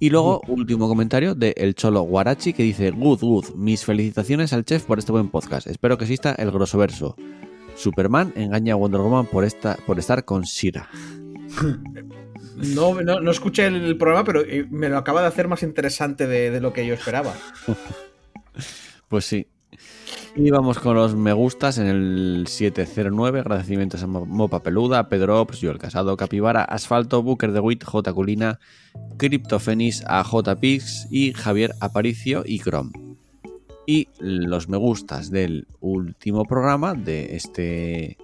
Y 0.00 0.10
luego, 0.10 0.40
último 0.46 0.88
comentario 0.88 1.34
de 1.34 1.54
El 1.56 1.74
Cholo 1.74 2.02
Guarachi 2.02 2.52
que 2.52 2.62
dice: 2.62 2.90
Good, 2.90 3.20
good. 3.20 3.54
Mis 3.56 3.84
felicitaciones 3.84 4.52
al 4.52 4.64
chef 4.64 4.84
por 4.84 4.98
este 4.98 5.12
buen 5.12 5.28
podcast. 5.28 5.66
Espero 5.66 5.98
que 5.98 6.04
exista 6.04 6.32
el 6.32 6.50
grosso 6.50 6.78
verso. 6.78 7.16
Superman 7.74 8.32
engaña 8.36 8.74
a 8.74 8.76
Wonder 8.76 9.00
Woman 9.00 9.26
por, 9.26 9.44
esta, 9.44 9.76
por 9.86 9.98
estar 9.98 10.24
con 10.24 10.42
Shira. 10.42 10.88
No, 12.74 13.00
no, 13.00 13.20
no 13.20 13.30
escuché 13.30 13.66
el 13.66 13.96
programa, 13.96 14.24
pero 14.24 14.40
eh, 14.40 14.66
me 14.68 14.88
lo 14.88 14.98
acaba 14.98 15.20
de 15.20 15.28
hacer 15.28 15.46
más 15.46 15.62
interesante 15.62 16.26
de, 16.26 16.50
de 16.50 16.60
lo 16.60 16.72
que 16.72 16.84
yo 16.84 16.94
esperaba. 16.94 17.32
Pues 19.08 19.24
sí. 19.24 19.46
Y 20.36 20.50
vamos 20.50 20.78
con 20.78 20.94
los 20.94 21.16
me 21.16 21.32
gustas 21.32 21.78
en 21.78 21.86
el 21.88 22.44
709. 22.46 23.40
Agradecimientos 23.40 24.02
a 24.02 24.06
Mo- 24.06 24.24
Mopa 24.26 24.60
Peluda, 24.62 25.08
Pedro 25.08 25.40
Ops, 25.40 25.58
Joel 25.60 25.78
Casado, 25.78 26.16
Capibara, 26.16 26.62
Asfalto, 26.62 27.22
Booker 27.22 27.50
de 27.52 27.58
Wit, 27.60 27.82
J. 27.84 28.12
Culina, 28.12 28.60
Cryptofenis, 29.16 30.04
a 30.06 30.22
J. 30.22 30.56
Pix 30.60 31.08
y 31.10 31.32
Javier 31.32 31.74
Aparicio 31.80 32.44
y 32.46 32.60
Chrome. 32.60 32.92
Y 33.86 34.08
los 34.20 34.68
me 34.68 34.76
gustas 34.76 35.30
del 35.30 35.66
último 35.80 36.44
programa 36.44 36.94
de 36.94 37.34
este 37.36 38.16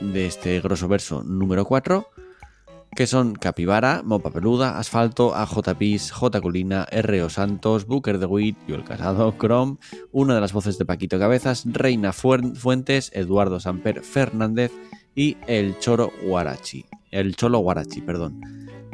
de 0.00 0.26
este 0.26 0.60
grosso 0.60 0.88
verso 0.88 1.24
número 1.24 1.64
4 1.64 2.06
que 2.96 3.06
son 3.06 3.34
Capibara, 3.34 4.02
Mopa 4.02 4.30
Peluda, 4.30 4.78
Asfalto, 4.78 5.34
AJ 5.34 5.76
Pis, 5.78 6.10
J 6.10 6.40
Culina, 6.40 6.86
R.O. 6.90 7.28
Santos, 7.28 7.86
Booker 7.86 8.18
de 8.18 8.24
Wit, 8.24 8.56
Joel 8.66 8.84
Casado, 8.84 9.34
Chrome, 9.38 9.76
una 10.12 10.34
de 10.34 10.40
las 10.40 10.54
voces 10.54 10.78
de 10.78 10.86
Paquito 10.86 11.18
Cabezas, 11.18 11.64
Reina 11.66 12.14
Fuentes, 12.14 13.10
Eduardo 13.14 13.60
Samper 13.60 14.02
Fernández 14.02 14.72
y 15.14 15.36
el 15.46 15.78
Choro 15.78 16.10
Guarachi. 16.24 16.86
El 17.10 17.36
Cholo 17.36 17.58
Guarachi, 17.58 18.00
perdón. 18.00 18.40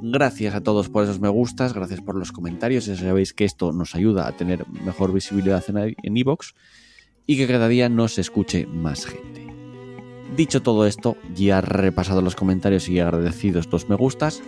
Gracias 0.03 0.57
a 0.57 0.62
todos 0.62 0.88
por 0.88 1.05
esos 1.05 1.20
me 1.20 1.28
gustas, 1.28 1.72
gracias 1.72 2.00
por 2.00 2.16
los 2.16 2.32
comentarios, 2.32 2.86
ya 2.86 2.96
sabéis 2.96 3.32
que 3.32 3.44
esto 3.44 3.72
nos 3.72 3.94
ayuda 3.94 4.26
a 4.26 4.36
tener 4.36 4.66
mejor 4.84 5.12
visibilidad 5.12 5.62
en 5.68 5.94
en 6.03 6.16
iVoox 6.16 6.55
y 7.24 7.36
que 7.36 7.46
cada 7.46 7.68
día 7.68 7.88
nos 7.88 8.18
escuche 8.18 8.66
más 8.66 9.07
gente. 9.07 9.41
Dicho 10.36 10.62
todo 10.62 10.86
esto, 10.86 11.16
ya 11.34 11.60
repasado 11.60 12.22
los 12.22 12.34
comentarios 12.34 12.88
y 12.88 12.98
agradecidos 13.00 13.68
los 13.70 13.88
me 13.90 13.96
gustas, 13.96 14.42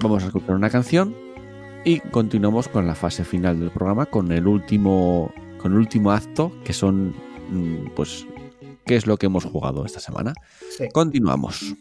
vamos 0.00 0.22
a 0.22 0.26
escuchar 0.26 0.54
una 0.54 0.70
canción 0.70 1.14
y 1.84 2.00
continuamos 2.00 2.68
con 2.68 2.86
la 2.86 2.94
fase 2.94 3.24
final 3.24 3.60
del 3.60 3.70
programa 3.70 4.06
con 4.06 4.32
el 4.32 4.46
último 4.46 5.32
con 5.58 5.72
el 5.72 5.78
último 5.78 6.10
acto 6.12 6.52
que 6.64 6.72
son 6.72 7.14
mm, 7.50 7.90
pues 7.94 8.26
qué 8.86 8.96
es 8.96 9.06
lo 9.06 9.18
que 9.18 9.26
hemos 9.26 9.44
jugado 9.44 9.84
esta 9.84 10.00
semana. 10.00 10.32
Sí. 10.70 10.88
Continuamos. 10.92 11.74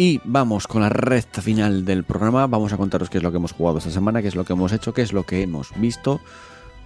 Y 0.00 0.18
vamos 0.24 0.66
con 0.66 0.80
la 0.80 0.88
recta 0.88 1.42
final 1.42 1.84
del 1.84 2.04
programa. 2.04 2.46
Vamos 2.46 2.72
a 2.72 2.78
contaros 2.78 3.10
qué 3.10 3.18
es 3.18 3.22
lo 3.22 3.30
que 3.30 3.36
hemos 3.36 3.52
jugado 3.52 3.76
esta 3.76 3.90
semana, 3.90 4.22
qué 4.22 4.28
es 4.28 4.34
lo 4.34 4.46
que 4.46 4.54
hemos 4.54 4.72
hecho, 4.72 4.94
qué 4.94 5.02
es 5.02 5.12
lo 5.12 5.24
que 5.24 5.42
hemos 5.42 5.78
visto. 5.78 6.22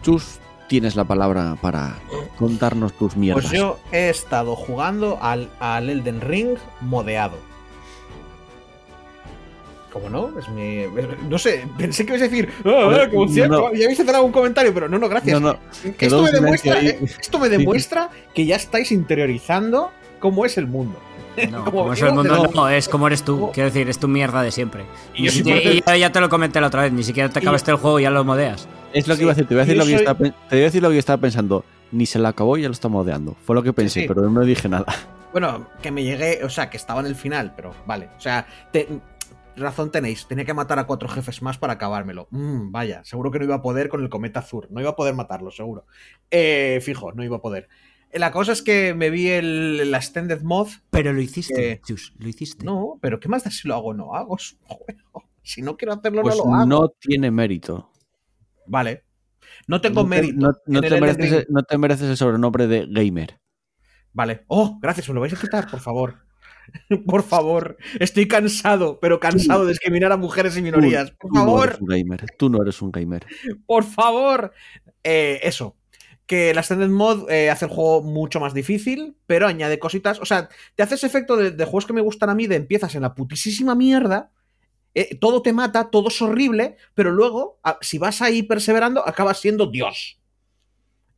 Chus, 0.03 0.41
tienes 0.69 0.97
la 0.97 1.05
palabra 1.05 1.57
para 1.63 1.95
contarnos 2.37 2.93
tus 2.95 3.17
mierdas. 3.17 3.45
Pues 3.45 3.57
yo 3.57 3.79
he 3.93 4.09
estado 4.09 4.57
jugando 4.57 5.21
al, 5.23 5.49
al 5.61 5.91
Elden 5.91 6.23
Ring 6.23 6.57
modeado. 6.81 7.39
¿Cómo 9.93 10.11
no? 10.11 10.37
Es 10.37 10.49
mi. 10.49 10.83
No 11.31 11.39
sé, 11.39 11.69
pensé 11.79 12.05
que 12.05 12.15
ibas 12.15 12.23
a 12.23 12.25
decir. 12.25 12.49
¡Ah, 12.65 13.07
como 13.13 13.29
cierto! 13.29 13.73
Ya 13.75 13.85
habéis 13.85 14.01
hecho 14.01 14.17
algún 14.17 14.33
comentario, 14.33 14.75
pero 14.75 14.89
no, 14.89 14.99
no, 14.99 15.09
gracias. 15.09 15.41
No, 15.41 15.53
no, 15.53 15.59
esto, 15.85 16.21
me 16.21 16.31
silencio 16.31 16.41
demuestra, 16.41 16.75
ahí. 16.79 16.89
eh, 16.89 16.99
esto 17.21 17.39
me 17.39 17.49
demuestra 17.49 18.11
que 18.35 18.45
ya 18.45 18.57
estáis 18.57 18.91
interiorizando 18.91 19.93
cómo 20.19 20.45
es 20.45 20.59
el 20.59 20.67
mundo. 20.67 20.99
No, 21.51 21.65
Como 21.65 21.79
como 21.83 21.93
es 21.93 22.01
el 22.03 22.11
vivo 22.11 22.23
de 22.23 22.29
mundo, 22.31 22.45
los- 22.45 22.55
no, 22.55 22.69
es 22.69 22.89
como 22.89 23.07
eres 23.07 23.23
tú. 23.25 23.51
Quiero 23.53 23.69
decir, 23.71 23.89
es 23.89 23.99
tu 23.99 24.09
mierda 24.09 24.43
de 24.43 24.51
siempre. 24.51 24.85
Y 25.15 25.29
ya, 25.85 25.97
ya 25.97 26.13
te 26.13 26.21
lo 26.21 26.29
comenté 26.29 26.61
la 26.61 26.69
otra 26.69 26.83
vez, 26.83 26.93
ni 26.93 27.03
siquiera 27.03 27.29
te 27.29 27.41
Y- 27.41 27.43
acabaste 27.43 27.71
el 27.71 27.77
juego 27.79 27.99
y 28.01 28.05
ya 28.05 28.11
lo 28.11 28.25
modeas. 28.25 28.69
Es 28.93 29.09
lo 29.09 29.15
que 29.15 29.19
Sí, 29.19 29.23
iba 29.25 29.33
a 29.33 29.35
decir, 29.35 29.49
te 29.49 29.55
voy 29.55 29.63
a 29.63 29.65
decir, 29.65 29.77
lo 29.79 29.85
que 29.85 29.91
soy- 29.91 29.99
estaba, 30.01 30.19
pen- 30.19 30.35
te 30.49 30.57
voy 30.57 30.61
a 30.63 30.65
decir 30.65 30.83
lo 30.83 30.89
que 30.91 30.95
yo 30.95 30.99
estaba 31.01 31.21
pensando. 31.21 31.65
Ni 31.93 32.07
se 32.07 32.19
la 32.19 32.31
acabó 32.31 32.57
y 32.57 32.63
ya 32.63 32.69
lo 32.69 32.73
está 32.73 32.89
modeando. 32.89 33.37
Fue 33.45 33.55
lo 33.55 33.63
que 33.63 33.73
pensé, 33.73 34.03
sí. 34.03 34.09
pero 34.09 34.29
no 34.29 34.41
dije 34.45 34.69
nada. 34.69 34.87
Bueno, 35.33 35.67
que 35.83 35.91
me 35.91 36.03
llegué, 36.05 36.45
o 36.45 36.49
sea, 36.49 36.71
que 36.71 36.77
estaba 36.77 37.01
en 37.01 37.07
el 37.07 37.15
final, 37.17 37.53
pero 37.57 37.73
vale. 37.87 38.09
O 38.17 38.21
sea, 38.21 38.47
te- 38.73 38.89
razón 39.57 39.91
tenéis, 39.93 40.27
tenía 40.27 40.45
que 40.45 40.55
matar 40.55 40.79
a 40.81 40.85
cuatro 40.85 41.09
jefes 41.09 41.41
más 41.43 41.59
para 41.59 41.75
acabármelo. 41.75 42.27
Mm, 42.31 42.71
vaya, 42.73 43.05
seguro 43.05 43.31
que 43.31 43.39
no 43.39 43.45
iba 43.45 43.55
a 43.57 43.63
poder 43.63 43.89
con 43.89 44.03
el 44.03 44.09
cometa 44.09 44.41
azul. 44.41 44.67
No 44.71 44.81
iba 44.81 44.91
a 44.91 44.97
poder 44.97 45.15
matarlo, 45.15 45.51
seguro. 45.53 45.87
Eh, 46.31 46.81
fijo, 46.83 47.13
no 47.13 47.23
iba 47.23 47.37
a 47.37 47.41
poder. 47.41 47.69
La 48.15 48.31
cosa 48.31 48.53
es 48.53 48.63
que 48.63 48.95
me 48.95 49.11
vi 49.11 49.29
el, 49.29 49.91
la 49.91 49.99
Extended 49.99 50.43
Mod. 50.43 50.69
Pero 50.91 51.13
lo 51.13 51.21
hiciste, 51.21 51.73
Eh, 51.73 51.81
Chus, 51.85 52.15
lo 52.19 52.29
hiciste. 52.29 52.65
No, 52.65 52.99
pero 53.03 53.19
¿qué 53.21 53.29
más 53.29 53.45
da 53.45 53.51
si 53.51 53.67
lo 53.69 53.75
hago 53.75 53.89
o 53.89 53.95
no 53.95 54.15
hago? 54.15 54.37
Es 54.37 54.53
un 54.61 54.67
juego. 54.69 55.25
Si 55.43 55.61
no 55.63 55.77
quiero 55.77 55.93
hacerlo, 55.95 56.23
Pues 56.23 56.37
no 56.37 56.45
lo 56.45 56.55
hago. 56.55 56.67
no 56.67 56.89
tiene 57.01 57.31
mérito. 57.31 57.91
Vale. 58.67 59.05
No 59.67 59.81
tengo 59.81 60.03
No 60.05 60.09
te- 60.09 60.17
mérito. 60.17 60.53
No, 60.67 60.81
te 60.81 61.01
mereces, 61.01 61.33
el- 61.33 61.47
no 61.51 61.63
te 61.63 61.77
mereces 61.79 62.09
el 62.11 62.17
sobrenombre 62.17 62.67
de 62.67 62.87
gamer. 62.89 63.41
Vale. 64.13 64.45
Oh, 64.47 64.79
gracias, 64.81 65.09
me 65.09 65.15
lo 65.15 65.21
vais 65.21 65.33
a 65.35 65.41
quitar, 65.41 65.69
por 65.71 65.81
favor. 65.81 66.25
por 67.07 67.23
favor. 67.25 67.77
Estoy 68.01 68.27
cansado, 68.29 68.99
pero 69.01 69.21
cansado 69.21 69.65
de 69.65 69.73
discriminar 69.73 70.13
a 70.13 70.17
mujeres 70.17 70.57
y 70.57 70.63
minorías. 70.63 71.11
Por 71.11 71.31
tú 71.31 71.35
no 71.35 71.45
favor. 71.45 71.69
eres 71.69 71.81
un 71.81 71.87
gamer. 71.89 72.27
Tú 72.39 72.49
no 72.49 72.63
eres 72.63 72.81
un 72.81 72.91
gamer. 72.93 73.27
por 73.67 73.85
favor. 73.85 74.53
Eh, 75.03 75.41
eso. 75.43 75.77
Que 76.27 76.55
la 76.55 76.61
Extended 76.61 76.89
Mod 76.89 77.31
eh, 77.31 77.51
hace 77.51 77.67
el 77.67 77.71
juego 77.71 78.03
mucho 78.03 78.41
más 78.41 78.55
difícil, 78.55 79.17
pero 79.27 79.47
añade 79.47 79.79
cositas. 79.79 80.21
O 80.21 80.25
sea, 80.25 80.49
te 80.75 80.83
hace 80.83 80.95
ese 80.95 81.07
efecto 81.07 81.37
de, 81.37 81.65
juegos 81.65 81.87
que 81.87 81.93
me 81.93 82.01
gustan 82.01 82.31
a 82.31 82.35
mí, 82.35 82.47
de 82.47 82.57
empiezas 82.57 82.95
en 82.95 83.03
la 83.03 83.15
putísima 83.15 83.75
mierda, 83.75 84.31
eh, 84.95 85.17
todo 85.17 85.43
te 85.43 85.53
mata, 85.53 85.91
todo 85.91 86.09
es 86.09 86.23
horrible, 86.23 86.77
pero 86.95 87.11
luego, 87.11 87.61
si 87.81 87.99
vas 87.99 88.23
ahí 88.23 88.43
perseverando, 88.43 89.07
acabas 89.07 89.41
siendo 89.41 89.67
Dios. 89.67 90.21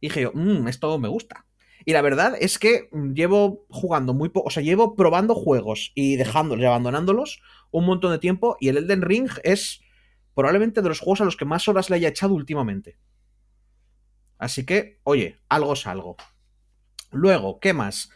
Y 0.00 0.08
dije 0.08 0.22
yo, 0.22 0.32
"Mm, 0.34 0.66
esto 0.68 0.98
me 0.98 1.08
gusta. 1.08 1.46
Y 1.84 1.92
la 1.92 2.02
verdad 2.02 2.34
es 2.38 2.58
que 2.58 2.88
mm, 2.90 3.12
llevo 3.12 3.64
jugando 3.68 4.12
muy 4.12 4.28
poco, 4.28 4.48
o 4.48 4.50
sea, 4.50 4.62
llevo 4.62 4.96
probando 4.96 5.34
juegos 5.36 5.92
y 5.94 6.16
dejándolos 6.16 6.62
y 6.62 6.66
abandonándolos 6.66 7.40
un 7.70 7.86
montón 7.86 8.10
de 8.10 8.18
tiempo, 8.18 8.56
y 8.60 8.68
el 8.68 8.78
Elden 8.78 9.02
Ring 9.02 9.30
es 9.44 9.80
probablemente 10.34 10.82
de 10.82 10.88
los 10.88 10.98
juegos 11.00 11.20
a 11.20 11.24
los 11.24 11.36
que 11.36 11.44
más 11.44 11.68
horas 11.68 11.88
le 11.88 11.96
haya 11.96 12.08
echado 12.08 12.34
últimamente. 12.34 12.98
Así 14.38 14.64
que, 14.66 15.00
oye, 15.04 15.36
algo 15.48 15.72
es 15.72 15.86
algo. 15.86 16.16
Luego, 17.12 17.58
¿qué 17.60 17.72
más? 17.72 18.10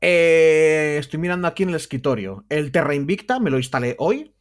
Eh, 0.00 0.96
estoy 0.98 1.20
mirando 1.20 1.46
aquí 1.46 1.62
en 1.64 1.70
el 1.70 1.74
escritorio. 1.74 2.44
El 2.48 2.72
Terra 2.72 2.94
Invicta 2.94 3.38
me 3.40 3.50
lo 3.50 3.58
instalé 3.58 3.96
hoy. 3.98 4.34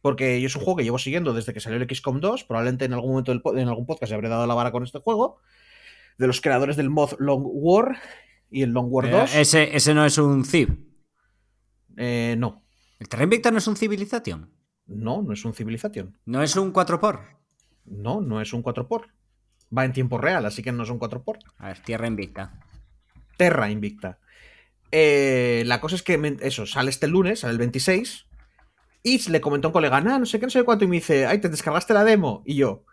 Porque 0.00 0.38
yo 0.40 0.46
es 0.48 0.56
un 0.56 0.62
juego 0.62 0.76
que 0.76 0.84
llevo 0.84 0.98
siguiendo 0.98 1.32
desde 1.32 1.54
que 1.54 1.60
salió 1.60 1.78
el 1.80 1.88
XCOM 1.88 2.20
2. 2.20 2.44
Probablemente 2.44 2.84
en 2.84 2.92
algún 2.92 3.10
momento 3.12 3.32
del 3.32 3.40
en 3.58 3.68
algún 3.68 3.86
podcast 3.86 4.10
se 4.10 4.14
habré 4.14 4.28
dado 4.28 4.46
la 4.46 4.52
vara 4.54 4.70
con 4.70 4.82
este 4.82 4.98
juego. 4.98 5.38
De 6.18 6.26
los 6.26 6.42
creadores 6.42 6.76
del 6.76 6.90
mod 6.90 7.12
Long 7.18 7.42
War 7.46 7.96
y 8.50 8.62
el 8.62 8.70
Long 8.70 8.88
War 8.90 9.06
Eh, 9.06 9.10
2. 9.10 9.34
ese, 9.36 9.74
ese 9.74 9.94
no 9.94 10.04
es 10.04 10.18
un 10.18 10.44
Civ. 10.44 10.76
Eh, 11.96 12.34
no, 12.38 12.64
¿El 12.98 13.08
Terra 13.08 13.24
Invicta 13.24 13.50
no 13.50 13.58
es 13.58 13.66
un 13.66 13.76
Civilization? 13.76 14.50
no, 14.86 15.22
no 15.22 15.32
es 15.32 15.42
un 15.44 15.54
Civilization. 15.54 16.18
¿No 16.26 16.42
es 16.42 16.54
un 16.56 16.72
4x? 16.72 17.20
No, 17.86 18.20
no 18.20 18.40
es 18.42 18.52
un 18.52 18.62
4x. 18.62 19.06
Va 19.76 19.84
en 19.84 19.92
tiempo 19.92 20.18
real, 20.18 20.46
así 20.46 20.62
que 20.62 20.72
no 20.72 20.82
es 20.84 20.90
un 20.90 21.00
4x. 21.00 21.38
A 21.58 21.68
ver, 21.68 21.78
Tierra 21.80 22.06
Invicta. 22.06 22.52
Terra 23.36 23.70
Invicta. 23.70 24.18
Eh, 24.92 25.64
la 25.66 25.80
cosa 25.80 25.96
es 25.96 26.02
que 26.02 26.36
eso, 26.42 26.66
sale 26.66 26.90
este 26.90 27.08
lunes, 27.08 27.40
sale 27.40 27.52
el 27.52 27.58
26. 27.58 28.26
Y 29.02 29.30
le 29.30 29.40
comentó 29.40 29.68
a 29.68 29.70
un 29.70 29.72
colega, 29.72 30.00
no 30.00 30.24
sé 30.24 30.38
qué, 30.38 30.46
no 30.46 30.50
sé 30.50 30.62
cuánto. 30.62 30.84
Y 30.84 30.88
me 30.88 30.96
dice, 30.96 31.26
ay, 31.26 31.38
¿te 31.38 31.48
descargaste 31.48 31.92
la 31.92 32.04
demo? 32.04 32.42
Y 32.46 32.54
yo, 32.56 32.84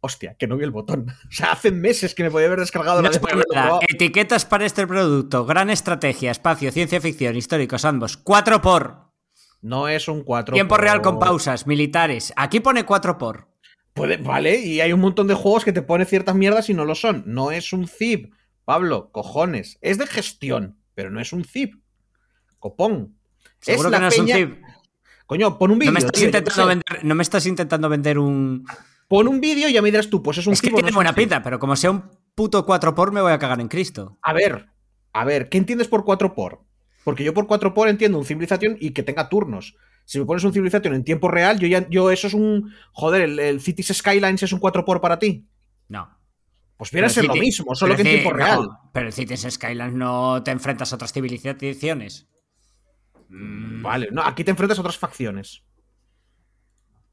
hostia, 0.00 0.36
que 0.38 0.46
no 0.46 0.56
vi 0.56 0.64
el 0.64 0.70
botón. 0.70 1.06
O 1.28 1.32
sea, 1.32 1.52
hace 1.52 1.70
meses 1.70 2.14
que 2.14 2.22
me 2.22 2.30
podía 2.30 2.46
haber 2.46 2.60
descargado 2.60 3.02
No 3.02 3.10
la 3.10 3.10
demo. 3.10 3.26
por 3.26 3.54
nada. 3.54 3.78
Etiquetas 3.88 4.44
para 4.44 4.64
este 4.64 4.86
producto. 4.86 5.44
Gran 5.44 5.68
estrategia, 5.70 6.30
espacio, 6.30 6.70
ciencia 6.70 7.00
ficción, 7.00 7.36
históricos, 7.36 7.84
ambos. 7.84 8.16
4 8.16 8.62
por. 8.62 9.12
No 9.60 9.88
es 9.88 10.08
un 10.08 10.22
4 10.22 10.54
Tiempo 10.54 10.76
real 10.76 11.00
con 11.02 11.18
pausas, 11.18 11.66
militares. 11.66 12.32
Aquí 12.36 12.60
pone 12.60 12.84
4 12.84 13.18
por. 13.18 13.48
Puede, 13.94 14.16
vale, 14.16 14.58
y 14.58 14.80
hay 14.80 14.92
un 14.92 15.00
montón 15.00 15.28
de 15.28 15.34
juegos 15.34 15.64
que 15.64 15.72
te 15.72 15.80
pone 15.82 16.04
ciertas 16.04 16.34
mierdas 16.34 16.68
y 16.68 16.74
no 16.74 16.84
lo 16.84 16.94
son. 16.94 17.22
No 17.26 17.50
es 17.52 17.72
un 17.72 17.86
zip. 17.86 18.34
Pablo, 18.64 19.10
cojones. 19.12 19.78
Es 19.82 19.98
de 19.98 20.06
gestión, 20.06 20.76
pero 20.94 21.10
no 21.10 21.20
es 21.20 21.32
un 21.32 21.44
zip. 21.44 21.74
Copón. 22.58 23.14
Seguro 23.60 23.88
es 23.88 23.92
que 23.94 23.98
la 23.98 24.00
no 24.00 24.08
es 24.08 24.18
un 24.18 24.26
peña- 24.26 24.36
Civ. 24.36 24.58
Coño, 25.26 25.58
pon 25.58 25.70
un 25.70 25.78
vídeo. 25.78 25.92
No 25.92 26.00
me, 26.00 26.04
estás 26.06 26.22
intentando 26.22 26.66
vender, 26.66 27.04
no 27.04 27.14
me 27.14 27.22
estás 27.22 27.46
intentando 27.46 27.88
vender 27.88 28.18
un. 28.18 28.66
Pon 29.08 29.28
un 29.28 29.40
vídeo 29.40 29.68
y 29.68 29.72
ya 29.72 29.80
me 29.82 29.90
dirás 29.90 30.10
tú, 30.10 30.22
pues 30.22 30.38
es 30.38 30.46
un 30.46 30.54
Es 30.54 30.60
que 30.60 30.66
zip 30.68 30.72
no 30.72 30.78
tiene 30.82 30.94
buena 30.94 31.10
zip. 31.10 31.18
pinta, 31.18 31.42
pero 31.42 31.58
como 31.58 31.76
sea 31.76 31.90
un 31.92 32.10
puto 32.34 32.66
4 32.66 32.94
por, 32.94 33.12
me 33.12 33.20
voy 33.20 33.32
a 33.32 33.38
cagar 33.38 33.60
en 33.60 33.68
Cristo. 33.68 34.18
A 34.22 34.32
ver, 34.32 34.70
a 35.12 35.24
ver, 35.24 35.48
¿qué 35.48 35.58
entiendes 35.58 35.88
por 35.88 36.04
4 36.04 36.34
por? 36.34 36.64
Porque 37.04 37.22
yo 37.22 37.32
por 37.32 37.46
4 37.46 37.74
por 37.74 37.88
entiendo 37.88 38.18
un 38.18 38.24
Civilization 38.24 38.76
y 38.80 38.90
que 38.90 39.02
tenga 39.02 39.28
turnos. 39.28 39.76
Si 40.04 40.18
me 40.18 40.26
pones 40.26 40.44
un 40.44 40.52
Civilization 40.52 40.94
en 40.94 41.02
tiempo 41.04 41.28
real, 41.30 41.58
yo 41.58 41.66
ya, 41.66 41.88
yo 41.88 42.10
eso 42.10 42.26
es 42.26 42.34
un. 42.34 42.72
Joder, 42.92 43.22
el, 43.22 43.38
el 43.38 43.60
Cities 43.60 43.88
Skylines 43.96 44.42
es 44.42 44.52
un 44.52 44.58
4 44.60 44.84
por 44.84 45.00
para 45.00 45.18
ti. 45.18 45.46
No. 45.88 46.08
Pues 46.76 46.90
viene 46.90 47.06
a 47.06 47.10
ser 47.10 47.24
lo 47.24 47.34
mismo, 47.34 47.74
solo 47.74 47.94
que 47.96 48.02
en 48.02 48.08
tiempo 48.08 48.30
no, 48.30 48.36
real. 48.36 48.68
pero 48.92 49.06
el 49.06 49.12
Cities 49.12 49.46
Skylines 49.50 49.94
no 49.94 50.42
te 50.42 50.50
enfrentas 50.50 50.92
a 50.92 50.96
otras 50.96 51.12
civilizaciones. 51.12 52.28
Mm, 53.28 53.82
Vale, 53.82 54.08
no, 54.12 54.22
aquí 54.22 54.44
te 54.44 54.50
enfrentas 54.50 54.76
a 54.78 54.80
otras 54.82 54.98
facciones. 54.98 55.62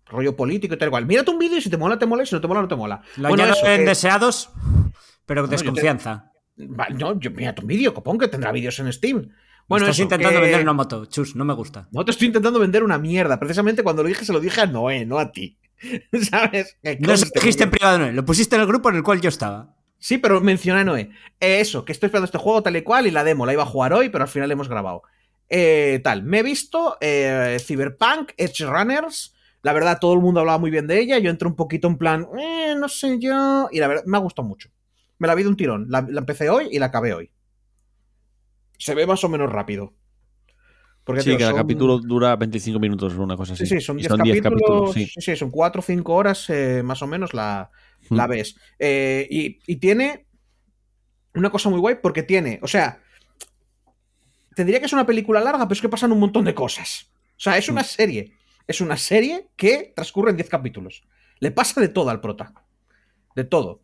Rollo 0.08 0.36
político 0.36 0.74
y 0.74 0.78
tal 0.78 0.90
igual. 0.90 1.06
Mírate 1.06 1.32
un 1.32 1.40
vídeo 1.40 1.58
y 1.58 1.62
si 1.62 1.70
te 1.70 1.78
mola, 1.78 1.98
te 1.98 2.06
mola, 2.06 2.24
y 2.24 2.26
si 2.26 2.36
no 2.36 2.42
te 2.42 2.48
mola, 2.48 2.62
no 2.62 2.68
te 2.68 2.76
mola. 2.76 3.02
Lo 3.18 3.30
Bueno, 3.30 3.46
eso, 3.46 3.66
en 3.68 3.82
que- 3.82 3.86
deseados, 3.86 4.50
pero 5.26 5.44
yo 5.44 5.48
te- 5.48 5.52
desconfianza. 5.52 6.32
No, 6.58 7.18
yo, 7.20 7.32
mírate 7.32 7.62
un 7.62 7.68
vídeo, 7.68 7.94
copón, 7.94 8.18
que 8.18 8.28
tendrá 8.28 8.52
vídeos 8.52 8.78
en 8.80 8.92
Steam. 8.92 9.30
Bueno, 9.72 9.86
estás 9.86 9.98
eso, 9.98 10.04
intentando 10.04 10.40
que- 10.40 10.46
vender 10.46 10.62
una 10.62 10.74
moto. 10.74 11.06
Chus, 11.06 11.36
no 11.36 11.44
me 11.46 11.54
gusta. 11.54 11.88
No 11.92 12.06
te 12.06 12.12
estoy 12.12 12.28
intentando 12.28 12.60
vender 12.60 12.84
una 12.84 12.98
mierda. 12.98 13.40
Precisamente 13.40 13.84
cuando 13.84 14.04
lo 14.04 14.10
dije, 14.10 14.24
se 14.26 14.34
lo 14.34 14.40
dije 14.40 14.62
a 14.62 14.66
Noé, 14.68 15.06
no 15.06 15.18
a 15.20 15.32
ti. 15.32 15.58
¿Sabes? 16.30 16.78
Que 16.84 16.98
No 17.00 17.08
lo 17.14 17.18
dijiste 17.18 17.64
en 17.64 17.72
privado, 17.72 17.98
no. 18.00 18.12
Lo 18.12 18.24
pusiste 18.26 18.56
en 18.56 18.62
el 18.62 18.68
grupo 18.68 18.90
en 18.90 18.98
el 18.98 19.04
cual 19.04 19.20
yo 19.22 19.30
estaba. 19.30 19.76
Sí, 19.98 20.18
pero 20.18 20.42
mencioné 20.42 20.82
a 20.82 20.84
Noé. 20.84 21.10
Eh, 21.40 21.60
eso, 21.60 21.86
que 21.86 21.92
estoy 21.92 22.08
esperando 22.08 22.26
este 22.26 22.38
juego 22.38 22.62
tal 22.64 22.76
y 22.76 22.82
cual 22.82 23.08
y 23.08 23.12
la 23.12 23.24
demo 23.24 23.46
la 23.46 23.54
iba 23.54 23.64
a 23.64 23.68
jugar 23.68 23.94
hoy, 23.94 24.10
pero 24.10 24.24
al 24.24 24.30
final 24.30 24.52
hemos 24.52 24.68
grabado. 24.68 25.04
Eh, 25.50 26.00
tal, 26.04 26.24
me 26.24 26.40
he 26.40 26.44
visto 26.44 26.98
eh, 27.02 27.58
Cyberpunk, 27.60 28.32
Edge 28.38 28.66
Runners. 28.66 29.36
La 29.64 29.74
verdad, 29.74 30.00
todo 30.00 30.14
el 30.14 30.20
mundo 30.22 30.40
hablaba 30.40 30.58
muy 30.58 30.72
bien 30.72 30.88
de 30.88 31.00
ella. 31.00 31.20
Yo 31.20 31.30
entré 31.30 31.48
un 31.48 31.56
poquito 31.56 31.88
en 31.88 31.98
plan, 31.98 32.28
eh, 32.40 32.74
no 32.78 32.90
sé 32.90 33.20
yo. 33.20 33.68
Y 33.72 33.80
la 33.80 33.88
verdad, 33.88 34.04
me 34.08 34.18
ha 34.18 34.22
gustado 34.22 34.48
mucho. 34.48 34.70
Me 35.20 35.28
la 35.28 35.36
vi 35.36 35.44
de 35.44 35.50
un 35.50 35.56
tirón. 35.58 35.86
La, 35.90 36.02
la 36.10 36.20
empecé 36.22 36.50
hoy 36.50 36.68
y 36.72 36.80
la 36.80 36.88
acabé 36.88 37.14
hoy. 37.14 37.30
Se 38.82 38.96
ve 38.96 39.06
más 39.06 39.24
o 39.24 39.30
menos 39.30 39.52
rápido. 39.52 39.94
Porque, 41.04 41.22
Sí, 41.22 41.30
tío, 41.30 41.38
que 41.38 41.44
el 41.44 41.50
son- 41.50 41.58
capítulo 41.58 42.00
dura 42.00 42.36
25 42.36 42.80
minutos 42.80 43.14
o 43.16 43.24
una 43.24 43.36
cosa 43.38 43.54
así. 43.54 43.66
Sí, 43.66 43.76
sí, 43.76 43.82
son 43.82 43.98
Y 44.00 44.04
10 44.04 44.12
capítulos. 44.18 44.42
capítulos, 44.44 44.94
sí. 44.94 45.06
sí. 45.08 45.22
sí, 45.22 45.36
son 45.36 45.50
4 45.52 45.80
o 45.80 45.84
5 45.84 46.14
horas 46.14 46.50
eh, 46.50 46.82
más 46.84 47.02
o 47.02 47.08
menos 47.08 47.34
la, 47.34 47.70
Mm. 48.10 48.16
la 48.16 48.28
ves. 48.28 48.56
Eh, 48.80 49.28
y, 49.30 49.60
y 49.68 49.76
tiene 49.78 50.26
una 51.36 51.50
cosa 51.50 51.70
muy 51.70 51.80
guay 51.80 51.96
porque 52.02 52.24
tiene, 52.24 52.60
o 52.62 52.68
sea, 52.68 53.00
te 54.56 54.66
diría 54.66 54.80
que 54.80 54.86
es 54.88 54.94
una 54.94 55.06
película 55.06 55.40
larga, 55.40 55.66
pero 55.66 55.74
es 55.74 55.82
que 55.82 55.90
pasan 55.90 56.12
un 56.12 56.20
montón 56.20 56.46
de 56.46 56.54
cosas. 56.54 57.12
O 57.32 57.40
sea, 57.44 57.58
es 57.58 57.70
una 57.70 57.84
serie. 57.84 58.34
Es 58.68 58.82
una 58.82 58.98
serie 58.98 59.48
que 59.56 59.94
transcurre 59.96 60.32
en 60.32 60.38
10 60.38 60.50
capítulos. 60.50 61.04
Le 61.40 61.52
pasa 61.52 61.82
de 61.82 61.88
todo 61.90 62.10
al 62.10 62.22
prota. 62.22 62.54
De 63.36 63.44
todo. 63.44 63.82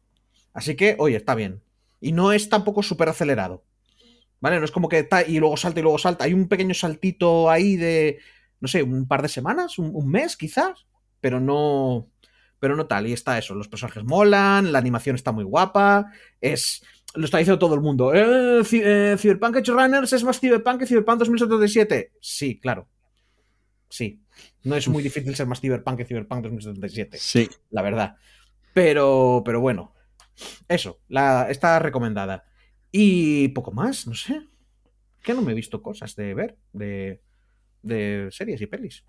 Así 0.54 0.76
que, 0.76 0.96
oye, 1.00 1.16
está 1.16 1.36
bien. 1.36 1.62
Y 2.00 2.12
no 2.12 2.32
es 2.32 2.50
tampoco 2.50 2.84
súper 2.84 3.10
acelerado. 3.10 3.64
¿Vale? 4.40 4.60
No 4.60 4.66
es 4.66 4.72
como 4.72 4.88
que 4.90 5.00
está 5.00 5.26
y 5.26 5.40
luego 5.40 5.58
salta 5.58 5.80
y 5.80 5.84
luego 5.84 5.98
salta. 5.98 6.26
Hay 6.26 6.34
un 6.34 6.48
pequeño 6.48 6.74
saltito 6.74 7.50
ahí 7.50 7.76
de, 7.76 8.20
no 8.60 8.68
sé, 8.68 8.84
un 8.84 9.08
par 9.08 9.22
de 9.22 9.30
semanas, 9.30 9.80
un, 9.80 9.92
un 9.94 10.10
mes 10.10 10.38
quizás, 10.38 10.86
pero 11.20 11.40
no, 11.40 12.08
pero 12.60 12.76
no 12.76 12.86
tal. 12.88 13.08
Y 13.08 13.14
está 13.14 13.38
eso, 13.38 13.56
los 13.56 13.68
personajes 13.68 14.04
molan, 14.04 14.72
la 14.72 14.80
animación 14.80 15.16
está 15.16 15.32
muy 15.32 15.44
guapa, 15.44 16.12
es, 16.40 16.84
lo 17.16 17.26
está 17.26 17.40
diciendo 17.40 17.58
todo 17.58 17.74
el 17.74 17.82
mundo. 17.82 18.14
Eh, 18.14 18.62
eh, 18.72 19.16
Cyberpunk 19.18 19.56
Edge 19.58 19.72
Runners 19.72 20.14
es 20.14 20.24
más 20.24 20.40
Cyberpunk 20.40 20.80
que 20.82 20.86
Cyberpunk 20.86 21.20
2077. 21.20 22.12
Sí, 22.22 22.60
claro. 22.60 22.88
sí. 23.90 24.22
No 24.64 24.76
es 24.76 24.88
muy 24.88 25.02
difícil 25.02 25.34
ser 25.36 25.48
más 25.48 25.62
Cyberpunk 25.62 25.98
que 25.98 26.06
Cyberpunk 26.06 26.44
2077, 26.44 27.18
Sí. 27.18 27.50
la 27.72 27.82
verdad. 27.82 28.18
Pero, 28.74 29.42
pero 29.46 29.62
bueno, 29.62 29.94
eso, 30.68 31.00
la, 31.08 31.48
está 31.50 31.80
recomendada. 31.80 32.44
Y 32.92 33.50
poco 33.50 33.72
más, 33.72 34.08
no 34.08 34.14
sé. 34.14 34.48
Que 35.24 35.34
no 35.34 35.42
me 35.42 35.52
he 35.52 35.56
visto 35.56 35.82
cosas 35.82 36.16
de 36.16 36.34
ver, 36.34 36.58
de, 36.74 37.22
de 37.82 38.30
series 38.32 38.62
y 38.62 38.68
pelis. 38.68 39.04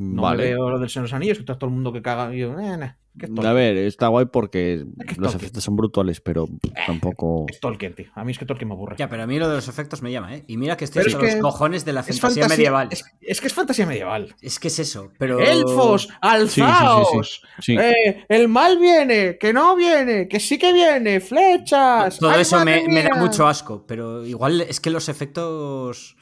No 0.00 0.22
vale. 0.22 0.44
me 0.44 0.48
veo 0.50 0.70
lo 0.70 0.78
del 0.78 0.88
Señor 0.88 1.04
de 1.04 1.10
los 1.10 1.14
Anillos, 1.14 1.36
que 1.38 1.42
está 1.42 1.58
todo 1.58 1.68
el 1.68 1.74
mundo 1.74 1.92
que 1.92 2.00
caga. 2.00 2.34
Y 2.34 2.38
yo, 2.38 2.58
eh, 2.58 2.76
nah, 2.76 2.92
que 3.18 3.26
es 3.26 3.44
A 3.44 3.52
ver, 3.52 3.76
está 3.76 4.06
guay 4.06 4.26
porque 4.26 4.84
es 5.06 5.18
los 5.18 5.34
efectos 5.34 5.64
son 5.64 5.76
brutales, 5.76 6.20
pero 6.20 6.48
tampoco. 6.86 7.46
Es 7.48 7.58
Tolkien, 7.58 7.94
tío. 7.94 8.06
A 8.14 8.24
mí 8.24 8.32
es 8.32 8.38
que 8.38 8.46
Tolkien 8.46 8.68
me 8.68 8.74
aburre. 8.74 8.96
Ya, 8.98 9.08
pero 9.08 9.24
a 9.24 9.26
mí 9.26 9.38
lo 9.38 9.48
de 9.48 9.56
los 9.56 9.68
efectos 9.68 10.00
me 10.00 10.12
llama, 10.12 10.36
¿eh? 10.36 10.44
Y 10.46 10.56
mira 10.56 10.76
que 10.76 10.84
estoy 10.84 11.02
Pero 11.02 11.16
hasta 11.16 11.26
es 11.26 11.34
los 11.34 11.34
que 11.34 11.40
cojones 11.42 11.84
de 11.84 11.92
la 11.92 12.02
fantasía, 12.02 12.20
fantasía 12.22 12.48
medieval. 12.48 12.88
Es, 12.90 13.04
es 13.20 13.40
que 13.40 13.46
es 13.48 13.52
fantasía 13.52 13.86
medieval. 13.86 14.34
Es 14.40 14.58
que 14.58 14.68
es 14.68 14.78
eso, 14.78 15.10
pero... 15.18 15.40
Elfos, 15.40 16.08
alzaos. 16.20 17.42
Sí. 17.58 17.76
Eh, 17.76 18.24
el 18.28 18.48
mal 18.48 18.78
viene, 18.78 19.36
que 19.38 19.52
no 19.52 19.74
viene, 19.74 20.28
que 20.28 20.38
sí 20.38 20.56
que 20.56 20.72
viene, 20.72 21.20
flechas. 21.20 22.18
Todo 22.18 22.30
¡Ay, 22.30 22.42
eso 22.42 22.64
me, 22.64 22.86
me 22.88 23.02
da 23.02 23.16
mucho 23.16 23.46
asco, 23.46 23.84
pero 23.86 24.24
igual 24.24 24.60
es 24.60 24.80
que 24.80 24.90
los 24.90 25.08
efectos... 25.08 26.16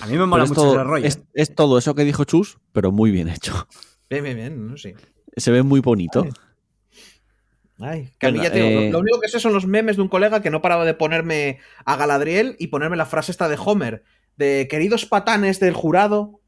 A 0.00 0.06
mí 0.06 0.16
me 0.16 0.26
mola 0.26 0.44
es, 0.44 0.50
mucho 0.50 0.62
todo, 0.62 0.74
ese 0.74 0.84
rollo. 0.84 1.06
es, 1.06 1.22
es 1.34 1.54
todo 1.54 1.78
eso 1.78 1.94
que 1.94 2.04
dijo 2.04 2.24
Chus, 2.24 2.58
pero 2.72 2.92
muy 2.92 3.10
bien 3.10 3.28
hecho. 3.28 3.68
Bien, 4.10 4.22
bien, 4.24 4.36
bien, 4.36 4.66
no 4.66 4.76
sé. 4.76 4.94
Se 5.36 5.50
ve 5.50 5.62
muy 5.62 5.80
bonito. 5.80 6.26
Ay, 7.78 8.10
que 8.18 8.26
a 8.26 8.30
mí 8.30 8.40
ya 8.40 8.52
te 8.52 8.62
digo, 8.62 8.68
eh, 8.68 8.86
lo, 8.86 8.92
lo 8.92 8.98
único 9.00 9.20
que 9.20 9.28
sé 9.28 9.40
son 9.40 9.52
los 9.52 9.66
memes 9.66 9.96
de 9.96 10.02
un 10.02 10.08
colega 10.08 10.42
que 10.42 10.50
no 10.50 10.62
paraba 10.62 10.84
de 10.84 10.94
ponerme 10.94 11.58
a 11.84 11.96
Galadriel 11.96 12.54
y 12.58 12.68
ponerme 12.68 12.96
la 12.96 13.06
frase 13.06 13.32
esta 13.32 13.48
de 13.48 13.58
Homer, 13.58 14.04
de 14.36 14.68
queridos 14.70 15.06
patanes 15.06 15.58
del 15.58 15.74
jurado, 15.74 16.40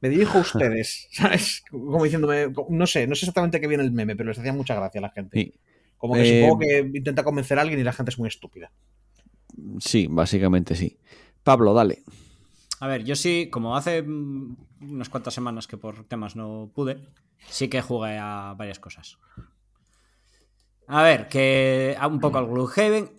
me 0.00 0.08
dirijo 0.08 0.38
a 0.38 0.40
ustedes, 0.40 1.08
¿sabes? 1.12 1.62
Como 1.70 2.02
diciéndome, 2.02 2.52
no 2.70 2.86
sé, 2.86 3.06
no 3.06 3.14
sé 3.14 3.26
exactamente 3.26 3.60
qué 3.60 3.66
viene 3.66 3.84
el 3.84 3.92
meme, 3.92 4.16
pero 4.16 4.30
les 4.30 4.38
hacía 4.38 4.52
mucha 4.52 4.74
gracia 4.74 4.98
a 4.98 5.02
la 5.02 5.10
gente. 5.10 5.38
Sí. 5.38 5.54
Como 5.98 6.14
que 6.14 6.22
Eh, 6.22 6.40
supongo 6.40 6.60
que 6.60 6.90
intenta 6.94 7.22
convencer 7.22 7.58
a 7.58 7.62
alguien 7.62 7.78
y 7.78 7.84
la 7.84 7.92
gente 7.92 8.10
es 8.10 8.18
muy 8.18 8.28
estúpida. 8.28 8.72
Sí, 9.80 10.06
básicamente 10.08 10.74
sí. 10.74 10.96
Pablo, 11.42 11.74
dale. 11.74 12.02
A 12.80 12.86
ver, 12.86 13.04
yo 13.04 13.14
sí, 13.14 13.48
como 13.50 13.76
hace 13.76 14.02
mm, 14.02 14.56
unas 14.80 15.08
cuantas 15.08 15.34
semanas 15.34 15.66
que 15.66 15.76
por 15.76 16.04
temas 16.04 16.34
no 16.34 16.70
pude, 16.74 16.98
sí 17.48 17.68
que 17.68 17.82
jugué 17.82 18.18
a 18.18 18.54
varias 18.56 18.78
cosas. 18.78 19.18
A 20.86 21.02
ver, 21.02 21.28
que 21.28 21.94
a 21.98 22.06
un 22.08 22.18
poco 22.18 22.38
al 22.38 22.46
Gloomhaven. 22.46 23.10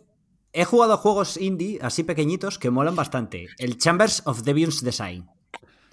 He 0.53 0.65
jugado 0.65 0.93
a 0.93 0.97
juegos 0.97 1.37
indie 1.37 1.79
así 1.81 2.03
pequeñitos 2.03 2.59
que 2.59 2.69
molan 2.69 2.95
bastante. 2.95 3.47
El 3.57 3.77
Chambers 3.77 4.23
of 4.25 4.41
Devious 4.41 4.83
Design. 4.83 5.29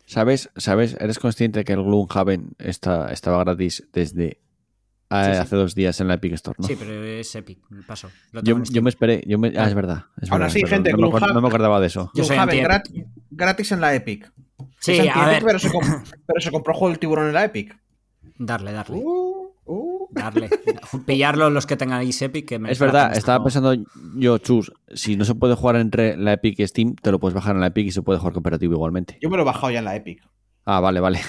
¿Sabes? 0.04 0.50
¿Sabes? 0.56 0.96
¿Eres 0.98 1.20
consciente 1.20 1.64
que 1.64 1.74
el 1.74 1.84
Gloomhaven 1.84 2.56
está, 2.58 3.12
estaba 3.12 3.38
gratis 3.44 3.86
desde 3.92 4.40
eh, 5.10 5.24
Sí, 5.24 5.30
sí. 5.32 5.36
hace 5.38 5.56
dos 5.56 5.74
días 5.74 6.00
en 6.00 6.08
la 6.08 6.14
Epic 6.14 6.32
Store? 6.34 6.56
¿no? 6.58 6.66
Sí, 6.66 6.76
pero 6.78 7.02
es 7.04 7.34
Epic, 7.34 7.58
paso. 7.86 8.10
Yo, 8.42 8.62
yo 8.64 8.82
me 8.82 8.90
esperé. 8.90 9.22
Yo 9.26 9.38
me- 9.38 9.52
ah, 9.56 9.66
es 9.66 9.74
verdad. 9.74 10.04
es 10.18 10.24
es 10.24 10.30
verdad. 10.30 10.50
gente, 10.68 10.92
no, 10.92 11.10
me 11.10 11.20
no 11.32 11.40
me 11.40 11.48
acordaba 11.48 11.80
de 11.80 11.86
eso. 11.86 12.10
Yo 12.14 12.24
soy 12.24 12.36
Gloomhaven, 12.36 12.70
anti- 12.70 12.92
grat- 12.92 13.06
gratis 13.30 13.72
en 13.72 13.80
la 13.80 13.94
Epic. 13.94 14.30
Sí, 14.80 14.98
a 15.08 15.26
ver. 15.28 15.42
Pero 15.44 15.58
se, 15.58 15.70
com- 15.70 15.82
pero 16.26 16.40
se 16.40 16.50
compró 16.50 16.74
juego 16.74 16.90
del 16.90 16.98
tiburón 16.98 17.26
en 17.28 17.32
la 17.34 17.44
Epic. 17.44 17.76
Darle, 18.38 18.72
darle. 18.72 18.98
Uh, 19.02 19.50
uh. 19.64 20.08
Darle. 20.10 20.48
Pillarlo 21.06 21.50
los 21.50 21.66
que 21.66 21.76
tengan 21.76 22.00
ahí 22.00 22.10
Epic. 22.20 22.46
Que 22.46 22.58
me 22.58 22.70
Es 22.70 22.78
verdad, 22.78 23.16
estaba 23.16 23.38
como- 23.38 23.46
pensando 23.46 23.74
yo, 24.16 24.38
Chus, 24.38 24.72
si 24.94 25.16
no 25.16 25.24
se 25.24 25.34
puede 25.34 25.54
jugar 25.54 25.76
entre 25.76 26.16
la 26.16 26.34
Epic 26.34 26.58
y 26.60 26.66
Steam, 26.66 26.94
te 26.94 27.10
lo 27.10 27.18
puedes 27.18 27.34
bajar 27.34 27.54
en 27.56 27.60
la 27.60 27.68
Epic 27.68 27.86
y 27.86 27.90
se 27.92 28.02
puede 28.02 28.18
jugar 28.18 28.32
cooperativo 28.34 28.74
igualmente. 28.74 29.18
Yo 29.20 29.28
me 29.30 29.36
lo 29.36 29.42
he 29.42 29.46
bajado 29.46 29.70
ya 29.72 29.78
en 29.80 29.84
la 29.86 29.96
Epic. 29.96 30.22
Ah, 30.64 30.80
vale, 30.80 31.00
vale. 31.00 31.20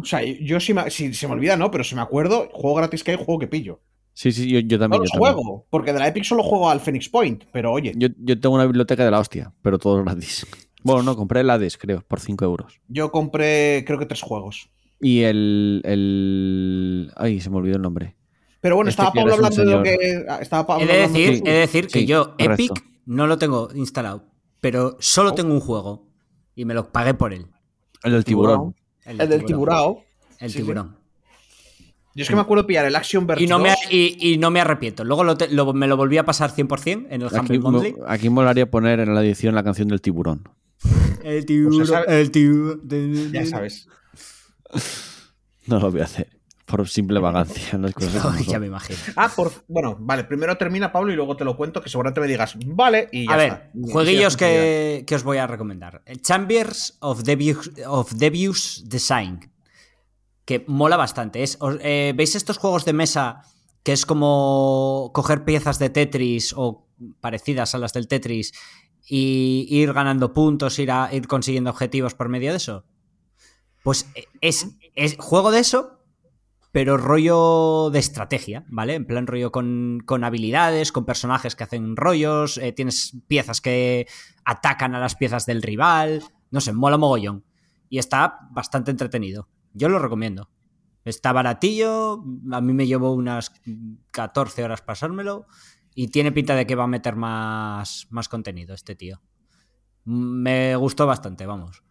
O 0.00 0.04
sea, 0.04 0.22
yo 0.22 0.60
si, 0.60 0.74
me- 0.74 0.90
si 0.90 1.12
se 1.14 1.26
me 1.26 1.34
olvida, 1.34 1.56
no, 1.56 1.70
pero 1.70 1.84
si 1.84 1.94
me 1.94 2.00
acuerdo, 2.02 2.48
juego 2.52 2.76
gratis 2.76 3.02
que 3.04 3.12
hay, 3.12 3.16
juego 3.16 3.38
que 3.38 3.46
pillo. 3.46 3.80
Sí, 4.12 4.32
sí, 4.32 4.48
yo, 4.50 4.58
yo 4.60 4.76
No 4.76 4.80
también. 4.84 5.02
los 5.02 5.10
yo, 5.12 5.20
también. 5.20 5.34
juego, 5.34 5.66
porque 5.70 5.92
de 5.92 5.98
la 6.00 6.08
Epic 6.08 6.24
solo 6.24 6.42
juego 6.42 6.68
al 6.68 6.80
Phoenix 6.80 7.08
Point, 7.08 7.44
pero 7.52 7.72
oye, 7.72 7.92
yo, 7.96 8.08
Yo, 8.08 8.14
yo 8.18 8.40
tengo 8.40 8.54
una 8.56 8.64
biblioteca 8.66 9.04
de 9.04 9.10
la 9.10 9.18
hostia, 9.20 9.52
pero 9.62 9.78
todo 9.78 10.02
gratis. 10.02 10.46
Bueno, 10.82 11.02
no, 11.02 11.14
compré 11.14 11.40
el 11.40 11.50
Hades, 11.50 11.76
creo, 11.76 12.02
por 12.08 12.20
5 12.20 12.42
euros. 12.46 12.80
compré 13.10 13.84
creo 13.86 13.98
que 13.98 14.06
tres 14.06 14.22
juegos. 14.22 14.70
Y 14.98 15.20
el, 15.24 15.82
el... 15.84 17.12
Ay, 17.16 17.40
se 17.40 17.50
me 17.50 17.56
olvidó 17.58 17.76
el 17.76 17.82
nombre. 17.82 18.16
Pero 18.62 18.76
bueno, 18.76 18.88
Este 18.88 19.02
estaba 19.02 19.12
Pablo 19.14 19.34
hablando 19.34 19.62
de 19.64 19.70
lo 19.70 19.82
que. 19.82 20.24
ah, 20.26 20.38
Estaba 20.40 20.66
Pablo 20.66 20.84
He 20.84 20.86
de 20.86 20.92
hablando 21.04 21.18
decir, 21.18 21.42
de- 21.42 21.50
he 21.50 21.52
de 21.54 21.58
decir 21.60 21.86
que 21.86 21.98
Sí, 22.00 22.06
yo, 22.06 22.34
correcto. 22.36 22.52
Epic, 22.74 22.84
no 23.04 23.26
lo 23.26 23.36
tengo 23.36 23.68
instalado. 23.74 24.24
Pero 24.62 24.96
solo 25.00 25.34
tengo 25.34 25.52
un 25.52 25.60
juego. 25.60 26.08
Y 26.54 26.64
me 26.64 26.72
lo 26.72 26.90
pagué 26.92 27.12
por 27.12 27.34
él. 27.34 27.46
El 28.02 28.12
del 28.12 28.24
tiburón. 28.24 28.74
El 29.18 29.28
del 29.28 29.44
tiburao. 29.44 30.04
El 30.38 30.50
Sí, 30.50 30.58
sí. 30.58 30.62
tiburón. 30.62 30.96
Yo 32.14 32.22
es 32.22 32.28
que 32.28 32.34
me 32.34 32.40
acuerdo 32.40 32.66
pillar 32.66 32.84
el 32.86 32.96
Action 32.96 33.26
Verge 33.26 33.44
Y 33.44 33.46
no, 33.46 33.58
me, 33.60 33.68
2. 33.70 33.78
y, 33.90 34.32
y 34.32 34.38
no 34.38 34.50
me 34.50 34.60
arrepiento. 34.60 35.04
Luego 35.04 35.22
lo 35.24 35.36
te- 35.36 35.48
lo- 35.48 35.72
me 35.72 35.86
lo 35.86 35.96
volví 35.96 36.18
a 36.18 36.24
pasar 36.24 36.50
100% 36.50 37.06
en 37.08 37.22
el 37.22 37.28
Aquí, 37.28 37.36
Humble 37.38 37.58
mo- 37.60 37.70
Monthly. 37.70 37.94
aquí 38.08 38.28
molaría 38.30 38.68
poner 38.70 38.98
en 39.00 39.14
la 39.14 39.22
edición 39.22 39.54
la 39.54 39.62
canción 39.62 39.88
del 39.88 40.00
tiburón. 40.00 40.42
El 41.22 41.46
tiburón. 41.46 41.82
O 41.82 41.86
sea, 41.86 42.00
sabe- 42.02 42.20
el 42.20 42.30
tiburón. 42.30 42.80
Ya 43.32 43.46
sabes. 43.46 43.86
No 45.66 45.78
lo 45.78 45.90
voy 45.90 46.00
a 46.00 46.04
hacer. 46.04 46.28
Por 46.70 46.88
simple 46.88 47.18
vagancia. 47.18 47.76
Las 47.78 47.92
cosas 47.94 48.22
como 48.22 48.34
Ay, 48.36 48.44
ya 48.44 48.58
me 48.58 48.66
imagino. 48.66 48.98
Ah, 49.16 49.30
por. 49.34 49.52
Bueno, 49.68 49.96
vale, 49.98 50.24
primero 50.24 50.56
termina 50.56 50.92
Pablo 50.92 51.12
y 51.12 51.16
luego 51.16 51.36
te 51.36 51.44
lo 51.44 51.56
cuento, 51.56 51.82
que 51.82 51.88
seguramente 51.88 52.20
me 52.20 52.26
digas, 52.28 52.54
vale, 52.66 53.08
y 53.12 53.26
ya 53.26 53.32
A 53.34 53.36
ver, 53.36 53.52
está. 53.52 53.92
Jueguillos 53.92 54.36
que, 54.36 55.04
que 55.06 55.14
os 55.14 55.22
voy 55.22 55.38
a 55.38 55.46
recomendar. 55.46 56.02
El 56.06 56.22
Chambers 56.22 56.96
of 57.00 57.22
Devious, 57.22 57.70
of 57.86 58.12
Devious 58.12 58.84
Design. 58.86 59.50
Que 60.44 60.64
mola 60.66 60.96
bastante. 60.96 61.42
Es, 61.42 61.56
os- 61.60 61.78
eh, 61.80 62.12
¿Veis 62.16 62.34
estos 62.34 62.58
juegos 62.58 62.84
de 62.84 62.92
mesa 62.92 63.42
que 63.82 63.92
es 63.92 64.04
como 64.06 65.10
coger 65.14 65.44
piezas 65.44 65.78
de 65.78 65.90
Tetris 65.90 66.52
o 66.56 66.86
parecidas 67.20 67.74
a 67.74 67.78
las 67.78 67.92
del 67.92 68.08
Tetris 68.08 68.52
y 69.06 69.66
ir 69.70 69.92
ganando 69.92 70.32
puntos, 70.34 70.78
ir, 70.78 70.90
a- 70.90 71.08
ir 71.12 71.26
consiguiendo 71.28 71.70
objetivos 71.70 72.14
por 72.14 72.28
medio 72.28 72.50
de 72.50 72.56
eso? 72.58 72.84
Pues 73.82 74.06
eh, 74.14 74.24
es, 74.40 74.66
es 74.94 75.16
juego 75.18 75.50
de 75.50 75.60
eso, 75.60 75.99
pero 76.72 76.96
rollo 76.96 77.90
de 77.90 77.98
estrategia, 77.98 78.64
¿vale? 78.68 78.94
En 78.94 79.04
plan 79.04 79.26
rollo 79.26 79.50
con, 79.50 80.00
con 80.04 80.22
habilidades, 80.24 80.92
con 80.92 81.04
personajes 81.04 81.56
que 81.56 81.64
hacen 81.64 81.96
rollos, 81.96 82.58
eh, 82.58 82.72
tienes 82.72 83.16
piezas 83.26 83.60
que 83.60 84.06
atacan 84.44 84.94
a 84.94 85.00
las 85.00 85.16
piezas 85.16 85.46
del 85.46 85.62
rival, 85.62 86.22
no 86.50 86.60
sé, 86.60 86.72
mola 86.72 86.96
mogollón. 86.96 87.44
Y 87.88 87.98
está 87.98 88.48
bastante 88.52 88.92
entretenido. 88.92 89.48
Yo 89.72 89.88
lo 89.88 89.98
recomiendo. 89.98 90.50
Está 91.04 91.32
baratillo, 91.32 92.22
a 92.52 92.60
mí 92.60 92.72
me 92.72 92.86
llevó 92.86 93.14
unas 93.14 93.52
14 94.12 94.62
horas 94.62 94.82
pasármelo 94.82 95.46
y 95.94 96.08
tiene 96.08 96.30
pinta 96.30 96.54
de 96.54 96.66
que 96.66 96.74
va 96.76 96.84
a 96.84 96.88
meter 96.88 97.16
más, 97.16 98.06
más 98.10 98.28
contenido 98.28 98.74
este 98.74 98.94
tío. 98.94 99.20
Me 100.04 100.76
gustó 100.76 101.06
bastante, 101.06 101.46
vamos. 101.46 101.82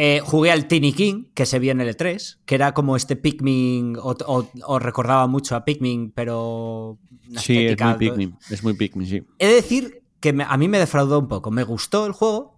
Eh, 0.00 0.20
jugué 0.24 0.52
al 0.52 0.68
Tiny 0.68 0.92
King, 0.92 1.24
que 1.34 1.44
se 1.44 1.58
vio 1.58 1.72
en 1.72 1.80
el 1.80 1.88
E3, 1.96 2.38
que 2.46 2.54
era 2.54 2.72
como 2.72 2.94
este 2.94 3.16
Pikmin, 3.16 3.96
o, 3.96 4.14
o- 4.26 4.48
o 4.66 4.78
recordaba 4.78 5.26
mucho 5.26 5.56
a 5.56 5.64
Pikmin, 5.64 6.12
pero... 6.12 6.98
Sí, 7.36 7.66
es 7.66 7.80
muy 7.80 7.94
Pikmin. 7.94 8.36
Es 8.48 8.62
muy 8.62 8.74
Pikmin, 8.74 9.06
sí. 9.08 9.22
He 9.40 9.48
de 9.48 9.54
decir 9.54 10.02
que 10.20 10.32
me- 10.32 10.44
a 10.48 10.56
mí 10.56 10.68
me 10.68 10.78
defraudó 10.78 11.18
un 11.18 11.26
poco. 11.26 11.50
Me 11.50 11.64
gustó 11.64 12.06
el 12.06 12.12
juego. 12.12 12.56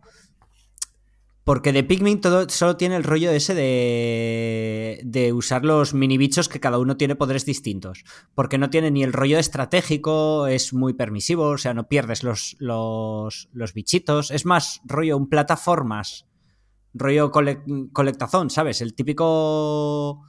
Porque 1.45 1.73
de 1.73 1.83
Pikmin 1.83 2.21
todo, 2.21 2.47
solo 2.51 2.77
tiene 2.77 2.97
el 2.97 3.05
rollo 3.05 3.31
ese 3.31 3.55
de, 3.55 5.01
de 5.03 5.33
usar 5.33 5.65
los 5.65 5.95
mini 5.95 6.19
bichos 6.19 6.49
que 6.51 6.61
cada 6.61 6.79
uno 6.79 6.99
tiene 6.99 7.17
poderes 7.17 7.47
distintos. 7.47 8.05
Porque 8.35 8.59
no 8.59 8.69
tiene 8.69 8.91
ni 8.91 9.03
el 9.03 9.15
rollo 9.15 9.39
estratégico, 9.39 10.47
es 10.47 10.75
muy 10.75 10.93
permisivo, 10.93 11.45
o 11.49 11.59
sea, 11.59 11.73
no 11.73 11.89
pierdes 11.89 12.23
los, 12.23 12.57
los, 12.59 13.49
los 13.55 13.73
bichitos. 13.73 14.31
Es 14.31 14.45
más 14.45 14.83
rollo 14.85 15.17
un 15.17 15.29
plataformas, 15.29 16.27
rollo 16.95 17.31
colec- 17.31 17.93
colectazón, 17.93 18.51
¿sabes? 18.51 18.81
El 18.81 18.95
típico... 18.95 20.25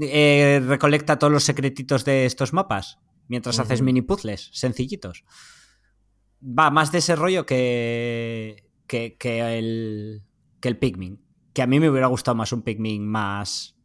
eh, 0.00 0.62
recolecta 0.66 1.18
todos 1.18 1.32
los 1.32 1.44
secretitos 1.44 2.04
de 2.04 2.26
estos 2.26 2.52
mapas 2.52 2.98
mientras 3.28 3.58
haces 3.58 3.82
mini 3.82 4.02
puzzles 4.02 4.50
sencillitos. 4.52 5.24
Va 6.42 6.70
más 6.70 6.92
de 6.92 6.98
ese 6.98 7.16
rollo 7.16 7.46
que, 7.46 8.68
que, 8.86 9.16
que 9.16 9.58
el, 9.58 10.22
que 10.60 10.68
el 10.68 10.78
Pikmin. 10.78 11.24
Que 11.54 11.62
a 11.62 11.66
mí 11.66 11.80
me 11.80 11.88
hubiera 11.88 12.08
gustado 12.08 12.34
más 12.34 12.52
un 12.52 12.62
Pikmin 12.62 13.06
más, 13.06 13.76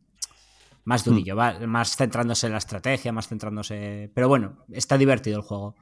más 0.84 1.06
durillo, 1.06 1.36
va, 1.36 1.60
más 1.68 1.96
centrándose 1.96 2.48
en 2.48 2.54
la 2.54 2.58
estrategia, 2.58 3.14
más 3.14 3.28
centrándose... 3.28 4.12
Pero 4.14 4.28
bueno, 4.28 4.66
está 4.72 4.98
divertido 4.98 5.38
el 5.38 5.44
juego. 5.44 5.76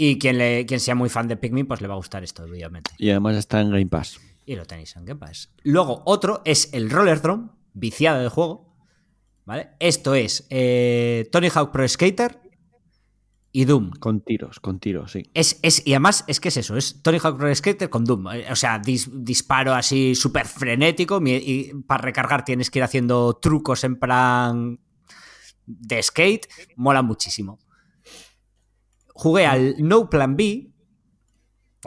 Y 0.00 0.16
quien, 0.16 0.38
le, 0.38 0.64
quien 0.64 0.78
sea 0.78 0.94
muy 0.94 1.08
fan 1.08 1.26
de 1.26 1.36
Pikmin, 1.36 1.66
pues 1.66 1.80
le 1.80 1.88
va 1.88 1.94
a 1.94 1.96
gustar 1.96 2.22
esto, 2.22 2.44
obviamente. 2.44 2.92
Y 2.98 3.10
además 3.10 3.34
está 3.34 3.60
en 3.60 3.70
Game 3.70 3.86
Pass. 3.86 4.20
Y 4.46 4.54
lo 4.54 4.64
tenéis 4.64 4.94
en 4.94 5.04
Game 5.04 5.18
Pass. 5.18 5.50
Luego, 5.64 6.02
otro 6.06 6.40
es 6.44 6.72
el 6.72 6.88
Roller 6.88 7.20
Drone, 7.20 7.48
viciado 7.74 8.22
de 8.22 8.28
juego. 8.28 8.76
¿Vale? 9.44 9.70
Esto 9.80 10.14
es 10.14 10.46
eh, 10.50 11.28
Tony 11.32 11.48
Hawk 11.52 11.72
Pro 11.72 11.88
Skater 11.88 12.38
y 13.50 13.64
Doom. 13.64 13.90
Con 13.98 14.20
tiros, 14.20 14.60
con 14.60 14.78
tiros, 14.78 15.10
sí. 15.10 15.22
Es, 15.34 15.58
es, 15.62 15.84
y 15.84 15.94
además 15.94 16.22
es 16.28 16.38
que 16.38 16.48
es 16.48 16.58
eso, 16.58 16.76
es 16.76 17.02
Tony 17.02 17.18
Hawk 17.18 17.36
Pro 17.36 17.52
Skater 17.52 17.90
con 17.90 18.04
Doom. 18.04 18.26
O 18.52 18.56
sea, 18.56 18.80
dis- 18.80 19.10
disparo 19.10 19.74
así 19.74 20.14
súper 20.14 20.46
frenético 20.46 21.20
y 21.26 21.72
para 21.86 22.02
recargar 22.02 22.44
tienes 22.44 22.70
que 22.70 22.78
ir 22.78 22.82
haciendo 22.84 23.34
trucos 23.42 23.82
en 23.84 23.98
plan 23.98 24.78
de 25.66 26.02
skate. 26.02 26.46
Mola 26.76 27.02
muchísimo. 27.02 27.58
Jugué 29.20 29.46
al 29.46 29.74
No 29.80 30.08
Plan 30.08 30.36
B. 30.36 30.70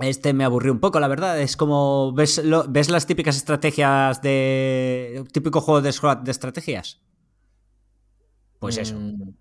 Este 0.02 0.34
me 0.34 0.44
aburrió 0.44 0.74
un 0.74 0.80
poco, 0.82 0.99
la 0.99 1.08
verdad. 1.08 1.40
Es 1.40 1.56
como. 1.56 2.12
¿Ves, 2.14 2.44
lo- 2.44 2.66
ves 2.68 2.90
las 2.90 3.06
típicas 3.08 3.38
estrategias 3.38 4.22
de. 4.22 5.24
Típico 5.32 5.62
juego 5.62 5.82
de 5.82 5.94
SWAT 5.94 6.24
de 6.24 6.32
estrategias? 6.32 7.02
Pues 8.60 8.78
eso. 8.78 8.95
Mm, 8.99 9.34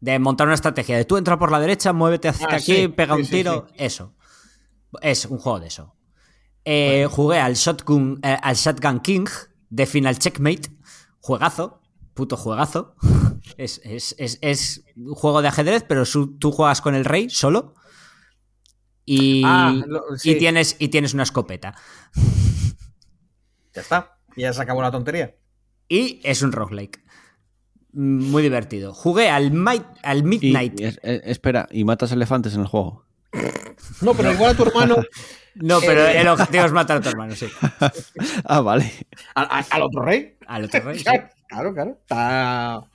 De 0.00 0.18
montar 0.18 0.46
una 0.46 0.54
estrategia 0.54 0.96
de 0.98 1.04
tú 1.06 1.16
entra 1.16 1.38
por 1.38 1.50
la 1.50 1.58
derecha, 1.60 1.92
muévete 1.92 2.28
hacia 2.28 2.46
Ah, 2.50 2.54
aquí, 2.56 2.74
sí, 2.76 2.88
pega 2.88 3.14
sí, 3.16 3.20
un 3.22 3.26
tiro. 3.28 3.66
sí. 3.70 3.74
Eso. 3.78 4.14
Es 5.02 5.24
un 5.26 5.38
juego 5.38 5.60
de 5.60 5.66
eso. 5.68 5.94
Eh, 6.64 7.06
Jugué 7.10 7.38
al 7.38 7.54
Shotgun, 7.54 8.20
eh, 8.22 8.36
al 8.42 8.54
Shotgun 8.54 9.00
King 9.00 9.24
de 9.70 9.86
Final 9.86 10.18
Checkmate. 10.18 10.70
Juegazo. 11.20 11.80
Puto 12.18 12.36
juegazo. 12.36 12.96
Es, 13.56 13.80
es- 13.84 14.14
es- 14.18 14.38
es 14.42 14.84
un 14.96 15.14
juego 15.14 15.40
de 15.40 15.48
ajedrez, 15.48 15.84
pero 15.88 16.04
su- 16.04 16.36
tú 16.38 16.50
juegas 16.52 16.80
con 16.82 16.94
el 16.96 17.04
rey 17.04 17.30
solo. 17.30 17.74
Y, 19.04 19.42
Ah, 19.44 19.72
lo- 19.86 20.02
sí. 20.16 20.32
y 20.32 20.38
tienes, 20.38 20.76
y 20.80 20.88
tienes 20.88 21.14
una 21.14 21.22
escopeta. 21.22 21.74
Ya 23.74 23.80
está. 23.80 24.18
Ya 24.36 24.52
se 24.52 24.60
acabó 24.62 24.82
la 24.82 24.90
tontería. 24.90 25.34
Y 25.88 26.20
es 26.24 26.42
un 26.42 26.52
roguelike. 26.52 27.02
Mm, 27.92 28.30
Muy 28.30 28.42
divertido. 28.42 28.92
Jugué 28.92 29.30
al, 29.30 29.52
Might- 29.52 29.96
al 30.02 30.24
Midnight. 30.24 30.78
eh, 30.80 31.22
espera, 31.24 31.68
y 31.70 31.84
matas 31.84 32.12
elefantes 32.12 32.54
en 32.54 32.60
el 32.62 32.66
juego. 32.66 33.06
No, 34.00 34.14
pero 34.14 34.32
igual 34.32 34.52
a 34.52 34.56
tu 34.56 34.62
hermano. 34.64 34.96
No, 35.54 35.80
pero 35.80 36.06
Eh. 36.06 36.20
el 36.20 36.28
objetivo 36.28 36.64
es 36.64 36.72
matar 36.72 36.98
a 36.98 37.00
tu 37.00 37.08
hermano, 37.08 37.34
sí. 37.34 37.46
Ah, 38.44 38.60
vale. 38.60 38.92
al 39.34 39.82
otro 39.82 40.02
rey. 40.02 40.36
Al 40.46 40.64
otro 40.64 40.80
rey. 40.80 40.98
sí. 40.98 41.04
Claro, 41.48 41.72
claro. 41.74 41.98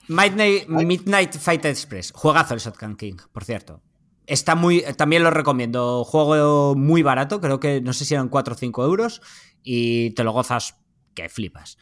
Midnight, 0.08 0.68
Midnight 0.68 1.32
Fight 1.36 1.64
Express. 1.64 2.12
Juegazo 2.14 2.54
el 2.54 2.60
Shotgun 2.60 2.96
King, 2.96 3.16
por 3.32 3.44
cierto. 3.44 3.82
Está 4.26 4.54
muy. 4.54 4.82
También 4.96 5.22
lo 5.22 5.30
recomiendo. 5.30 6.04
Juego 6.04 6.74
muy 6.74 7.02
barato, 7.02 7.40
creo 7.40 7.58
que 7.60 7.80
no 7.80 7.92
sé 7.92 8.04
si 8.04 8.14
eran 8.14 8.28
4 8.28 8.54
o 8.54 8.56
5 8.56 8.84
euros. 8.84 9.20
Y 9.62 10.10
te 10.10 10.24
lo 10.24 10.32
gozas 10.32 10.76
que 11.14 11.28
flipas. 11.28 11.78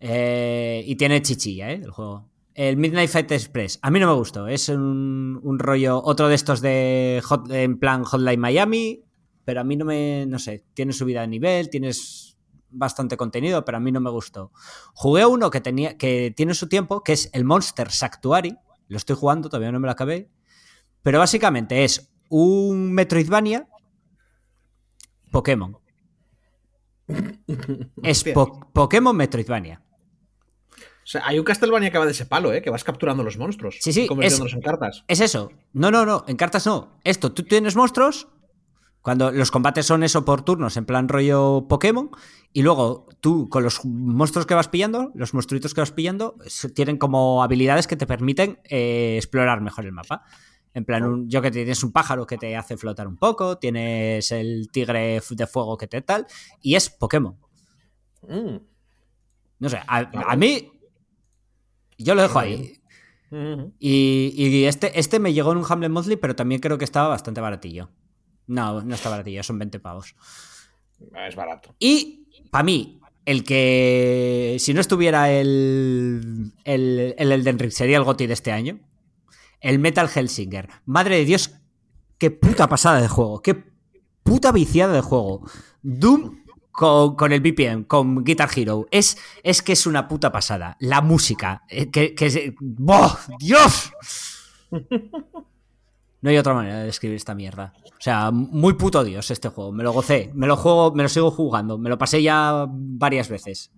Eh, 0.00 0.82
y 0.86 0.96
tiene 0.96 1.22
chichilla, 1.22 1.70
¿eh? 1.70 1.80
El 1.82 1.90
juego. 1.90 2.28
El 2.54 2.76
Midnight 2.76 3.08
Fight 3.10 3.30
Express. 3.32 3.78
A 3.82 3.90
mí 3.90 3.98
no 3.98 4.06
me 4.06 4.14
gustó. 4.14 4.46
Es 4.48 4.68
un, 4.68 5.40
un 5.42 5.58
rollo. 5.58 6.02
Otro 6.02 6.28
de 6.28 6.34
estos 6.34 6.60
de. 6.60 7.20
hot- 7.24 7.50
en 7.50 7.78
plan 7.78 8.04
Hotline 8.04 8.38
Miami. 8.40 9.04
Pero 9.44 9.60
a 9.60 9.64
mí 9.64 9.76
no 9.76 9.84
me. 9.84 10.26
No 10.26 10.38
sé. 10.38 10.64
Tiene 10.74 10.92
subida 10.92 11.22
de 11.22 11.28
nivel. 11.28 11.70
Tienes 11.70 12.36
bastante 12.70 13.16
contenido, 13.16 13.64
pero 13.64 13.76
a 13.78 13.80
mí 13.80 13.90
no 13.92 14.00
me 14.00 14.10
gustó. 14.10 14.50
Jugué 14.94 15.26
uno 15.26 15.50
que, 15.50 15.60
tenía, 15.60 15.96
que 15.98 16.32
tiene 16.36 16.54
su 16.54 16.68
tiempo, 16.68 17.02
que 17.02 17.12
es 17.12 17.28
el 17.32 17.44
Monster 17.44 17.88
Actuary. 18.00 18.56
Lo 18.88 18.96
estoy 18.96 19.16
jugando, 19.16 19.48
todavía 19.48 19.72
no 19.72 19.80
me 19.80 19.86
lo 19.86 19.92
acabé. 19.92 20.30
Pero 21.02 21.18
básicamente 21.18 21.84
es 21.84 22.12
un 22.30 22.92
Metroidvania 22.92 23.66
Pokémon. 25.30 25.76
Es 28.02 28.24
po- 28.24 28.60
Pokémon 28.72 29.16
Metroidvania. 29.16 29.82
O 31.04 31.06
sea, 31.06 31.22
hay 31.26 31.38
un 31.38 31.44
Castlevania 31.44 31.90
que 31.90 31.98
va 31.98 32.04
de 32.06 32.12
ese 32.12 32.26
palo, 32.26 32.52
¿eh? 32.52 32.62
Que 32.62 32.70
vas 32.70 32.84
capturando 32.84 33.24
los 33.24 33.36
monstruos. 33.36 33.78
Sí, 33.80 33.92
sí, 33.92 34.02
y 34.02 34.06
convirtiéndolos 34.06 34.54
en 34.54 34.60
cartas. 34.60 35.04
Es 35.08 35.20
eso. 35.20 35.50
No, 35.72 35.90
no, 35.90 36.06
no. 36.06 36.24
En 36.28 36.36
cartas 36.36 36.64
no. 36.66 36.98
Esto, 37.04 37.32
tú 37.32 37.42
tienes 37.42 37.74
monstruos. 37.76 38.28
Cuando 39.00 39.32
los 39.32 39.50
combates 39.50 39.84
son 39.84 40.04
eso 40.04 40.24
por 40.24 40.42
turnos, 40.42 40.76
en 40.76 40.84
plan 40.84 41.08
rollo 41.08 41.66
Pokémon. 41.68 42.10
Y 42.52 42.62
luego 42.62 43.08
tú, 43.20 43.48
con 43.48 43.64
los 43.64 43.84
monstruos 43.84 44.46
que 44.46 44.54
vas 44.54 44.68
pillando, 44.68 45.10
los 45.16 45.34
monstruitos 45.34 45.74
que 45.74 45.80
vas 45.80 45.90
pillando, 45.90 46.36
tienen 46.74 46.98
como 46.98 47.42
habilidades 47.42 47.88
que 47.88 47.96
te 47.96 48.06
permiten 48.06 48.60
eh, 48.70 49.14
explorar 49.16 49.60
mejor 49.60 49.86
el 49.86 49.92
mapa. 49.92 50.22
En 50.72 50.84
plan, 50.84 51.02
un- 51.02 51.28
yo 51.28 51.42
que 51.42 51.50
tienes 51.50 51.82
un 51.82 51.90
pájaro 51.90 52.26
que 52.28 52.38
te 52.38 52.56
hace 52.56 52.76
flotar 52.76 53.08
un 53.08 53.16
poco, 53.16 53.58
tienes 53.58 54.30
el 54.30 54.68
tigre 54.70 55.20
de 55.30 55.46
fuego 55.48 55.76
que 55.76 55.88
te 55.88 56.00
tal, 56.02 56.26
y 56.60 56.76
es 56.76 56.88
Pokémon. 56.88 57.36
Mm. 58.28 58.56
No 59.58 59.68
sé, 59.68 59.78
a, 59.86 59.98
a 60.30 60.36
mí. 60.36 60.68
Yo 62.02 62.14
lo 62.14 62.22
dejo 62.22 62.38
ahí. 62.38 62.78
Y, 63.78 64.34
y 64.36 64.64
este, 64.64 64.98
este 64.98 65.18
me 65.18 65.32
llegó 65.32 65.52
en 65.52 65.58
un 65.58 65.64
Hamlet 65.66 65.90
Monthly, 65.90 66.16
pero 66.16 66.36
también 66.36 66.60
creo 66.60 66.76
que 66.76 66.84
estaba 66.84 67.08
bastante 67.08 67.40
baratillo. 67.40 67.90
No, 68.46 68.82
no 68.82 68.94
está 68.94 69.08
baratillo, 69.08 69.42
son 69.42 69.58
20 69.58 69.80
pavos. 69.80 70.14
Es 71.26 71.34
barato. 71.34 71.74
Y 71.78 72.28
para 72.50 72.64
mí, 72.64 73.00
el 73.24 73.44
que 73.44 74.56
si 74.58 74.74
no 74.74 74.80
estuviera 74.80 75.30
el, 75.30 76.52
el, 76.64 77.14
el 77.16 77.32
Elden 77.32 77.58
Ring 77.58 77.72
sería 77.72 77.96
el 77.96 78.04
GOTY 78.04 78.26
de 78.26 78.34
este 78.34 78.52
año. 78.52 78.80
El 79.60 79.78
Metal 79.78 80.10
Hellsinger. 80.14 80.68
Madre 80.84 81.16
de 81.16 81.24
Dios, 81.24 81.54
qué 82.18 82.30
puta 82.30 82.68
pasada 82.68 83.00
de 83.00 83.08
juego. 83.08 83.40
Qué 83.40 83.64
puta 84.22 84.52
viciada 84.52 84.92
de 84.92 85.00
juego. 85.00 85.48
Doom 85.82 86.41
con, 86.72 87.14
con 87.16 87.32
el 87.32 87.40
BPM, 87.40 87.84
con 87.84 88.24
Guitar 88.24 88.48
Hero. 88.54 88.86
Es, 88.90 89.16
es 89.42 89.62
que 89.62 89.72
es 89.72 89.86
una 89.86 90.08
puta 90.08 90.32
pasada. 90.32 90.76
La 90.80 91.00
música. 91.00 91.62
eh, 91.68 91.90
Que, 91.90 92.14
que. 92.14 92.54
¡Dios! 93.38 93.92
No 96.20 96.30
hay 96.30 96.38
otra 96.38 96.54
manera 96.54 96.78
de 96.78 96.84
describir 96.86 97.16
esta 97.16 97.34
mierda. 97.34 97.72
O 97.84 98.00
sea, 98.00 98.30
muy 98.30 98.74
puto 98.74 99.02
Dios 99.04 99.30
este 99.30 99.48
juego. 99.48 99.72
Me 99.72 99.82
lo 99.82 99.92
gocé. 99.92 100.30
Me 100.34 100.46
lo 100.46 100.56
juego, 100.56 100.92
me 100.94 101.02
lo 101.02 101.08
sigo 101.08 101.30
jugando. 101.30 101.78
Me 101.78 101.88
lo 101.90 101.98
pasé 101.98 102.22
ya 102.22 102.66
varias 102.68 103.28
veces. 103.28 103.72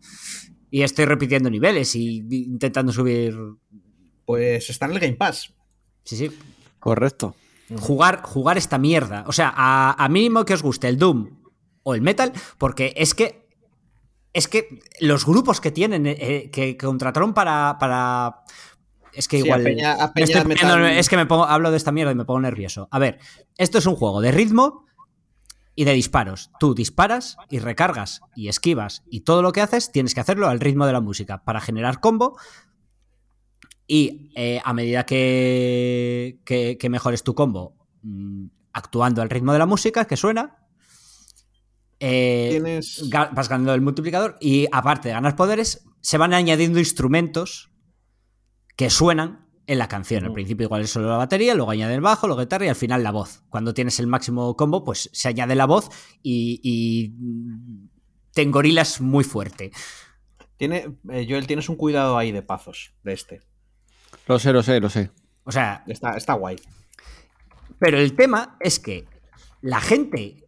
Y 0.70 0.82
estoy 0.82 1.06
repitiendo 1.06 1.48
niveles 1.50 1.94
y 1.94 2.18
intentando 2.30 2.92
subir. 2.92 3.34
Pues 4.26 4.68
está 4.68 4.86
en 4.86 4.92
el 4.92 5.00
Game 5.00 5.14
Pass. 5.14 5.54
Sí, 6.04 6.16
sí. 6.16 6.30
Correcto. 6.78 7.34
Jugar, 7.80 8.20
jugar 8.22 8.58
esta 8.58 8.76
mierda. 8.76 9.24
O 9.26 9.32
sea, 9.32 9.52
a, 9.56 9.92
a 10.04 10.08
mínimo 10.10 10.44
que 10.44 10.52
os 10.54 10.62
guste 10.62 10.86
el 10.88 10.98
Doom 10.98 11.30
o 11.84 11.94
el 11.94 12.02
Metal, 12.02 12.32
porque 12.58 12.92
es 12.96 13.14
que. 13.14 13.44
Es 14.32 14.48
que 14.48 14.80
los 15.00 15.24
grupos 15.24 15.60
que 15.60 15.70
tienen, 15.70 16.06
eh, 16.08 16.50
que 16.52 16.76
contrataron 16.76 17.32
para. 17.34 17.76
para 17.78 18.40
es 19.12 19.28
que 19.28 19.38
Sí, 19.38 19.44
igual. 19.44 19.60
a 19.60 19.64
Peña- 19.64 19.92
a 19.92 20.06
me 20.08 20.12
Peña 20.14 20.24
estoy 20.24 20.44
Metal- 20.44 20.68
poniendo- 20.70 20.88
es 21.00 21.08
que 21.08 21.16
me 21.16 21.26
pongo, 21.26 21.44
hablo 21.44 21.70
de 21.70 21.76
esta 21.76 21.92
mierda 21.92 22.10
y 22.10 22.16
me 22.16 22.24
pongo 22.24 22.40
nervioso. 22.40 22.88
A 22.90 22.98
ver, 22.98 23.20
esto 23.58 23.78
es 23.78 23.86
un 23.86 23.94
juego 23.94 24.20
de 24.20 24.32
ritmo 24.32 24.86
y 25.76 25.84
de 25.84 25.92
disparos. 25.92 26.50
Tú 26.58 26.74
disparas 26.74 27.36
y 27.48 27.60
recargas 27.60 28.22
y 28.34 28.48
esquivas 28.48 29.04
y 29.08 29.20
todo 29.20 29.40
lo 29.42 29.52
que 29.52 29.60
haces 29.60 29.92
tienes 29.92 30.14
que 30.14 30.20
hacerlo 30.20 30.48
al 30.48 30.58
ritmo 30.58 30.84
de 30.86 30.92
la 30.94 31.00
música 31.00 31.44
para 31.44 31.60
generar 31.60 32.00
combo. 32.00 32.36
Y 33.86 34.32
eh, 34.34 34.60
a 34.64 34.72
medida 34.72 35.04
que, 35.06 36.40
que, 36.44 36.76
que 36.78 36.88
mejores 36.88 37.22
tu 37.22 37.34
combo 37.36 37.76
mm, 38.02 38.46
actuando 38.72 39.22
al 39.22 39.30
ritmo 39.30 39.52
de 39.52 39.58
la 39.58 39.66
música 39.66 40.06
que 40.06 40.16
suena, 40.16 40.56
eh, 42.06 42.48
Tienes. 42.50 43.08
vas 43.10 43.48
ganando 43.48 43.72
el 43.74 43.80
multiplicador 43.80 44.36
y 44.40 44.66
aparte 44.72 45.08
de 45.08 45.14
ganar 45.14 45.36
poderes, 45.36 45.84
se 46.00 46.18
van 46.18 46.34
añadiendo 46.34 46.78
instrumentos 46.78 47.70
que 48.76 48.90
suenan 48.90 49.48
en 49.66 49.78
la 49.78 49.88
canción. 49.88 50.24
Al 50.24 50.28
Ujú. 50.30 50.34
principio 50.34 50.64
igual 50.64 50.82
es 50.82 50.90
solo 50.90 51.08
la 51.08 51.16
batería, 51.16 51.54
luego 51.54 51.70
añade 51.70 51.94
el 51.94 52.02
bajo, 52.02 52.26
luego 52.26 52.42
guitarra 52.42 52.66
y 52.66 52.68
al 52.68 52.74
final 52.76 53.02
la 53.02 53.10
voz. 53.12 53.42
Cuando 53.48 53.72
tienes 53.72 53.98
el 54.00 54.06
máximo 54.06 54.54
combo, 54.56 54.84
pues 54.84 55.08
se 55.12 55.28
añade 55.28 55.54
la 55.54 55.64
voz 55.66 55.88
y, 56.22 56.60
y 56.62 57.14
mm, 57.16 57.88
te 58.34 58.42
engorilas 58.42 59.00
muy 59.00 59.24
fuerte. 59.24 59.70
Tiene, 60.58 60.94
eh, 61.10 61.26
Joel, 61.28 61.46
tienes 61.46 61.68
un 61.70 61.76
cuidado 61.76 62.18
ahí 62.18 62.32
de 62.32 62.42
pazos 62.42 62.92
de 63.02 63.12
este. 63.14 63.40
Lo 64.26 64.38
sé, 64.38 64.52
lo 64.52 64.62
sé, 64.62 64.78
lo 64.80 64.90
sé. 64.90 65.10
O 65.44 65.52
sea, 65.52 65.82
Está, 65.86 66.16
está 66.16 66.34
guay. 66.34 66.56
Pero 67.78 67.98
el 67.98 68.14
tema 68.14 68.56
es 68.60 68.78
que 68.78 69.06
la 69.62 69.80
gente. 69.80 70.46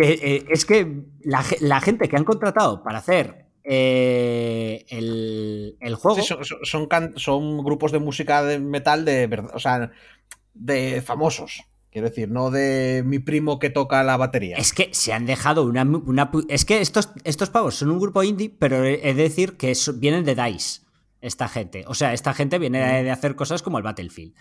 Que, 0.00 0.12
eh, 0.36 0.44
es 0.48 0.64
que 0.64 1.02
la, 1.22 1.42
ge- 1.42 1.58
la 1.60 1.80
gente 1.80 2.08
que 2.08 2.16
han 2.16 2.24
contratado 2.24 2.82
para 2.82 2.98
hacer 2.98 3.46
eh, 3.64 4.84
el, 4.88 5.76
el 5.80 5.94
juego. 5.96 6.20
Sí, 6.20 6.26
son, 6.26 6.44
son- 6.44 6.58
son 6.62 6.86
can- 6.86 7.14
son 7.16 7.62
grupos 7.64 7.92
de 7.92 7.98
música 7.98 8.42
de 8.42 8.58
metal 8.58 9.04
de 9.04 9.26
verdad. 9.26 9.50
O 9.54 9.58
sea, 9.58 9.90
de 10.54 11.02
famosos. 11.02 11.64
Quiero 11.90 12.08
decir, 12.10 12.30
no 12.30 12.50
de 12.50 13.02
mi 13.04 13.18
primo 13.18 13.58
que 13.58 13.70
toca 13.70 14.04
la 14.04 14.16
batería. 14.16 14.56
Es 14.58 14.72
que 14.72 14.90
se 14.92 15.12
han 15.12 15.24
dejado 15.26 15.64
una. 15.64 15.86
es 16.48 16.64
que 16.64 16.80
estos, 16.80 17.10
estos 17.24 17.50
pavos 17.50 17.76
son 17.76 17.90
un 17.90 17.98
grupo 17.98 18.22
indie, 18.22 18.50
pero 18.58 18.84
he 18.84 18.98
de 18.98 19.14
decir 19.14 19.56
que 19.56 19.72
vienen 19.96 20.24
de 20.24 20.34
DICE. 20.34 20.82
Esta 21.20 21.48
gente. 21.48 21.84
O 21.88 21.94
sea, 21.94 22.12
esta 22.12 22.32
gente 22.34 22.58
viene 22.58 22.78
de, 22.78 23.02
de 23.04 23.10
hacer 23.10 23.34
cosas 23.34 23.62
como 23.62 23.78
el 23.78 23.84
Battlefield. 23.84 24.34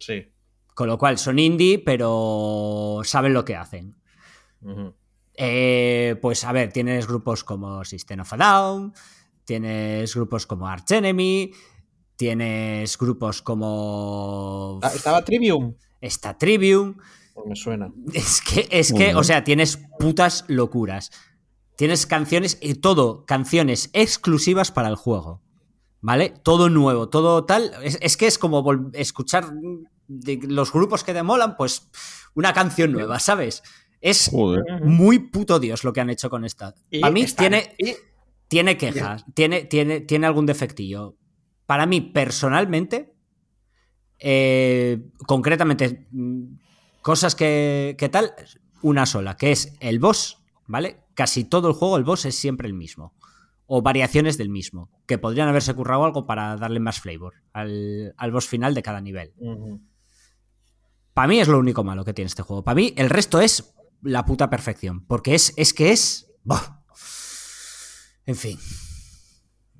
Sí. 0.00 0.32
Con 0.74 0.88
lo 0.88 0.98
cual 0.98 1.18
son 1.18 1.38
indie, 1.38 1.78
pero 1.78 3.00
saben 3.04 3.34
lo 3.34 3.44
que 3.44 3.54
hacen. 3.54 3.94
Eh, 5.34 6.16
pues 6.20 6.44
a 6.44 6.52
ver, 6.52 6.72
tienes 6.72 7.06
grupos 7.06 7.44
como 7.44 7.84
System 7.84 8.20
of 8.20 8.32
a 8.32 8.36
Down, 8.36 8.92
tienes 9.44 10.14
grupos 10.14 10.46
como 10.46 10.66
Arch 10.66 10.90
Enemy, 10.90 11.52
tienes 12.16 12.98
grupos 12.98 13.40
como. 13.42 14.80
Ah, 14.82 14.90
¿Estaba 14.94 15.24
Trivium? 15.24 15.74
Está 16.00 16.36
Trivium. 16.36 16.96
Pues 17.34 17.46
me 17.46 17.56
suena. 17.56 17.92
Es 18.12 18.40
que, 18.40 18.66
es 18.70 18.92
que, 18.92 19.14
o 19.14 19.22
sea, 19.22 19.44
tienes 19.44 19.78
putas 19.98 20.44
locuras. 20.48 21.12
Tienes 21.76 22.06
canciones 22.06 22.58
y 22.60 22.74
todo, 22.74 23.24
canciones 23.24 23.90
exclusivas 23.92 24.72
para 24.72 24.88
el 24.88 24.96
juego. 24.96 25.40
¿Vale? 26.00 26.30
Todo 26.42 26.68
nuevo, 26.68 27.08
todo 27.08 27.44
tal. 27.44 27.72
Es, 27.82 27.98
es 28.00 28.16
que 28.16 28.26
es 28.26 28.38
como 28.38 28.64
escuchar 28.92 29.52
de 30.08 30.40
los 30.48 30.72
grupos 30.72 31.04
que 31.04 31.12
te 31.14 31.22
molan, 31.22 31.56
pues 31.56 31.88
una 32.34 32.52
canción 32.52 32.90
nueva, 32.90 33.20
¿sabes? 33.20 33.62
Es 34.00 34.28
Joder. 34.30 34.64
muy 34.84 35.18
puto 35.18 35.58
Dios 35.58 35.82
lo 35.84 35.92
que 35.92 36.00
han 36.00 36.10
hecho 36.10 36.30
con 36.30 36.44
esta. 36.44 36.74
Y 36.90 37.00
Para 37.00 37.12
mí 37.12 37.22
están- 37.22 37.50
tiene, 37.50 37.74
y- 37.78 37.96
tiene 38.48 38.76
quejas, 38.76 39.24
tiene, 39.34 39.62
tiene, 39.64 40.00
tiene 40.00 40.26
algún 40.26 40.46
defectillo. 40.46 41.16
Para 41.66 41.84
mí, 41.86 42.00
personalmente, 42.00 43.12
eh, 44.18 45.02
concretamente, 45.26 46.06
mm, 46.10 46.44
cosas 47.02 47.34
que, 47.34 47.94
que 47.98 48.08
tal, 48.08 48.32
una 48.82 49.06
sola, 49.06 49.36
que 49.36 49.52
es 49.52 49.74
el 49.80 49.98
boss, 49.98 50.38
¿vale? 50.66 51.00
Casi 51.14 51.44
todo 51.44 51.68
el 51.68 51.74
juego, 51.74 51.96
el 51.96 52.04
boss 52.04 52.24
es 52.24 52.36
siempre 52.36 52.68
el 52.68 52.74
mismo. 52.74 53.14
O 53.66 53.82
variaciones 53.82 54.38
del 54.38 54.48
mismo, 54.48 54.88
que 55.06 55.18
podrían 55.18 55.48
haberse 55.48 55.74
currado 55.74 56.04
algo 56.04 56.24
para 56.26 56.56
darle 56.56 56.80
más 56.80 57.00
flavor 57.00 57.34
al, 57.52 58.14
al 58.16 58.30
boss 58.32 58.46
final 58.48 58.74
de 58.74 58.82
cada 58.82 59.00
nivel. 59.02 59.34
Para 61.12 61.28
mí 61.28 61.38
es 61.40 61.48
lo 61.48 61.58
único 61.58 61.84
malo 61.84 62.04
que 62.04 62.14
tiene 62.14 62.28
este 62.28 62.42
juego. 62.42 62.62
Para 62.64 62.76
mí 62.76 62.94
el 62.96 63.10
resto 63.10 63.40
es 63.40 63.74
la 64.02 64.24
puta 64.24 64.48
perfección. 64.50 65.04
Porque 65.06 65.34
es, 65.34 65.52
es 65.56 65.72
que 65.74 65.92
es... 65.92 66.26
En 68.26 68.36
fin. 68.36 68.58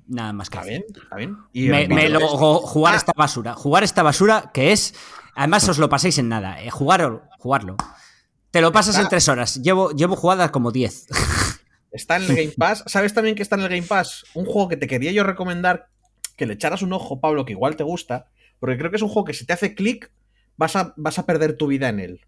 Nada 0.07 0.33
más 0.33 0.49
que 0.49 0.57
Está 0.57 0.67
bien, 0.69 0.83
está 1.01 1.15
bien. 1.15 1.37
Y 1.53 1.67
Me, 1.69 2.09
lo- 2.09 2.19
jugar 2.27 2.95
Ah. 2.95 2.97
esta 2.97 3.13
basura. 3.15 3.53
Jugar 3.53 3.83
esta 3.83 4.03
basura 4.03 4.51
que 4.53 4.71
es... 4.71 4.93
Además 5.35 5.67
os 5.69 5.77
lo 5.77 5.87
paséis 5.89 6.17
en 6.17 6.29
nada. 6.29 6.61
Eh, 6.63 6.69
jugar, 6.71 7.29
jugarlo. 7.37 7.77
Te 8.51 8.61
lo 8.61 8.71
pasas 8.71 8.95
Está- 8.95 9.03
en 9.03 9.09
tres 9.09 9.27
horas. 9.29 9.61
Llevo, 9.61 9.91
llevo 9.91 10.15
jugadas 10.15 10.49
como 10.51 10.71
10. 10.71 11.07
Está 11.91 12.17
en 12.17 12.23
el 12.23 12.35
Game 12.35 12.53
Pass. 12.57 12.83
¿Sabes 12.87 13.13
también 13.13 13.35
que 13.35 13.43
está 13.43 13.55
en 13.55 13.61
el 13.61 13.69
Game 13.69 13.83
Pass? 13.83 14.25
Un 14.33 14.45
juego 14.45 14.67
que 14.67 14.77
te 14.77 14.87
quería 14.87 15.11
yo 15.11 15.23
recomendar 15.23 15.89
que 16.35 16.45
le 16.45 16.53
echaras 16.53 16.81
un 16.81 16.91
ojo, 16.93 17.19
Pablo, 17.21 17.45
que 17.45 17.53
igual 17.53 17.75
te 17.75 17.83
gusta. 17.83 18.29
Porque 18.59 18.77
creo 18.77 18.89
que 18.89 18.95
es 18.97 19.01
un 19.03 19.09
juego 19.09 19.25
que 19.25 19.33
si 19.33 19.45
te 19.45 19.53
hace 19.53 19.75
clic, 19.75 20.11
vas 20.57 20.75
a, 20.75 20.93
vas 20.97 21.19
a 21.19 21.25
perder 21.25 21.55
tu 21.57 21.67
vida 21.67 21.87
en 21.89 21.99
él. 21.99 22.21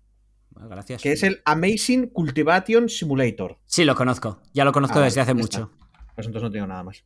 Gracias. 0.55 1.01
Que 1.01 1.11
es 1.13 1.23
el 1.23 1.41
Amazing 1.45 2.07
Cultivation 2.07 2.87
Simulator. 2.89 3.57
Sí, 3.65 3.83
lo 3.85 3.95
conozco. 3.95 4.41
Ya 4.53 4.63
lo 4.65 4.71
conozco 4.71 4.99
Ah, 4.99 5.03
desde 5.03 5.21
hace 5.21 5.33
mucho. 5.33 5.71
Pues 6.15 6.27
entonces 6.27 6.43
no 6.43 6.51
tengo 6.51 6.67
nada 6.67 6.83
más. 6.83 7.03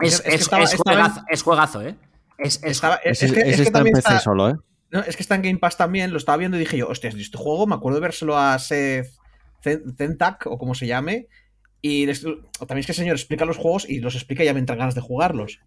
Es, 0.00 0.14
Es 0.14 0.20
que 0.22 0.34
es- 0.34 0.40
estaba- 0.42 0.64
es 0.64 0.72
estaba 0.74 0.92
en- 0.96 1.02
juegazo, 1.02 1.24
es 1.30 1.42
juegazo, 1.42 1.82
¿eh? 1.82 1.96
Es, 2.38 2.60
Estaba- 2.64 2.98
que, 3.00 3.10
está 3.10 3.26
en 3.26 3.72
también 3.72 3.94
PC 3.94 4.08
está, 4.08 4.20
solo, 4.20 4.50
¿eh? 4.50 4.54
no, 4.90 5.00
es 5.00 5.14
que 5.16 5.22
está 5.22 5.36
en 5.36 5.42
Game 5.42 5.58
Pass 5.58 5.76
también, 5.76 6.10
lo 6.10 6.18
estaba 6.18 6.36
viendo 6.36 6.56
y 6.56 6.60
dije 6.60 6.76
yo, 6.78 6.88
hostias, 6.88 7.14
este 7.14 7.38
juego 7.38 7.66
me 7.68 7.76
acuerdo 7.76 8.00
de 8.00 8.02
vérselo 8.02 8.36
a 8.36 8.58
Seth 8.58 9.06
Zen- 9.62 9.94
Zentak 9.96 10.46
o 10.46 10.58
como 10.58 10.74
se 10.74 10.86
llame. 10.88 11.28
Y 11.80 12.06
les- 12.06 12.22
también 12.22 12.78
es 12.78 12.86
que 12.86 12.92
el 12.92 12.96
señor 12.96 13.14
explica 13.14 13.44
los 13.44 13.56
juegos 13.56 13.88
y 13.88 14.00
los 14.00 14.14
explica 14.16 14.42
y 14.42 14.46
ya 14.46 14.52
me 14.54 14.58
entran 14.58 14.78
ganas 14.78 14.94
de 14.96 15.00
jugarlos. 15.00 15.60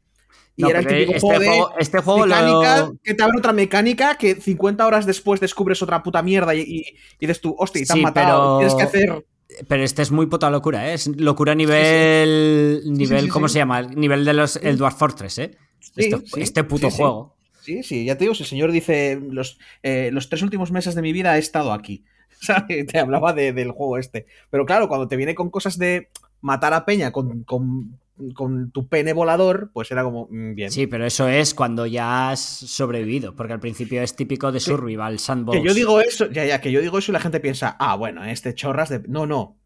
Y 0.58 0.64
No, 0.64 0.70
era 0.70 0.80
el 0.80 0.88
típico 0.88 1.12
este 1.14 1.20
juego 1.22 1.40
de 1.40 1.48
juego, 1.48 1.72
este 1.80 2.00
juego 2.00 2.26
lo- 2.26 2.36
mecánica, 2.36 2.92
que 3.04 3.14
te 3.14 3.24
abre 3.24 3.38
otra 3.38 3.54
mecánica, 3.54 4.16
que 4.18 4.36
50 4.36 4.86
horas 4.88 5.06
después 5.06 5.40
descubres 5.40 5.82
otra 5.84 6.02
puta 6.04 6.22
mierda 6.24 6.56
y, 6.56 6.62
y, 6.62 6.80
y 6.80 6.86
dices 7.20 7.40
tú, 7.42 7.56
hostia, 7.60 7.84
y 7.84 7.86
te 7.86 7.94
han 7.94 7.98
Sí, 8.00 8.04
matado. 8.04 8.58
pero- 8.58 8.58
Tienes 8.58 8.76
que 8.76 8.84
hacer. 8.98 9.26
Pero 9.68 9.84
este 9.84 10.02
es 10.02 10.12
muy 10.12 10.26
puta 10.26 10.50
locura, 10.50 10.90
¿eh? 10.90 10.96
Es 10.96 11.08
locura 11.08 11.54
a 11.54 11.56
nivel. 11.56 12.82
nivel 12.86 13.22
sí, 13.26 13.28
¿Cómo 13.30 13.48
se 13.48 13.60
llama? 13.60 13.82
Nivel 13.84 14.26
de 14.26 14.34
los. 14.34 14.58
El 14.58 14.78
Dwarf 14.78 14.98
Fortress, 14.98 15.38
¿eh? 15.40 15.52
Este, 15.96 16.18
este 16.38 16.64
puto 16.64 16.90
juego. 16.90 17.36
Sí, 17.62 17.84
sí, 17.84 18.06
ya 18.06 18.18
te 18.18 18.24
digo, 18.26 18.34
si 18.36 18.44
el 18.44 18.50
señor 18.50 18.72
dice, 18.72 19.20
los, 19.30 19.58
eh, 19.84 20.10
los 20.14 20.30
tres 20.30 20.42
últimos 20.42 20.72
meses 20.72 20.96
de 20.96 21.02
mi 21.02 21.12
vida 21.14 21.36
he 21.36 21.40
estado 21.40 21.72
aquí. 21.74 22.04
¿Sabes? 22.42 22.88
Te 22.88 23.00
hablaba 23.00 23.34
de- 23.34 23.54
del 23.54 23.72
juego 23.72 23.98
este. 23.98 24.26
Pero 24.50 24.66
claro, 24.66 24.88
cuando 24.88 25.08
te 25.08 25.16
viene 25.18 25.36
con 25.36 25.50
cosas 25.50 25.78
de 25.78 26.10
matar 26.42 26.74
a 26.74 26.86
Peña 26.86 27.12
con, 27.12 27.44
con, 27.44 28.00
con 28.34 28.72
tu 28.72 28.88
pene 28.88 29.14
volador, 29.14 29.70
pues 29.74 29.92
era 29.92 30.04
como, 30.04 30.28
mm, 30.30 30.56
bien. 30.56 30.72
Sí, 30.72 30.88
pero 30.88 31.06
eso 31.06 31.28
es 31.28 31.54
cuando 31.54 31.86
ya 31.86 32.32
has 32.32 32.40
sobrevivido, 32.42 33.36
porque 33.36 33.54
al 33.54 33.60
principio 33.60 34.02
es 34.02 34.16
típico 34.16 34.52
de 34.52 34.60
Survival, 34.60 35.20
Sandbox. 35.20 35.58
Que 35.60 35.66
yo 35.66 35.74
digo 35.74 36.02
eso, 36.02 36.30
ya, 36.32 36.46
ya, 36.46 36.60
que 36.62 36.72
yo 36.72 36.82
digo 36.82 36.98
eso 36.98 37.12
y 37.12 37.14
la 37.14 37.20
gente 37.20 37.40
piensa, 37.40 37.76
ah, 37.80 37.96
bueno, 37.96 38.24
este 38.26 38.54
chorras 38.56 38.90
de. 38.90 39.00
No, 39.08 39.26
no. 39.26 39.58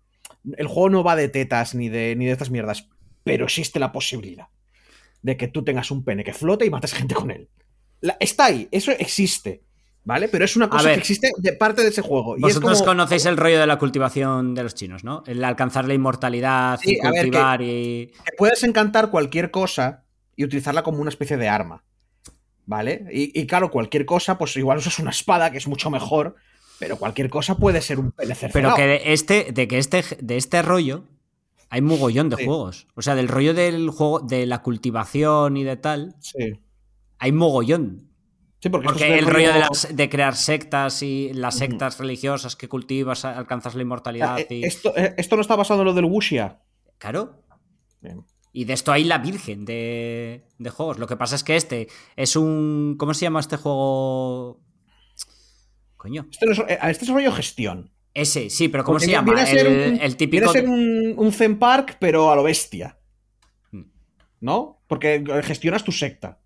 El 0.57 0.67
juego 0.67 0.89
no 0.89 1.03
va 1.03 1.15
de 1.15 1.29
tetas 1.29 1.75
ni 1.75 1.89
de, 1.89 2.15
ni 2.15 2.25
de 2.25 2.31
estas 2.31 2.49
mierdas. 2.49 2.87
Pero 3.23 3.45
existe 3.45 3.79
la 3.79 3.91
posibilidad 3.91 4.47
de 5.21 5.37
que 5.37 5.47
tú 5.47 5.63
tengas 5.63 5.91
un 5.91 6.03
pene 6.03 6.23
que 6.23 6.33
flote 6.33 6.65
y 6.65 6.69
mates 6.71 6.93
gente 6.93 7.13
con 7.13 7.29
él. 7.29 7.47
La- 7.99 8.17
está 8.19 8.45
ahí, 8.45 8.67
eso 8.71 8.91
existe. 8.91 9.61
¿Vale? 10.03 10.27
Pero 10.29 10.45
es 10.45 10.55
una 10.55 10.67
cosa 10.67 10.85
ver. 10.85 10.93
que 10.95 10.99
existe 11.01 11.29
de 11.37 11.53
parte 11.53 11.83
de 11.83 11.89
ese 11.89 12.01
juego. 12.01 12.35
Y 12.35 12.39
es 12.39 12.41
Vosotros 12.55 12.79
como- 12.79 12.85
conocéis 12.91 13.25
el 13.27 13.37
rollo 13.37 13.59
de 13.59 13.67
la 13.67 13.77
cultivación 13.77 14.55
de 14.55 14.63
los 14.63 14.73
chinos, 14.73 15.03
¿no? 15.03 15.23
El 15.27 15.43
alcanzar 15.43 15.85
la 15.87 15.93
inmortalidad, 15.93 16.79
Sí, 16.81 16.97
ver, 17.03 17.11
cultivar 17.25 17.61
y. 17.61 18.07
que 18.25 18.31
puedes 18.37 18.63
encantar 18.63 19.11
cualquier 19.11 19.51
cosa 19.51 20.03
y 20.35 20.43
utilizarla 20.43 20.81
como 20.81 21.01
una 21.01 21.09
especie 21.09 21.37
de 21.37 21.47
arma. 21.49 21.83
¿Vale? 22.65 23.05
Y, 23.11 23.39
y 23.39 23.45
claro, 23.47 23.69
cualquier 23.69 24.05
cosa, 24.05 24.37
pues 24.37 24.55
igual 24.55 24.77
usas 24.79 24.97
una 24.99 25.09
espada, 25.11 25.51
que 25.51 25.57
es 25.57 25.67
mucho 25.67 25.89
mejor, 25.89 26.35
pero 26.79 26.97
cualquier 26.97 27.29
cosa 27.29 27.57
puede 27.57 27.81
ser 27.81 27.99
un 27.99 28.11
pene 28.11 28.35
Pero 28.53 28.73
que 28.75 28.87
de 28.87 29.13
este, 29.13 29.51
de 29.51 29.67
que 29.67 29.77
este, 29.77 30.03
de 30.19 30.37
este 30.37 30.61
rollo 30.61 31.03
hay 31.69 31.81
mogollón 31.81 32.29
de 32.29 32.37
Sí. 32.37 32.45
juegos. 32.45 32.87
O 32.95 33.01
sea, 33.01 33.13
del 33.15 33.27
rollo 33.27 33.53
del 33.53 33.89
juego, 33.89 34.19
de 34.21 34.45
la 34.45 34.61
cultivación 34.63 35.57
y 35.57 35.63
de 35.63 35.75
tal, 35.77 36.15
Sí. 36.19 36.59
hay 37.19 37.31
mogollón. 37.31 38.09
Sí, 38.61 38.69
porque, 38.69 38.85
esto 38.87 38.99
Porque 38.99 39.13
es 39.15 39.19
el 39.19 39.25
rollo 39.25 39.53
de, 39.53 39.59
las- 39.59 39.87
de 39.95 40.09
crear 40.09 40.35
sectas 40.35 41.01
y 41.01 41.33
las 41.33 41.57
sectas 41.57 41.97
religiosas 41.97 42.55
que 42.55 42.67
cultivas, 42.69 43.25
alcanzas 43.25 43.73
la 43.73 43.77
sea, 43.79 43.81
inmortalidad. 43.81 44.39
eh, 44.39 44.47
y... 44.49 44.63
esto, 44.65 44.93
eh, 44.95 45.15
esto 45.17 45.35
no 45.35 45.41
está 45.41 45.55
basado 45.55 45.81
en 45.81 45.85
lo 45.87 45.93
del 45.93 46.05
Wuxia. 46.05 46.59
Claro. 46.99 47.41
Bien. 48.01 48.23
Y 48.53 48.65
de 48.65 48.73
esto 48.73 48.91
hay 48.91 49.03
la 49.05 49.17
virgen 49.17 49.65
de, 49.65 50.45
de 50.59 50.69
juegos. 50.69 50.99
Lo 50.99 51.07
que 51.07 51.15
pasa 51.15 51.35
es 51.35 51.43
que 51.43 51.55
este 51.55 51.87
es 52.15 52.35
un. 52.35 52.95
¿Cómo 52.99 53.13
se 53.13 53.21
llama 53.21 53.39
este 53.39 53.55
juego? 53.57 54.59
Coño. 55.97 56.27
Este, 56.31 56.45
no 56.45 56.51
es, 56.51 56.59
eh, 56.59 56.77
este 56.89 57.05
es 57.05 57.09
rollo 57.11 57.31
gestión. 57.31 57.91
Ese, 58.13 58.49
sí, 58.49 58.67
pero 58.67 58.83
¿cómo 58.83 58.95
Porque 58.95 59.05
se 59.05 59.11
viene 59.11 59.25
llama? 59.31 59.41
a 59.41 59.45
ser 59.45 59.65
El, 59.67 59.93
un- 59.93 60.01
el 60.01 60.15
Viene 60.27 60.45
a 60.45 60.49
ser 60.49 60.67
un, 60.67 61.13
un 61.17 61.31
Zen 61.31 61.57
Park, 61.57 61.97
pero 61.99 62.29
a 62.31 62.35
lo 62.35 62.43
bestia. 62.43 62.99
Hmm. 63.71 63.83
¿No? 64.41 64.83
Porque 64.87 65.23
gestionas 65.43 65.83
tu 65.83 65.91
secta. 65.93 66.40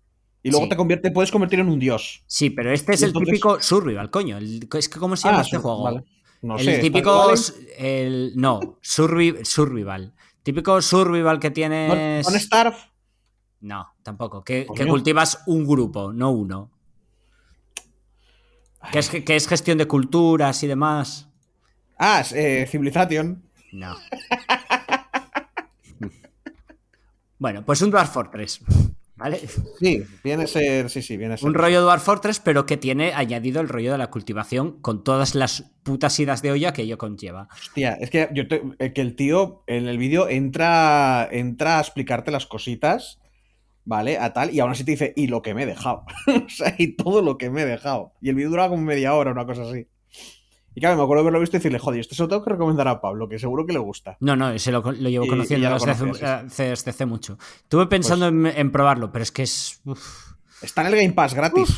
Y 0.46 0.50
luego 0.50 0.66
Sí. 0.66 0.70
te, 0.70 0.76
convierte, 0.76 1.10
puedes 1.10 1.30
convertir 1.32 1.58
en 1.60 1.68
un 1.68 1.78
dios. 1.78 2.22
Sí, 2.26 2.50
pero 2.50 2.72
este 2.72 2.94
es 2.94 3.02
el 3.02 3.12
típico 3.12 3.60
survival, 3.60 4.10
coño. 4.10 4.36
El- 4.38 4.68
es 4.72 4.88
que 4.88 4.98
¿cómo 5.00 5.16
se 5.16 5.26
llama 5.26 5.40
Ah, 5.40 5.42
este 5.42 5.58
juego? 5.58 5.82
vale. 5.82 6.04
No 6.42 6.56
el 6.58 6.64
sé, 6.64 6.78
típico. 6.78 7.32
¿está 7.32 7.52
igual? 7.58 7.74
El, 7.78 8.32
no, 8.36 8.60
survi- 8.82 9.44
survival. 9.44 10.14
Típico 10.44 10.80
survival 10.80 11.40
que 11.40 11.48
¿Con, 11.48 11.54
tienes. 11.54 12.24
con 12.24 12.38
Starve? 12.38 12.76
No, 13.62 13.92
tampoco. 14.04 14.44
Que, 14.44 14.66
cultivas 14.88 15.42
un 15.46 15.66
grupo, 15.66 16.12
no 16.12 16.30
uno. 16.30 16.70
Que 18.92 19.00
es, 19.00 19.10
que 19.10 19.34
es 19.34 19.48
gestión 19.48 19.78
de 19.78 19.88
culturas 19.88 20.62
y 20.62 20.68
demás. 20.68 21.28
Ah, 21.98 22.22
eh, 22.32 22.68
Civilization. 22.70 23.42
No. 23.72 23.96
bueno, 27.38 27.64
pues 27.64 27.82
un 27.82 27.90
Dwarf 27.90 28.12
Fortress. 28.12 28.60
¿Vale? 29.16 29.40
Sí, 29.80 30.02
viene 30.22 30.44
a 30.44 30.46
ser. 30.46 30.90
Sí, 30.90 31.00
sí, 31.00 31.16
viene 31.16 31.34
a 31.34 31.36
ser. 31.38 31.48
Un 31.48 31.54
rollo 31.54 31.80
Dwarf 31.82 32.02
Fortress, 32.04 32.38
pero 32.38 32.66
que 32.66 32.76
tiene 32.76 33.14
añadido 33.14 33.62
el 33.62 33.68
rollo 33.68 33.92
de 33.92 33.98
la 33.98 34.10
cultivación 34.10 34.80
con 34.82 35.04
todas 35.04 35.34
las 35.34 35.72
putas 35.84 36.18
idas 36.20 36.42
de 36.42 36.50
olla 36.50 36.72
que 36.74 36.82
ello 36.82 36.98
conlleva. 36.98 37.48
Hostia, 37.50 37.94
es 37.94 38.10
que, 38.10 38.28
yo 38.34 38.46
te- 38.46 38.62
eh, 38.78 38.92
que 38.92 39.00
el 39.00 39.16
tío 39.16 39.62
en 39.66 39.88
el 39.88 39.96
vídeo 39.96 40.28
entra, 40.28 41.26
entra 41.30 41.78
a 41.78 41.80
explicarte 41.80 42.30
las 42.30 42.44
cositas, 42.44 43.18
¿vale? 43.86 44.18
A 44.18 44.34
tal, 44.34 44.52
y 44.52 44.60
aún 44.60 44.72
así 44.72 44.84
te 44.84 44.90
dice, 44.90 45.12
y 45.16 45.28
lo 45.28 45.40
que 45.40 45.54
me 45.54 45.62
he 45.62 45.66
dejado. 45.66 46.04
o 46.46 46.48
sea, 46.50 46.74
y 46.76 46.94
todo 46.96 47.22
lo 47.22 47.38
que 47.38 47.48
me 47.48 47.62
he 47.62 47.66
dejado. 47.66 48.12
Y 48.20 48.28
el 48.28 48.34
vídeo 48.34 48.50
duraba 48.50 48.68
como 48.68 48.82
media 48.82 49.14
hora, 49.14 49.30
una 49.32 49.46
cosa 49.46 49.62
así. 49.62 49.86
Y 50.76 50.80
claro, 50.80 50.96
me 50.98 51.02
acuerdo 51.04 51.22
haberlo 51.22 51.40
visto 51.40 51.56
y 51.56 51.58
decirle, 51.58 51.78
joder, 51.78 52.00
esto 52.00 52.14
se 52.14 52.22
lo 52.22 52.28
tengo 52.28 52.44
que 52.44 52.50
recomendar 52.50 52.86
a 52.86 53.00
Pablo, 53.00 53.28
que 53.30 53.38
seguro 53.38 53.64
que 53.66 53.72
le 53.72 53.78
gusta. 53.78 54.18
No, 54.20 54.36
no, 54.36 54.50
ese 54.50 54.70
lo, 54.70 54.82
lo 54.82 54.92
llevo 55.08 55.24
Y- 55.24 55.28
conociendo 55.28 55.68
lo 55.70 55.74
desde, 55.76 55.90
hace, 55.90 56.00
conocías, 56.00 56.44
hace- 56.44 56.64
desde 56.68 56.90
hace 56.90 57.06
mucho. 57.06 57.38
Estuve 57.62 57.86
pensando 57.86 58.28
en, 58.28 58.44
en 58.46 58.70
probarlo, 58.70 59.10
pero 59.10 59.22
es 59.22 59.32
que 59.32 59.42
es. 59.44 59.80
uf. 59.86 60.34
Está 60.60 60.82
en 60.82 60.88
el 60.88 60.96
Game 60.96 61.12
Pass 61.12 61.32
gratis. 61.34 61.68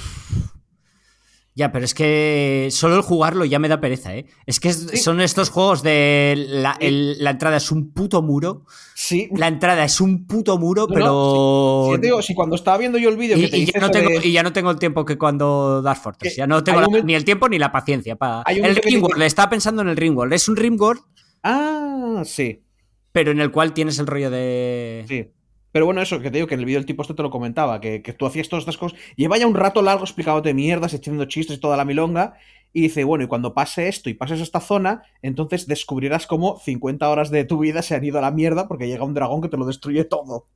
Ya, 1.59 1.73
pero 1.73 1.85
es 1.85 1.93
que 1.93 2.69
solo 2.71 2.95
el 2.95 3.03
jugarlo 3.03 3.45
ya 3.45 3.59
me 3.59 3.67
da 3.67 3.81
pereza, 3.81 4.15
¿eh? 4.15 4.27
Es 4.47 4.61
que 4.61 4.69
es- 4.69 5.03
son 5.03 5.21
estos 5.21 5.51
juegos 5.51 5.83
de 5.83 6.37
la, 6.49 6.77
el- 6.79 7.17
la 7.23 7.31
entrada 7.31 7.57
es 7.57 7.73
un 7.73 7.93
puto 7.93 8.23
muro. 8.23 8.65
Sí. 8.95 9.29
La 9.35 9.49
entrada 9.49 9.83
es 9.83 10.01
un 10.01 10.29
puto 10.29 10.57
muro, 10.57 10.87
No, 10.89 10.95
pero. 10.95 11.89
Sí, 11.93 12.01
te 12.01 12.07
digo, 12.07 12.23
si 12.23 12.35
cuando 12.37 12.55
estaba 12.55 12.79
viendo 12.79 12.97
yo 12.97 13.09
el 13.09 13.17
vídeo 13.17 13.37
y, 13.37 13.41
que 13.43 13.49
te 13.49 13.59
y 13.59 13.67
ya 13.67 13.81
no 13.81 13.91
tengo, 13.91 14.09
de- 14.21 14.29
y 14.29 14.31
ya 14.31 14.45
no 14.45 14.53
tengo 14.53 14.71
el 14.71 14.79
tiempo 14.79 15.05
que 15.05 15.19
cuando 15.19 15.83
Dark 15.83 16.01
Fortress. 16.01 16.37
Ya 16.37 16.47
no 16.47 16.63
tengo 16.63 16.81
la- 16.81 16.87
un 16.87 17.05
ni 17.05 17.17
el 17.17 17.25
tiempo 17.25 17.49
ni 17.49 17.59
la 17.59 17.73
paciencia. 17.73 18.15
para 18.15 18.43
El 18.47 18.77
Ringworld, 18.77 19.17
dice- 19.17 19.27
estaba 19.27 19.51
pensando 19.51 19.83
en 19.83 19.89
el 19.89 19.97
Ringworld. 19.97 20.33
Es 20.35 20.49
un 20.49 20.55
Ringworld, 20.55 21.01
Ah, 21.43 22.23
sí, 22.25 22.63
pero 23.11 23.33
en 23.33 23.41
el 23.41 23.51
cual 23.51 23.73
tienes 23.73 23.99
el 23.99 24.07
rollo 24.07 24.31
de. 24.31 25.05
sí. 25.09 25.27
Pero 25.73 25.85
bueno, 25.85 26.01
eso 26.01 26.19
que 26.21 26.31
te 26.31 26.39
digo 26.39 26.47
que 26.47 26.55
en 26.55 26.61
el 26.61 26.67
vídeo 26.67 26.79
el 26.79 26.87
tipo 26.87 27.03
este 27.03 27.15
te 27.15 27.23
lo 27.23 27.31
comentaba, 27.31 27.81
que, 27.81 28.03
que 28.03 28.13
tú 28.13 28.27
hacías 28.27 28.49
todas 28.49 28.63
estas 28.63 28.79
cosas. 28.79 28.99
Lleva 29.17 29.37
ya 29.39 29.47
un 29.47 29.55
rato 29.55 29.83
largo 29.83 30.05
explicándote 30.05 30.55
mierdas, 30.55 30.95
echando 30.95 31.25
chistes 31.27 31.57
y 31.57 31.61
toda 31.61 31.77
la 31.77 31.85
milonga. 31.85 32.35
Y 32.73 32.83
dice, 32.83 33.05
bueno, 33.05 33.25
y 33.25 33.29
cuando 33.29 33.55
pase 33.55 33.89
esto 33.89 34.11
y 34.11 34.15
pases 34.15 34.41
esta 34.41 34.61
zona, 34.61 35.03
entonces 35.23 35.67
descubrirás 35.67 36.27
cómo 36.27 36.59
50 36.59 37.09
horas 37.09 37.31
de 37.31 37.45
tu 37.45 37.59
vida 37.59 37.83
se 37.83 37.95
han 37.95 38.05
ido 38.05 38.19
a 38.19 38.23
la 38.23 38.31
mierda 38.31 38.69
porque 38.69 38.87
llega 38.89 39.05
un 39.05 39.15
dragón 39.15 39.41
que 39.41 39.49
te 39.49 39.57
lo 39.57 39.65
destruye 39.67 40.05
todo. 40.05 40.47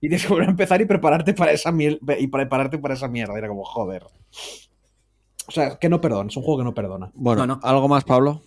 Y 0.00 0.08
tienes 0.08 0.22
que 0.22 0.28
volver 0.28 0.46
a 0.48 0.50
empezar 0.50 0.80
y 0.80 0.84
prepararte 0.84 1.34
para 1.34 1.52
esa 1.52 1.72
mierda. 1.72 2.18
Y 2.18 2.26
prepararte 2.28 2.78
para 2.78 2.94
esa 2.94 3.08
mierda. 3.08 3.36
Era 3.36 3.48
como, 3.48 3.64
joder. 3.64 4.04
O 5.46 5.50
sea, 5.50 5.78
que 5.78 5.88
no 5.88 6.00
perdona, 6.00 6.28
es 6.28 6.36
un 6.36 6.42
juego 6.42 6.58
que 6.58 6.64
no 6.64 6.74
perdona. 6.74 7.10
Bueno, 7.14 7.46
No, 7.46 7.56
no. 7.56 7.60
¿algo 7.62 7.88
más, 7.88 8.04
Pablo? 8.04 8.42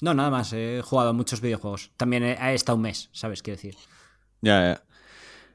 No, 0.00 0.14
nada 0.14 0.30
más. 0.30 0.52
He 0.52 0.80
jugado 0.82 1.10
a 1.10 1.12
muchos 1.12 1.40
videojuegos. 1.40 1.92
También 1.96 2.24
he, 2.24 2.32
he 2.32 2.54
estado 2.54 2.76
un 2.76 2.82
mes, 2.82 3.10
¿sabes? 3.12 3.42
Quiero 3.42 3.56
decir. 3.56 3.76
Ya, 4.40 4.72
ya. 4.72 4.82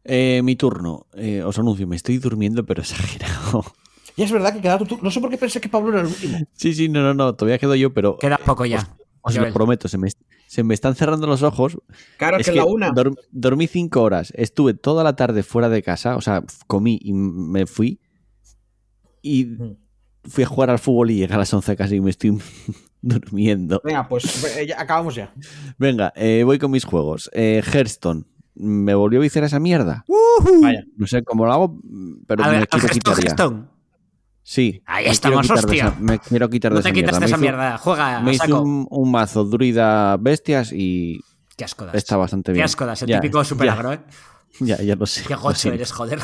Eh, 0.03 0.41
mi 0.43 0.55
turno. 0.55 1.07
Eh, 1.13 1.43
os 1.43 1.57
anuncio, 1.59 1.87
me 1.87 1.95
estoy 1.95 2.17
durmiendo, 2.17 2.65
pero 2.65 2.81
exagerado. 2.81 3.63
Y 4.15 4.23
es 4.23 4.31
verdad 4.31 4.53
que 4.53 4.61
queda 4.61 4.77
tu 4.77 4.85
turno. 4.85 5.03
No 5.05 5.11
sé 5.11 5.19
por 5.21 5.29
qué 5.29 5.37
pensé 5.37 5.61
que 5.61 5.69
Pablo 5.69 5.89
era 5.91 6.01
el 6.01 6.07
último. 6.07 6.37
Sí, 6.53 6.73
sí, 6.73 6.89
no, 6.89 7.01
no, 7.01 7.13
no, 7.13 7.33
todavía 7.35 7.57
quedo 7.59 7.75
yo, 7.75 7.93
pero 7.93 8.17
Queda 8.17 8.37
poco 8.37 8.65
ya. 8.65 8.87
os 9.21 9.35
lo 9.35 9.53
prometo, 9.53 9.87
se 9.87 9.97
me, 9.97 10.09
se 10.47 10.63
me 10.63 10.73
están 10.73 10.95
cerrando 10.95 11.27
los 11.27 11.43
ojos. 11.43 11.77
Claro, 12.17 12.37
Es 12.37 12.49
que, 12.49 12.55
la 12.55 12.65
una. 12.65 12.89
dorm- 12.91 13.15
dormí 13.31 13.67
cinco 13.67 14.01
horas, 14.01 14.33
estuve 14.35 14.73
toda 14.73 15.03
la 15.03 15.15
tarde 15.15 15.43
fuera 15.43 15.69
de 15.69 15.81
casa, 15.81 16.17
o 16.17 16.21
sea, 16.21 16.43
comí 16.67 16.99
y 17.01 17.13
me 17.13 17.65
fui. 17.67 17.99
Y 19.21 19.45
Mm. 19.45 19.77
fui 20.25 20.43
a 20.43 20.47
jugar 20.47 20.69
al 20.71 20.79
fútbol 20.79 21.11
y 21.11 21.15
llegué 21.17 21.33
a 21.33 21.37
las 21.37 21.53
11 21.53 21.75
casi 21.77 21.95
y 21.95 22.01
me 22.01 22.09
estoy 22.09 22.37
durmiendo. 23.01 23.81
Venga, 23.83 24.07
pues 24.09 24.43
eh, 24.57 24.67
ya- 24.67 24.81
acabamos 24.81 25.15
ya. 25.15 25.33
Venga, 25.77 26.11
eh, 26.15 26.43
voy 26.43 26.59
con 26.59 26.71
mis 26.71 26.83
juegos. 26.85 27.29
Eh, 27.33 27.61
Hearthstone. 27.65 28.25
¿Me 28.55 28.93
volvió 28.95 29.19
a 29.19 29.23
viciar 29.23 29.43
esa 29.43 29.59
mierda? 29.59 30.05
Vaya. 30.61 30.83
No 30.97 31.07
sé 31.07 31.23
cómo 31.23 31.45
lo 31.45 31.53
hago, 31.53 31.79
pero 32.27 32.43
A 32.43 32.47
ver, 32.47 32.57
me 32.57 32.61
al 32.63 32.67
quiero 32.67 32.87
quitar 32.89 33.15
ya. 33.23 33.35
Sí. 34.43 34.81
Ahí 34.85 35.05
estamos, 35.05 35.49
hostia. 35.49 35.87
esa- 35.87 35.99
me 35.99 36.19
quiero 36.19 36.49
quitar 36.49 36.71
de 36.71 36.75
No 36.75 36.79
esa 36.79 36.89
te 36.89 36.93
quitas 36.93 37.19
de 37.19 37.25
esa 37.27 37.37
Me 37.37 37.45
hizo- 37.47 37.51
mierda. 37.57 37.77
Juega 37.77 38.19
Me 38.21 38.33
saco. 38.35 38.61
un, 38.61 38.87
un 38.89 39.11
mazo 39.11 39.45
druida 39.45 40.17
bestias 40.17 40.71
y 40.73 41.21
Qué 41.55 41.63
asco 41.63 41.85
das. 41.85 41.95
está 41.95 42.17
bastante 42.17 42.51
Qué 42.51 42.55
bien. 42.55 42.65
asco 42.65 42.85
das. 42.85 43.01
El 43.03 43.07
Ya, 43.09 43.19
típico 43.21 43.43
super 43.45 43.67
ya, 43.67 43.73
agro, 43.73 43.93
¿eh? 43.93 43.99
Ya, 44.59 44.77
ya 44.81 44.95
lo 44.95 45.05
sé. 45.05 45.23
Qué 45.27 45.35
gocho 45.35 45.71
eres, 45.71 45.91
joder. 45.91 46.19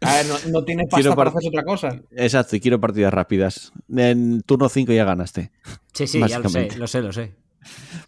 A 0.00 0.12
ver, 0.16 0.26
no, 0.26 0.34
no 0.50 0.64
tiene 0.64 0.82
Quiero 0.88 1.10
pasta 1.10 1.16
para 1.16 1.30
par- 1.30 1.38
hacer 1.38 1.48
otra 1.48 1.64
cosa. 1.64 2.00
Exacto, 2.10 2.56
y 2.56 2.60
quiero 2.60 2.78
partidas 2.80 3.14
rápidas. 3.14 3.72
En 3.88 4.42
turno 4.42 4.68
5 4.68 4.92
ya 4.92 5.04
ganaste. 5.04 5.50
Sí, 5.94 6.06
sí, 6.06 6.20
ya 6.28 6.40
lo 6.40 6.48
sé, 6.50 6.76
lo 6.76 6.86
sé, 6.86 7.00
lo 7.00 7.12
sé. 7.12 7.34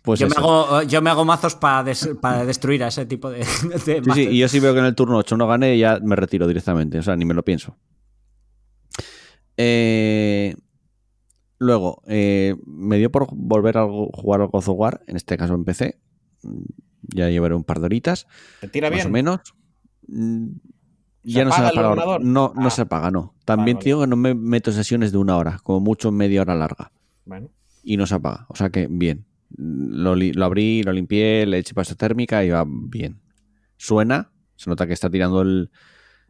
Pues 0.03 0.21
yo, 0.21 0.29
me 0.29 0.35
hago, 0.37 0.83
yo 0.83 1.03
me 1.03 1.11
hago 1.11 1.25
mazos 1.25 1.55
para, 1.55 1.83
des- 1.85 2.11
para 2.21 2.45
destruir 2.45 2.83
a 2.85 2.89
ese 2.89 3.07
tipo 3.07 3.31
de, 3.31 3.39
de 3.41 3.45
Sí, 3.79 4.01
mazos. 4.01 4.15
sí, 4.15 4.23
y 4.31 4.39
yo 4.39 4.49
sí 4.49 4.61
veo 4.61 4.73
que 4.73 4.81
en 4.81 4.85
el 4.87 4.95
turno 4.95 5.17
8 5.19 5.37
no 5.37 5.47
gané, 5.47 5.77
ya 5.79 5.99
me 6.03 6.17
retiro 6.17 6.47
directamente. 6.47 6.99
O 6.99 7.03
sea, 7.03 7.17
ni 7.17 7.25
me 7.25 7.35
lo 7.35 7.45
pienso. 7.45 7.77
Eh, 9.57 10.55
luego, 11.59 12.03
eh, 12.07 12.57
me 12.67 12.99
dio 12.99 13.11
por 13.11 13.27
volver 13.33 13.79
a 13.79 13.85
jugar 13.85 14.41
al 14.43 14.49
God 14.49 14.59
of 14.59 14.69
War, 14.71 15.01
en 15.07 15.17
este 15.17 15.37
caso 15.37 15.55
en 15.55 15.65
PC. 15.65 15.99
Ya 17.03 17.31
llevaré 17.31 17.55
un 17.55 17.65
par 17.65 17.81
de 17.81 17.87
horitas, 17.87 18.27
Te 18.61 18.69
tira 18.69 18.89
más 18.91 18.97
bien. 18.97 19.07
o 19.07 19.11
menos. 19.11 19.41
¿Se 20.09 21.31
Ya 21.33 21.45
no 21.45 21.53
se 21.53 21.61
apaga? 21.63 22.19
No, 22.21 22.53
no 22.55 22.67
Ah. 22.67 22.71
se 22.71 22.83
apaga, 22.83 23.11
no. 23.11 23.35
También 23.45 23.77
Vale, 23.79 23.85
que 23.85 24.07
no 24.07 24.17
me 24.17 24.35
meto 24.35 24.71
sesiones 24.73 25.13
de 25.13 25.19
una 25.19 25.37
hora, 25.37 25.59
como 25.63 25.81
mucho 25.81 26.11
media 26.13 26.43
hora 26.43 26.55
larga. 26.55 26.93
Bueno. 27.25 27.49
y 27.83 27.97
no 27.97 28.07
se 28.07 28.15
apaga. 28.17 28.47
O 28.49 28.57
sea 28.57 28.71
que 28.71 28.89
bien. 28.91 29.27
Lo, 29.57 30.17
lo 30.17 30.45
abrí, 30.45 30.83
lo 30.83 30.93
limpié, 30.93 31.47
le 31.47 31.59
eché 31.59 31.75
pasta 31.75 31.95
térmica 31.95 32.45
y 32.45 32.51
va 32.51 32.65
bien. 32.67 33.21
Suena, 33.77 34.33
se 34.57 34.71
nota 34.71 34.87
que 34.87 34.93
está 34.93 35.11
tirando 35.11 35.43
el, 35.43 35.71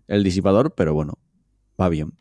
el 0.09 0.22
disipador, 0.22 0.74
pero 0.74 0.94
bueno, 0.94 1.18
va 1.80 1.88
bien. 1.88 2.12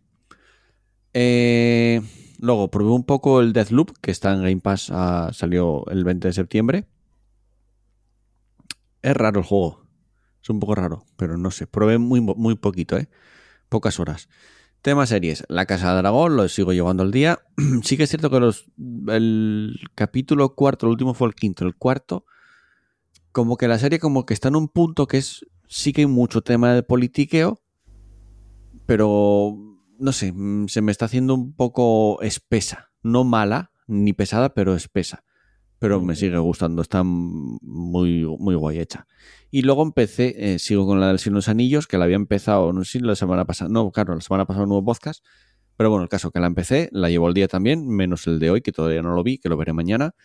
Eh, 1.13 2.01
luego 2.39 2.69
probé 2.69 2.91
un 2.91 3.05
poco 3.05 3.41
el 3.41 3.53
Deathloop, 3.53 3.91
que 4.01 4.11
está 4.11 4.33
en 4.33 4.43
Game 4.43 4.61
Pass, 4.61 4.89
ah, 4.91 5.31
salió 5.33 5.85
el 5.87 6.03
20 6.03 6.27
de 6.27 6.33
septiembre. 6.33 6.85
Es 9.01 9.15
raro 9.15 9.39
el 9.39 9.45
juego. 9.45 9.85
Es 10.41 10.49
un 10.49 10.59
poco 10.59 10.75
raro, 10.75 11.05
pero 11.15 11.37
no 11.37 11.51
sé. 11.51 11.67
Probé 11.67 11.97
muy, 11.97 12.21
muy 12.21 12.55
poquito, 12.55 12.97
¿eh? 12.97 13.07
Pocas 13.69 13.99
horas. 13.99 14.29
Tema 14.85 15.07
series. 15.07 15.43
La 15.49 15.65
Casa 15.65 15.95
de 15.95 15.97
Dragón, 15.97 16.35
lo 16.35 16.47
sigo 16.47 16.71
llevando 16.71 17.01
al 17.01 17.09
día. 17.09 17.39
sí 17.81 17.97
que 17.97 18.03
es 18.03 18.09
cierto 18.11 18.29
que 18.29 18.39
los, 18.39 18.67
el 19.07 19.79
capítulo 19.95 20.53
cuarto, 20.53 20.85
el 20.85 20.91
último 20.91 21.15
fue 21.15 21.27
el 21.27 21.33
quinto, 21.33 21.65
el 21.65 21.73
cuarto, 21.73 22.23
como 23.31 23.57
que 23.57 23.67
la 23.67 23.79
serie 23.79 23.97
como 23.97 24.27
que 24.27 24.35
está 24.35 24.49
en 24.49 24.57
un 24.57 24.67
punto 24.67 25.07
que 25.07 25.17
es, 25.17 25.43
sí 25.67 25.91
que 25.91 26.01
hay 26.01 26.05
mucho 26.05 26.43
tema 26.43 26.71
de 26.71 26.83
politiqueo, 26.83 27.59
pero 28.85 29.57
no 29.97 30.11
sé, 30.11 30.31
mm, 30.31 30.67
se 30.67 30.83
me 30.83 30.91
está 30.91 31.05
haciendo 31.05 31.33
un 31.33 31.53
poco 31.53 32.21
espesa. 32.21 32.91
No 33.01 33.23
mala, 33.23 33.71
ni 33.87 34.13
pesada, 34.13 34.53
pero 34.53 34.75
espesa. 34.75 35.23
Pero 35.85 36.01
me 36.01 36.15
sigue 36.15 36.39
gustando, 36.39 36.81
está 36.81 37.03
muy, 37.03 38.25
muy 38.39 38.55
guay 38.55 38.79
hecha. 38.79 39.05
Y 39.51 39.61
luego 39.61 39.83
empecé, 39.83 40.33
eh, 40.35 40.57
sigo 40.57 40.87
con 40.87 40.99
la 40.99 41.09
del 41.09 41.17
de 41.17 41.29
los 41.29 41.47
Anillos, 41.47 41.85
que 41.85 41.99
la 41.99 42.05
había 42.05 42.15
empezado, 42.15 42.73
no 42.73 42.83
sé 42.83 42.93
si 42.93 42.99
la 43.01 43.15
semana 43.15 43.45
pasada, 43.45 43.69
no, 43.69 43.91
claro, 43.91 44.15
la 44.15 44.21
semana 44.21 44.47
pasada 44.47 44.63
un 44.63 44.69
nuevo 44.69 44.83
podcast, 44.83 45.23
pero 45.77 45.91
bueno, 45.91 46.01
el 46.01 46.09
caso 46.09 46.31
que 46.31 46.39
la 46.39 46.47
empecé, 46.47 46.89
la 46.91 47.11
llevo 47.11 47.27
al 47.27 47.35
día 47.35 47.47
también, 47.47 47.87
menos 47.87 48.25
el 48.25 48.39
de 48.39 48.49
hoy, 48.49 48.61
que 48.61 48.71
todavía 48.71 49.03
no 49.03 49.13
lo 49.13 49.21
vi, 49.21 49.37
que 49.37 49.47
lo 49.47 49.57
veré 49.57 49.73
mañana. 49.73 50.15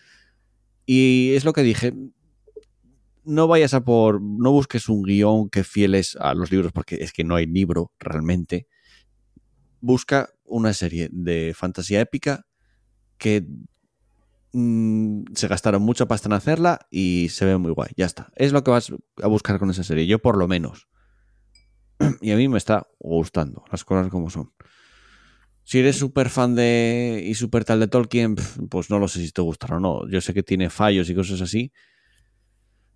Y 0.87 1.33
es 1.35 1.45
lo 1.45 1.53
que 1.53 1.63
dije, 1.63 1.93
no 3.25 3.47
vayas 3.47 3.75
a 3.75 3.85
por, 3.85 4.23
no 4.23 4.53
busques 4.53 4.89
un 4.89 5.03
guion 5.03 5.51
que 5.51 5.63
fieles 5.63 6.17
a 6.19 6.33
los 6.33 6.51
libros, 6.51 6.73
porque 6.73 6.95
es 7.03 7.13
que 7.13 7.23
no 7.23 7.35
hay 7.35 7.45
libro 7.45 7.93
realmente. 7.99 8.67
Busca 9.83 10.31
una 10.47 10.73
serie 10.73 11.11
de 11.13 11.53
fantasía 11.55 12.01
épica 12.01 12.47
que 13.19 13.45
mm, 14.53 15.23
se 15.35 15.49
gastaron 15.49 15.83
mucha 15.83 16.07
pasta 16.07 16.29
en 16.29 16.35
hacerla 16.35 16.87
y 16.91 17.29
se 17.31 17.45
ve 17.45 17.57
muy 17.59 17.73
guay. 17.73 17.91
Ya 17.97 18.07
está. 18.07 18.33
Es 18.37 18.53
lo 18.53 18.65
que 18.65 18.71
vas 18.71 18.93
a 19.23 19.27
buscar 19.27 19.59
con 19.59 19.71
esa 19.71 19.85
serie. 19.85 20.07
Yo 20.07 20.19
por 20.19 20.37
lo 20.37 20.49
menos. 20.49 20.89
y 22.21 22.31
a 22.33 22.37
mí 22.37 22.49
me 22.49 22.59
está 22.59 22.87
gustando 22.99 23.65
las 23.71 23.85
cosas 23.85 24.09
como 24.09 24.31
son. 24.31 24.53
Si 25.63 25.79
eres 25.79 25.97
súper 25.97 26.31
fan 26.31 26.57
de 26.57 27.23
y 27.25 27.35
súper 27.35 27.65
tal 27.65 27.81
de 27.81 27.87
Tolkien, 27.87 28.35
pues 28.69 28.91
no 28.91 28.99
lo 28.99 29.07
sé 29.07 29.25
si 29.25 29.31
te 29.31 29.43
gustará 29.43 29.77
o 29.77 29.81
no. 29.81 30.09
Yo 30.09 30.21
sé 30.21 30.35
que 30.35 30.43
tiene 30.43 30.69
fallos 30.69 31.09
y 31.11 31.15
cosas 31.15 31.41
así. 31.41 31.73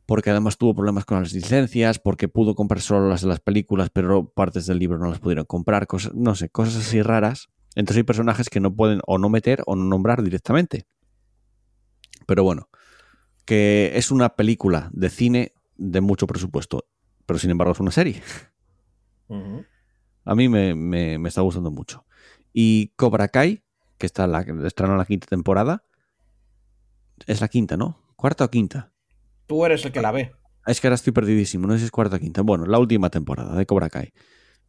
Porque 0.06 0.31
además 0.31 0.59
tuvo 0.59 0.74
problemas 0.74 1.05
con 1.05 1.20
las 1.20 1.32
licencias, 1.32 1.98
porque 1.98 2.28
pudo 2.28 2.55
comprar 2.55 2.81
solo 2.81 3.09
las 3.09 3.22
de 3.22 3.28
las 3.28 3.40
películas, 3.40 3.90
pero 3.90 4.28
partes 4.28 4.66
del 4.66 4.78
libro 4.78 4.98
no 4.98 5.09
las 5.09 5.18
pudieron 5.18 5.47
comprar, 5.47 5.86
cosas, 5.86 6.14
no 6.14 6.35
sé, 6.35 6.51
cosas 6.51 6.76
así 6.76 7.01
raras. 7.01 7.48
Entonces 7.74 7.98
hay 7.98 8.02
personajes 8.02 8.51
que 8.51 8.60
no 8.60 8.74
pueden 8.74 9.01
o 9.06 9.18
no 9.18 9.28
meter 9.28 9.62
o 9.66 9.76
no 9.76 9.85
nombrar 9.85 10.22
directamente. 10.22 10.86
Pero 12.27 12.45
bueno, 12.45 12.69
que 13.45 13.93
es 13.95 14.11
una 14.11 14.31
película 14.36 14.91
de 14.93 15.11
cine 15.11 15.53
de 15.77 16.01
mucho 16.01 16.27
presupuesto, 16.27 16.86
pero 17.27 17.39
sin 17.39 17.51
embargo 17.51 17.73
es 17.73 17.81
una 17.81 17.91
serie. 17.91 18.23
A 20.24 20.35
mí 20.35 20.49
me, 20.49 20.74
me- 20.74 21.19
me 21.19 21.28
está 21.28 21.41
gustando 21.43 21.70
mucho. 21.70 22.05
Y 22.53 22.89
Cobra 22.97 23.28
Kai, 23.28 23.62
que 23.99 24.07
está 24.07 24.27
la, 24.27 24.41
estrenó 24.65 24.97
la 24.97 25.05
quinta 25.05 25.27
temporada, 25.27 25.85
es 27.27 27.41
la 27.41 27.49
quinta, 27.49 27.77
¿no? 27.77 27.99
¿Cuarta 28.16 28.45
o 28.45 28.51
quinta? 28.51 28.93
Tú 29.47 29.65
eres 29.66 29.85
el 29.85 29.93
que 29.93 30.01
la 30.01 30.12
ve. 30.12 30.32
Es 30.66 30.81
que 30.81 30.86
ahora 30.86 30.95
estoy 30.95 31.12
perdidísimo, 31.12 31.66
no 31.66 31.74
sé 31.74 31.81
si 31.81 31.85
es 31.86 31.91
cuarta 31.91 32.16
o 32.16 32.19
quinta. 32.19 32.41
Bueno, 32.43 32.65
la 32.66 32.78
última 32.78 33.11
temporada 33.11 33.55
de 33.55 33.66
Cobra 33.66 33.91
Kai. 33.91 34.12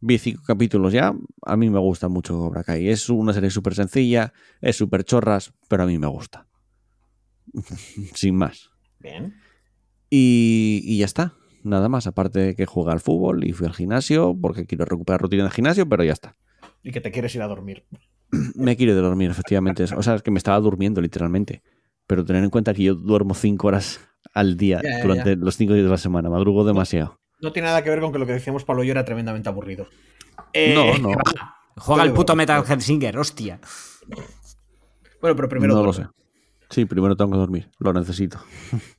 Vi 0.00 0.18
cinco 0.18 0.42
capítulos 0.46 0.92
ya, 0.92 1.14
a 1.42 1.56
mí 1.56 1.70
me 1.70 1.78
gusta 1.78 2.08
mucho 2.08 2.34
Cobra 2.36 2.64
Kai. 2.64 2.88
Es 2.90 3.08
una 3.08 3.32
serie 3.32 3.50
súper 3.50 3.74
sencilla, 3.74 4.32
es 4.60 4.76
súper 4.76 5.04
chorras, 5.04 5.54
pero 5.68 5.84
a 5.84 5.86
mí 5.86 5.98
me 5.98 6.06
gusta. 6.06 6.46
Sin 8.14 8.36
más. 8.36 8.70
Bien. 9.00 9.34
Y, 10.10 10.80
y 10.84 10.98
ya 10.98 11.04
está. 11.04 11.34
Nada 11.62 11.88
más, 11.88 12.06
aparte 12.06 12.38
de 12.38 12.54
que 12.54 12.64
juega 12.66 12.92
al 12.92 13.00
fútbol 13.00 13.44
y 13.44 13.52
fui 13.52 13.66
al 13.66 13.74
gimnasio, 13.74 14.36
porque 14.40 14.66
quiero 14.66 14.84
recuperar 14.84 15.20
rutina 15.20 15.44
de 15.44 15.50
gimnasio, 15.50 15.88
pero 15.88 16.04
ya 16.04 16.12
está. 16.12 16.36
Y 16.82 16.92
que 16.92 17.00
te 17.00 17.10
quieres 17.10 17.34
ir 17.34 17.42
a 17.42 17.48
dormir. 17.48 17.84
Me 18.54 18.76
quiero 18.76 18.92
ir 18.92 18.98
a 18.98 19.02
dormir, 19.02 19.30
efectivamente. 19.30 19.82
O 19.84 20.02
sea, 20.02 20.14
es 20.14 20.22
que 20.22 20.30
me 20.30 20.38
estaba 20.38 20.58
durmiendo, 20.60 21.00
literalmente. 21.00 21.62
Pero 22.06 22.24
tener 22.24 22.44
en 22.44 22.50
cuenta 22.50 22.72
que 22.72 22.84
yo 22.84 22.94
duermo 22.94 23.34
cinco 23.34 23.66
horas 23.66 24.00
al 24.32 24.56
día 24.56 24.80
Ya, 24.82 24.98
ya, 24.98 25.02
durante 25.02 25.34
los 25.36 25.56
cinco 25.56 25.72
días 25.74 25.84
de 25.84 25.90
la 25.90 25.98
semana. 25.98 26.30
Madrugo 26.30 26.64
demasiado. 26.64 27.18
No 27.40 27.52
tiene 27.52 27.66
nada 27.68 27.82
que 27.82 27.90
ver 27.90 28.00
con 28.00 28.12
que 28.12 28.18
lo 28.20 28.26
que 28.26 28.32
decíamos 28.32 28.64
Pablo 28.64 28.84
y 28.84 28.86
yo 28.86 28.92
era 28.92 29.04
tremendamente 29.04 29.48
aburrido. 29.48 29.88
No, 30.36 30.44
Eh, 30.52 30.98
no. 31.00 31.10
Juega 31.78 32.04
el 32.04 32.12
puto 32.12 32.34
Metal 32.36 32.64
Hellsinger, 32.66 33.18
hostia. 33.18 33.60
Bueno, 35.20 35.36
pero 35.36 35.48
primero 35.48 35.74
no 35.74 35.82
lo 35.82 35.92
sé. 35.92 36.06
Sí, 36.70 36.84
primero 36.84 37.16
tengo 37.16 37.32
que 37.32 37.38
dormir. 37.38 37.70
Lo 37.78 37.92
necesito. 37.92 38.38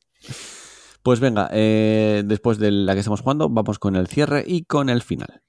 Pues 1.04 1.22
venga, 1.22 1.48
eh, 1.54 2.24
después 2.26 2.58
de 2.58 2.70
la 2.70 2.94
que 2.94 3.00
estamos 3.00 3.22
jugando, 3.22 3.48
vamos 3.48 3.80
con 3.80 3.96
el 3.96 4.08
cierre 4.08 4.44
y 4.46 4.66
con 4.66 4.90
el 4.90 5.02
final. 5.02 5.42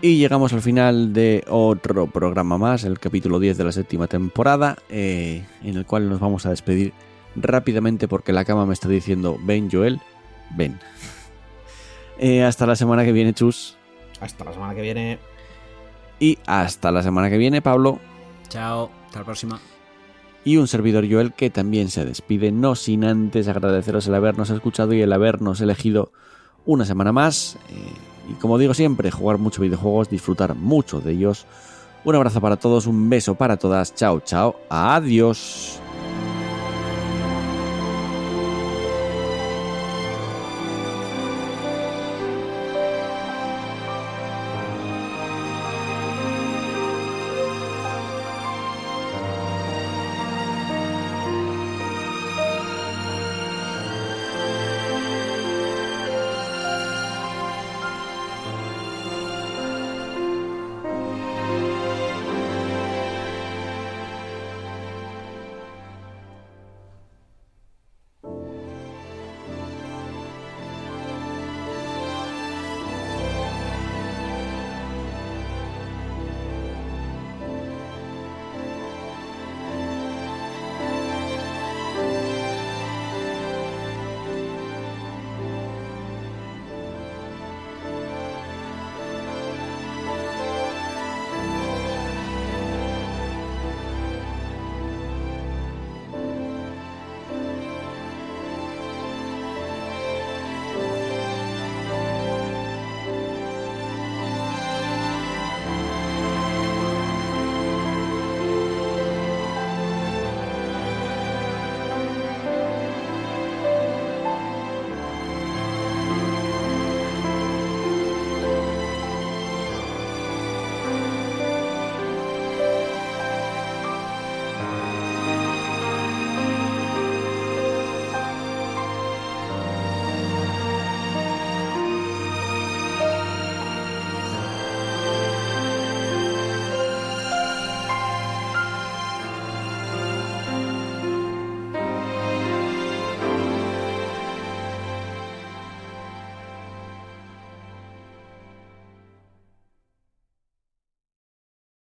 Y 0.00 0.18
llegamos 0.18 0.52
al 0.52 0.62
final 0.62 1.12
de 1.12 1.44
otro 1.48 2.06
programa 2.06 2.56
más, 2.56 2.84
el 2.84 3.00
capítulo 3.00 3.40
10 3.40 3.58
de 3.58 3.64
la 3.64 3.72
séptima 3.72 4.06
temporada, 4.06 4.76
eh, 4.88 5.44
en 5.64 5.76
el 5.76 5.86
cual 5.86 6.08
nos 6.08 6.20
vamos 6.20 6.46
a 6.46 6.50
despedir 6.50 6.92
rápidamente 7.34 8.06
porque 8.06 8.32
la 8.32 8.44
cama 8.44 8.64
me 8.64 8.74
está 8.74 8.88
diciendo, 8.88 9.38
ven 9.42 9.68
Joel, 9.70 10.00
ven. 10.56 10.78
Eh, 12.20 12.42
hasta 12.42 12.66
la 12.66 12.74
semana 12.74 13.04
que 13.04 13.12
viene, 13.12 13.32
Chus. 13.32 13.76
Hasta 14.20 14.44
la 14.44 14.52
semana 14.52 14.74
que 14.74 14.80
viene. 14.82 15.20
Y 16.18 16.36
hasta 16.46 16.90
la 16.90 17.00
semana 17.04 17.30
que 17.30 17.38
viene, 17.38 17.62
Pablo. 17.62 18.00
Chao, 18.48 18.90
hasta 19.06 19.20
la 19.20 19.24
próxima. 19.24 19.60
Y 20.42 20.56
un 20.56 20.66
servidor 20.66 21.08
Joel 21.08 21.32
que 21.32 21.48
también 21.48 21.90
se 21.90 22.04
despide, 22.04 22.50
no 22.50 22.74
sin 22.74 23.04
antes 23.04 23.46
agradeceros 23.46 24.08
el 24.08 24.16
habernos 24.16 24.50
escuchado 24.50 24.94
y 24.94 25.00
el 25.00 25.12
habernos 25.12 25.60
elegido 25.60 26.10
una 26.66 26.84
semana 26.84 27.12
más. 27.12 27.56
Eh, 27.70 27.92
y 28.28 28.34
como 28.34 28.58
digo 28.58 28.74
siempre, 28.74 29.10
jugar 29.10 29.38
mucho 29.38 29.62
videojuegos, 29.62 30.08
disfrutar 30.08 30.54
mucho 30.54 31.00
de 31.00 31.12
ellos. 31.12 31.46
Un 32.04 32.14
abrazo 32.14 32.40
para 32.40 32.56
todos, 32.56 32.86
un 32.86 33.08
beso 33.08 33.34
para 33.34 33.56
todas. 33.56 33.94
Chao, 33.94 34.20
chao. 34.20 34.56
Adiós. 34.68 35.80